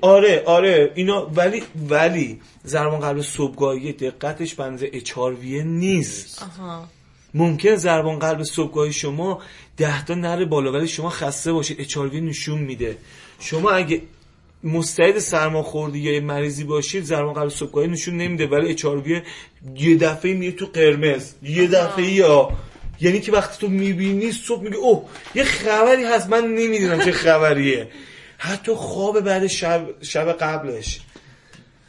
آره 0.00 0.42
آره 0.46 0.92
اینا 0.94 1.30
ولی 1.34 1.62
ولی 1.88 2.40
ضربان 2.66 3.00
قلب 3.00 3.20
صبحگاهی 3.22 3.92
دقتش 3.92 4.54
بنز 4.54 4.84
اچارویه 4.92 5.62
نیست. 5.62 6.42
آها. 6.42 6.88
ممکن 7.34 7.76
ضربان 7.76 8.18
قلب 8.18 8.42
صبحگاهی 8.42 8.92
شما 8.92 9.40
ده 9.76 10.04
تا 10.04 10.14
نره 10.14 10.44
بالا 10.44 10.72
ولی 10.72 10.88
شما 10.88 11.10
خسته 11.10 11.52
باشید 11.52 11.80
اچارویه 11.80 12.20
نشون 12.20 12.58
میده. 12.58 12.96
شما 13.40 13.70
اگه 13.70 14.02
مستعد 14.64 15.18
سرماخوردی 15.18 15.98
یا 15.98 16.20
مریضی 16.20 16.64
باشید 16.64 17.04
ضربان 17.04 17.34
قلب 17.34 17.48
صبحگاهی 17.48 17.88
نشون 17.88 18.16
نمیده 18.16 18.46
ولی 18.46 18.70
اچارویه 18.70 19.22
یه 19.76 19.96
دفعه 19.96 20.34
میره 20.34 20.52
تو 20.52 20.66
قرمز 20.66 21.32
یه 21.42 21.66
دفعه 21.66 22.04
یا 22.04 22.48
یعنی 23.00 23.20
که 23.20 23.32
وقتی 23.32 23.60
تو 23.60 23.68
می‌بینی 23.68 24.32
صبح 24.32 24.62
میگه 24.62 24.76
اوه 24.76 25.08
یه 25.34 25.44
خبری 25.44 26.04
هست 26.04 26.28
من 26.28 26.44
نمی‌دونم 26.44 27.04
چه 27.04 27.12
خبریه. 27.12 27.88
حتی 28.38 28.72
خواب 28.72 29.20
بعد 29.20 29.46
شب, 29.46 30.02
شب 30.02 30.32
قبلش. 30.32 31.00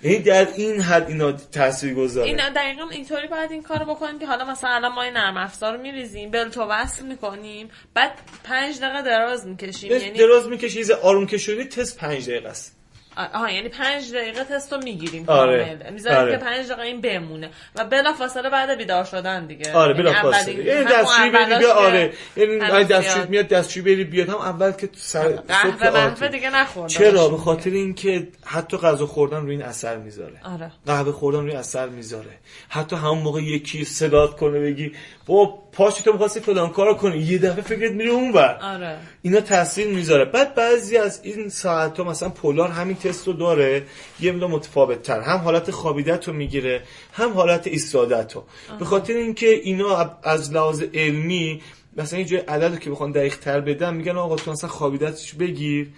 یعنی 0.03 0.19
در 0.19 0.47
این 0.55 0.81
حد 0.81 1.07
اینا 1.07 1.31
تاثیر 1.31 1.93
گذاره 1.93 2.27
این 2.27 2.37
دقیقا 2.55 2.89
اینطوری 2.91 3.27
باید 3.27 3.51
این 3.51 3.63
کارو 3.63 3.85
بکنیم 3.85 4.19
که 4.19 4.25
حالا 4.25 4.45
مثلا 4.45 4.69
الان 4.69 4.93
ما 4.93 5.03
این 5.03 5.13
نرم 5.13 5.37
افزار 5.37 5.75
رو 5.75 5.81
میریزیم 5.81 6.31
بلتو 6.31 6.63
وصل 6.63 7.05
می‌کنیم 7.05 7.69
بعد 7.93 8.11
پنج 8.43 8.79
دقیقه 8.79 9.01
دراز 9.01 9.47
می‌کشیم. 9.47 9.91
یعنی 9.91 10.11
دراز 10.11 10.47
می‌کشی 10.47 10.93
آروم 10.93 11.27
کشونی 11.27 11.63
تست 11.63 11.97
پنج 11.97 12.29
دقیقه 12.29 12.49
است. 12.49 12.75
آها 13.17 13.51
یعنی 13.51 13.69
پنج 13.69 14.13
دقیقه 14.13 14.43
تست 14.43 14.73
رو 14.73 14.79
می‌گیریم. 14.83 15.23
آره. 15.27 15.65
کامل. 15.65 15.93
می‌ذاریم 15.93 16.19
آره. 16.19 16.31
که 16.31 16.37
پنج 16.37 16.67
دقیقه 16.67 16.81
این 16.81 17.01
بمونه. 17.01 17.49
و 17.75 17.85
بلا 17.85 18.13
فاصله 18.13 18.49
بعد 18.49 18.77
بیدار 18.77 19.03
شدن 19.03 19.45
دیگه. 19.45 19.73
آره 19.73 19.91
یعنی 19.91 20.03
بلا 20.03 20.21
فاصله 20.21 20.53
یعنی 20.53 20.69
همون 20.69 20.91
دستشویی 20.91 21.29
بری 21.29 21.57
بیا 21.57 21.73
آره. 21.73 22.13
یعنی 22.35 22.59
دستشویی 22.59 23.01
زیاد. 23.01 23.29
میاد 23.29 23.47
دستشویی 23.47 23.95
بری 23.95 24.03
بیاد. 24.03 24.29
هم 24.29 24.35
اول 24.35 24.71
که 24.71 24.89
سر 24.95 25.29
قهوه. 25.29 26.27
دیگه 26.27 26.49
نخورده 26.49 26.93
چرا؟ 26.93 27.29
به 27.29 27.37
خاطر 27.37 27.69
اینکه 27.69 28.27
حتی 28.45 28.77
غذا 28.77 29.05
خوردن 29.05 29.41
روی 29.41 29.51
این 29.51 29.61
اثر 29.63 29.97
می‌ذاره. 29.97 30.35
آره. 30.43 30.71
قهوه 30.85 31.11
خوردن 31.11 31.39
روی 31.39 31.51
اثر 31.51 31.89
می‌ذاره. 31.89 32.31
حتی 32.69 32.95
همون 32.95 33.17
موقع 33.17 33.41
یکی 33.41 33.85
صدات 33.85 34.37
کنه 34.37 34.59
بگی 34.59 34.91
با 35.25 35.59
پاشو 35.71 36.03
تو 36.03 36.11
می‌خواستی 36.11 36.39
فلان 36.39 36.69
کارو 36.69 36.93
کنی. 36.93 37.17
یه 37.17 37.37
دفعه 37.37 37.61
فکرت 37.61 37.91
میره 37.91 38.11
اونور. 38.11 38.59
آره. 38.61 38.97
اینا 39.21 39.39
تاثیر 39.41 39.87
می‌ذاره. 39.87 40.25
بعد 40.25 40.55
بعضی 40.55 40.97
از 40.97 41.21
این 41.23 41.49
ساعت 41.49 41.97
ها 41.97 42.03
مثلا 42.03 42.29
پولار 42.29 42.69
همین 42.69 42.95
تست 43.03 43.27
رو 43.27 43.33
داره 43.33 43.85
یه 44.19 44.31
مقدار 44.31 44.49
متفاوت 44.49 45.01
تر 45.01 45.21
هم 45.21 45.37
حالت 45.37 45.71
خوابیدت 45.71 46.27
رو 46.27 46.33
می‌گیره 46.33 46.83
هم 47.13 47.31
حالت 47.33 47.67
ایستادت 47.67 48.33
رو 48.35 48.43
به 48.79 48.85
خاطر 48.85 49.13
اینکه 49.13 49.49
اینا 49.49 50.17
از 50.23 50.53
لحاظ 50.53 50.83
علمی 50.93 51.61
مثلا 51.97 52.19
یه 52.19 52.25
جای 52.25 52.39
عدد 52.39 52.63
رو 52.63 52.75
که 52.75 52.89
بخوان 52.89 53.11
دقیق 53.11 53.37
تر 53.37 53.61
بدن 53.61 53.93
میگن 53.93 54.17
آقا 54.17 54.35
تو 54.35 54.51
مثلا 54.51 54.69
خوابیدتش 54.69 55.33
بگیر. 55.33 55.89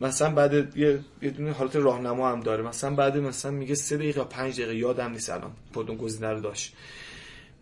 مثلا 0.00 0.30
بعد 0.30 0.76
یه 0.76 1.00
یه 1.22 1.30
دونه 1.30 1.52
حالت 1.52 1.76
راهنما 1.76 2.30
هم 2.30 2.40
داره. 2.40 2.62
مثلا 2.62 2.94
بعد 2.94 3.16
مثلا 3.16 3.50
میگه 3.50 3.74
سه 3.74 3.96
دقیقه 3.96 4.18
یا 4.18 4.24
پنج 4.24 4.54
دقیقه 4.54 4.76
یادم 4.76 5.10
نیست 5.10 5.30
الان. 5.30 5.52
کدوم 5.74 5.96
گزینه 5.96 6.32
رو 6.32 6.40
داشت. 6.40 6.72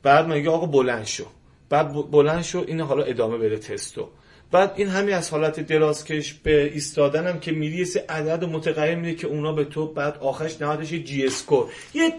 بعد 0.03 0.27
میگه 0.27 0.51
آقا 0.51 0.67
بلند 0.67 1.07
شو. 1.07 1.25
بعد 1.69 2.11
بلند 2.11 2.43
شو 2.43 2.65
این 2.67 2.81
حالا 2.81 3.03
ادامه 3.03 3.39
بده 3.39 3.59
تستو. 3.59 4.09
بعد 4.55 4.73
این 4.77 4.89
همین 4.89 5.15
از 5.15 5.31
حالت 5.31 5.61
درازکش 5.61 6.35
به 6.35 6.63
ایستادن 6.65 7.27
هم 7.27 7.41
که 7.41 7.53
میری 7.53 7.77
یه 7.77 7.87
عدد 8.09 8.45
متغیر 8.45 8.95
میده 8.95 9.15
که 9.15 9.27
اونا 9.27 9.53
به 9.53 9.65
تو 9.65 9.87
بعد 9.87 10.19
آخرش 10.21 10.61
نهادش 10.61 10.93
یه 10.93 11.03
جی 11.03 11.27
اسکور 11.27 11.71
یه 11.95 12.13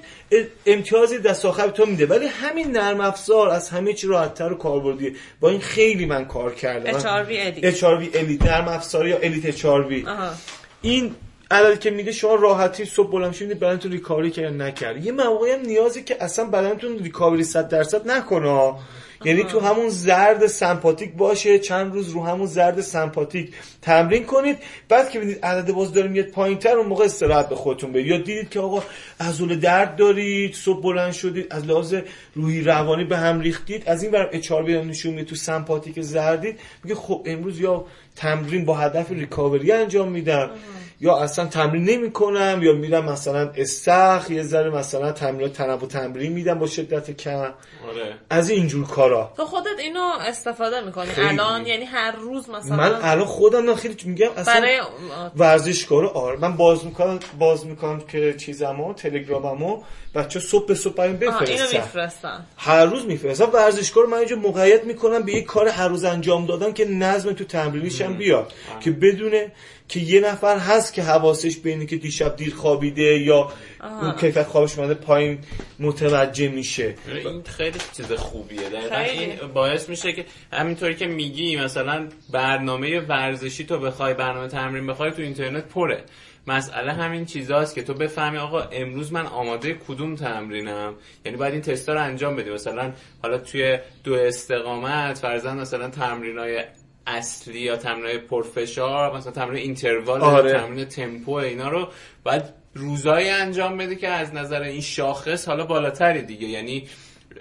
امتیازی 0.66 1.18
دست 1.18 1.46
آخر 1.46 1.66
به 1.66 1.72
تو 1.72 1.86
میده. 1.86 2.06
ولی 2.06 2.26
همین 2.26 2.72
نرم 2.72 3.02
افزار 3.02 3.50
از 3.50 3.70
همه 3.70 3.94
چی 3.94 4.08
راحتتر 4.08 4.54
و 4.54 4.56
کاربردیه. 4.56 5.14
با 5.40 5.50
این 5.50 5.60
خیلی 5.60 6.06
من 6.06 6.26
کار 6.26 6.54
کردم. 6.54 7.00
HRV 7.00 7.30
edit. 7.30 7.76
HRV 7.76 8.16
الیت 8.16 8.46
نرم 8.46 8.68
افزار 8.68 9.08
یا 9.08 9.18
الیت 9.18 9.58
HRV 9.58 10.10
این 10.82 11.16
عددی 11.52 11.78
که 11.78 11.90
میده 11.90 12.12
شما 12.12 12.36
راحتی 12.36 12.86
صبح 12.86 13.12
بلند 13.12 13.34
شدید 13.34 13.60
بدنتون 13.60 13.92
ریکاوری 13.92 14.32
کرد 14.32 14.62
نکرد. 14.62 15.06
یه 15.06 15.12
مواقعی 15.12 15.52
هم 15.52 15.62
نیازی 15.62 16.04
که 16.04 16.24
اصلا 16.24 16.46
بدنتون 16.46 17.00
ریکاوری 17.00 17.44
100 17.44 17.70
درصد 17.70 18.08
نکنه. 18.12 18.74
یعنی 19.24 19.44
تو 19.44 19.60
همون 19.60 19.90
زرد 19.90 20.48
سمپاتیک 20.48 21.14
باشه 21.14 21.60
چند 21.60 21.94
روز 21.94 22.10
رو 22.10 22.26
همون 22.26 22.48
زرد 22.48 22.82
سمپاتیک 22.82 23.54
تمرین 23.82 24.26
کنید. 24.26 24.58
بعد 24.90 25.10
که 25.10 25.20
ببینید 25.20 25.46
عدد 25.46 25.72
باز 25.72 25.94
داره 25.94 26.08
میاد 26.08 26.26
پایینتر 26.26 26.78
اون 26.78 26.86
موقع 26.88 27.06
استراحت 27.06 27.50
به 27.50 27.56
خودتون 27.56 27.92
برید 27.92 28.08
یا 28.08 28.18
دیدید 28.18 28.50
که 28.50 28.60
آقا 28.60 28.84
عضله 29.20 29.56
درد 29.56 29.96
دارید 29.96 30.54
صبح 30.54 30.82
بلند 30.82 31.14
شدید 31.14 31.48
از 31.50 31.66
لحاظ 31.66 31.96
روحی 32.36 32.62
روانی 32.62 33.04
به 33.04 33.18
هم 33.18 33.40
ریختید. 33.40 33.84
از 33.90 34.04
این 34.04 34.12
ورم 34.12 34.30
اچ 34.32 34.52
نشون 34.52 35.14
میده 35.14 35.30
تو 35.30 35.36
سمپاتیک 35.36 36.02
زردید. 36.02 36.60
میگه 36.84 36.96
خب 36.96 37.22
امروز 37.26 37.60
یا 37.60 37.86
تمرین 38.16 38.66
با 38.66 38.76
هدف 38.76 39.12
ریکاوری 39.12 39.72
انجام 39.72 40.12
میدم. 40.12 40.50
یا 41.02 41.18
اصلا 41.18 41.46
تمرین 41.46 41.84
نمی 41.84 42.12
کنم 42.12 42.60
یا 42.64 42.74
میرم 42.74 43.06
مثلا 43.06 43.52
استخ 43.56 44.30
یه 44.30 44.44
ذره 44.44 44.70
مثلا 44.70 45.12
تمرین 45.12 45.50
تنوع 45.50 45.88
تمرین 45.88 46.34
میدم 46.34 46.60
با 46.60 46.68
شدت 46.68 47.12
کم. 47.12 47.32
آره. 47.40 47.54
از 48.30 48.50
اینجور 48.50 48.88
کارا. 48.88 49.34
تو 49.38 49.46
خودت 49.46 49.80
اینو 49.80 50.12
استفاده 50.20 50.82
می‌کنی. 50.82 51.06
خیلی. 51.06 51.28
الان 51.28 51.66
یعنی 51.66 51.86
هر 51.86 52.12
روز 52.12 52.50
مثلا 52.50 52.76
من 52.76 53.00
الان 53.02 53.26
خودم 53.26 53.66
نه 53.66 53.76
خیلی 53.76 53.96
میگم 54.06 54.30
اصلا 54.38 54.54
برای 54.54 54.82
ورزشکارا 55.36 56.10
آره. 56.10 56.40
من 56.40 56.58
باز 56.58 56.86
می‌کنم 56.86 57.20
باز 57.40 57.66
می‌کنم 57.66 58.02
که 58.02 58.36
چیزمو 58.38 58.94
تلگراممو 58.94 59.84
بچه 60.16 60.40
صبح 60.40 60.68
به 60.68 60.76
صبح 60.76 60.94
بریم 60.94 61.18
بفرستن. 61.18 61.78
میفرستن. 61.78 62.46
هر 62.58 62.86
روز 62.86 63.06
میفرستم 63.06 63.50
ورزشکار 63.54 64.06
من 64.06 64.18
اینجا 64.18 64.36
مقید 64.36 64.84
می‌کنم 64.84 65.24
به 65.24 65.32
یک 65.32 65.46
کار 65.46 65.68
هر 65.68 65.88
روز 65.88 66.04
انجام 66.04 66.46
دادن 66.46 66.74
که 66.74 66.86
نظم 66.86 67.34
تو 67.34 67.44
تمرینیش 67.44 68.02
هم 68.02 68.14
بیاد. 68.18 68.54
که 68.80 68.92
بدونه 68.92 69.52
که 69.88 70.00
یه 70.00 70.20
نفر 70.20 70.58
هست 70.58 70.94
که 70.94 71.04
حواسش 71.04 71.58
به 71.58 71.70
اینه 71.70 71.86
که 71.86 71.96
دیشب 71.96 72.36
دیر 72.36 72.56
خوابیده 72.56 73.04
یا 73.04 73.52
اون 74.02 74.12
کیفیت 74.12 74.48
خوابش 74.48 74.80
اومده 74.80 74.94
پایین 74.94 75.40
متوجه 75.80 76.48
میشه. 76.48 76.96
این 77.08 77.44
خیلی 77.44 77.80
چیز 77.98 78.12
خوبیه. 78.12 78.60
خیلی. 78.90 79.20
این 79.20 79.48
باعث 79.54 79.90
میشه 79.90 80.14
که 80.14 80.26
همینطوری 80.54 80.96
که 80.96 81.08
میگی 81.08 81.56
مثلا 81.56 82.08
برنامه 82.32 83.00
ورزشی 83.00 83.64
تو 83.64 83.80
بخوای 83.80 84.14
برنامه 84.14 84.48
تمرین 84.48 84.88
بخوای 84.88 85.12
تو 85.12 85.22
اینترنت 85.22 85.68
پره. 85.68 86.04
مسئله 86.48 86.94
همین 86.94 87.26
چیزاست 87.26 87.76
که 87.76 87.84
تو 87.84 87.94
بفهمی 87.94 88.38
آقا 88.38 88.62
امروز 88.62 89.14
من 89.14 89.26
آماده 89.26 89.74
کدوم 89.88 90.16
تمرینم؟ 90.16 90.94
یعنی 91.26 91.38
باید 91.38 91.54
این 91.54 91.62
تستا 91.62 91.94
رو 91.94 92.02
انجام 92.02 92.36
بدی. 92.36 92.50
مثلا 92.50 92.94
حالا 93.22 93.38
توی 93.38 93.78
دو 94.04 94.14
استقامت 94.14 95.18
فرضاً 95.18 95.54
مثلا 95.54 95.90
تمرینای 95.90 96.64
اصلی 97.08 97.60
یا 97.60 97.78
تمرین 97.78 98.18
پرفشار 98.18 99.18
مثلا 99.18 99.32
تمرین 99.32 99.62
اینتروال 99.64 100.22
آره. 100.22 100.54
تمرین 100.54 100.86
تمپو 100.86 101.32
اینا 101.32 101.70
رو 101.70 101.88
باید 102.24 102.44
روزایی 102.74 103.30
انجام 103.30 103.78
بدی 103.78 103.96
که 103.96 104.08
از 104.08 104.34
نظر 104.34 104.62
این 104.62 104.82
شاخص 104.82 105.48
حالا 105.48 105.66
بالاتری 105.66 106.22
دیگه 106.22 106.48
یعنی 106.48 106.88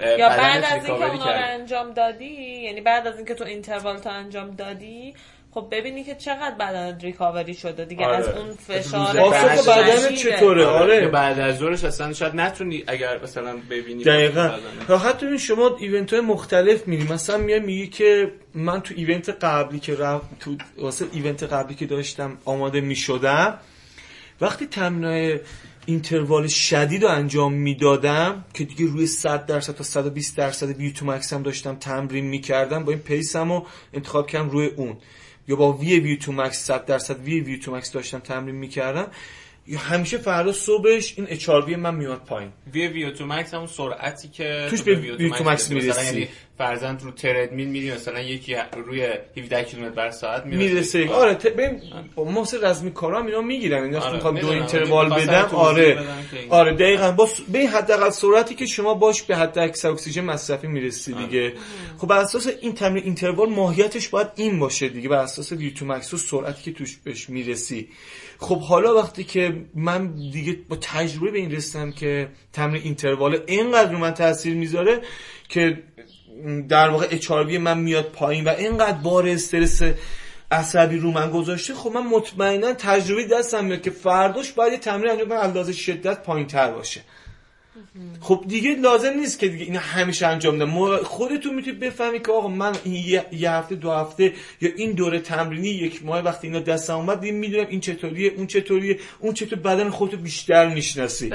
یا 0.01 0.29
بعد 0.29 0.65
از 0.65 0.73
اینکه 0.73 0.93
اونا 0.93 1.31
رو. 1.31 1.41
انجام 1.45 1.93
دادی 1.93 2.63
یعنی 2.63 2.81
بعد 2.81 3.07
از 3.07 3.17
اینکه 3.17 3.35
تو 3.35 3.45
interval 3.45 3.99
تو 3.99 4.11
انجام 4.11 4.51
دادی 4.51 5.15
خب 5.55 5.69
ببینی 5.71 6.05
که 6.05 6.15
چقدر 6.15 6.55
بدن 6.61 6.99
recovery 7.01 7.55
شده 7.55 7.85
دیگه 7.85 8.07
آره. 8.07 8.17
از 8.17 8.29
اون 8.29 8.55
فشار 8.55 9.31
بعد 9.31 9.67
بدن. 9.67 10.15
چطوره؟ 10.17 10.67
آره 10.67 11.01
که 11.01 11.09
بعد 11.09 11.41
از 11.41 11.59
ظهرش 11.59 11.85
اصلا 11.85 12.13
شاید 12.13 12.35
نتونی 12.35 12.85
اگر 12.87 13.23
مثلا 13.23 13.57
ببینی 13.71 14.05
دقیقا. 14.05 14.51
حتی 15.05 15.27
این 15.27 15.39
شما 15.39 15.77
event 15.79 16.13
های 16.13 16.23
مختلف 16.23 16.89
میری 16.89 17.13
مثلا 17.13 17.37
میای 17.37 17.61
میگی 17.61 17.87
که 17.87 18.33
من 18.55 18.81
تو 18.81 18.95
event 18.97 19.29
قبلی 19.29 19.79
که 19.81 19.95
رفت 19.95 20.39
تو 20.41 20.57
واسه 20.79 21.07
event 21.13 21.43
قبلی 21.43 21.75
که 21.75 21.87
داشتم 21.87 22.39
آماده 22.45 22.81
می‌شدم 22.81 23.59
وقتی 24.41 24.67
تمرینای 24.67 25.41
interval 25.87 26.47
شدید 26.47 27.03
رو 27.03 27.09
انجام 27.09 27.53
می‌دادم 27.53 28.45
که 28.55 28.65
دیگه 28.65 28.87
روی 28.87 29.07
100 29.07 29.47
درصد 29.47 29.75
تا 29.75 29.85
120 29.85 30.37
درصد 30.37 30.69
VO2 30.77 31.07
max 31.07 31.33
هم 31.33 31.43
داشتم 31.43 31.75
تمرین 31.75 32.25
می‌کردم 32.25 32.85
با 32.85 32.93
این 32.93 33.01
pace 33.01 33.42
م 33.42 33.53
رو 33.53 33.67
انتخاب 33.93 34.27
کردم 34.27 34.51
روی 34.51 34.67
اون. 34.67 34.97
یا 35.49 35.57
با 35.57 35.73
vVO2 35.73 36.33
max 36.33 36.67
100 36.67 36.85
درصد 36.85 37.21
vVO2 37.21 37.77
max 37.77 37.93
داشتم 37.93 38.19
تمرین 38.19 38.55
می‌کردم 38.55 39.07
یا 39.67 39.79
همیشه 39.79 40.19
فردا 40.19 40.53
صبحش 40.53 41.15
این 41.17 41.27
HRV 41.31 41.49
من 41.49 41.95
میاد 41.95 42.19
پایین 42.19 42.53
vVO2 42.73 43.27
max 43.27 43.55
همون 43.55 43.67
سرعتی 43.67 44.29
که 44.29 44.67
توش 44.71 44.79
تو 44.79 44.85
به 44.85 44.95
VO2 44.95 45.45
max 45.45 45.71
می‌رسی. 45.71 46.29
فرضاً 46.59 46.97
رو 47.01 47.11
تردمیل 47.11 47.69
میری 47.69 47.93
مثلا 47.93 48.21
یکی 48.21 48.57
روی 48.87 49.09
17 49.37 49.65
کیلومتر 49.65 49.95
بر 49.95 50.11
ساعت 50.11 50.47
می‌رسه. 50.47 51.09
آره 51.09 51.35
ت... 51.35 51.47
ببین 51.47 51.81
محسن 52.17 52.59
رزمی 52.63 52.91
کارا 52.91 53.27
اینا 53.27 53.41
می‌گیرن. 53.41 53.83
اینا 53.83 54.01
آره، 54.01 54.15
می‌خوام 54.15 54.39
دو. 54.39 54.49
interval 54.49 55.15
بدم 55.15 55.49
آره. 55.53 55.99
آره 56.49 56.75
دقیقا. 56.75 57.11
با 57.11 57.27
س... 57.27 57.41
به 57.41 57.59
حداقل 57.59 58.11
سرعتی 58.11 58.55
که 58.55 58.67
شما 58.67 58.95
باش 58.95 59.23
به 59.23 59.37
حداکثر 59.37 59.89
اکسیژن 59.89 60.25
مصرفی 60.25 60.67
می‌رسی 60.67 61.15
آره. 61.15 61.27
دیگه. 61.27 61.53
خب 61.99 62.09
بر 62.09 62.19
اساس 62.19 62.49
این 62.61 62.75
تمرین 62.75 63.05
interval 63.05 63.49
ماهیتش 63.51 64.09
باید 64.09 64.29
این 64.37 64.59
باشه 64.59 64.89
دیگه. 64.89 65.09
بر 65.09 65.19
اساس 65.19 65.53
VO2 65.53 65.87
max 65.87 66.15
و 66.15 66.17
سرعتی 66.17 66.63
که 66.63 66.73
توش 66.73 66.97
بهش 67.05 67.31
می‌رسی. 67.31 67.89
خب 68.39 68.61
حالا 68.61 68.95
وقتی 68.95 69.25
که 69.25 69.57
من 69.75 70.15
دیگه 70.33 70.57
با 70.69 70.77
تجربه 70.77 71.31
به 71.31 71.39
این 71.39 71.53
رسیدم 71.53 71.93
که 71.93 72.29
تمرین 72.53 72.83
interval 72.83 73.41
اینقدر 73.47 73.93
رو 73.93 73.99
من 73.99 74.15
تاثیر 74.15 74.55
می‌ذاره 74.55 75.01
که 75.49 75.83
در 76.69 76.89
واقع 76.89 77.07
اچ 77.11 77.31
من 77.31 77.79
میاد 77.79 78.05
پایین 78.05 78.45
و 78.45 78.49
اینقدر 78.49 78.99
بار 78.99 79.29
استرس 79.29 79.83
عصبی 80.51 80.99
رو 80.99 81.11
من 81.11 81.31
گذاشته 81.31 81.75
خب 81.75 81.91
من 81.91 82.07
مطمئنا 82.07 82.73
تجربه 82.73 83.27
دستم 83.27 83.65
میاد 83.65 83.83
که 83.83 83.91
فرداش 83.91 84.53
باید 84.53 84.81
تمرین 84.81 85.11
انجام 85.11 85.29
کنم 85.29 85.39
اندازه 85.39 85.73
شدت 85.73 86.23
پایین 86.23 86.47
تر 86.47 86.71
باشه. 86.71 87.01
خب 88.21 88.45
دیگه 88.49 88.75
لازم 88.75 89.13
نیست 89.21 89.39
که 89.39 89.49
دیگه 89.49 89.65
این 89.65 89.77
همیشه 89.77 90.27
انجام 90.27 90.59
بدم 90.59 90.97
خودتون 91.03 91.55
می‌تونید 91.55 91.81
بفهمی 91.81 92.21
که 92.21 92.33
آقا 92.33 92.49
من 92.49 92.73
این 92.85 93.25
یه, 93.33 93.51
هفته 93.51 93.75
دو 93.75 93.91
هفته 93.91 94.33
یا 94.61 94.71
این 94.77 94.93
دوره 94.93 95.21
تمرینی 95.21 95.69
یک 95.69 96.05
ماه 96.05 96.21
وقتی 96.21 96.47
اینا 96.47 96.61
دستم 96.61 96.97
اومد 96.97 97.21
دیگه 97.21 97.33
می‌دونم 97.33 97.67
این 97.69 97.81
چطوریه 97.81 98.33
اون 98.37 98.47
چطوریه 98.47 98.99
اون 99.19 99.35
چطور 99.35 99.59
بدن 99.59 99.91
خودتو 99.91 100.17
بیشتر 100.17 100.69
می‌شناسی. 100.75 101.29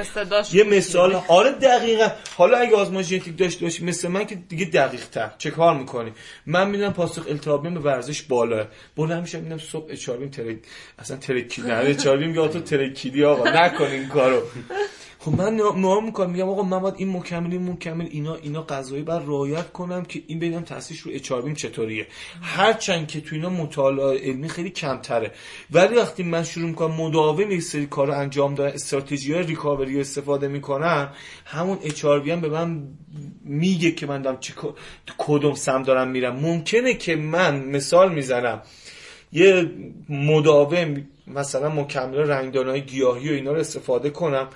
یه 0.53 0.63
مثال 0.63 1.21
آره 1.27 1.51
دقیقا. 1.51 2.07
حالا 2.37 2.57
اگه 2.57 2.75
آزمایش 2.75 3.07
ژنتیک 3.07 3.37
داشته 3.37 3.65
باشی 3.65 3.85
مثل 3.85 4.07
من 4.07 4.25
که 4.25 4.35
دیگه 4.35 4.65
دقیق 4.65 5.05
تر 5.09 5.31
چه 5.37 5.51
کار 5.51 5.77
می‌کنی؟ 5.77 6.11
من 6.45 6.69
می‌دونم 6.69 6.93
پاسخ 6.93 7.25
التهابیم 7.29 7.73
به 7.73 7.79
ورزش 7.79 8.21
بالا. 8.21 8.67
بلند 8.95 9.21
میشم 9.21 9.37
می‌دونم 9.39 9.57
صبح 9.57 9.85
اچاربیم 9.89 10.29
ترک 10.29 10.57
اصلا 10.99 11.17
ترکی 11.17 11.61
نه 11.61 11.73
اچاربیم 11.73 12.27
میگه 12.29 12.47
تو 12.47 12.59
ترکیدی 12.59 13.23
آقا. 13.23 13.49
نکن 13.49 13.85
این 13.85 14.07
کارو. 14.07 14.41
خب 15.21 15.41
من 15.41 15.55
نام 15.55 16.05
می‌کنم 16.05 16.29
میگم 16.29 16.49
آقا 16.49 16.63
من 16.63 16.79
باید 16.79 16.95
این 16.97 17.17
مکمل 17.17 17.51
این 17.51 17.69
مکمل 17.69 18.07
اینا 18.11 18.35
اینا 18.35 18.63
غذایی 18.63 19.03
بر 19.03 19.19
رعایت 19.19 19.71
کنم 19.71 20.05
که 20.05 20.21
این 20.27 20.39
ببینم 20.39 20.61
تاثیرش 20.61 20.99
رو 20.99 21.11
اچاربیم 21.13 21.53
چطوریه. 21.53 22.07
هرچند 22.41 23.07
که 23.07 23.21
تو 23.21 23.35
اینا 23.35 23.49
مطالعه 23.49 24.19
علمی 24.19 24.49
خیلی 24.49 24.69
کمتره. 24.69 25.31
ولی 25.71 25.95
وقتی 25.95 26.23
من 26.23 26.43
شروع 26.43 26.69
می‌کنم 26.69 26.95
مداوم 26.95 27.51
یک 27.51 27.61
سری 27.61 27.85
کار 27.85 28.11
انجام 28.11 28.55
دادن 28.55 28.73
استراتژی 28.73 29.33
های 29.33 29.43
ریکاوری 29.43 29.99
استفاده 29.99 30.47
می‌کنم 30.47 31.13
همون 31.45 31.77
اچاربی 31.83 32.31
هم 32.31 32.41
به 32.41 32.49
من 32.49 32.87
میگه 33.43 33.91
که 33.91 34.05
من 34.05 34.21
دارم 34.21 34.39
چه 34.39 34.53
کدوم 35.17 35.53
سم 35.53 35.83
دارم 35.83 36.07
میرم. 36.07 36.35
ممکنه 36.35 36.93
که 36.93 37.15
من 37.15 37.65
مثال 37.65 38.13
می‌زنم 38.13 38.61
یه 39.31 39.71
مداوم 40.09 41.07
مثلا 41.27 41.69
مکمل 41.69 42.17
رنگدانای 42.17 42.81
گیاهی 42.81 43.29
و 43.29 43.33
اینا 43.33 43.51
رو 43.51 43.59
استفاده 43.59 44.09
کنم. 44.09 44.47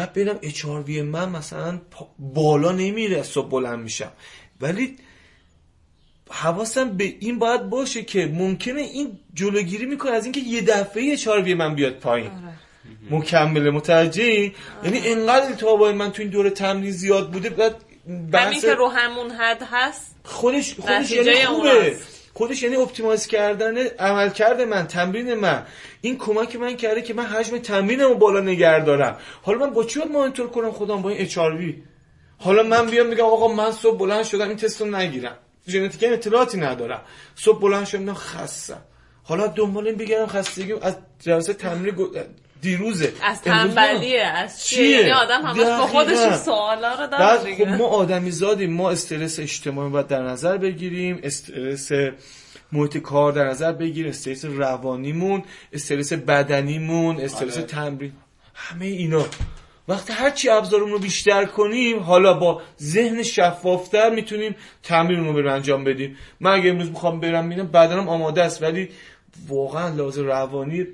بعد 0.00 0.12
ببینم 0.12 0.38
اچ 0.42 0.64
من 0.64 1.28
مثلا 1.28 1.80
بالا 2.18 2.72
نمیره 2.72 3.22
صبح 3.22 3.48
بلند 3.48 3.78
میشم. 3.78 4.12
ولی 4.60 4.96
حواسم 6.30 6.96
به 6.96 7.04
این 7.20 7.38
باید 7.38 7.62
باشه 7.62 8.02
که 8.02 8.26
ممکنه 8.26 8.80
این 8.80 9.18
جلوگیری 9.34 9.86
می‌کنه 9.86 10.10
از 10.12 10.24
اینکه 10.24 10.40
یه 10.40 10.62
دفعه 10.62 11.12
HRV 11.12 11.28
من 11.28 11.74
بیاد 11.74 11.92
پایین. 11.92 12.30
مکمله 13.10 13.70
متوجهی؟ 13.70 14.54
یعنی 14.84 15.00
انقدر 15.04 15.46
التهابای 15.46 15.92
من 15.92 16.12
تو 16.12 16.22
این 16.22 16.30
دوره 16.30 16.50
تمرین 16.50 16.90
زیاد 16.90 17.30
بوده 17.30 17.50
بعد 17.50 17.76
همین 18.34 18.60
که 18.60 18.74
رو 18.74 18.88
همون 18.88 19.30
حد 19.30 19.62
هست؟ 19.70 20.16
خودش 20.24 20.74
خودش 20.74 21.10
یعنی 21.10 21.46
خوبه. 21.46 21.96
خودش 22.40 22.62
یعنی 22.62 22.76
optimize 22.76 23.26
کردن 23.26 23.76
عمل 23.86 24.28
کرده 24.30 24.64
من 24.64 24.86
تمرین 24.86 25.34
من. 25.34 25.66
این 26.00 26.18
کمک 26.18 26.56
من 26.56 26.76
کرده 26.76 27.02
که 27.02 27.14
من 27.14 27.24
حجم 27.24 27.58
تمرینم 27.58 28.08
رو 28.08 28.14
بالا 28.14 28.40
نگه 28.40 28.84
دارم. 28.84 29.16
حالا 29.42 29.58
من 29.58 29.70
با 29.70 29.84
چی 29.84 30.00
مانیتور 30.12 30.48
کنم 30.48 30.70
خودم 30.70 31.02
با 31.02 31.10
این 31.10 31.20
HR 31.20 31.38
حالا 32.38 32.62
من 32.62 32.86
بیام 32.86 33.06
میگم 33.06 33.24
آقا 33.24 33.48
من 33.48 33.72
صبح 33.72 33.98
بلند 33.98 34.24
شدم 34.24 34.48
این 34.48 34.56
تست 34.56 34.80
رو 34.80 34.96
نگیرم 34.96 35.36
ژنتیک 35.68 36.04
اطلاعاتی 36.12 36.58
ندارم. 36.58 37.02
صبح 37.34 37.60
بلند 37.60 37.86
شدم 37.86 38.14
خستم. 38.14 38.82
حالا 39.22 39.46
دنبال 39.46 39.86
این 39.86 39.96
بگردم 39.96 40.26
خستگی 40.26 40.72
از 40.72 40.96
جلسه 41.18 41.54
تمرین 41.54 41.94
دیروزه 42.60 43.12
از. 43.22 43.42
تنبلیه 43.42 44.20
از 44.20 44.66
چیه؟ 44.66 44.88
یعنی 44.88 45.10
آدم 45.10 45.42
همش 45.42 45.56
با. 45.56 45.86
خودش 45.86 46.34
سوالا 46.34 46.94
رو 46.94 47.06
داره. 47.06 47.54
خب 47.56 47.68
ما 47.68 47.86
آدمی 47.86 48.30
زادیم 48.30 48.72
ما 48.72 48.90
استرس 48.90 49.38
اجتماعی 49.38 49.90
باید 49.90 50.06
در 50.06 50.22
نظر 50.22 50.56
بگیریم 50.56 51.20
استرس 51.22 51.92
محیط 52.72 52.98
کار 52.98 53.32
در 53.32 53.44
نظر 53.44 53.72
بگیریم 53.72 54.10
استرس 54.10 54.44
روانیمون 54.44 55.42
استرس 55.72 56.12
بدنیمون 56.12 57.20
استرس 57.20 57.56
آره. 57.56 57.66
تمرین 57.66 58.12
همه 58.54 58.86
اینا 58.86 59.26
وقتی 59.88 60.12
هرچی 60.12 60.48
ابزارمون 60.48 60.90
رو 60.90 60.98
بیشتر 60.98 61.44
کنیم 61.44 61.98
حالا 61.98 62.34
با 62.34 62.62
ذهن 62.82 63.22
شفافتر 63.22 64.10
می‌تونیم 64.10 64.54
تمرین 64.82 65.24
رو 65.24 65.32
بریم 65.32 65.48
انجام 65.48 65.84
بدیم 65.84 66.16
من 66.40 66.50
اگه 66.50 66.70
امروز 66.70 66.88
می‌خوام 66.88 67.20
برم 67.20 67.46
میرم 67.46 67.66
بدنم 67.66 68.08
آماده 68.08 68.42
است 68.42 68.62
ولی 68.62 68.88
واقعا 69.48 69.88
لازم 69.88 70.26
روانی 70.26 70.86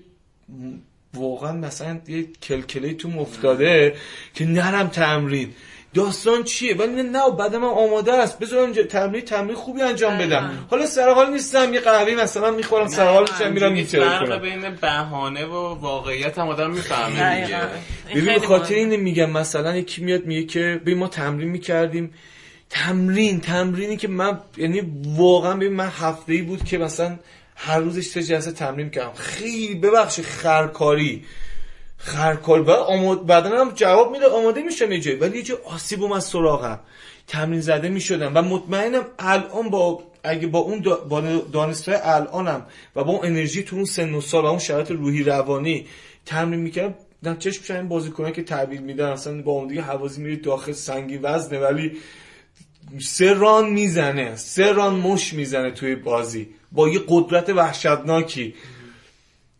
واقعا 1.15 1.53
مثلا 1.53 2.01
یه 2.09 2.27
کلکله 2.43 2.95
تو 2.95 3.21
افتاده 3.21 3.95
که 4.35 4.45
نرم 4.45 4.89
تمرین. 4.89 5.49
داستان 5.95 6.43
چیه؟ 6.43 6.77
ولی 6.77 7.03
نه 7.03 7.31
بعد 7.39 7.57
من 7.57 7.69
آماده 7.69 8.13
است. 8.13 8.39
بذار 8.39 8.65
اینجا 8.65 8.83
تمرین 8.83 9.23
تمرین 9.23 9.55
خوبی 9.55 9.83
انجام 9.83 10.19
بدم. 10.19 10.67
حالا 10.71 10.87
سر 10.87 11.15
حال 11.15 11.31
نیستم. 11.33 11.75
یه 11.75 11.81
قهوه 11.81 12.15
مثلا 12.15 12.51
می‌خورم 12.51 12.89
سر 12.89 13.13
حال 13.13 13.27
میشم 13.33 13.53
میرم 13.53 13.73
میتره 13.73 14.09
فرق 14.09 14.41
بین 14.41 14.71
بهانه 14.81 15.45
و 15.45 15.75
واقعیت 15.75 16.39
هم 16.39 16.49
آدم 16.49 16.71
می‌فهمه 16.71 17.41
دیگه. 17.41 17.61
ببین 18.15 18.39
خاطر 18.39 18.75
اینه 18.75 18.97
میگم 18.97 19.31
مثلا 19.31 19.77
یکی 19.77 20.05
میاد 20.05 20.27
میگه 20.27 20.47
که 20.47 20.81
ببین 20.83 20.99
ما 20.99 21.09
تمرین 21.09 21.49
می‌کردیم. 21.49 22.15
تمرین 22.71 23.41
تمرینی 23.41 23.97
که 23.97 24.09
من 24.09 24.39
یعنی 24.57 24.83
واقعا 25.17 25.55
ببین 25.55 25.73
من 25.73 25.89
هفته 25.89 26.33
ای 26.33 26.43
بود 26.43 26.65
که 26.65 26.79
مثلا 26.79 27.19
هر 27.57 27.79
روزش 27.79 28.07
سه 28.07 28.23
جلسه 28.23 28.53
تمرین 28.53 28.91
کردم 28.91 29.13
خیلی 29.15 29.75
ببخشید 29.75 30.25
خرکاری. 30.25 31.25
خرکار 31.97 32.63
و 32.63 32.71
آماد 32.71 33.27
بدنم 33.27 33.71
جواب 33.75 34.13
میده 34.13 34.27
آماده 34.27 34.63
میشم 34.63 34.93
یه 34.93 35.19
ولی 35.19 35.37
یه 35.37 35.43
جای 35.43 35.59
آسیبم 35.65 36.13
از 36.13 36.25
سراغم. 36.25 36.81
تمرین 37.27 37.61
زده 37.61 37.89
می‌شدم. 37.89 38.37
و 38.37 38.43
مطمئنم 38.43 39.05
الان 39.19 39.71
با 39.71 40.03
اگه 40.25 40.47
با 40.47 40.59
اون 40.59 40.81
با 41.09 41.21
دانشگاه 41.53 42.01
الانم 42.03 42.67
و 42.97 43.05
با 43.05 43.13
اون 43.13 43.27
انرژی 43.27 43.63
تو 43.63 43.77
اون 43.77 43.85
سن 43.85 44.15
و 44.15 44.21
سال 44.21 44.45
و 44.45 44.47
اون 44.47 44.59
شرایط 44.59 44.91
روحی 44.91 45.23
روانی 45.23 45.87
تمرین 46.27 46.61
می‌کردم 46.61 46.95
نتیجهش 47.23 47.61
میشه 47.61 47.75
این 47.75 47.89
بازیکنان 47.89 48.33
که 48.33 48.43
تعبیر 48.43 48.81
میدن 48.81 49.09
اصلا 49.09 49.43
با 49.43 49.53
اون 49.53 49.67
دیگه 49.67 49.83
حوازی 49.83 50.23
میره 50.23 50.37
داخل 50.37 50.73
سنگی 50.73 51.17
وزنه. 51.17 51.59
ولی 51.59 51.93
سه 52.99 53.33
ران 53.33 53.71
می‌زنه 53.71 54.37
سه 54.37 54.73
ران 54.73 54.95
مش 54.95 55.35
می‌زنه 55.35 55.71
توی 55.71 55.95
بازی. 55.95 56.49
با 56.73 56.89
یه 56.89 57.01
قدرت 57.09 57.49
وحشتناکی. 57.49 58.55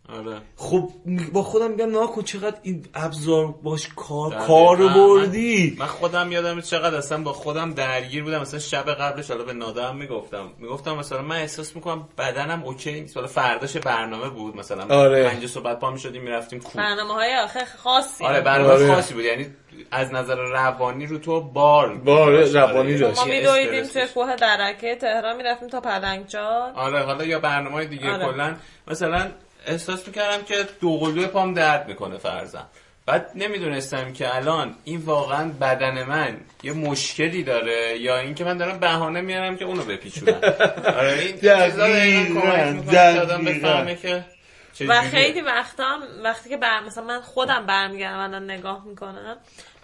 آره. 0.09 0.37
خب 0.57 0.91
با 1.33 1.43
خودم 1.43 1.71
میگم 1.71 1.91
ناکن 1.91 2.23
چقدر 2.23 2.57
این 2.63 2.85
ابزار 2.95 3.47
باش 3.47 3.89
کار 3.97 4.35
کار 4.35 4.77
بردی. 4.77 5.77
من 5.79 5.87
خودم 5.87 6.33
یادم 6.33 6.61
چقدر 6.61 6.97
اصلا 6.97 7.23
با 7.23 7.33
خودم 7.33 7.75
درگیر 7.75 8.25
بودم. 8.25 8.41
مثلا 8.41 8.61
شب 8.61 8.91
قبلش 8.91 9.31
حالا 9.31 9.45
به 9.45 9.53
نادم 9.53 9.97
می‌گفتم. 9.97 10.53
می‌گفتم 10.59 10.97
مثلا 10.97 11.23
من 11.23 11.37
احساس 11.37 11.77
می‌کنم 11.77 12.09
بدنم 12.19 12.63
اوکی 12.65 13.01
نیست. 13.01 13.17
حالا 13.17 13.29
فرداش 13.29 13.77
برنامه 13.77 14.29
بود 14.29 14.57
مثلا. 14.57 14.97
آره. 14.97 15.29
پنج 15.29 15.47
صبح 15.47 15.75
پا 15.75 15.91
می‌شدیم 15.91 16.23
می‌رفتیم 16.23 16.61
کوه 16.61 16.83
برنامه 16.83 17.15
های 17.15 17.37
آخه 17.37 17.65
خاصی. 17.65 18.25
آره 18.25 18.41
برنامه 18.41 18.73
آره. 18.73 18.95
خاصی 18.95 19.15
بود. 19.15 19.25
یعنی 19.25 19.47
از 19.91 20.13
نظر 20.13 20.35
روانی 20.35 21.07
رو 21.07 21.19
تو 21.19 21.41
بار 21.41 21.95
بار 21.95 22.45
روانی 22.45 22.99
داشت 22.99 23.19
ما 23.19 23.25
میدویدیم 23.25 23.85
توی 23.85 24.07
کوه 24.15 24.37
درکه 24.37 24.95
تهران 24.95 25.37
می‌رفتیم 25.37 25.69
تا 25.69 25.81
پلنگجان 25.81 26.75
آره 26.75 27.03
حالا 27.03 27.25
یا 27.25 27.41
برنامه 27.41 27.85
دیگه 27.85 28.13
آره. 28.13 28.25
کلا. 28.25 28.55
مثلا 28.89 29.31
احساس 29.67 30.07
می‌کردم 30.07 30.45
که 30.45 30.55
دوقلوی 30.81 31.27
پام 31.27 31.55
درد 31.55 31.89
می‌کنه 31.89 32.19
فرزم 32.19 32.67
بعد 33.07 33.31
نمی‌دونستم 33.35 34.13
که 34.13 34.37
الان 34.37 34.75
این 34.85 35.01
واقعا 35.01 35.49
بدن 35.61 36.03
من 36.03 36.37
یه 36.63 36.73
مشکلی 36.73 37.43
داره 37.43 37.99
یا 37.99 38.19
اینکه 38.19 38.45
من 38.45 38.57
دارم 38.57 38.79
بهانه 38.79 39.21
میارم 39.21 39.57
که 39.57 39.65
اونو 39.65 39.83
بپیچونم. 39.83 40.41
آره 40.99 41.19
این 41.19 41.39
که 44.03 44.25
و 44.89 45.03
خیلی 45.03 45.41
وقتا 45.41 45.99
وقتی 46.25 46.49
که 46.49 46.57
بر 46.57 46.81
مثلا 46.81 47.05
من 47.05 47.21
خودم 47.21 47.67
برمیگردم 47.67 48.19
الان 48.19 48.51
نگاه 48.51 48.85
می‌کنم 48.85 49.37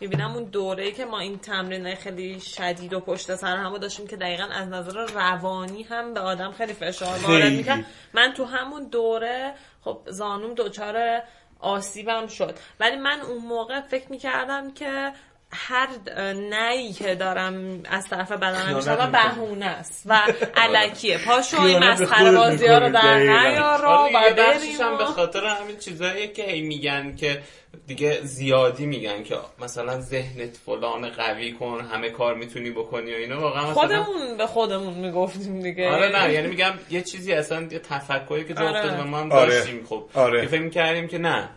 می‌بینم 0.03 0.35
اون 0.35 0.45
دوره 0.45 0.93
که 0.93 1.05
ما 1.05 1.19
این 1.19 1.39
تمرین 1.39 1.95
خیلی 1.95 2.41
شدید 2.41 2.93
و 2.93 3.01
پشت 3.01 3.35
سر 3.35 3.57
هم 3.57 3.79
داشتیم 3.79 4.07
که 4.07 4.17
دقیقا 4.17 4.45
از 4.45 4.69
نظر 4.69 5.07
روانی 5.07 5.83
هم 5.83 6.15
به 6.15 6.21
آدم 6.21 6.53
خیلی 6.53 6.73
فشار 6.73 7.19
وارد 7.19 7.53
می‌کرد 7.53 7.87
من 8.13 8.33
تو 8.37 8.45
همون 8.45 8.89
دوره 8.89 9.55
خب 9.85 9.99
زانوم 10.07 10.55
دچار 10.55 11.23
آسیبم 11.61 12.27
شد. 12.27 12.55
ولی 12.81 12.97
من 12.97 13.21
اون 13.21 13.39
موقع 13.39 13.81
فکر 13.81 14.11
می‌کردم 14.11 14.75
که 14.75 15.13
هر 15.53 15.89
نهی 16.33 16.93
که 16.93 17.15
دارم 17.15 17.83
از 17.91 18.09
طرف 18.09 18.33
بدنم 18.33 18.77
میشم 18.77 19.13
بهونه 19.13 19.67
است 19.67 20.03
و 20.07 20.23
علکیه 20.57 21.19
پاشو 21.19 21.63
این 21.63 21.79
مسخره 21.79 22.33
بازی 22.33 22.67
ها 22.67 22.79
رو 22.79 22.93
در 22.93 23.19
نیار 23.19 23.85
و 23.85 24.09
بریم 24.37 24.99
به 24.99 25.05
خاطر 25.05 25.47
همین 25.47 25.77
چیزایی 25.77 26.29
که 26.29 26.43
هی 26.43 26.63
میگن 26.63 27.17
که 27.17 27.43
دیگه 27.87 28.21
زیادی 28.23 28.87
میگن 28.87 29.23
که 29.23 29.37
مثلا 29.63 30.01
ذهنت 30.01 30.57
فلان 30.57 31.09
قوی 31.09 31.53
کن 31.53 31.81
همه 31.93 32.11
کار 32.11 32.35
می‌تونی 32.35 32.71
بکنی 32.71 33.13
و 33.15 33.17
اینو 33.17 33.41
واقعا 33.41 33.63
مثلا 33.63 33.75
خودمون 33.75 34.37
به 34.37 34.47
خودمون 34.47 34.95
می‌گفتیم 34.95 35.63
دیگه 35.63 35.91
آره 35.91 36.09
نه 36.09 36.33
یعنی 36.33 36.49
میگم 36.49 36.73
یه 36.91 37.03
چیزی 37.03 37.33
اصلا 37.33 37.69
یه 37.71 37.79
تفکری 37.79 38.45
که 38.45 38.55
جا 38.55 38.69
آره. 38.69 39.03
ما 39.03 39.19
هم 39.19 39.33
آره. 39.33 39.55
داشتیم 39.55 39.87
خب 39.89 40.05
آره. 40.15 40.41
که 40.41 40.47
فکر 40.47 40.61
می‌کردیم 40.61 41.09
که 41.09 41.19
نه 41.19 41.49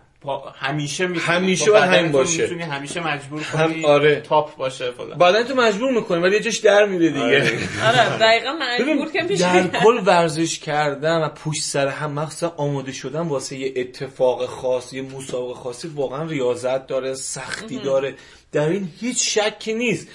همیشه 0.56 1.08
می 1.08 1.20
همیشه 1.20 1.72
باید 1.72 1.84
همین 1.84 2.12
باشه. 2.12 2.42
می‌تونی 2.42 2.62
همیشه 2.62 3.08
مجبور 3.08 3.44
کنی 3.44 3.74
هم 3.82 3.86
آره. 3.86 4.22
تاپ 4.22 4.58
باشه 4.58 4.92
فلان. 4.92 5.18
بعدن 5.18 5.44
تو 5.44 5.56
مجبور 5.56 5.92
می‌کنی 5.92 6.22
ولی 6.22 6.36
یه 6.36 6.42
جاش 6.42 6.58
در 6.58 6.86
میره 6.86 7.10
دیگه. 7.10 7.26
آره, 7.26 7.60
آره 7.86 8.18
دقیقاً 8.18 8.54
مجبور 8.62 9.12
که 9.12 9.22
میشه 9.22 9.68
در 9.68 9.80
کل 9.80 10.02
ورزش 10.06 10.60
کردن 10.60 11.18
و 11.22 11.30
پشت 11.30 11.64
سر 11.64 11.88
هم 11.88 12.12
مخصوصا 12.12 12.54
آماده 12.58 12.92
شدن 12.92 13.22
واسه 13.22 13.58
یه 13.58 13.74
اتفاق 13.76 14.46
خاص 14.46 14.94
یه 14.94 15.02
مسابقه 15.02 15.54
خاصی 15.54 15.88
واقعا 15.88 16.24
ریاضت 16.24 16.88
داره 16.88 17.14
سختی 17.14 17.78
داره. 17.80 18.16
در 18.52 18.70
این 18.70 18.90
هیچ 19.00 19.40
شکی 19.40 19.74
نیست. 19.74 20.08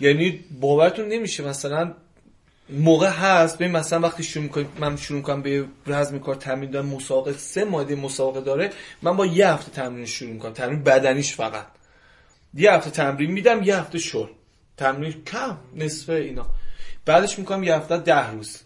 یعنی 0.00 0.44
باورتون 0.60 1.08
نمیشه 1.08 1.44
مثلا 1.48 1.94
موقع 2.72 3.08
هست 3.08 3.58
ببین 3.58 3.70
مثلا 3.70 4.00
وقتی 4.00 4.22
شروع 4.22 4.44
می‌کنم 4.44 4.66
من 4.78 4.96
شروع 4.96 5.18
می‌کنم 5.18 5.42
به 5.42 5.64
رزم 5.86 6.18
کار 6.18 6.34
تمرین 6.34 6.70
دارم 6.70 6.86
مسابقه 6.86 7.32
سه 7.32 7.64
ماده 7.64 7.94
مسابقه 7.94 8.40
داره 8.40 8.70
من 9.02 9.16
با 9.16 9.26
یه 9.26 9.48
هفته 9.48 9.70
تمرین 9.70 10.06
شروع 10.06 10.32
می‌کنم 10.32 10.52
تمرین 10.52 10.82
بدنیش 10.82 11.34
فقط. 11.34 11.66
یه 12.54 12.72
هفته 12.72 12.90
تمرین 12.90 13.30
میدم 13.30 13.62
یه 13.62 13.76
هفته 13.76 13.98
شل. 13.98 14.26
تمرین 14.76 15.14
کم 15.26 15.56
نصفه 15.76 16.12
اینا. 16.12 16.46
بعدش 17.06 17.38
می‌کنم 17.38 17.62
یه 17.62 17.74
هفته 17.74 17.96
ده 17.96 18.30
روز. 18.30 18.58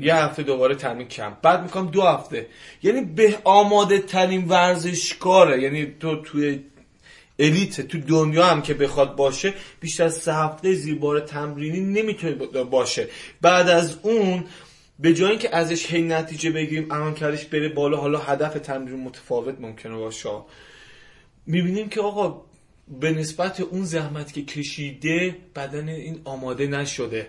یه 0.00 0.14
هفته 0.14 0.42
دوباره 0.42 0.74
تمرین 0.74 1.08
کم. 1.08 1.36
بعد 1.42 1.62
می‌کنم 1.62 1.86
دو 1.86 2.02
هفته. 2.02 2.46
یعنی 2.82 3.00
به 3.00 3.38
آماده 3.44 3.98
ترین 3.98 4.48
ورزشکاره. 4.48 5.62
یعنی 5.62 5.94
تو 6.00 6.22
توی 6.22 6.60
الیت 7.38 7.80
تو 7.80 7.98
دنیا 7.98 8.46
هم 8.46 8.62
که 8.62 8.74
بخواد 8.74 9.16
باشه 9.16 9.54
بیشتر 9.80 10.04
از 10.04 10.14
سه 10.14 10.34
هفته 10.34 10.74
زیر 10.74 11.20
تمرینی 11.20 11.80
نمی‌تونه 11.80 12.34
باشه. 12.64 13.08
بعد 13.40 13.68
از 13.68 13.96
اون 14.02 14.44
به 14.98 15.14
جای 15.14 15.30
اینکه 15.30 15.56
ازش 15.56 15.92
هی 15.92 16.02
نتیجه 16.02 16.50
بگیریم 16.50 16.92
الان 16.92 17.14
کارش 17.14 17.44
بره 17.44 17.68
بالا 17.68 17.96
حالا 17.96 18.18
هدف 18.18 18.54
تمرین 18.54 19.00
متفاوت 19.00 19.60
ممکنه 19.60 19.96
باشه. 19.96 20.30
می‌بینیم 21.46 21.88
که 21.88 22.00
آقا 22.00 22.42
به 23.00 23.10
نسبت 23.10 23.60
اون 23.60 23.84
زحمت 23.84 24.32
که 24.32 24.44
کشیده 24.44 25.36
بدن 25.56 25.88
این 25.88 26.20
آماده 26.24 26.66
نشده. 26.66 27.26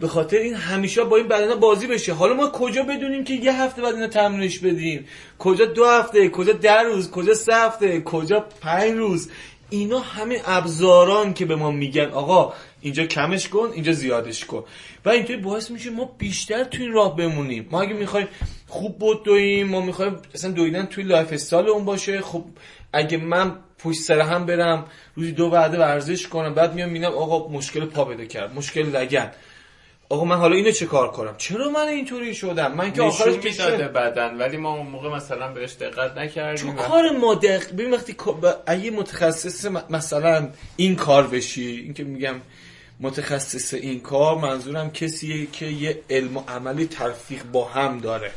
به 0.00 0.08
خاطر 0.08 0.36
این 0.36 0.54
همیشه 0.54 1.04
با 1.04 1.16
این 1.16 1.28
بدن 1.28 1.54
بازی 1.54 1.86
بشه. 1.86 2.12
حالا 2.12 2.34
ما 2.34 2.48
کجا 2.48 2.82
بدونیم 2.82 3.24
که 3.24 3.34
یه 3.34 3.62
هفته 3.62 3.82
بعد 3.82 3.94
اینو 3.94 4.06
تمرینش 4.06 4.58
بدیم؟ 4.58 5.06
کجا 5.38 5.64
دو 5.64 5.86
هفته؟ 5.86 6.28
کجا 6.28 6.52
ده 6.52 6.82
روز؟ 6.82 7.10
کجا 7.10 7.34
سه 7.34 7.54
هفته؟ 7.54 8.00
کجا 8.00 8.40
پنج 8.60 8.92
روز؟ 8.92 9.30
اینا 9.70 9.98
همه 9.98 10.40
ابزاران 10.46 11.34
که 11.34 11.44
به 11.44 11.56
ما 11.56 11.70
میگن 11.70 12.04
آقا 12.04 12.52
اینجا 12.80 13.04
کمش 13.04 13.48
کن 13.48 13.70
اینجا 13.74 13.92
زیادش 13.92 14.44
کن. 14.44 14.64
و 15.04 15.08
اینطوری 15.08 15.40
باعث 15.40 15.70
میشه 15.70 15.90
ما 15.90 16.04
بیشتر 16.18 16.64
توی 16.64 16.84
این 16.84 16.92
راه 16.92 17.16
بمونیم. 17.16 17.68
ما 17.70 17.82
اگه 17.82 17.92
می‌خوایم 17.92 18.28
خوب 18.68 18.98
بود 18.98 19.24
دویم 19.24 19.68
ما 19.68 19.80
می‌خوایم 19.80 20.16
اصلا 20.34 20.50
دویدن 20.50 20.86
توی 20.86 21.04
lifestyle 21.04 21.68
اون 21.68 21.84
باشه 21.84 22.20
خب 22.20 22.44
اگه 22.92 23.16
من 23.18 23.52
پشت 23.78 24.00
سر 24.00 24.20
هم 24.20 24.46
برم 24.46 24.84
روزی 25.14 25.32
دو 25.32 25.46
وعده 25.46 25.78
ورزش 25.78 26.26
کنم 26.26 26.54
بعد 26.54 26.74
میام 26.74 26.88
می‌بینم 26.88 27.12
آقا 27.12 27.48
مشکل 27.48 27.84
پا 27.84 28.04
پیدا 28.04 28.26
کرد 28.26 28.54
مشکل 28.54 28.82
لگن. 28.82 29.30
آقا 30.10 30.24
من 30.24 30.36
حالا 30.36 30.56
اینو 30.56 30.70
چه 30.70 30.86
کار 30.86 31.10
کنم؟ 31.10 31.34
چرا 31.38 31.70
من 31.70 31.88
اینطوری 31.88 32.34
شدم؟ 32.34 32.72
من 32.72 32.92
که 32.92 33.02
آخرش 33.02 33.44
می‌داده 33.44 33.88
بدن 33.88 34.36
ولی 34.36 34.56
ما 34.56 34.74
اون 34.74 34.86
موقع 34.86 35.08
مثلا 35.08 35.52
بهش 35.52 35.72
دقت 35.80 36.16
نکردیم. 36.18 36.66
چون 36.66 36.76
کار 36.76 37.10
ما 37.10 37.34
دق... 37.34 37.72
ببین 37.72 37.90
وقتی 37.90 38.16
اگه 38.66 38.90
متخصص 38.90 39.66
مثلا 39.90 40.48
این 40.76 40.96
کار 40.96 41.26
بشی 41.26 41.66
این 41.66 41.94
که 41.94 42.04
میگم 42.04 42.34
متخصص 43.00 43.74
این 43.74 44.00
کار 44.00 44.38
منظورم 44.38 44.90
کسیه 44.90 45.46
که 45.46 45.66
یه 45.66 46.00
علم 46.10 46.36
و 46.36 46.42
عملی 46.48 46.86
تلفیق 46.86 47.42
با 47.42 47.64
هم 47.64 47.98
داره. 47.98 48.30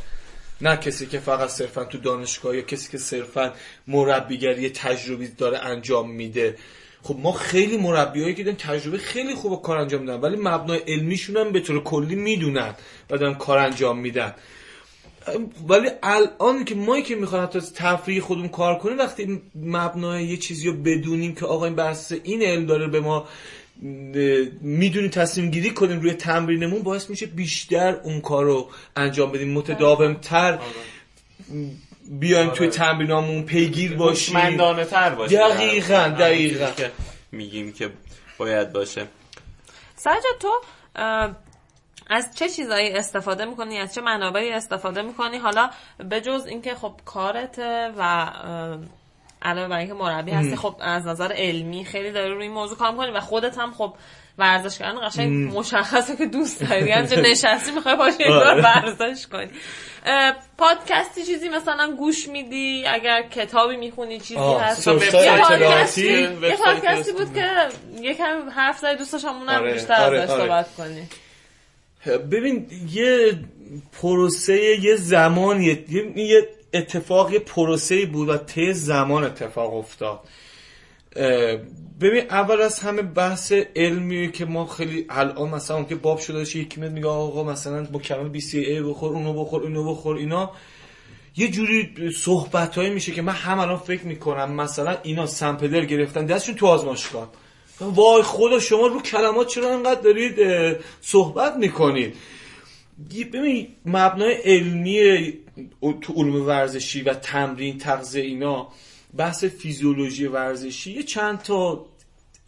نه 0.61 0.77
کسی 0.77 1.06
که 1.06 1.19
فقط 1.19 1.49
صرفا 1.49 1.84
تو 1.84 1.98
دانشگاه 1.98 2.56
یا 2.56 2.61
کسی 2.61 2.91
که 2.91 2.98
صرفا 2.98 3.53
مربیگری 3.88 4.69
تجربی 4.69 5.27
داره 5.27 5.57
انجام 5.57 6.11
میده. 6.11 6.57
خب 7.03 7.15
ما 7.19 7.32
خیلی 7.32 7.78
مربیایی 7.78 8.34
که 8.34 8.44
دارن 8.44 8.57
تجربه 8.57 8.98
خیلی 8.98 9.36
خوب 9.36 9.61
کار 9.61 9.78
انجام 9.78 10.02
میدن 10.02 10.19
ولی 10.19 10.38
مبنای 10.38 10.80
علمیشون 10.88 11.38
هم 11.38 11.52
به 11.52 11.60
طور 11.60 11.84
کلی 11.84 12.15
می‌دونن 12.15 12.76
و 13.10 13.18
دارن 13.18 13.34
کار 13.34 13.57
انجام 13.57 13.99
میدن. 13.99 14.36
ولی 15.68 15.90
الان 16.03 16.65
که 16.65 16.76
ما 16.76 17.02
که 17.02 17.15
می‌خوایم 17.15 17.44
حتی 17.44 17.60
تفریح 17.76 18.22
خودمون 18.22 18.48
کار 18.48 18.78
کنیم 18.78 18.98
وقتی 18.98 19.41
مبنای 19.56 20.26
یه 20.26 20.38
چیزی 20.38 20.68
رو 20.68 20.73
بدونیم 20.73 21.36
که 21.36 21.45
آقا 21.45 21.65
این 21.65 21.76
بحث 21.76 22.14
این 22.23 22.41
علم 22.41 22.65
داره 22.65 22.88
به 22.88 22.99
ما 22.99 23.28
می‌دونیم 24.61 25.10
تصمیم 25.10 25.52
گیری 25.52 25.69
کنیم 25.69 25.99
روی 25.99 26.14
تمرینمون 26.14 26.82
باعث 26.82 27.10
میشه 27.10 27.26
بیشتر 27.26 27.99
اون 28.03 28.22
کار 28.22 28.45
رو 28.45 28.69
انجام 28.95 29.32
بدیم 29.32 29.52
متداومتر. 29.52 30.60
بیایم 32.19 32.49
توی 32.49 32.67
تمرینامون 32.67 33.43
پیگیر 33.43 33.95
باشیم. 33.95 34.38
مندانه 34.38 34.85
تر 34.85 35.09
باشیم. 35.09 35.39
دقیقا 35.39 36.15
دقیقا. 36.19 36.71
که 36.71 36.91
میگیم 37.31 37.73
که 37.73 37.89
باید 38.38 38.71
باشه. 38.71 39.07
سجاد 39.95 40.38
تو 40.39 40.61
از 42.07 42.35
چه 42.35 42.49
چیزایی 42.49 42.89
استفاده 42.89 43.45
می‌کنی؟ 43.45 43.77
از 43.77 43.95
چه 43.95 44.01
منابعی 44.01 44.51
استفاده 44.51 45.01
می‌کنی؟ 45.01 45.38
حالا 45.38 45.69
به 46.09 46.21
جز 46.21 46.45
اینکه 46.45 46.75
خب 46.75 46.93
کارته 47.05 47.91
و 47.97 48.31
علاوه 49.41 49.67
بر 49.67 49.77
اینکه 49.77 49.93
مربی 49.93 50.31
هستی 50.31 50.55
خب 50.55 50.75
از 50.79 51.07
نظر 51.07 51.33
علمی 51.35 51.85
خیلی 51.85 52.11
داری 52.11 52.33
روی 52.33 52.43
این 52.43 52.51
موضوع 52.51 52.77
کار 52.77 52.91
می‌کنی 52.91 53.11
و 53.11 53.19
خودت 53.19 53.57
هم 53.57 53.73
خب 53.73 53.93
ورزش 54.37 54.77
کردن 54.77 55.07
قشنگ 55.07 55.57
مشخصه 55.57 56.15
که 56.15 56.25
دوست 56.25 56.61
داری 56.63 56.91
همینجا 56.91 57.21
نشستی 57.21 57.71
می‌خوای 57.71 57.95
باشی 57.95 58.23
آره. 58.23 58.63
ورزش 58.63 59.27
کنی 59.27 59.49
پادکستی 60.57 61.23
چیزی 61.23 61.49
مثلا 61.49 61.95
گوش 61.95 62.27
میدی 62.27 62.83
اگر 62.87 63.21
کتابی 63.21 63.75
می‌خونی 63.77 64.19
چیزی 64.19 64.53
هست 64.59 64.87
یه. 64.87 64.93
پادکستی 64.93 66.11
یه 66.41 66.57
پادکستی. 66.65 67.11
بود 67.11 67.33
که 67.33 67.45
یکم 68.01 68.49
حرف 68.55 68.77
زدی 68.79 68.97
دوست 68.97 69.13
داشتم 69.13 69.35
اونم 69.35 69.61
آره، 69.61 69.73
بیشتر 69.73 70.03
آره، 70.03 70.19
ازش. 70.19 70.33
صحبت 70.33 70.75
کنی 70.75 71.07
ببین 72.31 72.67
یه 72.91 73.39
پروسه 74.01 74.79
یه 74.79 74.95
زمانیه 74.95 75.85
یه, 75.89 76.17
یه 76.17 76.47
اتفاق 76.73 77.33
یه 77.33 77.39
پروسه 77.39 78.05
بود 78.05 78.29
و 78.29 78.37
طی 78.37 78.73
زمان 78.73 79.23
اتفاق 79.23 79.73
افتاد 79.73 80.19
ببین 82.02 82.23
اول 82.30 82.61
از 82.61 82.80
همه 82.80 83.02
بحث 83.02 83.52
علمی 83.76 84.32
که 84.32 84.45
ما 84.45 84.65
خیلی 84.65 85.06
الان 85.10 85.49
مثلا 85.49 85.78
اون 85.78 85.86
که 85.86 85.95
باب 85.95 86.19
شده 86.19 86.38
باشه 86.38 86.60
یکی 86.60 86.80
میاد 86.80 86.91
میگه 86.91 87.07
آقا 87.07 87.44
مثلا 87.44 87.84
با 87.84 87.99
کلمه 87.99 88.30
بی 88.30 88.41
سی 88.41 88.60
ای 88.60 88.82
بخور 88.82 89.14
اونو 89.14 89.34
بخور 89.34 89.64
اینو 89.64 89.91
بخور 89.91 90.15
اینا. 90.15 90.52
یه 91.38 91.48
جوری 91.48 92.11
صحبت 92.18 92.78
میشه 92.78 93.11
که 93.11 93.22
من 93.22 93.34
هم 93.34 93.60
الان 93.60 93.78
فکر 93.78 94.06
می‌کنم 94.06 94.52
مثلا 94.52 94.98
اینا 95.03 95.26
سمپلر 95.26 95.86
گرفتن 95.86 96.26
دستشون 96.26 96.56
تو 96.56 96.68
آزمایشگاه. 96.68 97.32
وای 97.80 98.23
خدا 98.23 98.60
شما 98.60 98.88
رو 98.88 99.02
کلمات 99.02 99.48
چرا 99.48 99.73
انقدر 99.73 100.02
دارید 100.02 100.36
صحبت 101.02 101.56
می‌کنید؟ 101.56 102.15
ببین 103.34 103.68
مبنای 103.86 104.34
علمی 104.34 105.34
تو 106.02 106.14
علوم 106.14 106.48
ورزشی 106.48 107.02
و 107.02 107.14
تمرین 107.14 107.78
تغذیه 107.78 108.23
اینا 108.23 108.68
بحث 109.18 109.44
فیزیولوژی 109.44 110.26
ورزشی 110.26 110.91
یه 110.91 111.03
چند 111.03 111.41
تا 111.41 111.86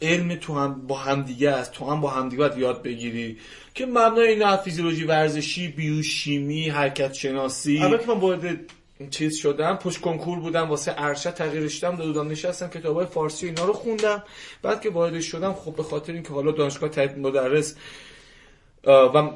علم 0.02 0.34
تو 0.34 0.58
هم 0.58 0.86
با 0.86 0.96
همدیگه 0.96 1.50
است. 1.50 1.72
تو 1.72 1.90
هم 1.90 2.00
با 2.00 2.10
همدیگه 2.10 2.48
باید 2.48 2.58
یاد 2.58 2.82
بگیری. 2.82 3.38
که 3.74 3.86
مبنای 3.86 4.28
اینا 4.28 4.56
فیزیولوژی 4.56 5.04
ورزشی 5.04 5.68
بیوشیمی 5.68 6.68
حرکت 6.68 7.12
شناسی. 7.12 7.78
البته 7.78 8.14
من 8.14 8.20
وارد 8.20 8.60
چیز 9.10 9.36
شدم. 9.36 9.76
پشت 9.76 10.00
کنکور 10.00 10.38
بودم. 10.40 10.68
واسه 10.68 10.94
ارشد 10.98 11.34
تغییرش 11.34 11.78
دادم 11.78 11.96
دادم 11.96 12.30
نشستم. 12.30 12.68
کتابای 12.68 13.06
فارسی 13.06 13.46
اینا 13.46 13.64
رو 13.64 13.72
خوندم. 13.72 14.22
بعد 14.62 14.80
که 14.80 14.90
وارد 14.90 15.20
شدم 15.20 15.52
خب 15.52 15.76
به 15.76 15.82
خاطر 15.82 16.12
اینکه 16.12 16.32
حالا 16.32 16.52
دانشگاه 16.52 16.90
مدرس 17.18 17.76
و 18.86 19.30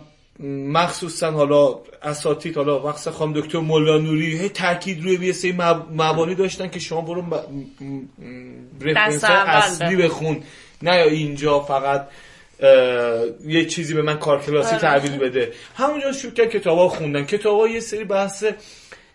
مخصوصا 0.47 1.31
حالا 1.31 1.78
اساتید 2.02 2.56
حالا 2.56 2.81
وقت 2.82 3.10
خانم 3.10 3.32
دکتر 3.32 3.59
مولا 3.59 3.98
نوری 3.98 4.39
هی 4.39 4.48
تاکید 4.48 5.05
روی 5.05 5.27
یه 5.27 5.32
سری 5.32 5.52
مب- 5.52 5.86
مبانی 5.93 6.35
داشتن 6.35 6.69
که 6.69 6.78
شما 6.81 7.01
برو 7.01 7.23
م- 7.23 7.35
reference 8.80 9.24
اصلی 9.24 9.97
بخون. 9.97 10.43
نه 10.82 10.97
یا 10.97 11.05
اینجا 11.05 11.60
فقط 11.60 12.09
یه 13.47 13.65
چیزی 13.69 13.94
به 13.94 14.02
من 14.02 14.19
کار 14.19 14.43
کلاسی 14.43 14.69
آره. 14.70 14.78
تحویل 14.78 15.16
بده 15.19 15.52
همونجا 15.74 16.12
شروع 16.12 16.32
کرد 16.35 16.51
کتابا 16.51 16.89
خوندن 16.89 17.24
کتابا 17.24 17.69
یه 17.69 17.81
سری 17.81 18.05
بحث 18.05 18.44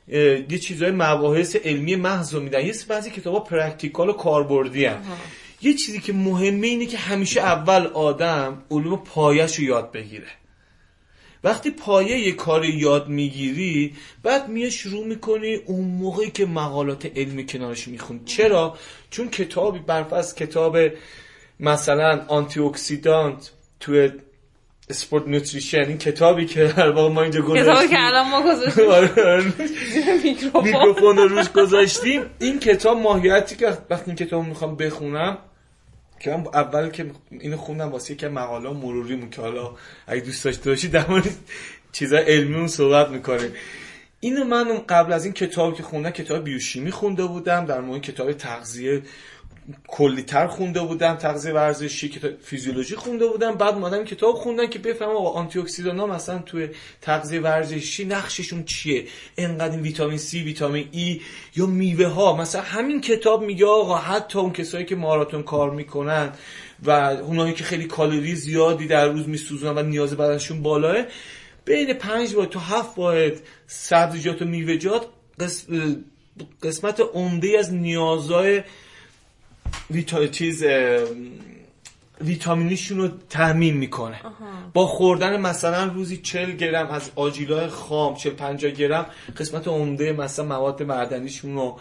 یه 0.08 0.60
چیزای 0.64 0.91
مباحث 0.91 1.56
علمی 1.56 1.95
محض 1.95 2.34
رو 2.34 2.40
میدن 2.41 2.66
یه 2.66 2.72
سری 2.74 2.88
بعضی 2.88 3.10
کتابا 3.10 3.40
practical 3.40 4.10
و 4.10 4.14
کاربردی. 4.14 4.90
یه 5.62 5.74
چیزی 5.74 6.00
که 6.00 6.14
مهمه 6.14 6.68
اینه 6.68 6.86
که 6.86 6.98
همیشه 6.98 7.41
اول 7.41 7.88
آدم 7.88 8.62
علوم 8.72 9.02
پایش 9.06 9.56
رو 9.56 9.64
یاد 9.64 9.91
بگیره 9.91 10.28
وقتی 11.44 11.72
پایه 11.72 12.20
یه 12.20 12.32
کار 12.32 12.65
یاد 12.65 13.07
می‌گیری 13.07 13.94
بعد 14.24 14.49
میه 14.49 14.70
شروع 14.70 15.06
می‌کنی 15.06 15.56
اون 15.56 15.86
موقعی 15.86 16.32
که 16.32 16.45
مقالات 16.45 17.06
علمی 17.15 17.45
کنارش 17.45 17.88
می‌خونی. 17.88 18.22
چرا؟ 18.26 18.78
چون 19.10 19.30
کتابی 19.30 19.80
برفرض 19.80 20.36
کتاب 20.36 20.78
مثلا 21.60 22.26
antioxidant 22.28 23.52
توی 23.80 24.11
sport 24.90 25.28
nutrition 25.28 25.84
این 25.88 25.98
کتابی 25.98 26.45
که 26.45 26.74
در 26.78 26.91
واقع 26.91 27.14
ما 27.14 27.22
اینجا 27.22 27.41
کتابی 27.41 27.60
گذاشتیم 27.60 27.90
که 27.90 27.99
الان 27.99 28.30
ما 28.30 28.41
گذاشتیم. 28.41 28.88
آره، 28.98 29.24
آره. 29.24 29.44
میکروفون. 30.24 30.64
میکروفون 30.64 31.18
رو 31.18 31.28
روش 31.28 31.49
گذاشتیم. 31.49 32.22
این 32.40 32.60
کتاب 32.60 32.98
ماهیتی 32.98 33.56
که 33.56 33.78
وقتی 33.90 34.03
این 34.11 34.15
کتاب 34.15 34.45
می‌خوام 34.45 34.76
بخونم 34.76 35.38
که 36.24 36.32
من 36.32 36.48
اول 36.54 36.90
که 36.90 37.12
اینو 37.30 37.58
خوندم 37.58 37.91
واسه 37.91 38.16
که 38.16 38.28
مقاله 38.28 38.70
مروریمون 38.70 39.30
که 39.30 39.41
حالا 39.41 39.72
اگه 40.08 40.22
دوست 40.22 40.45
داشته 40.45 40.70
باشی 40.70 40.88
در 40.88 41.08
مورد 41.08 41.30
چیزای 41.91 42.24
علمیمون 42.24 42.68
صحبت 42.68 43.10
می‌کنیم 43.10 43.52
اینو 44.20 44.44
من 44.44 44.78
قبل 44.90 45.14
از 45.14 45.26
این 45.26 45.34
کتابی 45.34 45.78
که 45.78 45.84
خوندم 45.84 46.10
کتاب 46.10 46.44
بیوشیمی 46.44 46.91
خونده 46.91 47.26
بودم 47.26 47.66
در 47.66 47.82
مورد 47.82 48.02
کتاب 48.02 48.34
تغذیه 48.34 49.02
کلیتر 49.88 50.48
خونده 50.48 50.81
بودم 50.81 51.15
تغذیه 51.15 51.53
ورزشی 51.53 52.10
کتاب 52.10 52.31
فیزیولوژی 52.41 52.95
خونده 52.95 53.27
بودم 53.27 53.56
بعد 53.56 53.73
اومدم 53.73 54.03
کتاب 54.03 54.35
خوندم 54.35 54.68
که 54.68 54.80
بفهمم 54.80 55.11
آقا 55.11 55.30
آنتی 55.30 55.60
اکسیدانا 55.60 56.07
مثلا 56.07 56.38
توی 56.40 56.69
تغذیه 57.02 57.40
ورزشی 57.40 58.06
نقششون 58.06 58.64
چیه؟ 58.64 59.06
انقدر 59.38 59.77
ویتامین 59.77 60.18
C 60.18 60.34
ویتامین 60.34 60.88
E 60.94 61.22
یا 61.56 61.65
میوه 61.65 62.06
ها 62.06 62.35
مثلا 62.35 62.61
همین 62.61 63.02
کتاب 63.02 63.44
میگه 63.44 63.65
آقا 63.65 63.95
حتی 63.95 64.40
اون 64.40 64.53
کسایی 64.53 64.85
که 64.85 64.95
ماراتون 64.95 65.44
کار 65.44 65.72
می‌کنن 65.72 66.31
و 66.84 66.91
اونایی 66.91 67.53
که 67.53 67.64
خیلی 67.64 67.85
کالری 67.85 68.35
زیادی 68.35 68.88
در 68.88 69.07
روز 69.07 69.27
میسوزونن 69.30 69.77
و 69.77 69.84
نیاز 69.84 70.14
بدنشون 70.18 70.61
بالاه 70.61 71.06
بین 71.65 71.94
پنج 71.94 72.35
واحد 72.35 72.49
تا 72.49 72.60
هفت 72.60 72.98
واحد 72.98 73.34
سبزیجات 73.68 74.41
و 74.41 74.45
میوه‌جات 74.45 75.06
قس- 75.40 75.65
قسمت 76.64 76.99
عمده 77.14 77.60
از 77.60 77.73
نیازهای 77.73 78.64
ویتا... 79.91 80.28
چیز 80.28 80.64
ویتامینیشون 82.22 82.98
رو 82.98 83.10
تامین 83.30 83.78
می‌کنه. 83.78 84.20
با 84.74 84.88
خوردن 84.88 85.41
مثلا 85.41 85.86
روزی 85.86 86.18
40 86.18 86.52
گرم 86.52 86.88
از 86.88 87.12
آجیلای 87.16 87.68
خام 87.68 88.16
40 88.16 88.34
50 88.34 88.72
گرم 88.72 89.06
قسمت 89.38 89.68
عمده 89.68 90.12
مثلا 90.12 90.45
مواد 90.45 90.84
معدنیشون 90.84 91.56
رو 91.56 91.80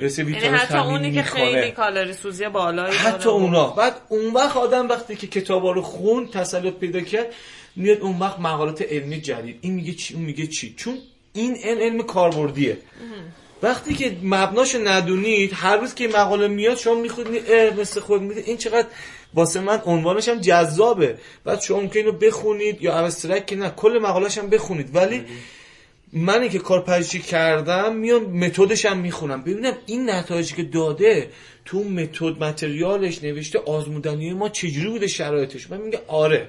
رسه 0.00 0.22
یعنی 0.22 0.34
ویتامین 0.34 0.58
حتی 0.58 0.78
اونی 0.78 1.12
که 1.12 1.22
می‌کنه. 1.22 1.44
خیلی 1.44 1.70
کالری 1.70 2.12
سوزی 2.12 2.48
بالایی 2.48 2.96
حتی. 2.96 3.28
اونا. 3.28 3.66
بعد 3.66 3.94
اون 4.08 4.32
وقت 4.32 4.56
آدم 4.56 4.88
وقتی 4.88 5.16
که 5.16 5.26
کتابا 5.26 5.72
رو 5.72 5.82
خون 5.82 6.26
تسلط 6.26 6.74
پیدا 6.74 7.00
کرد 7.00 7.26
میاد 7.76 7.98
اون 7.98 8.18
وقت 8.18 8.40
مقالات 8.40 8.82
علمی 8.82 9.20
جدید. 9.20 9.58
این 9.60 9.74
میگه 9.74 9.92
چی 9.92 10.14
اون 10.14 10.22
میگه 10.22 10.46
چی؟ 10.46 10.74
چون 10.76 10.98
این 11.32 11.56
علم, 11.64 11.80
علم 11.80 12.02
کاربردیه. 12.02 12.78
وقتی 13.64 13.94
که 13.94 14.16
مبناشو 14.22 14.78
ندونید 14.78 15.50
هر 15.54 15.76
روز 15.76 15.94
که 15.94 16.08
مقاله 16.08 16.48
میاد 16.48 16.76
شما 16.76 16.94
می‌خونید 16.94 17.42
اه 17.48 17.80
مثل 17.80 18.00
خود 18.00 18.22
میده. 18.22 18.40
این 18.46 18.56
چقدر 18.56 18.86
واسه 19.34 19.60
من 19.60 19.82
عنوانش 19.84 20.28
هم 20.28 20.40
جذابه. 20.40 21.18
بعد 21.44 21.60
شما 21.60 21.80
ممکن 21.80 21.98
اینو 21.98 22.12
بخونید 22.12 22.82
یا 22.82 22.94
ابسترکت 22.98 23.46
که 23.46 23.56
نه 23.56 23.70
کل 23.70 23.98
مقالهش 24.02 24.38
هم 24.38 24.50
بخونید. 24.50 24.96
ولی 24.96 25.24
منی 26.12 26.48
که 26.48 26.58
کارپژوهی 26.58 27.24
کردم 27.24 27.96
میام 27.96 28.24
متدش 28.24 28.86
هم 28.86 28.98
می‌خونم. 28.98 29.42
ببینم 29.42 29.76
این 29.86 30.10
نتایجی 30.10 30.54
که 30.54 30.62
داده 30.62 31.30
تو 31.64 31.84
متد 31.84 32.44
متریالش 32.44 33.24
نوشته 33.24 33.58
آزمودنی 33.58 34.32
ما 34.32 34.48
چجوری 34.48 34.88
بوده 34.88 35.06
شرایطش؟ 35.06 35.70
من 35.70 35.80
میگه 35.80 36.00
آره. 36.06 36.48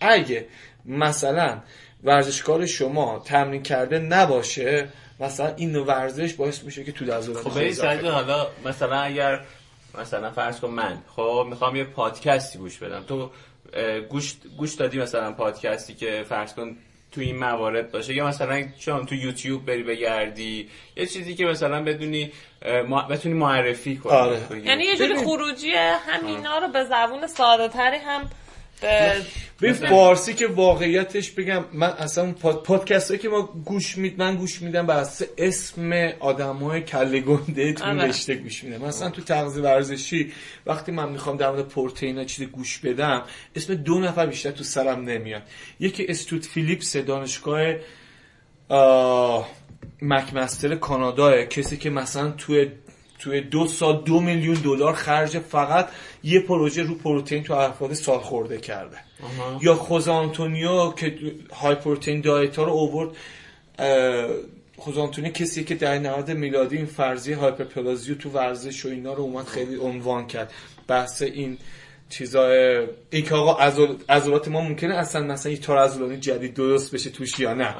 اگه 0.00 0.46
مثلا 0.86 1.58
ورزشکار 2.04 2.66
شما 2.66 3.22
تمرین 3.26 3.62
کرده 3.62 3.98
نباشه 3.98 4.88
مثلا 5.20 5.54
این 5.56 5.76
ورزش 5.76 6.34
باعث 6.34 6.62
میشه 6.64 6.84
که 6.84 6.92
تو 6.92 7.04
دزدان 7.04 7.42
خب 7.42 7.70
سعید 7.70 8.04
حالا 8.04 8.46
مثلا 8.64 9.00
اگر 9.00 9.40
مثلا 10.00 10.30
فرض 10.30 10.60
کن 10.60 10.68
من. 10.68 11.02
خب 11.16 11.46
می‌خوام 11.50 11.76
یه 11.76 11.84
پادکستی 11.84 12.58
گوش 12.58 12.78
بدم. 12.78 13.04
تو 13.08 13.30
گوش 14.08 14.34
گوش 14.58 14.74
دادی 14.74 14.98
مثلا 14.98 15.32
پادکستی 15.32 15.94
که 15.94 16.24
فرض 16.28 16.54
کن 16.54 16.76
تو 17.12 17.20
این 17.20 17.38
موارد 17.38 17.92
باشه 17.92 18.14
یا 18.14 18.26
مثلا 18.26 18.64
چون 18.78 19.06
تو 19.06 19.14
یوتیوب 19.14 19.66
بری 19.66 19.82
بگردی. 19.82 20.68
یه 20.96 21.06
چیزی 21.06 21.34
که 21.34 21.44
مثلا 21.44 21.82
بدونی 21.82 22.32
ما 22.88 23.02
بتونی 23.02 23.34
معرفی 23.34 23.96
کنی. 23.96 24.12
آره. 24.12 24.40
یعنی 24.64 24.84
یه 24.84 24.96
جوری. 24.96 25.16
خروجی 25.16 25.72
همینا 26.06 26.58
رو 26.58 26.68
به 26.68 26.84
زبون 26.84 27.26
ساده 27.26 27.68
تری 27.68 27.96
هم 27.96 28.30
به 29.60 29.72
فارسی 29.72 30.34
که 30.34 30.46
واقعیتش 30.46 31.30
بگم 31.30 31.64
من 31.72 31.88
اصلا 31.88 32.24
اون 32.24 32.32
پاد... 32.32 32.62
پادکست 32.62 33.18
که 33.20 33.28
ما 33.28 33.42
گوش 33.64 33.98
می... 33.98 34.14
من 34.18 34.36
گوش 34.36 34.62
میدم 34.62 34.86
بر 34.86 35.06
اسم 35.38 35.92
آدم 36.20 36.56
های 36.56 36.80
کله 36.80 37.20
گنده 37.20 37.72
تو 37.72 37.84
آره. 37.84 38.04
رشته 38.04 38.34
گوش 38.34 38.64
میدم. 38.64 38.84
مثلا 38.86 39.10
تو 39.10 39.22
تغذیه 39.22 39.62
ورزشی 39.62 40.32
وقتی 40.66 40.92
من 40.92 41.08
می‌خوام 41.08 41.36
در 41.36 41.50
مورد 41.50 41.68
پروتئین 41.68 42.18
ها 42.18 42.24
چیز 42.24 42.48
گوش 42.48 42.78
بدم 42.78 43.22
اسم 43.56 43.74
دو 43.74 44.00
نفر 44.00 44.26
بیشتر 44.26 44.50
تو 44.50 44.64
سرم 44.64 45.04
نمیاد. 45.04 45.42
یکی 45.80 46.06
استوت 46.08 46.46
فیلیپس 46.46 46.96
دانشگاه 46.96 47.74
آه، 48.68 49.50
مکمستر 50.02 50.74
کانادا 50.74 51.44
کسی 51.44 51.76
که 51.76 51.90
مثلا 51.90 52.30
توی 52.30 52.68
توی 53.20 53.40
دو 53.40 53.66
سال 53.66 54.02
دو 54.02 54.20
میلیون 54.20 54.54
دلار 54.54 54.92
خرج 54.92 55.38
فقط 55.38 55.88
یه 56.22 56.40
پروژه 56.40 56.82
رو 56.82 56.94
پروتئین 56.94 57.42
تو 57.42 57.54
افراد 57.54 57.94
سال 57.94 58.18
خورده 58.18 58.58
کرده. 58.58 58.96
یا 59.62 59.74
خوزه 59.74 60.10
آنتونیو 60.10 60.92
که 60.92 61.14
high 61.52 61.74
protein 61.74 62.20
diet 62.20 62.56
ها 62.56 62.64
رو 62.64 62.72
اوورد 62.72 63.16
خوزه 64.76 65.00
آنتونیو 65.00 65.32
کسی 65.32 65.64
که 65.64 65.74
در 65.74 65.98
90 65.98 66.30
میلادی 66.30 66.76
این 66.76 66.86
فرضیه 66.86 67.36
hyperplasia 67.36 68.02
رو 68.02 68.14
تو 68.14 68.30
ورزش 68.30 68.86
و 68.86 68.88
اینا 68.88 69.12
رو 69.12 69.22
اومد 69.22 69.46
خیلی 69.46 69.76
عنوان 69.76 70.26
کرد. 70.26 70.52
بحث 70.88 71.22
این 71.22 71.58
چیزای 72.10 72.86
این 73.10 73.24
که 73.24 73.34
آقا 73.34 73.52
عضل- 73.64 73.94
عضلات 74.08 74.48
ما 74.48 74.60
ممکنه 74.60 74.94
اصلا 74.94 75.22
مثلا 75.22 75.52
یه 75.52 75.58
تار 75.58 75.78
عضلانی 75.78 76.16
جدید 76.16 76.54
درست 76.54 76.94
بشه 76.94 77.10
توش 77.10 77.38
یا 77.40 77.54
نه. 77.54 77.74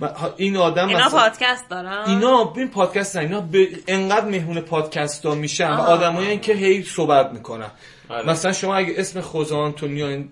ها- 0.00 0.34
این 0.36 0.56
آدم 0.56 0.88
اینا 0.88 1.06
مثلا 1.06 1.18
پادکست 1.20 1.68
دارن؟ 1.70 2.04
اینا 2.06 2.52
این 2.56 2.68
پادکست 2.68 3.16
نه 3.16 3.22
اینا 3.22 3.40
به 3.40 3.68
انقدر 3.88 4.26
مهمون 4.28 4.60
پادکست 4.60 5.26
ها 5.26 5.34
میشن 5.34 5.70
و. 5.70 5.80
آدمایی 5.80 6.38
که 6.38 6.52
هی 6.54 6.82
صحبت 6.82 7.30
می‌کنن. 7.32 7.70
آره. 8.08 8.28
مثلا 8.28 8.52
شما 8.52 8.76
اگه 8.76 8.94
اسم 8.96 9.20
خوزه 9.20 9.54
آنتونیو 9.56 10.24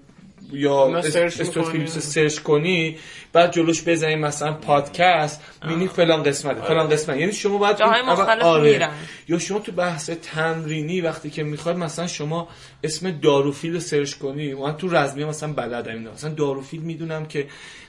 یا 0.52 0.96
استوت. 0.96 1.62
فیلیپس 1.70 1.98
search 1.98 2.38
کنی 2.38 2.96
بعد 3.32 3.52
جلوش 3.52 3.82
بزنی 3.88 4.16
مثلا 4.16 4.52
پادکست 4.52 5.40
می‌بینی 5.64 5.88
فلان 5.88 6.22
قسمت 6.22 6.60
فلان 6.60 6.88
قسمت. 6.88 7.16
یعنی 7.16 7.32
شما 7.32 7.58
باید 7.58 7.76
جاهای 7.76 8.02
مختلف 8.02 8.62
میرن. 8.62 8.90
یا 9.28 9.38
شما 9.38 9.58
تو 9.58 9.72
بحث 9.72 10.10
تمرینی 10.10 11.00
وقتی 11.00 11.30
که 11.30 11.42
می‌خواد 11.42 11.76
مثلا 11.76 12.06
شما 12.06 12.48
اسم 12.84 13.10
داروفیل 13.10 13.72
رو 13.72 13.80
search 13.80 14.14
کنی. 14.14 14.54
من 14.54 14.76
تو 14.76 14.88
رزمی 14.88 15.24
مثلا 15.24 15.52
بلدم 15.52 15.92
اینا 15.92 16.12
مثلا 16.12 16.30
داروفیل 16.30 16.80
می‌دونم 16.80 17.26
که 17.26 17.46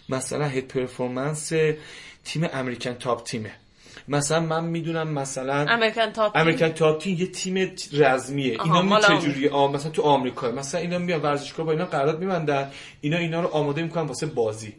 مثلا 0.09 0.45
head 0.45 0.67
performance 0.67 1.51
تیم 2.25 2.49
American 2.53 2.93
Top 2.93 3.23
Team 3.23 3.46
ه 3.46 3.51
مثلا 4.07 4.39
من 4.39 4.63
می‌دونم 4.63 5.07
مثلا 5.07 5.65
American 5.69 6.11
Top 6.11 6.31
American 6.35 6.69
Top 6.69 7.07
یه 7.07 7.27
تیم 7.27 7.71
رزمیه. 7.93 8.57
آها، 8.57 8.81
اینا 8.81 8.97
می. 8.97 9.19
چجوری 9.19 9.47
آ 9.47 9.67
مثلا 9.67 9.91
تو 9.91 10.01
آمریکا. 10.01 10.51
مثلا 10.51 10.81
اینا 10.81 10.97
میان 10.97 11.21
ورزشگاه 11.21 11.65
با 11.65 11.71
اینا 11.71 11.85
قرارداد 11.85 12.19
میبندن. 12.19 12.71
اینا 13.01 13.17
اینا 13.17 13.41
رو 13.41 13.47
آماده 13.47 13.83
می‌کنن 13.83 14.03
واسه 14.03 14.25
بازی. 14.25 14.73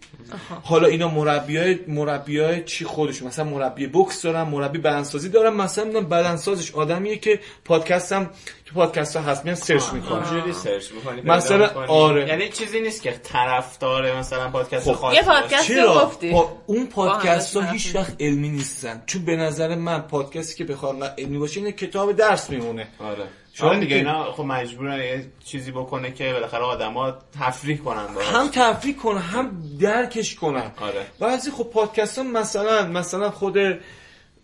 حالا 0.63 0.89
اینا 0.89 1.09
مربیای 1.09 1.79
مربیای 1.89 2.65
چی 2.65 2.85
خودشون؟ 2.85 3.29
مثلا 3.29 3.45
مربی 3.45 3.87
بوکس 3.87 4.23
دارن 4.23 4.43
مربی 4.43 4.79
بدنسازی 4.79 5.29
دارن 5.29 5.55
مثلا 5.55 6.01
بدنسازش 6.01 6.75
آدمیه 6.75 7.17
که 7.17 7.41
پادکست 7.65 8.13
هم 8.13 8.31
تو 8.75 8.81
پادکست 8.81 9.17
ها 9.17 9.23
هست 9.23 9.45
میان 9.45 9.55
search 9.57 9.93
می‌کنن 9.93 10.13
اونجوری 10.13 10.53
search 10.53 10.93
می‌کنی 10.93 11.21
مثلا،. 11.23 11.87
آره. 11.89 12.29
یعنی 12.29 12.49
چیزی 12.49 12.81
نیست 12.81 13.03
که 13.03 13.13
طرفدار 13.13 14.19
مثلا 14.19 14.51
پادکست 14.51 14.85
خب. 14.85 14.93
خاصی 14.93 15.17
یه. 15.17 15.23
پادکست 15.23 15.67
چرا 15.67 15.95
گفتی 15.95 16.33
پا- 16.33 16.49
اون 16.67 16.87
پادکست 16.87 17.57
ها 17.57 17.63
هیچ 17.63 17.95
وقت 17.95 18.17
علمی 18.21 18.49
نیستن 18.49 19.03
چون 19.07 19.25
به 19.25 19.37
نظر 19.37 19.75
من 19.75 20.01
پادکستی 20.01 20.65
که 20.65 20.73
بخواد 20.73 21.15
علمی 21.19 21.39
باشه 21.39 21.61
اینه 21.61 21.73
کتاب 21.73 22.13
درس 22.13 22.51
میمونه 22.51 22.89
آره 22.99 23.25
شما 23.53 23.71
شما 23.71 23.81
دیگه 23.81 23.97
اینا 23.97 24.33
خب 24.33 24.45
مجبورن 24.45 24.99
یه 24.99 25.27
چیزی 25.45 25.71
بکنه 25.71 26.13
که 26.13 26.33
بالاخره 26.33 26.63
آدما 26.63 27.15
تفریح 27.41 27.79
کنن 27.79 28.07
باهاش. 28.07 28.29
هم 28.29 28.49
تفریح 28.49 28.97
کنن 28.97 29.19
هم 29.19 29.63
درکش 29.81 30.35
کنن 30.35 30.73
آره. 30.81 31.07
بعضی 31.21 31.51
خب 31.51 31.65
پادکست 31.65 32.19
ها 32.19 32.25
مثلا 32.25 32.87
مثلا 32.87 33.31
خود 33.31 33.59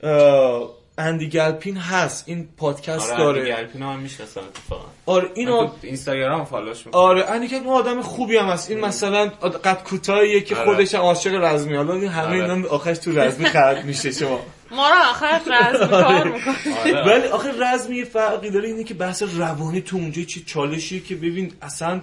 اه، 0.02 0.79
اندی 1.00 1.28
گلپین 1.28 1.76
هست. 1.76 2.24
این 2.26 2.48
پادکست 2.56 3.10
آره 3.10 3.24
داره. 3.24 3.42
دیگه 3.42 3.58
الپینا 3.58 3.92
هم 3.92 3.98
می‌شناسم 4.00 4.40
اتفاقا. 4.40 4.84
آره 5.06 5.30
اینو 5.34 5.70
اینستاگرام 5.82 6.44
فالوش 6.44 6.86
می‌کنم. 6.86 7.02
آره 7.02 7.30
اندی 7.30 7.48
گلپین 7.48 7.68
آدم 7.68 8.02
خوبی 8.02 8.36
هم 8.36 8.46
هست. 8.46 8.70
این 8.70 8.80
مثلا 8.80 9.26
قد 9.64 9.82
کوتاهیه 9.82 10.40
که 10.40 10.56
آره. 10.56 10.64
خودش 10.64 10.94
هم 10.94 11.00
عاشق 11.00 11.34
رزمی 11.34 11.76
حالا 11.76 11.94
این 11.94 12.08
همه 12.08 12.42
آره. 12.42 12.52
اینا 12.54 12.68
آخرش 12.68 12.98
تو 12.98 13.18
رزمی 13.18 13.44
خرد 13.44 13.84
میشه 13.84 14.10
شما. 14.12 14.40
ما 14.70 14.88
رو 14.88 14.94
آخر 15.10 15.40
رزم 15.46 15.86
کار 16.02 16.24
می‌کنه. 16.28 16.54
آره. 16.94 17.06
ولی 17.06 17.28
آخه 17.28 17.50
رزمی 17.60 17.96
یه 17.96 18.04
فرقی 18.04 18.50
داره 18.50 18.68
اینه 18.68 18.84
که 18.84 18.94
بحث 18.94 19.22
روانی 19.22 19.80
تو 19.80 19.96
اونجا 19.96 20.22
چه 20.22 20.40
چالشیه 20.40 21.00
که 21.00 21.14
ببین 21.14 21.52
اصلا 21.62 22.00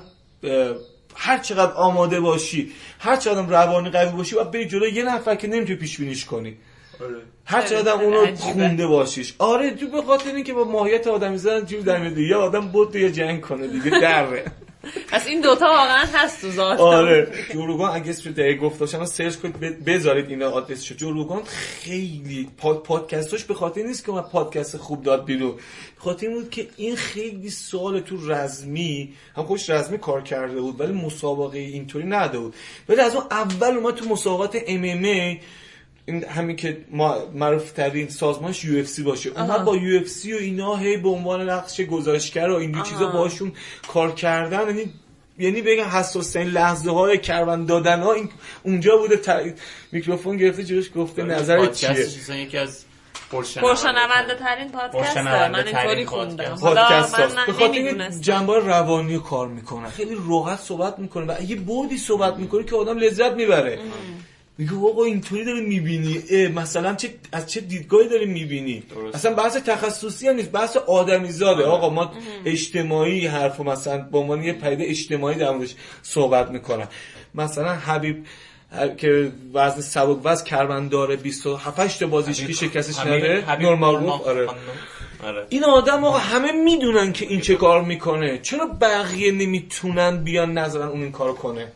هر 1.16 1.38
چقدر 1.38 1.72
آماده 1.72 2.20
باشی 2.20 2.72
هر 3.00 3.16
چقدر 3.16 3.42
روانی 3.42 3.90
قوی 3.90 4.12
باشی 4.12 4.36
و 4.36 4.44
بری 4.44 4.66
جلو 4.66 4.88
یه 4.88 5.04
نفر 5.04 5.36
که 5.36 5.48
نمی‌تونی 5.48 5.80
پیش 5.80 5.98
بینیش 5.98 6.26
کنی. 6.26 6.58
هر 7.46 7.62
چقدر 7.62 7.92
خیلی 7.92 8.06
اونو 8.06 8.22
عجیبه. 8.22 8.42
خونده 8.42 8.88
باشیش. 8.88 9.34
آره 9.40 9.72
تو 9.72 9.88
به 9.88 10.02
خاطر 10.02 10.36
اینکه 10.36 10.54
با 10.54 10.64
ماهیت 10.64 11.08
آدمی 11.08 11.38
زدن 11.38 11.66
جور 11.66 11.82
در 11.82 11.98
میاد. 11.98 12.18
یا 12.18 12.42
آدم 12.42 12.68
بود 12.68 12.96
یا 12.96 13.10
جنگ 13.10 13.42
کنه 13.42 13.68
دیگه 13.68 13.90
دره. 13.90 14.46
پس 15.12 15.28
این 15.28 15.42
دوتا 15.42 15.66
واقعا 15.66 16.06
هست 16.14 16.42
تو 16.42 16.52
ذات 16.52 16.80
آره. 16.80 17.28
جوروگان 17.54 17.96
اگه 17.96 18.10
اسمش 18.10 18.34
دقیق 18.34 18.60
گفته 18.60 18.80
باشم 18.80 19.06
سرچ 19.06 19.36
کنید 19.36 19.86
بذارید 19.86 20.30
اینا 20.30 20.50
آدرسشو 20.50 20.96
جوروگان 20.96 21.44
خیلی 21.44 22.50
پاد 22.58 22.84
پادکستاش 22.84 23.44
به 23.44 23.54
خاطر 23.54 23.84
نیست 23.84 24.06
که 24.06 24.12
من 24.12 24.22
پادکست 24.22 24.78
خوب 24.78 25.04
داد 25.04 25.26
بیرون. 25.26 25.54
خاطر 25.98 26.28
این 26.28 26.36
بود 26.36 26.50
که 26.50 26.68
این 26.78 26.96
خیلی 26.96 27.50
سال 27.50 28.00
تو 28.00 28.32
رزمی 28.32 29.14
هم 29.36 29.44
خوش 29.44 29.70
رزمی 29.70 29.98
کار 29.98 30.22
کرده 30.22 30.62
بود 30.62 30.80
ولی 30.80 30.94
مسابقه 30.94 31.60
اینطوری 31.60 32.06
نده 32.08 32.40
بود 32.40 32.56
ولی 32.90 33.02
از 33.02 33.16
اون 33.16 33.26
اول 33.32 33.78
اومد 33.78 33.96
تو 33.96 34.10
مسابقات 34.10 34.58
ام 34.68 34.84
ام 34.84 35.38
این 36.08 36.24
همین 36.24 36.56
که 36.56 36.78
ما 36.92 37.18
معروف 37.34 37.72
ترین 37.72 38.10
سازمانش 38.10 38.66
یو 38.66 38.80
اف 38.80 38.88
سی 38.88 39.04
باشه. 39.04 39.30
اومد 39.30 39.64
با 39.64 39.76
یو 39.76 40.00
اف 40.02 40.08
سی 40.08 40.34
و 40.34 40.38
اینا 40.38 40.76
هی 40.76 40.98
به 40.98 41.10
عنوان 41.10 41.50
نقش 41.50 41.82
گزارشگر 41.82 42.50
و 42.50 42.56
این 42.56 42.84
چیزا 42.84 43.08
باشون 43.08 43.52
کار 43.88 44.12
کردن 44.12 44.68
یعنی 44.68 44.94
یعنی 45.40 45.62
بگم 45.62 45.84
حساس 45.84 46.32
ترین 46.32 46.48
لحظه 46.48 46.92
های 46.92 47.18
کروان 47.18 47.66
دادن 47.66 48.00
ها 48.00 48.14
این 48.14 48.30
اونجا 48.64 48.98
بوده 48.98 49.18
تا... 49.18 49.40
میکروفون 49.92 50.38
گرفته 50.38 50.64
جلوش 50.64 50.90
گفته 50.96 51.24
نظر 51.24 51.66
چیه؟ 51.66 52.38
یکی 52.38 52.58
از 52.58 52.86
پرشنونده 53.32 54.36
ترین 54.36 54.72
پرشنونده 54.94 55.48
من 55.48 55.64
ترین 55.64 55.78
اینطوری 55.78 56.06
پادکست. 56.06 56.10
خوندم 56.10 56.56
حالا 56.62 56.88
پادکست 56.88 57.46
به 57.46 57.54
خاطر 57.54 58.10
جنبه 58.22 58.60
روانی 58.60 59.16
رو 59.16 59.22
کار 59.22 59.48
می‌کنن. 59.48 59.90
خیلی 59.90 60.18
راحت 60.30 60.60
صحبت 60.60 61.00
می‌کنه 61.00 61.26
و 61.34 61.44
یه 61.44 61.56
بودی 61.56 61.98
صحبت 61.98 62.38
می‌کنه 62.38 62.64
که 62.64 62.76
آدم 62.76 62.98
لذت 62.98 63.32
می‌بره. 63.32 63.80
میگه 64.58 64.76
آقا 64.76 65.04
اینطوری 65.04 65.46
داری 65.46 65.62
می‌بینی؟ 65.62 66.48
مثلا 66.48 66.96
چه 66.96 67.10
از 67.32 67.48
چه 67.48 67.62
دیدگاهی 67.62 68.10
داری 68.10 68.26
می‌بینی؟ 68.26 68.80
درست. 68.80 69.16
اصلا 69.16 69.34
بحث 69.34 69.58
تخصصی 69.58 70.28
هم 70.28 70.36
نیست 70.36 70.52
بحث 70.52 70.78
آدمی 70.78 71.32
زاده 71.32 71.64
آقا 71.64 71.90
ما 71.90 72.12
اجتماعی 72.46 73.28
حرف 73.28 73.60
و 73.60 73.64
مثلا 73.64 73.98
به 73.98 74.18
عنوان 74.18 74.44
یه 74.44 74.54
پیده 74.54 74.84
اجتماعی 74.88 75.38
در 75.38 75.52
موردش 75.52 75.76
صحبت 76.02 76.52
می‌کنن. 76.52 76.88
مثلا 77.36 77.74
حبیب 77.74 78.26
که 78.98 79.32
وزن 79.54 79.82
سبک 79.82 80.20
وزن 80.24 80.44
کربن 80.44 80.88
داره 80.88 81.16
27 81.16 82.00
تا 82.00 82.08
بازیشکی 82.08 82.54
شکستش 82.54 83.00
نده 83.00 83.62
نورمال 83.62 83.96
آره. 83.96 84.48
آره. 85.24 85.46
این 85.50 85.64
آدم 85.64 86.04
آقا 86.04 86.18
همه 86.18 86.52
می‌دونن 86.52 87.14
که 87.14 87.26
این 87.26 87.42
چه 87.42 87.56
کار 87.56 87.84
می‌کنه. 87.84 88.38
چرا 88.38 88.66
بقیه 88.66 89.32
نمی‌تونن 89.32 90.24
بیان 90.24 90.58
نظرن 90.58 90.88
اون 90.88 91.02
این 91.02 91.12
کارو 91.12 91.34
کنه؟ 91.34 91.72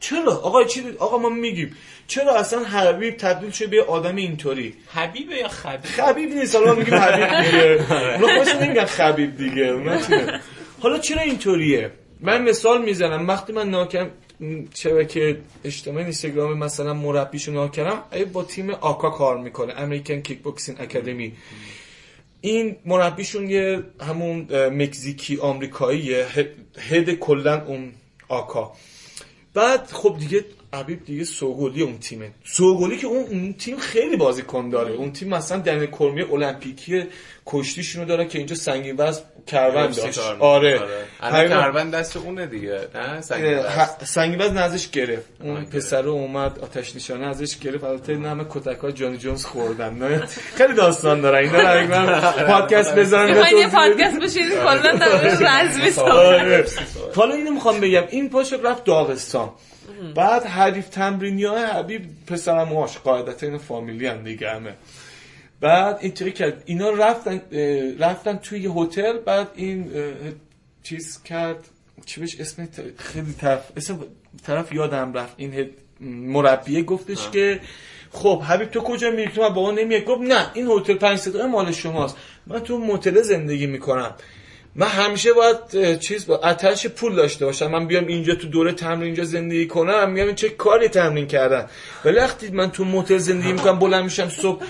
چرا؟ 0.00 0.32
آقا 0.32 0.64
چی 0.64 0.82
آقا 0.98 1.18
ما 1.18 1.28
میگیم. 1.28 1.76
چرا 2.06 2.34
اصلا 2.36 2.64
حبیب 2.64 3.16
تبدیل 3.16 3.50
شده 3.50 3.66
به 3.66 3.84
آدم 3.84 4.16
اینطوری؟ 4.16 4.74
حبیبه 4.94 5.34
یا 5.36 5.48
خبیب؟ 5.48 5.84
خبیب 5.84 6.34
نیست. 6.34 6.54
حالا 6.56 6.66
ما 6.66 6.74
میگیم 6.78 6.94
حبیب 6.94 7.28
دیگه. 7.36 7.64
اونا 8.20 8.38
خودشون 8.38 8.62
نمیگن 8.62 8.84
خبیب 8.84 9.36
دیگه. 9.36 9.62
اونا 9.62 9.96
چیه؟ 10.02 10.40
حالا 10.80 10.98
چرا 10.98 11.22
اینطوریه؟ 11.22 11.90
من 12.20 12.42
مثال 12.42 12.82
می‌زنم. 12.84 13.28
وقتی 13.28 13.52
من 13.52 13.70
ناکم 13.70 14.10
شبکه 14.74 15.38
اجتماعی 15.64 16.04
اینستاگرام 16.04 16.58
مثلا 16.58 16.94
مربیشو 16.94 17.52
ناکرم 17.52 18.02
ای 18.12 18.24
با 18.24 18.42
تیم 18.44 18.70
آکا 18.70 19.10
کار 19.10 19.38
می‌کنه. 19.38 19.74
امریکن 19.76 20.20
کیک 20.20 20.38
بوکسینگ 20.38 20.80
اکادمی 20.80 21.32
این 22.40 22.76
مربیشون 22.86 23.50
یه 23.50 23.82
همون 24.08 24.46
مکزیکی 24.68 25.36
آمریکاییه. 25.36 26.26
هد- 26.36 26.78
هد 26.92 27.10
کلا 27.14 27.64
اون 27.66 27.92
آکا. 28.28 28.72
بعد 29.54 29.86
خب 29.86 30.16
دیگه 30.18 30.44
حبیب 30.74 31.04
دیگه 31.04 31.24
سوگلی 31.24 31.82
اون 31.82 31.98
تیمه. 31.98 32.30
سوگلی 32.44 32.96
که 32.96 33.06
اون, 33.06 33.24
اون 33.26 33.52
تیم 33.52 33.76
خیلی 33.76 34.16
بازیکن 34.16 34.68
داره. 34.70 34.94
اون 34.94 35.12
تیم 35.12 35.28
مثلا 35.28 35.58
دن 35.58 35.86
کرمی 35.86 36.22
المپیکی 36.22 37.04
کشتیشونو 37.46 38.04
داره 38.04 38.26
که 38.26 38.38
اینجا 38.38 38.56
سنگین 38.56 38.96
وزن 38.98 39.22
کروند 39.46 39.96
داشت. 39.96 40.18
آره. 40.38 40.80
الان 41.20 41.48
کروند 41.48 41.94
دست 41.94 42.16
اونه 42.16 42.46
دیگه 42.46 42.80
نه؟ 42.94 43.20
سنگین 44.04 44.40
وزن. 44.40 44.56
ازش 44.56 44.90
گرفت. 44.90 45.26
اون 45.40 45.64
پسر 45.64 46.08
اومد 46.08 46.58
آتش 46.58 46.96
نشانه 46.96 47.26
ازش 47.26 47.58
گرفت. 47.58 47.84
البته 47.84 48.16
نام 48.16 48.46
کتک 48.48 48.78
ها 48.78 48.90
جانی 48.90 49.18
جونز 49.18 49.44
خوردن. 49.44 49.94
نه؟ 49.94 50.26
خیلی 50.54 50.74
داستان 50.74 51.20
داره 51.20 51.38
اینا 51.38 51.74
رو 51.74 51.88
من 51.88 52.20
پادکست 52.52 52.94
بذارم 52.94 53.28
یه 53.58 53.68
پادکست 53.68 54.18
بشید 54.20 54.50
کلا 54.50 54.96
درش 54.96 55.38
رزمی 55.40 56.02
آره. 56.02 56.66
حالا 57.14 57.34
اینو 57.34 57.50
می‌خوام 57.50 57.80
بگم. 57.80 58.04
این 58.10 58.30
پاشو 58.30 58.56
رفت 58.62 58.84
داغستان. 58.84 59.50
بعد 60.14 60.44
حریف 60.44 60.88
تمرینی 60.88 61.44
های 61.44 61.64
حبیب 61.64 62.02
پسرم 62.26 62.68
هاش 62.68 62.98
قاعدتا 62.98 63.46
این 63.46 63.58
فامیلی 63.58 64.06
هم 64.06 64.22
دیگه 64.24 64.50
همه. 64.50 64.74
بعد 65.60 65.98
اینطوری 66.00 66.32
کرد. 66.32 66.62
اینا 66.66 66.90
رفتن 66.90 67.40
رفتن 67.98 68.36
توی 68.36 68.60
یه 68.60 68.70
هتل 68.70 69.18
بعد 69.18 69.48
این 69.54 69.90
چیز 70.82 71.22
کرد. 71.22 71.68
چی 72.06 72.20
بهش 72.20 72.40
اسم 72.40 72.68
خیلی 72.98 73.32
طرف 73.32 73.72
اسم 73.76 73.98
طرف 74.46 74.72
یادم 74.72 75.12
رفت. 75.12 75.34
این 75.36 75.70
مربیه 76.00 76.82
گفتش 76.82 77.30
که 77.30 77.60
خب 78.12 78.42
حبیب 78.42 78.70
تو 78.70 78.80
کجا 78.80 79.10
میری؟ 79.10 79.32
تو 79.32 79.50
با 79.50 79.70
نمیاد. 79.70 80.04
گفت 80.04 80.20
نه 80.20 80.50
این 80.54 80.66
هتل 80.66 80.94
پنج 80.94 81.18
ستاره 81.18 81.46
مال 81.46 81.72
شماست. 81.72 82.16
من 82.46 82.60
تو 82.60 82.78
متل 82.78 83.22
زندگی 83.22 83.66
می‌کنم. 83.66 84.14
من 84.74 84.86
همیشه 84.86 85.32
باید 85.32 85.98
چیز 85.98 86.26
با 86.26 86.38
اتش 86.38 86.86
پول 86.86 87.14
داشته 87.14 87.46
باشم. 87.46 87.66
من 87.66 87.86
بیام 87.86 88.06
اینجا 88.06 88.34
تو 88.34 88.48
دوره 88.48 88.72
تمرین 88.72 89.02
اینجا 89.02 89.24
زندگی 89.24 89.66
کنم 89.66 90.10
میگم 90.10 90.34
چه 90.34 90.48
کاری 90.48 90.88
تمرین 90.88 91.26
کردن 91.26 91.66
ولی 92.04 92.16
وقتی 92.16 92.50
من 92.50 92.70
تو 92.70 92.84
موتل 92.84 93.18
زندگی 93.18 93.52
می‌کنم 93.52 93.78
بلند 93.78 94.04
میشم 94.04 94.28
صبح 94.28 94.64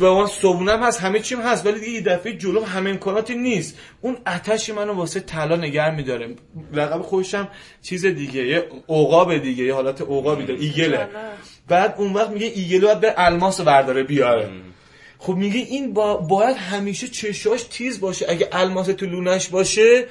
و 0.00 0.14
من 0.14 0.26
صبحونم 0.26 0.82
هست 0.82 1.00
همه 1.00 1.20
چیم 1.20 1.40
هست 1.40 1.66
ولی 1.66 1.80
دیگه 1.80 1.92
یه 1.92 2.00
دفعه 2.00 2.32
جلوم 2.32 2.64
همه 2.64 2.90
امکاناتی 2.90 3.34
نیست. 3.34 3.78
اون 4.00 4.16
اتش 4.26 4.70
منو 4.70 4.92
واسه 4.92 5.20
طلا 5.20 5.56
نگر 5.56 5.90
میداره. 5.90 6.34
لقب 6.72 7.02
خوشم 7.02 7.48
چیز 7.82 8.06
دیگه 8.06 8.46
یه 8.46 8.64
عقاب 8.88 9.38
دیگه 9.38 9.64
یه 9.64 9.74
حالت 9.74 10.00
عقابی 10.00 10.44
داره 10.44 10.60
ایگله. 10.60 11.08
بعد 11.68 11.94
اون 11.98 12.12
وقت 12.12 12.30
میگه 12.30 12.46
ایگله 12.46 12.80
باید 12.80 13.00
به 13.00 13.14
الماس 13.16 13.60
برداره 13.60 14.02
بیاره. 14.02 14.48
خب 15.22 15.34
میگه 15.34 15.60
این 15.60 15.92
با 15.92 16.16
باید 16.16 16.56
همیشه 16.56 17.08
چشاش 17.08 17.62
تیز 17.62 18.00
باشه. 18.00 18.26
اگه 18.28 18.48
الماس 18.52 18.86
تو 18.86 19.06
لونش 19.06 19.48
باشه 19.48 20.06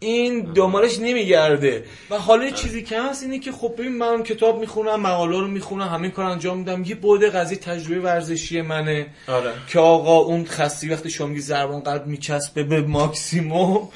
این 0.00 0.40
دنبالش 0.40 0.98
نمیگرده. 0.98 1.84
و 2.10 2.18
حالا 2.18 2.50
چیزی 2.50 2.82
که 2.82 3.00
هست 3.02 3.22
اینه 3.22 3.38
که 3.38 3.52
خب 3.52 3.74
ببین 3.78 3.92
من 3.92 4.22
کتاب 4.22 4.60
می‌خونم 4.60 5.00
مقاله 5.00 5.40
رو 5.40 5.48
می‌خونم 5.48 5.88
همین 5.88 6.10
کار 6.10 6.24
انجام 6.24 6.58
میدم. 6.58 6.84
یه 6.84 6.94
بوده 6.94 7.30
قضیه 7.30 7.58
تجربه 7.58 8.00
ورزشی 8.00 8.60
منه. 8.60 9.06
آره. 9.28 9.52
که 9.68 9.78
آقا 9.78 10.18
اون 10.18 10.44
خستی 10.44 10.88
وقتی 10.88 11.10
شما 11.10 11.26
میگی 11.26 11.40
زربان 11.40 11.80
قلب 11.80 12.06
میچسبه 12.06 12.62
به 12.62 12.80
ماکسیموم 12.80 13.88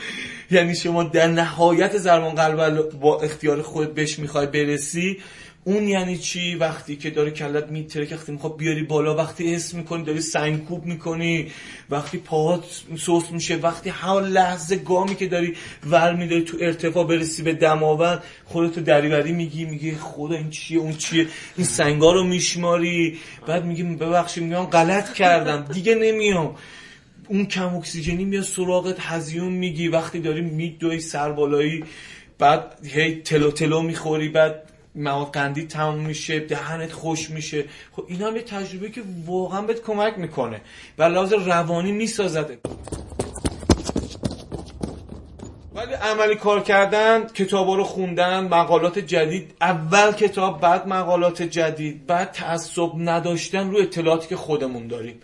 یعنی 0.50 0.74
شما 0.74 1.02
در 1.02 1.26
نهایت 1.26 1.98
زربان 1.98 2.34
قلب 2.34 2.90
با 2.90 3.20
اختیار 3.20 3.62
خود 3.62 3.94
بهش 3.94 4.18
می‌خوای 4.18 4.46
برسی. 4.46 5.18
اون 5.64 5.88
یعنی 5.88 6.18
چی؟ 6.18 6.54
وقتی 6.54 6.96
که 6.96 7.10
داره 7.10 7.30
کلت 7.30 7.70
میتره 7.70 8.08
وقتی 8.14 8.32
می‌خواد 8.32 8.56
بیاری 8.56 8.82
بالا 8.82 9.16
وقتی 9.16 9.54
حس 9.54 9.74
می‌کنی 9.74 10.04
داری 10.04 10.20
سنگکوب 10.20 10.84
می‌کنی 10.86 11.50
وقتی 11.90 12.18
پاهات 12.18 12.64
سوس 12.98 13.30
میشه 13.30 13.56
وقتی 13.56 13.90
هر 13.90 14.20
لحظه 14.20 14.76
گامی 14.76 15.14
که 15.14 15.26
داری 15.26 15.56
ور 15.90 16.14
میداری 16.14 16.42
تو 16.42 16.56
ارتفاع 16.60 17.06
برسی 17.06 17.42
به 17.42 17.52
دماوند 17.52 18.22
خودتو 18.44 18.80
دریوری 18.80 19.32
میگی 19.32 19.64
میگی 19.64 19.92
خدا 19.92 20.34
این 20.34 20.50
چیه 20.50 20.78
اون 20.78 20.92
چیه؟ 20.96 21.26
این 21.56 21.66
سنگا 21.66 22.12
رو 22.12 22.24
میشماری. 22.24 23.18
بعد 23.46 23.64
میگی 23.64 23.82
ببخشید 23.82 24.44
میگم 24.44 24.64
غلط 24.64 25.12
کردم. 25.12 25.72
دیگه 25.72 25.94
نمیام. 25.94 26.56
اون 27.28 27.46
کم 27.46 27.76
اکسیژنی 27.76 28.24
میاد 28.24 28.44
سراغت 28.44 28.96
هزیون 29.00 29.52
میگی. 29.52 29.88
وقتی 29.88 30.20
داری 30.20 30.40
میدوی 30.40 31.00
سر 31.00 31.32
بالایی 31.32 31.84
بعد 32.38 32.78
هی 32.84 33.14
تلو 33.14 33.50
تلو 33.50 33.82
می‌خوری 33.82 34.28
بعد 34.28 34.62
مواد 34.98 35.30
قندی 35.30 35.66
تموم 35.66 36.06
میشه 36.06 36.40
دهنت 36.40 36.92
خوش 36.92 37.30
میشه. 37.30 37.64
خب 37.92 38.04
این 38.08 38.22
هم 38.22 38.36
یه 38.36 38.42
تجربه 38.42 38.90
که 38.90 39.02
واقعا 39.26 39.62
بهت 39.62 39.82
کمک 39.82 40.18
می‌کنه. 40.18 40.60
و 40.98 41.02
لحاظ 41.02 41.32
روانی 41.32 41.92
میسازده 41.92 42.58
ولی 45.74 45.92
عملی 45.94 46.34
کار 46.34 46.60
کردن 46.60 47.26
کتابا 47.26 47.74
رو 47.76 47.84
خوندن 47.84 48.44
مقالات 48.44 48.98
جدید 48.98 49.54
اول 49.60 50.12
کتاب 50.12 50.60
بعد 50.60 50.88
مقالات 50.88 51.42
جدید 51.42 52.06
بعد 52.06 52.32
تعصب 52.32 52.90
نداشتن 52.96 53.70
روی 53.70 53.82
اطلاعاتی 53.82 54.28
که 54.28 54.36
خودمون 54.36 54.86
داریم. 54.86 55.20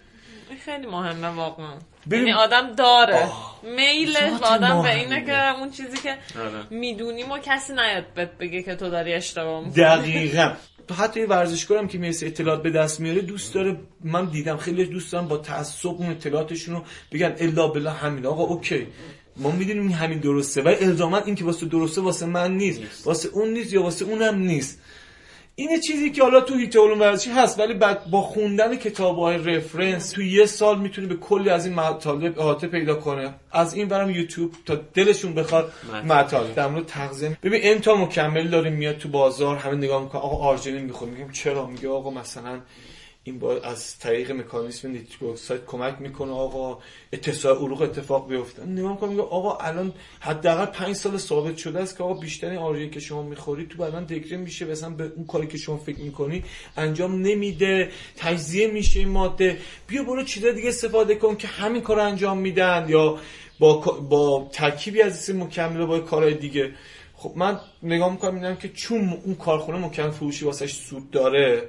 خیلی 0.64 0.86
مهمه 0.86 1.28
واقعا. 1.28 1.74
یعنی 2.10 2.32
آدم 2.32 2.72
داره. 2.72 3.28
میل 3.76 4.16
آدم 4.42 4.82
به 4.82 4.94
اینه 4.94 5.24
که 5.24 5.58
اون 5.58 5.70
چیزی 5.70 5.96
که 6.02 6.16
آره. 6.40 6.66
می‌دونیم 6.70 7.30
و 7.30 7.38
کسی 7.38 7.72
نیاد 7.72 8.04
بگه 8.40 8.62
که 8.62 8.74
تو 8.74 8.90
داری 8.90 9.14
اشتباه 9.14 9.64
می‌کنی. 9.64 9.84
دقیقا. 9.84 10.52
حتی 10.98 11.20
یه 11.20 11.26
ورزشکارم 11.26 11.88
که 11.88 11.98
می‌رسه 11.98 12.26
اطلاعات 12.26 12.62
به 12.62 12.70
دست 12.70 13.00
میاره 13.00 13.20
دوست 13.20 13.54
داره. 13.54 13.76
من 14.04 14.24
دیدم 14.24 14.56
خیلی 14.56 14.84
دوست 14.84 15.12
دارم 15.12 15.28
با 15.28 15.36
تعصب 15.36 15.88
اون 15.88 16.10
اطلاعاتشون 16.10 16.74
رو 16.74 16.82
بگن 17.12 17.34
الا 17.38 17.68
بلا 17.68 17.90
همین. 17.90 18.26
آقا 18.26 18.42
اوکی. 18.42 18.86
ما 19.36 19.50
می‌دونیم 19.50 19.90
همین 19.90 20.18
درسته. 20.18 20.62
و 20.62 20.68
الزاما 20.80 21.18
این 21.18 21.34
که 21.34 21.44
واسه 21.44 21.66
درسته 21.66 22.00
واسه 22.00 22.26
من 22.26 22.56
نیست. 22.56 23.06
واسه 23.06 23.28
اون 23.32 23.48
نیست 23.48 23.72
یا 23.72 23.82
واسه 23.82 24.04
اونم 24.04 24.38
نیست. 24.38 24.80
این 25.56 25.80
چیزی 25.80 26.10
که 26.10 26.22
حالا 26.22 26.40
تو 26.40 26.54
هیته 26.54 26.80
علوم 26.80 27.00
ورزشی 27.00 27.30
هست 27.30 27.58
ولی 27.58 27.74
بعد 27.74 28.10
با 28.10 28.22
خوندن 28.22 28.76
کتاب 28.76 29.18
های 29.18 29.38
رفرنس 29.38 30.10
تو 30.10 30.22
یه 30.22 30.46
سال 30.46 30.78
می‌تونی 30.80 31.06
به 31.06 31.14
کلی 31.16 31.50
از 31.50 31.66
این 31.66 31.74
مطالب 31.74 32.40
احاطه 32.40 32.66
پیدا 32.66 32.94
کنه 32.94 33.34
از 33.52 33.74
این 33.74 33.88
برم 33.88 34.10
یوتیوب 34.10 34.52
تا 34.66 34.74
دلشون 34.74 35.34
بخواد 35.34 35.72
مطالب. 36.04 36.54
در 36.54 36.66
مورد 36.66 36.86
تغذیه. 36.86 37.38
ببین 37.42 37.60
انتا 37.62 37.96
مکمل 37.96 38.48
داریم 38.48 38.72
میاد 38.72 38.98
تو 38.98 39.08
بازار 39.08 39.56
همه 39.56 39.74
نگاه 39.74 40.02
می‌کنه 40.02 40.20
آقا 40.22 40.36
آرژینین 40.36 40.82
می‌خوام 40.82 41.10
میگم 41.10 41.32
چرا؟ 41.32 41.66
میگه 41.66 41.88
آقا 41.88 42.10
مثلا 42.10 42.60
این 43.26 43.38
با 43.38 43.60
از 43.60 43.98
طریق 43.98 44.32
مکانیسم 44.32 44.90
نیتریک 44.90 45.22
اکساید 45.22 45.64
کمک 45.66 46.00
می‌کنه 46.00 46.32
آقا 46.32 46.78
اتصال 47.12 47.56
عروق 47.56 47.82
اتفاق 47.82 48.28
بیفته. 48.28 48.66
نگاه 48.66 49.00
کنم 49.00 49.20
آقا 49.20 49.56
الان 49.56 49.92
حداقل 50.20 50.66
5 50.66 50.96
سال 50.96 51.18
ثابت 51.18 51.56
شده 51.56 51.80
است 51.80 51.96
که 51.96 52.04
آقا 52.04 52.14
بیشتر 52.14 52.56
آرژین 52.56 52.90
که 52.90 53.00
شما 53.00 53.22
می‌خوری 53.22 53.66
تو 53.66 53.78
بدن 53.78 54.04
دگره 54.04 54.36
میشه 54.36 54.64
مثلا 54.64 54.90
به 54.90 55.12
اون 55.16 55.26
کاری 55.26 55.46
که 55.46 55.58
شما 55.58 55.76
فکر 55.76 56.00
می‌کنی 56.00 56.44
انجام 56.76 57.14
نمیده 57.14 57.90
تجزیه 58.16 58.66
میشه 58.66 58.98
این 58.98 59.08
ماده. 59.08 59.58
بیا 59.86 60.02
برو 60.02 60.22
چیزا 60.22 60.50
دیگه 60.50 60.68
استفاده 60.68 61.14
کن 61.14 61.36
که 61.36 61.48
همین 61.48 61.82
کار 61.82 62.00
انجام 62.00 62.38
میدن 62.38 62.86
یا 62.88 63.18
با 63.58 63.72
با 64.10 64.48
ترکیبی 64.52 65.02
از 65.02 65.30
این 65.30 65.42
مکمل 65.42 65.86
با 65.86 66.00
کارهای 66.00 66.34
دیگه. 66.34 66.74
خب 67.14 67.32
من 67.36 67.60
نگاه 67.82 68.12
می‌کنم 68.12 68.34
می‌بینم 68.34 68.56
که 68.56 68.68
چون 68.68 69.20
اون 69.24 69.34
کارخونه 69.34 69.78
مکمل 69.78 70.10
فروشی 70.10 70.44
واسش 70.44 70.72
سود 70.72 71.10
داره 71.10 71.68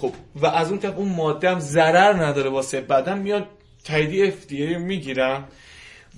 خب 0.00 0.12
و 0.36 0.46
از 0.46 0.70
اون 0.70 0.78
طرف 0.78 0.98
اون 0.98 1.08
ماده 1.08 1.50
هم 1.50 1.58
ضرر 1.58 2.24
نداره 2.24 2.50
واسه 2.50 2.80
بدن 2.80 3.18
میاد 3.18 3.46
تاییدی 3.84 4.30
FDA 4.30 4.76
می‌گیرن. 4.78 5.44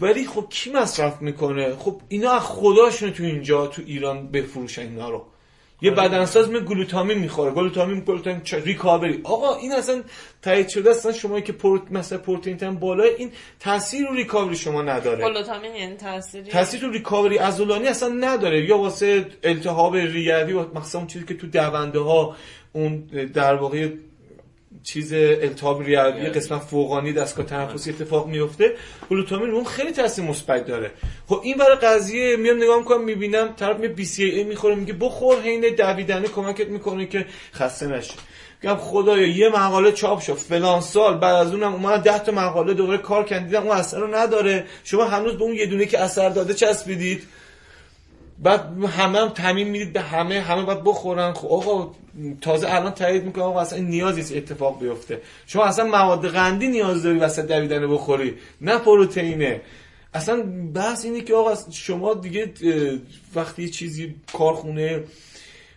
ولی 0.01 0.27
خب 0.27 0.47
کی 0.51 0.71
مصرف 0.71 1.23
می‌کنه؟ 1.23 1.77
خب 1.77 2.01
اینا 2.09 2.31
از 2.33 2.43
خداشون 2.43 3.11
تو 3.11 3.23
اینجا 3.23 3.67
تو 3.67 3.83
ایران 3.87 4.29
بفروشن 4.29 4.83
اینا 4.83 5.11
رو. 5.11 5.27
یه 5.83 5.91
آره. 5.91 6.01
بدنساز 6.01 6.49
می 6.49 6.61
گلوتامین 6.61 7.19
می‌خوره. 7.19 7.51
گلوتامین 7.51 8.01
گلوتامین 8.01 8.41
ریکاوری. 8.53 9.21
آقا 9.25 9.55
این 9.57 9.73
اصلا 9.73 10.03
تایید 10.43 10.69
شده 10.69 10.91
اصلا 10.91 11.13
شما 11.13 11.41
که 11.41 11.53
پروت 11.53 11.83
مثلا 11.91 12.19
پروتئین 12.19 12.57
تن 12.57 12.75
بالا 12.75 13.05
این 13.05 13.31
تاثیر 13.61 14.07
رو 14.07 14.15
ریکاوری 14.15 14.57
شما 14.57 14.83
نداره. 14.83 15.25
گلوتامین 15.25 15.75
یعنی 15.75 15.97
تاثیری؟ 15.97 16.51
تاثیر 16.51 16.81
رو 16.81 16.91
ریکاوری 16.91 17.39
عضلانی 17.39 17.87
اصلا 17.87 18.09
نداره. 18.09 18.65
یا 18.65 18.79
واسه 18.79 19.27
التهاب 19.43 19.97
ریوی 19.97 20.65
مثلا 20.75 21.01
اون 21.01 21.07
چیزی 21.07 21.25
که 21.25 21.35
تو 21.35 21.47
دونده 21.47 21.99
ها 21.99 22.37
اون 22.73 22.97
در 23.35 23.55
واقع 23.55 23.89
چیز 24.83 25.13
التهاب 25.13 25.83
ریوی 25.83 26.29
قسمت 26.29 26.61
فوقانی 26.61 27.13
دستگاه 27.13 27.47
تنفسی 27.47 27.91
اتفاق 27.91 28.27
میفته. 28.27 28.75
گلوتامین 29.11 29.51
اون 29.51 29.65
خیلی 29.65 29.93
تاثیر 29.93 30.25
مثبت 30.25 30.67
داره. 30.67 30.91
خب 31.27 31.41
این 31.45 31.57
برای 31.57 31.77
قضیه 31.77 32.37
میام 32.37 32.57
نگاه 32.57 32.79
می‌کنم 32.79 33.05
می‌بینم 33.05 33.55
طرف 33.57 33.79
می 33.79 33.89
بی 33.89 34.05
سی 34.05 34.25
ای 34.25 34.45
می‌خوره 34.45 34.75
میگه 34.75 34.93
بخور 34.93 35.41
حین 35.41 35.61
دویدنه 35.61 36.29
کمکت 36.29 36.69
می‌کنه 36.69 37.07
که 37.07 37.27
خسته 37.55 37.87
نشی. 37.87 38.15
میگم 38.63 38.77
خدایا 38.77 39.27
یه 39.27 39.49
مقاله 39.49 39.93
چاپ 39.93 40.21
شد. 40.21 40.35
فلان 40.35 40.81
سال 40.81 41.19
بعد 41.19 41.35
از 41.35 41.55
اونم 41.55 41.73
اومد 41.73 42.03
10 42.03 42.19
تا 42.19 42.33
مقاله 42.33 42.75
دوباره 42.75 42.99
کار 42.99 43.25
کردیدم 43.25 43.63
اون 43.63 43.77
اثر 43.77 43.99
رو 43.99 44.15
نداره. 44.15 44.65
شما 44.85 45.05
هنوز 45.05 45.39
به 45.39 45.43
اون 45.43 45.55
یه 45.55 45.67
دونه 45.67 45.87
که 45.87 46.01
اثر 46.01 46.29
داده 46.29 46.55
چسبیدید. 46.55 47.23
بعد 48.39 48.85
همه 48.85 49.19
هم 49.19 49.29
تمیم 49.29 49.69
می‌دید 49.69 49.93
به 49.93 50.01
همه 50.01 50.41
همه 50.41 50.63
باید 50.63 50.85
بخورن. 50.85 51.33
خب 51.33 51.49
آقا 51.49 51.95
تازه 52.41 52.75
الان 52.75 52.93
تایید 52.93 53.25
می‌کنم 53.25 53.45
آقا 53.45 53.61
اصلا 53.61 53.79
نیازی 53.79 54.37
اتفاق 54.37 54.81
بیفته. 54.81 55.21
شما 55.47 55.65
اصلا 55.65 55.85
مواد 55.85 56.29
قندی 56.29 56.69
نیاز 56.69 57.03
داری 57.03 57.19
وسط 57.19 57.47
دویدن 57.47 57.95
بخوری 57.95 58.35
نه 58.61 58.79
پروتئینه. 58.79 59.61
اصلا 60.15 60.43
بحث 60.75 61.05
اینه 61.05 61.21
که 61.21 61.35
آقا 61.35 61.55
شما 61.71 62.15
دیگه 62.15 62.53
وقتی 63.35 63.71
چیزی 63.71 64.15
کارخونه 64.33 65.05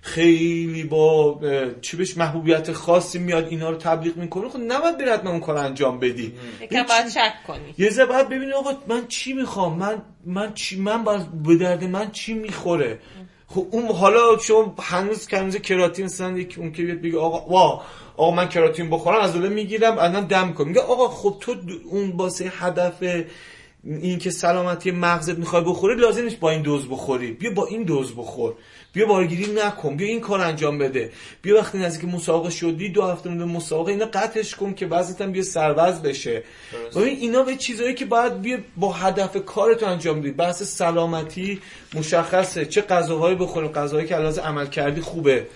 خیلی 0.06 0.84
با 0.84 1.40
چی 1.82 1.98
بهش 1.98 2.18
محبوبیت 2.18 2.72
خاصی 2.72 3.20
میاد 3.20 3.48
اینا 3.50 3.70
رو 3.70 3.76
تبلیغ 3.76 4.18
می‌کنه. 4.18 4.50
خب 4.50 4.60
نباید 4.60 4.98
بری 4.98 5.10
حتما 5.10 5.32
اون 5.32 5.40
کار 5.40 5.58
انجام 5.58 6.00
بدی. 6.00 6.34
یکم 6.62 6.84
باید 6.84 7.10
شک 7.10 7.34
کنی. 7.48 7.74
یه 7.78 7.90
ذره 7.90 8.06
باید 8.06 8.30
ببینی 8.30 8.52
آقا 8.52 8.72
من 8.88 9.08
چی 9.08 9.34
می‌خوام؟ 9.34 9.78
من 9.78 10.02
من 10.26 10.54
چی 10.54 10.80
من 10.80 11.04
باید 11.04 11.44
به 11.44 11.56
درد 11.56 11.84
من 11.84 12.12
چی 12.12 12.34
می‌خوره؟ 12.34 13.00
خب 13.48 13.68
اون 13.72 13.88
حالا 13.88 14.38
شما 14.38 14.76
هنوز 14.80 15.28
کنز 15.28 15.56
کراتین 15.56 16.08
سن 16.08 16.38
یک 16.38 16.56
اون 16.58 16.72
که 16.72 16.84
بیاد 16.84 17.02
بگه 17.02 17.18
آقا 17.18 17.50
وا 17.54 17.82
آقا 18.18 18.32
من 18.32 18.50
کراتین 18.50 18.90
بخورم 18.90 19.22
از 19.22 19.34
دوله 19.34 19.50
می‌گیرم 19.50 19.98
الان 20.00 20.26
دم 20.26 20.54
کنم 20.54 20.68
میگه 20.68 20.82
آقا 20.82 21.08
خب 21.08 21.38
تو 21.40 21.56
اون 21.90 22.12
باسه 22.12 22.52
هدف 22.60 23.04
این 23.84 24.20
که 24.20 24.30
سلامتی 24.32 24.92
مغزت 24.92 25.38
می‌خوای 25.38 25.64
بخوری 25.64 25.96
لازم 25.96 26.24
نیست 26.24 26.40
با 26.40 26.52
این 26.52 26.62
دوز 26.62 26.90
بخوری. 26.90 27.32
بیا 27.32 27.52
با 27.52 27.66
این 27.66 27.84
دوز 27.84 28.16
بخور. 28.16 28.54
بیا 28.96 29.06
بارگیری 29.06 29.52
نکن 29.52 29.96
بیا 29.96 30.08
این 30.08 30.22
کار 30.22 30.42
انجام 30.42 30.78
بده. 30.78 31.12
بیا 31.42 31.58
وقتی 31.58 31.78
نزدیک 31.78 32.14
مسابقه 32.14 32.50
شدی 32.50 32.90
دو 32.90 33.02
هفته 33.02 33.30
مونده 33.30 33.46
مسابقه 33.46 33.92
اینا 33.92 34.06
قطعش 34.06 34.56
کن 34.56 34.74
که 34.74 34.86
وزنت 34.86 35.22
بیا 35.22 35.44
سربز 35.44 36.02
بشه. 36.02 36.44
ببین 36.96 37.18
اینا 37.18 37.44
به 37.44 37.56
چیزایی 37.56 37.94
که 37.94 38.06
باید 38.06 38.42
بیا 38.42 38.58
با 38.78 38.92
هدف 38.92 39.46
کارتو 39.46 39.86
انجام 39.86 40.22
بدی. 40.22 40.32
بحث 40.32 40.64
سلامتی 40.64 41.62
مشخصه. 41.94 42.66
چه 42.66 42.82
غذاهایی 42.82 43.36
بخوریم؟ 43.36 43.72
غذاهایی 43.72 44.08
که 44.08 44.18
لازم 44.18 44.42
عمل 44.42 44.66
کردی 44.68 45.02
خوبه. 45.02 45.48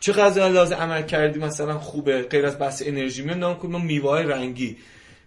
چه 0.00 0.12
غذاهایی 0.12 0.54
لازم 0.54 0.74
عمل 0.74 1.02
کردی 1.02 1.38
مثلا 1.38 1.78
خوبه؟ 1.78 2.22
غیر 2.22 2.46
از 2.46 2.58
بحث 2.58 2.82
انرژی. 2.86 3.22
میاد 3.22 3.38
نام 3.38 3.56
کنیم 3.56 3.80
میوه 3.80 4.20
رنگی. 4.20 4.76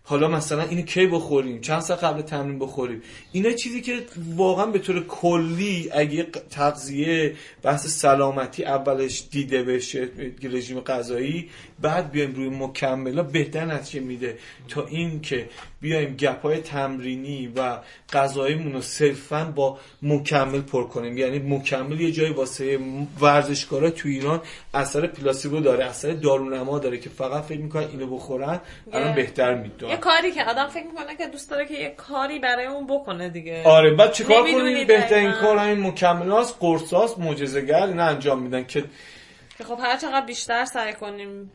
حالا 0.04 0.28
مثلا 0.28 0.64
اینو 0.64 0.82
کی 0.82 1.08
بخوریم؟ 1.08 1.62
چند 1.62 1.80
ساعت 1.80 2.04
قبل 2.04 2.22
تمرین 2.22 2.60
بخوریم؟ 2.60 3.02
اینا 3.32 3.52
چیزی 3.52 3.82
که 3.82 4.06
واقعا 4.36 4.66
به 4.66 4.80
طور 4.80 5.06
کلی 5.08 5.90
اگه 5.94 6.24
تغذیه 6.50 7.36
بحث 7.64 7.88
سلامتی 7.88 8.66
اولش 8.66 9.24
دیده 9.32 9.64
بشه 9.64 10.10
رژیم 10.44 10.80
غذایی 10.80 11.50
بعد 11.80 12.12
بیایم 12.12 12.34
روی 12.34 12.50
مکملا 12.50 13.24
بهتر 13.24 13.66
نتیجه 13.66 14.06
میده. 14.06 14.38
تا 14.68 14.86
این 14.88 15.22
که 15.22 15.50
بیایم 15.82 16.16
گپای 16.16 16.58
تمرینی 16.58 17.54
و 17.56 17.78
غذاییمون 18.14 18.74
رو 18.74 18.82
صرفا 18.82 19.54
با 19.56 19.80
مکمل 20.02 20.62
پر 20.62 20.84
کنیم. 20.84 21.18
یعنی 21.18 21.40
مکمل 21.40 22.02
یه 22.02 22.12
جایی 22.12 22.34
واسه 22.34 22.80
ورزشکارا 23.22 23.90
تو 23.90 24.08
ایران 24.08 24.42
اثر 24.74 25.08
پلاسیبو 25.08 25.60
داره 25.60 25.86
اثر 25.86 26.12
دارونما 26.12 26.80
داره 26.80 26.98
که 26.98 27.10
فقط 27.10 27.44
فکر 27.44 27.60
می‌کنن 27.60 27.88
اینو 27.88 28.16
بخورن 28.16 28.60
الان 28.94 29.16
بهتر 29.16 29.56
می‌دونن. 29.56 29.92
یه 29.92 29.98
کاری 29.98 30.32
که 30.32 30.44
آدم 30.44 30.68
فکر 30.68 30.86
می‌کنه 30.86 31.16
که 31.18 31.28
دوست 31.28 31.52
داره 31.52 31.66
که 31.66 31.74
یه 31.74 31.90
کاری 31.98 32.40
برای 32.40 32.66
اون 32.66 32.88
بکنه 32.88 33.30
دیگه. 33.30 33.64
آره 33.64 33.94
بعد 33.96 34.12
چیکار 34.12 34.42
کنیم؟ 34.42 34.88
بهترین 34.88 35.32
کار 35.32 35.58
این 35.58 35.88
مکملات 35.88 36.56
قرصاست 36.60 37.20
معجزه‌گر 37.20 37.84
اینا 37.84 38.06
انجام 38.06 38.42
میدن 38.42 38.64
که 38.64 38.84
که 39.58 39.64
خب 39.64 39.78
هر 39.84 39.98
چقدر 39.98 40.26
بیشتر 40.26 40.66
سعی 40.66 40.94
کنیم 40.94 41.52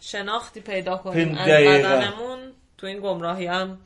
شناختی 0.00 0.60
پیدا 0.60 0.96
کنیم 0.96 1.38
از 1.38 1.48
بدنمون 1.48 2.47
تو 2.78 2.86
این 2.86 3.00
گمراهی 3.00 3.46
هم 3.46 3.78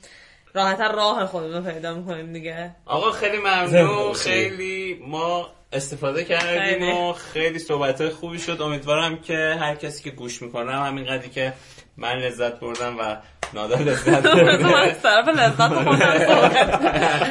راحتر 0.55 0.93
راه 0.93 1.27
خودمون 1.27 1.53
رو 1.53 1.73
پیدا 1.73 1.95
می‌کنیم 1.95 2.33
دیگه. 2.33 2.71
آقا 2.87 3.11
خیلی 3.11 3.39
ممنون. 3.39 4.13
خیلی 4.13 5.03
ما 5.07 5.51
استفاده 5.73 6.25
کردیم 6.25 6.89
و 6.89 7.13
خیلی 7.13 7.59
صحبت 7.59 8.09
خوبی 8.09 8.39
شد. 8.39 8.63
امیدوارم 8.63 9.19
که 9.19 9.57
هر 9.61 9.75
کسی 9.75 10.03
که 10.03 10.11
گوش 10.11 10.43
می‌کنه 10.43 10.73
همین 10.73 11.05
قدری 11.05 11.31
که 11.31 11.53
من 11.97 12.13
لذت 12.19 12.61
بردم 12.61 12.99
و 12.99 13.17
نادر 13.55 13.79
لذت 13.89 14.27
من 14.27 14.93
طرف 15.03 15.29
لذت 15.29 15.61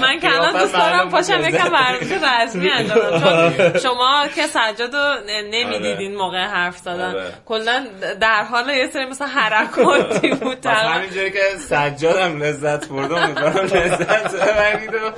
من 0.01 0.19
که 0.19 0.33
الان 0.35 0.53
دوست 0.61 0.73
دارم 0.73 1.09
پاشم 1.09 1.41
یکم 1.41 1.73
ورزش 1.73 2.11
رسمی 2.11 2.69
انجام 2.69 3.19
چون 3.19 3.77
شما 3.83 4.27
که 4.35 4.41
سجاد 4.47 4.95
رو 4.95 5.13
نمی‌دیدین 5.51 6.15
موقع 6.15 6.45
حرف 6.45 6.77
زدن. 6.77 7.15
آره. 7.15 7.33
کلا 7.45 7.85
در 8.21 8.43
حال 8.43 8.69
یه 8.69 8.89
سری 8.93 9.05
مثلا 9.05 9.27
حرکاتی 9.27 10.29
بود 10.41 10.65
همینجوری 10.65 11.31
که 11.31 11.39
سجاد 11.57 12.15
هم 12.17 12.43
لذت 12.43 12.87
برده 12.87 13.17
امیدوارم 13.23 13.65
لذت 13.65 14.35
ببرید 14.35 14.93
و 14.93 15.11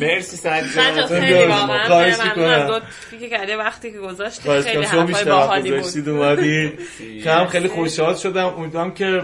مرسی 0.00 0.36
سجاد. 0.36 1.06
خیلی 1.06 1.44
واقعا 1.44 1.88
ممنون. 1.88 2.50
از 2.50 2.70
لطفی 2.70 3.18
که 3.18 3.28
کردی 3.28 3.54
وقتی 3.54 3.92
که 3.92 3.98
گذاشتی 3.98 4.62
خیلی 4.62 4.84
حرفای 4.84 5.24
باحالی 5.24 5.70
بود. 5.72 7.48
خیلی 7.48 7.68
خوشحال 7.68 8.14
شدم. 8.14 8.46
امیدوارم 8.46 8.94
که 8.94 9.22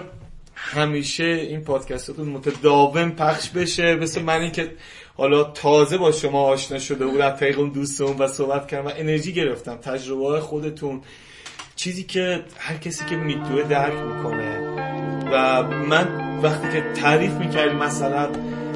همیشه 0.60 1.24
این 1.24 1.60
پادکستاتون 1.60 2.28
متداوم 2.28 3.10
پخش 3.10 3.48
بشه. 3.48 3.94
مثل 3.94 4.22
من 4.22 4.52
که 4.52 4.70
حالا 5.16 5.44
تازه 5.44 5.98
با 5.98 6.12
شما 6.12 6.42
آشنا 6.42 6.78
شده 6.78 7.06
بود 7.06 7.20
از 7.20 7.40
طریق 7.40 7.58
اون 7.58 7.68
دوستمون 7.70 8.16
و 8.18 8.26
صحبت 8.26 8.68
کردم 8.68 8.86
و 8.86 8.90
انرژی 8.96 9.32
گرفتم. 9.32 9.76
تجربه 9.76 10.40
خودتون. 10.40 11.00
چیزی 11.76 12.04
که 12.04 12.44
هر 12.58 12.76
کسی 12.76 13.04
که 13.04 13.16
میدوه 13.16 13.62
درک 13.62 13.98
می‌کنه. 13.98 14.58
و 15.32 15.62
من 15.62 16.08
وقتی 16.42 16.68
که 16.72 16.92
تعریف 17.00 17.32
می‌کردی 17.32 17.74
مثلا 17.74 18.28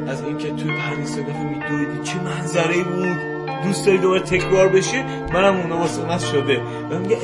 از 0.09 0.23
اینکه 0.23 0.49
توی 0.49 0.73
دفعه 0.73 1.45
میدویدی 1.45 2.05
چه 2.05 2.23
منظره 2.23 2.85
بود 2.85 3.17
دوست 3.65 3.87
داری 3.87 3.99
دوباره 3.99 4.21
تکرار 4.21 4.69
بشه 4.69 5.03
منم 5.33 5.57
اون 5.57 5.73
واسه 5.73 6.07
من 6.07 6.19
شده. 6.19 6.61
و 6.91 6.99
میگه 6.99 7.17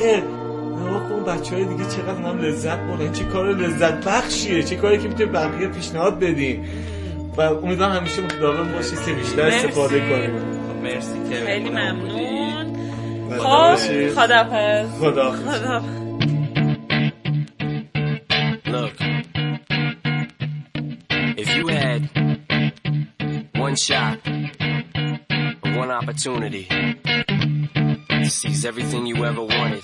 نگاه 0.79 1.09
کن 1.09 1.23
بچه 1.23 1.55
های 1.55 1.65
دیگه 1.65 1.85
چقدر 1.85 2.21
هم 2.21 2.39
لذت 2.39 2.79
بردن. 2.79 3.11
چه 3.11 3.23
کار 3.23 3.55
لذت 3.55 4.07
بخشیه؟ 4.07 4.63
چه 4.63 4.75
کاری 4.75 4.97
که 4.97 5.07
می‌تونه 5.07 5.31
بقیه 5.31 5.67
پیشنهاد 5.67 6.19
بدیم 6.19 6.65
و 7.37 7.41
امیدوارم 7.41 7.95
همیشه 7.95 8.21
متداوم 8.21 8.71
باشید 8.71 9.05
که 9.05 9.13
بیشتر 9.13 9.41
استفاده 9.41 9.99
کنیم 9.99 10.31
مرسی 10.83 11.29
که 11.29 11.35
خیلی 11.45 11.69
ممنون. 11.69 12.75
خب 13.39 13.75
خدافظ 14.15 14.89
خدا 14.99 15.33
Look, 18.65 18.95
if 21.41 21.49
you 21.57 21.65
had 21.67 22.01
one 23.65 23.75
shot, 23.75 24.17
one 25.81 25.91
opportunity 25.99 26.65
to 28.09 28.29
seize 28.37 28.63
everything 28.65 29.05
you 29.11 29.17
ever 29.25 29.43
wanted 29.55 29.83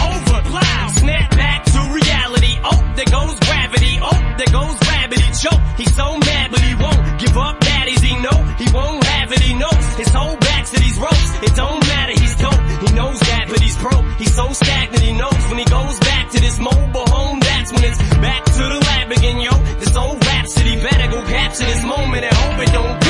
plow. 0.45 0.87
Snap 0.89 1.29
back 1.31 1.65
to 1.65 1.79
reality. 1.93 2.53
Oh, 2.63 2.79
there 2.95 3.11
goes 3.11 3.39
gravity. 3.39 3.99
Oh, 4.01 4.19
there 4.37 4.51
goes 4.51 4.77
gravity. 4.79 5.27
Choke. 5.41 5.61
He's 5.77 5.95
so 5.95 6.17
mad, 6.17 6.51
but 6.51 6.61
he 6.61 6.75
won't 6.75 7.19
give 7.19 7.37
up. 7.37 7.59
Daddies, 7.59 8.01
he 8.01 8.13
know 8.21 8.37
he 8.57 8.67
won't 8.71 9.03
have 9.03 9.31
it. 9.31 9.39
He 9.39 9.53
knows 9.53 9.85
his 9.97 10.09
whole 10.09 10.37
back 10.37 10.65
to 10.65 10.79
these 10.79 10.97
ropes. 10.99 11.31
It 11.43 11.55
don't 11.55 11.81
matter. 11.87 12.13
He's 12.19 12.35
dope. 12.35 12.61
He 12.85 12.89
knows 12.93 13.19
that, 13.19 13.45
but 13.49 13.59
he's 13.59 13.77
broke. 13.77 14.05
He's 14.17 14.33
so 14.35 14.51
stagnant. 14.53 15.03
He 15.03 15.13
knows 15.13 15.41
when 15.49 15.59
he 15.59 15.65
goes 15.65 15.99
back 15.99 16.31
to 16.31 16.39
this 16.39 16.59
mobile 16.59 17.07
home. 17.07 17.39
That's 17.39 17.71
when 17.71 17.83
it's 17.83 17.97
back 17.97 18.45
to 18.45 18.63
the 18.73 18.79
lab 18.87 19.11
again, 19.11 19.39
yo. 19.41 19.53
This 19.79 19.95
old 19.95 20.25
rhapsody 20.25 20.75
better 20.81 21.07
go 21.11 21.21
capture 21.25 21.65
this 21.65 21.83
moment 21.83 22.23
and 22.25 22.33
hope 22.33 22.59
it 22.59 22.71
don't 22.71 23.00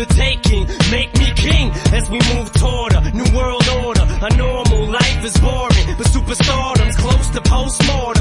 the 0.00 0.14
taking. 0.14 0.66
Make 0.90 1.12
me 1.18 1.28
king 1.36 1.70
as 1.92 2.08
we 2.08 2.18
move 2.32 2.52
toward 2.52 2.94
a 2.94 3.10
new 3.12 3.28
world 3.36 3.68
order. 3.84 4.06
A 4.28 4.36
normal 4.36 4.86
life 4.86 5.24
is 5.24 5.36
boring, 5.38 5.86
but 5.98 6.06
superstardom's 6.06 6.96
close 6.96 7.28
to 7.30 7.40
postmortem. 7.42 8.19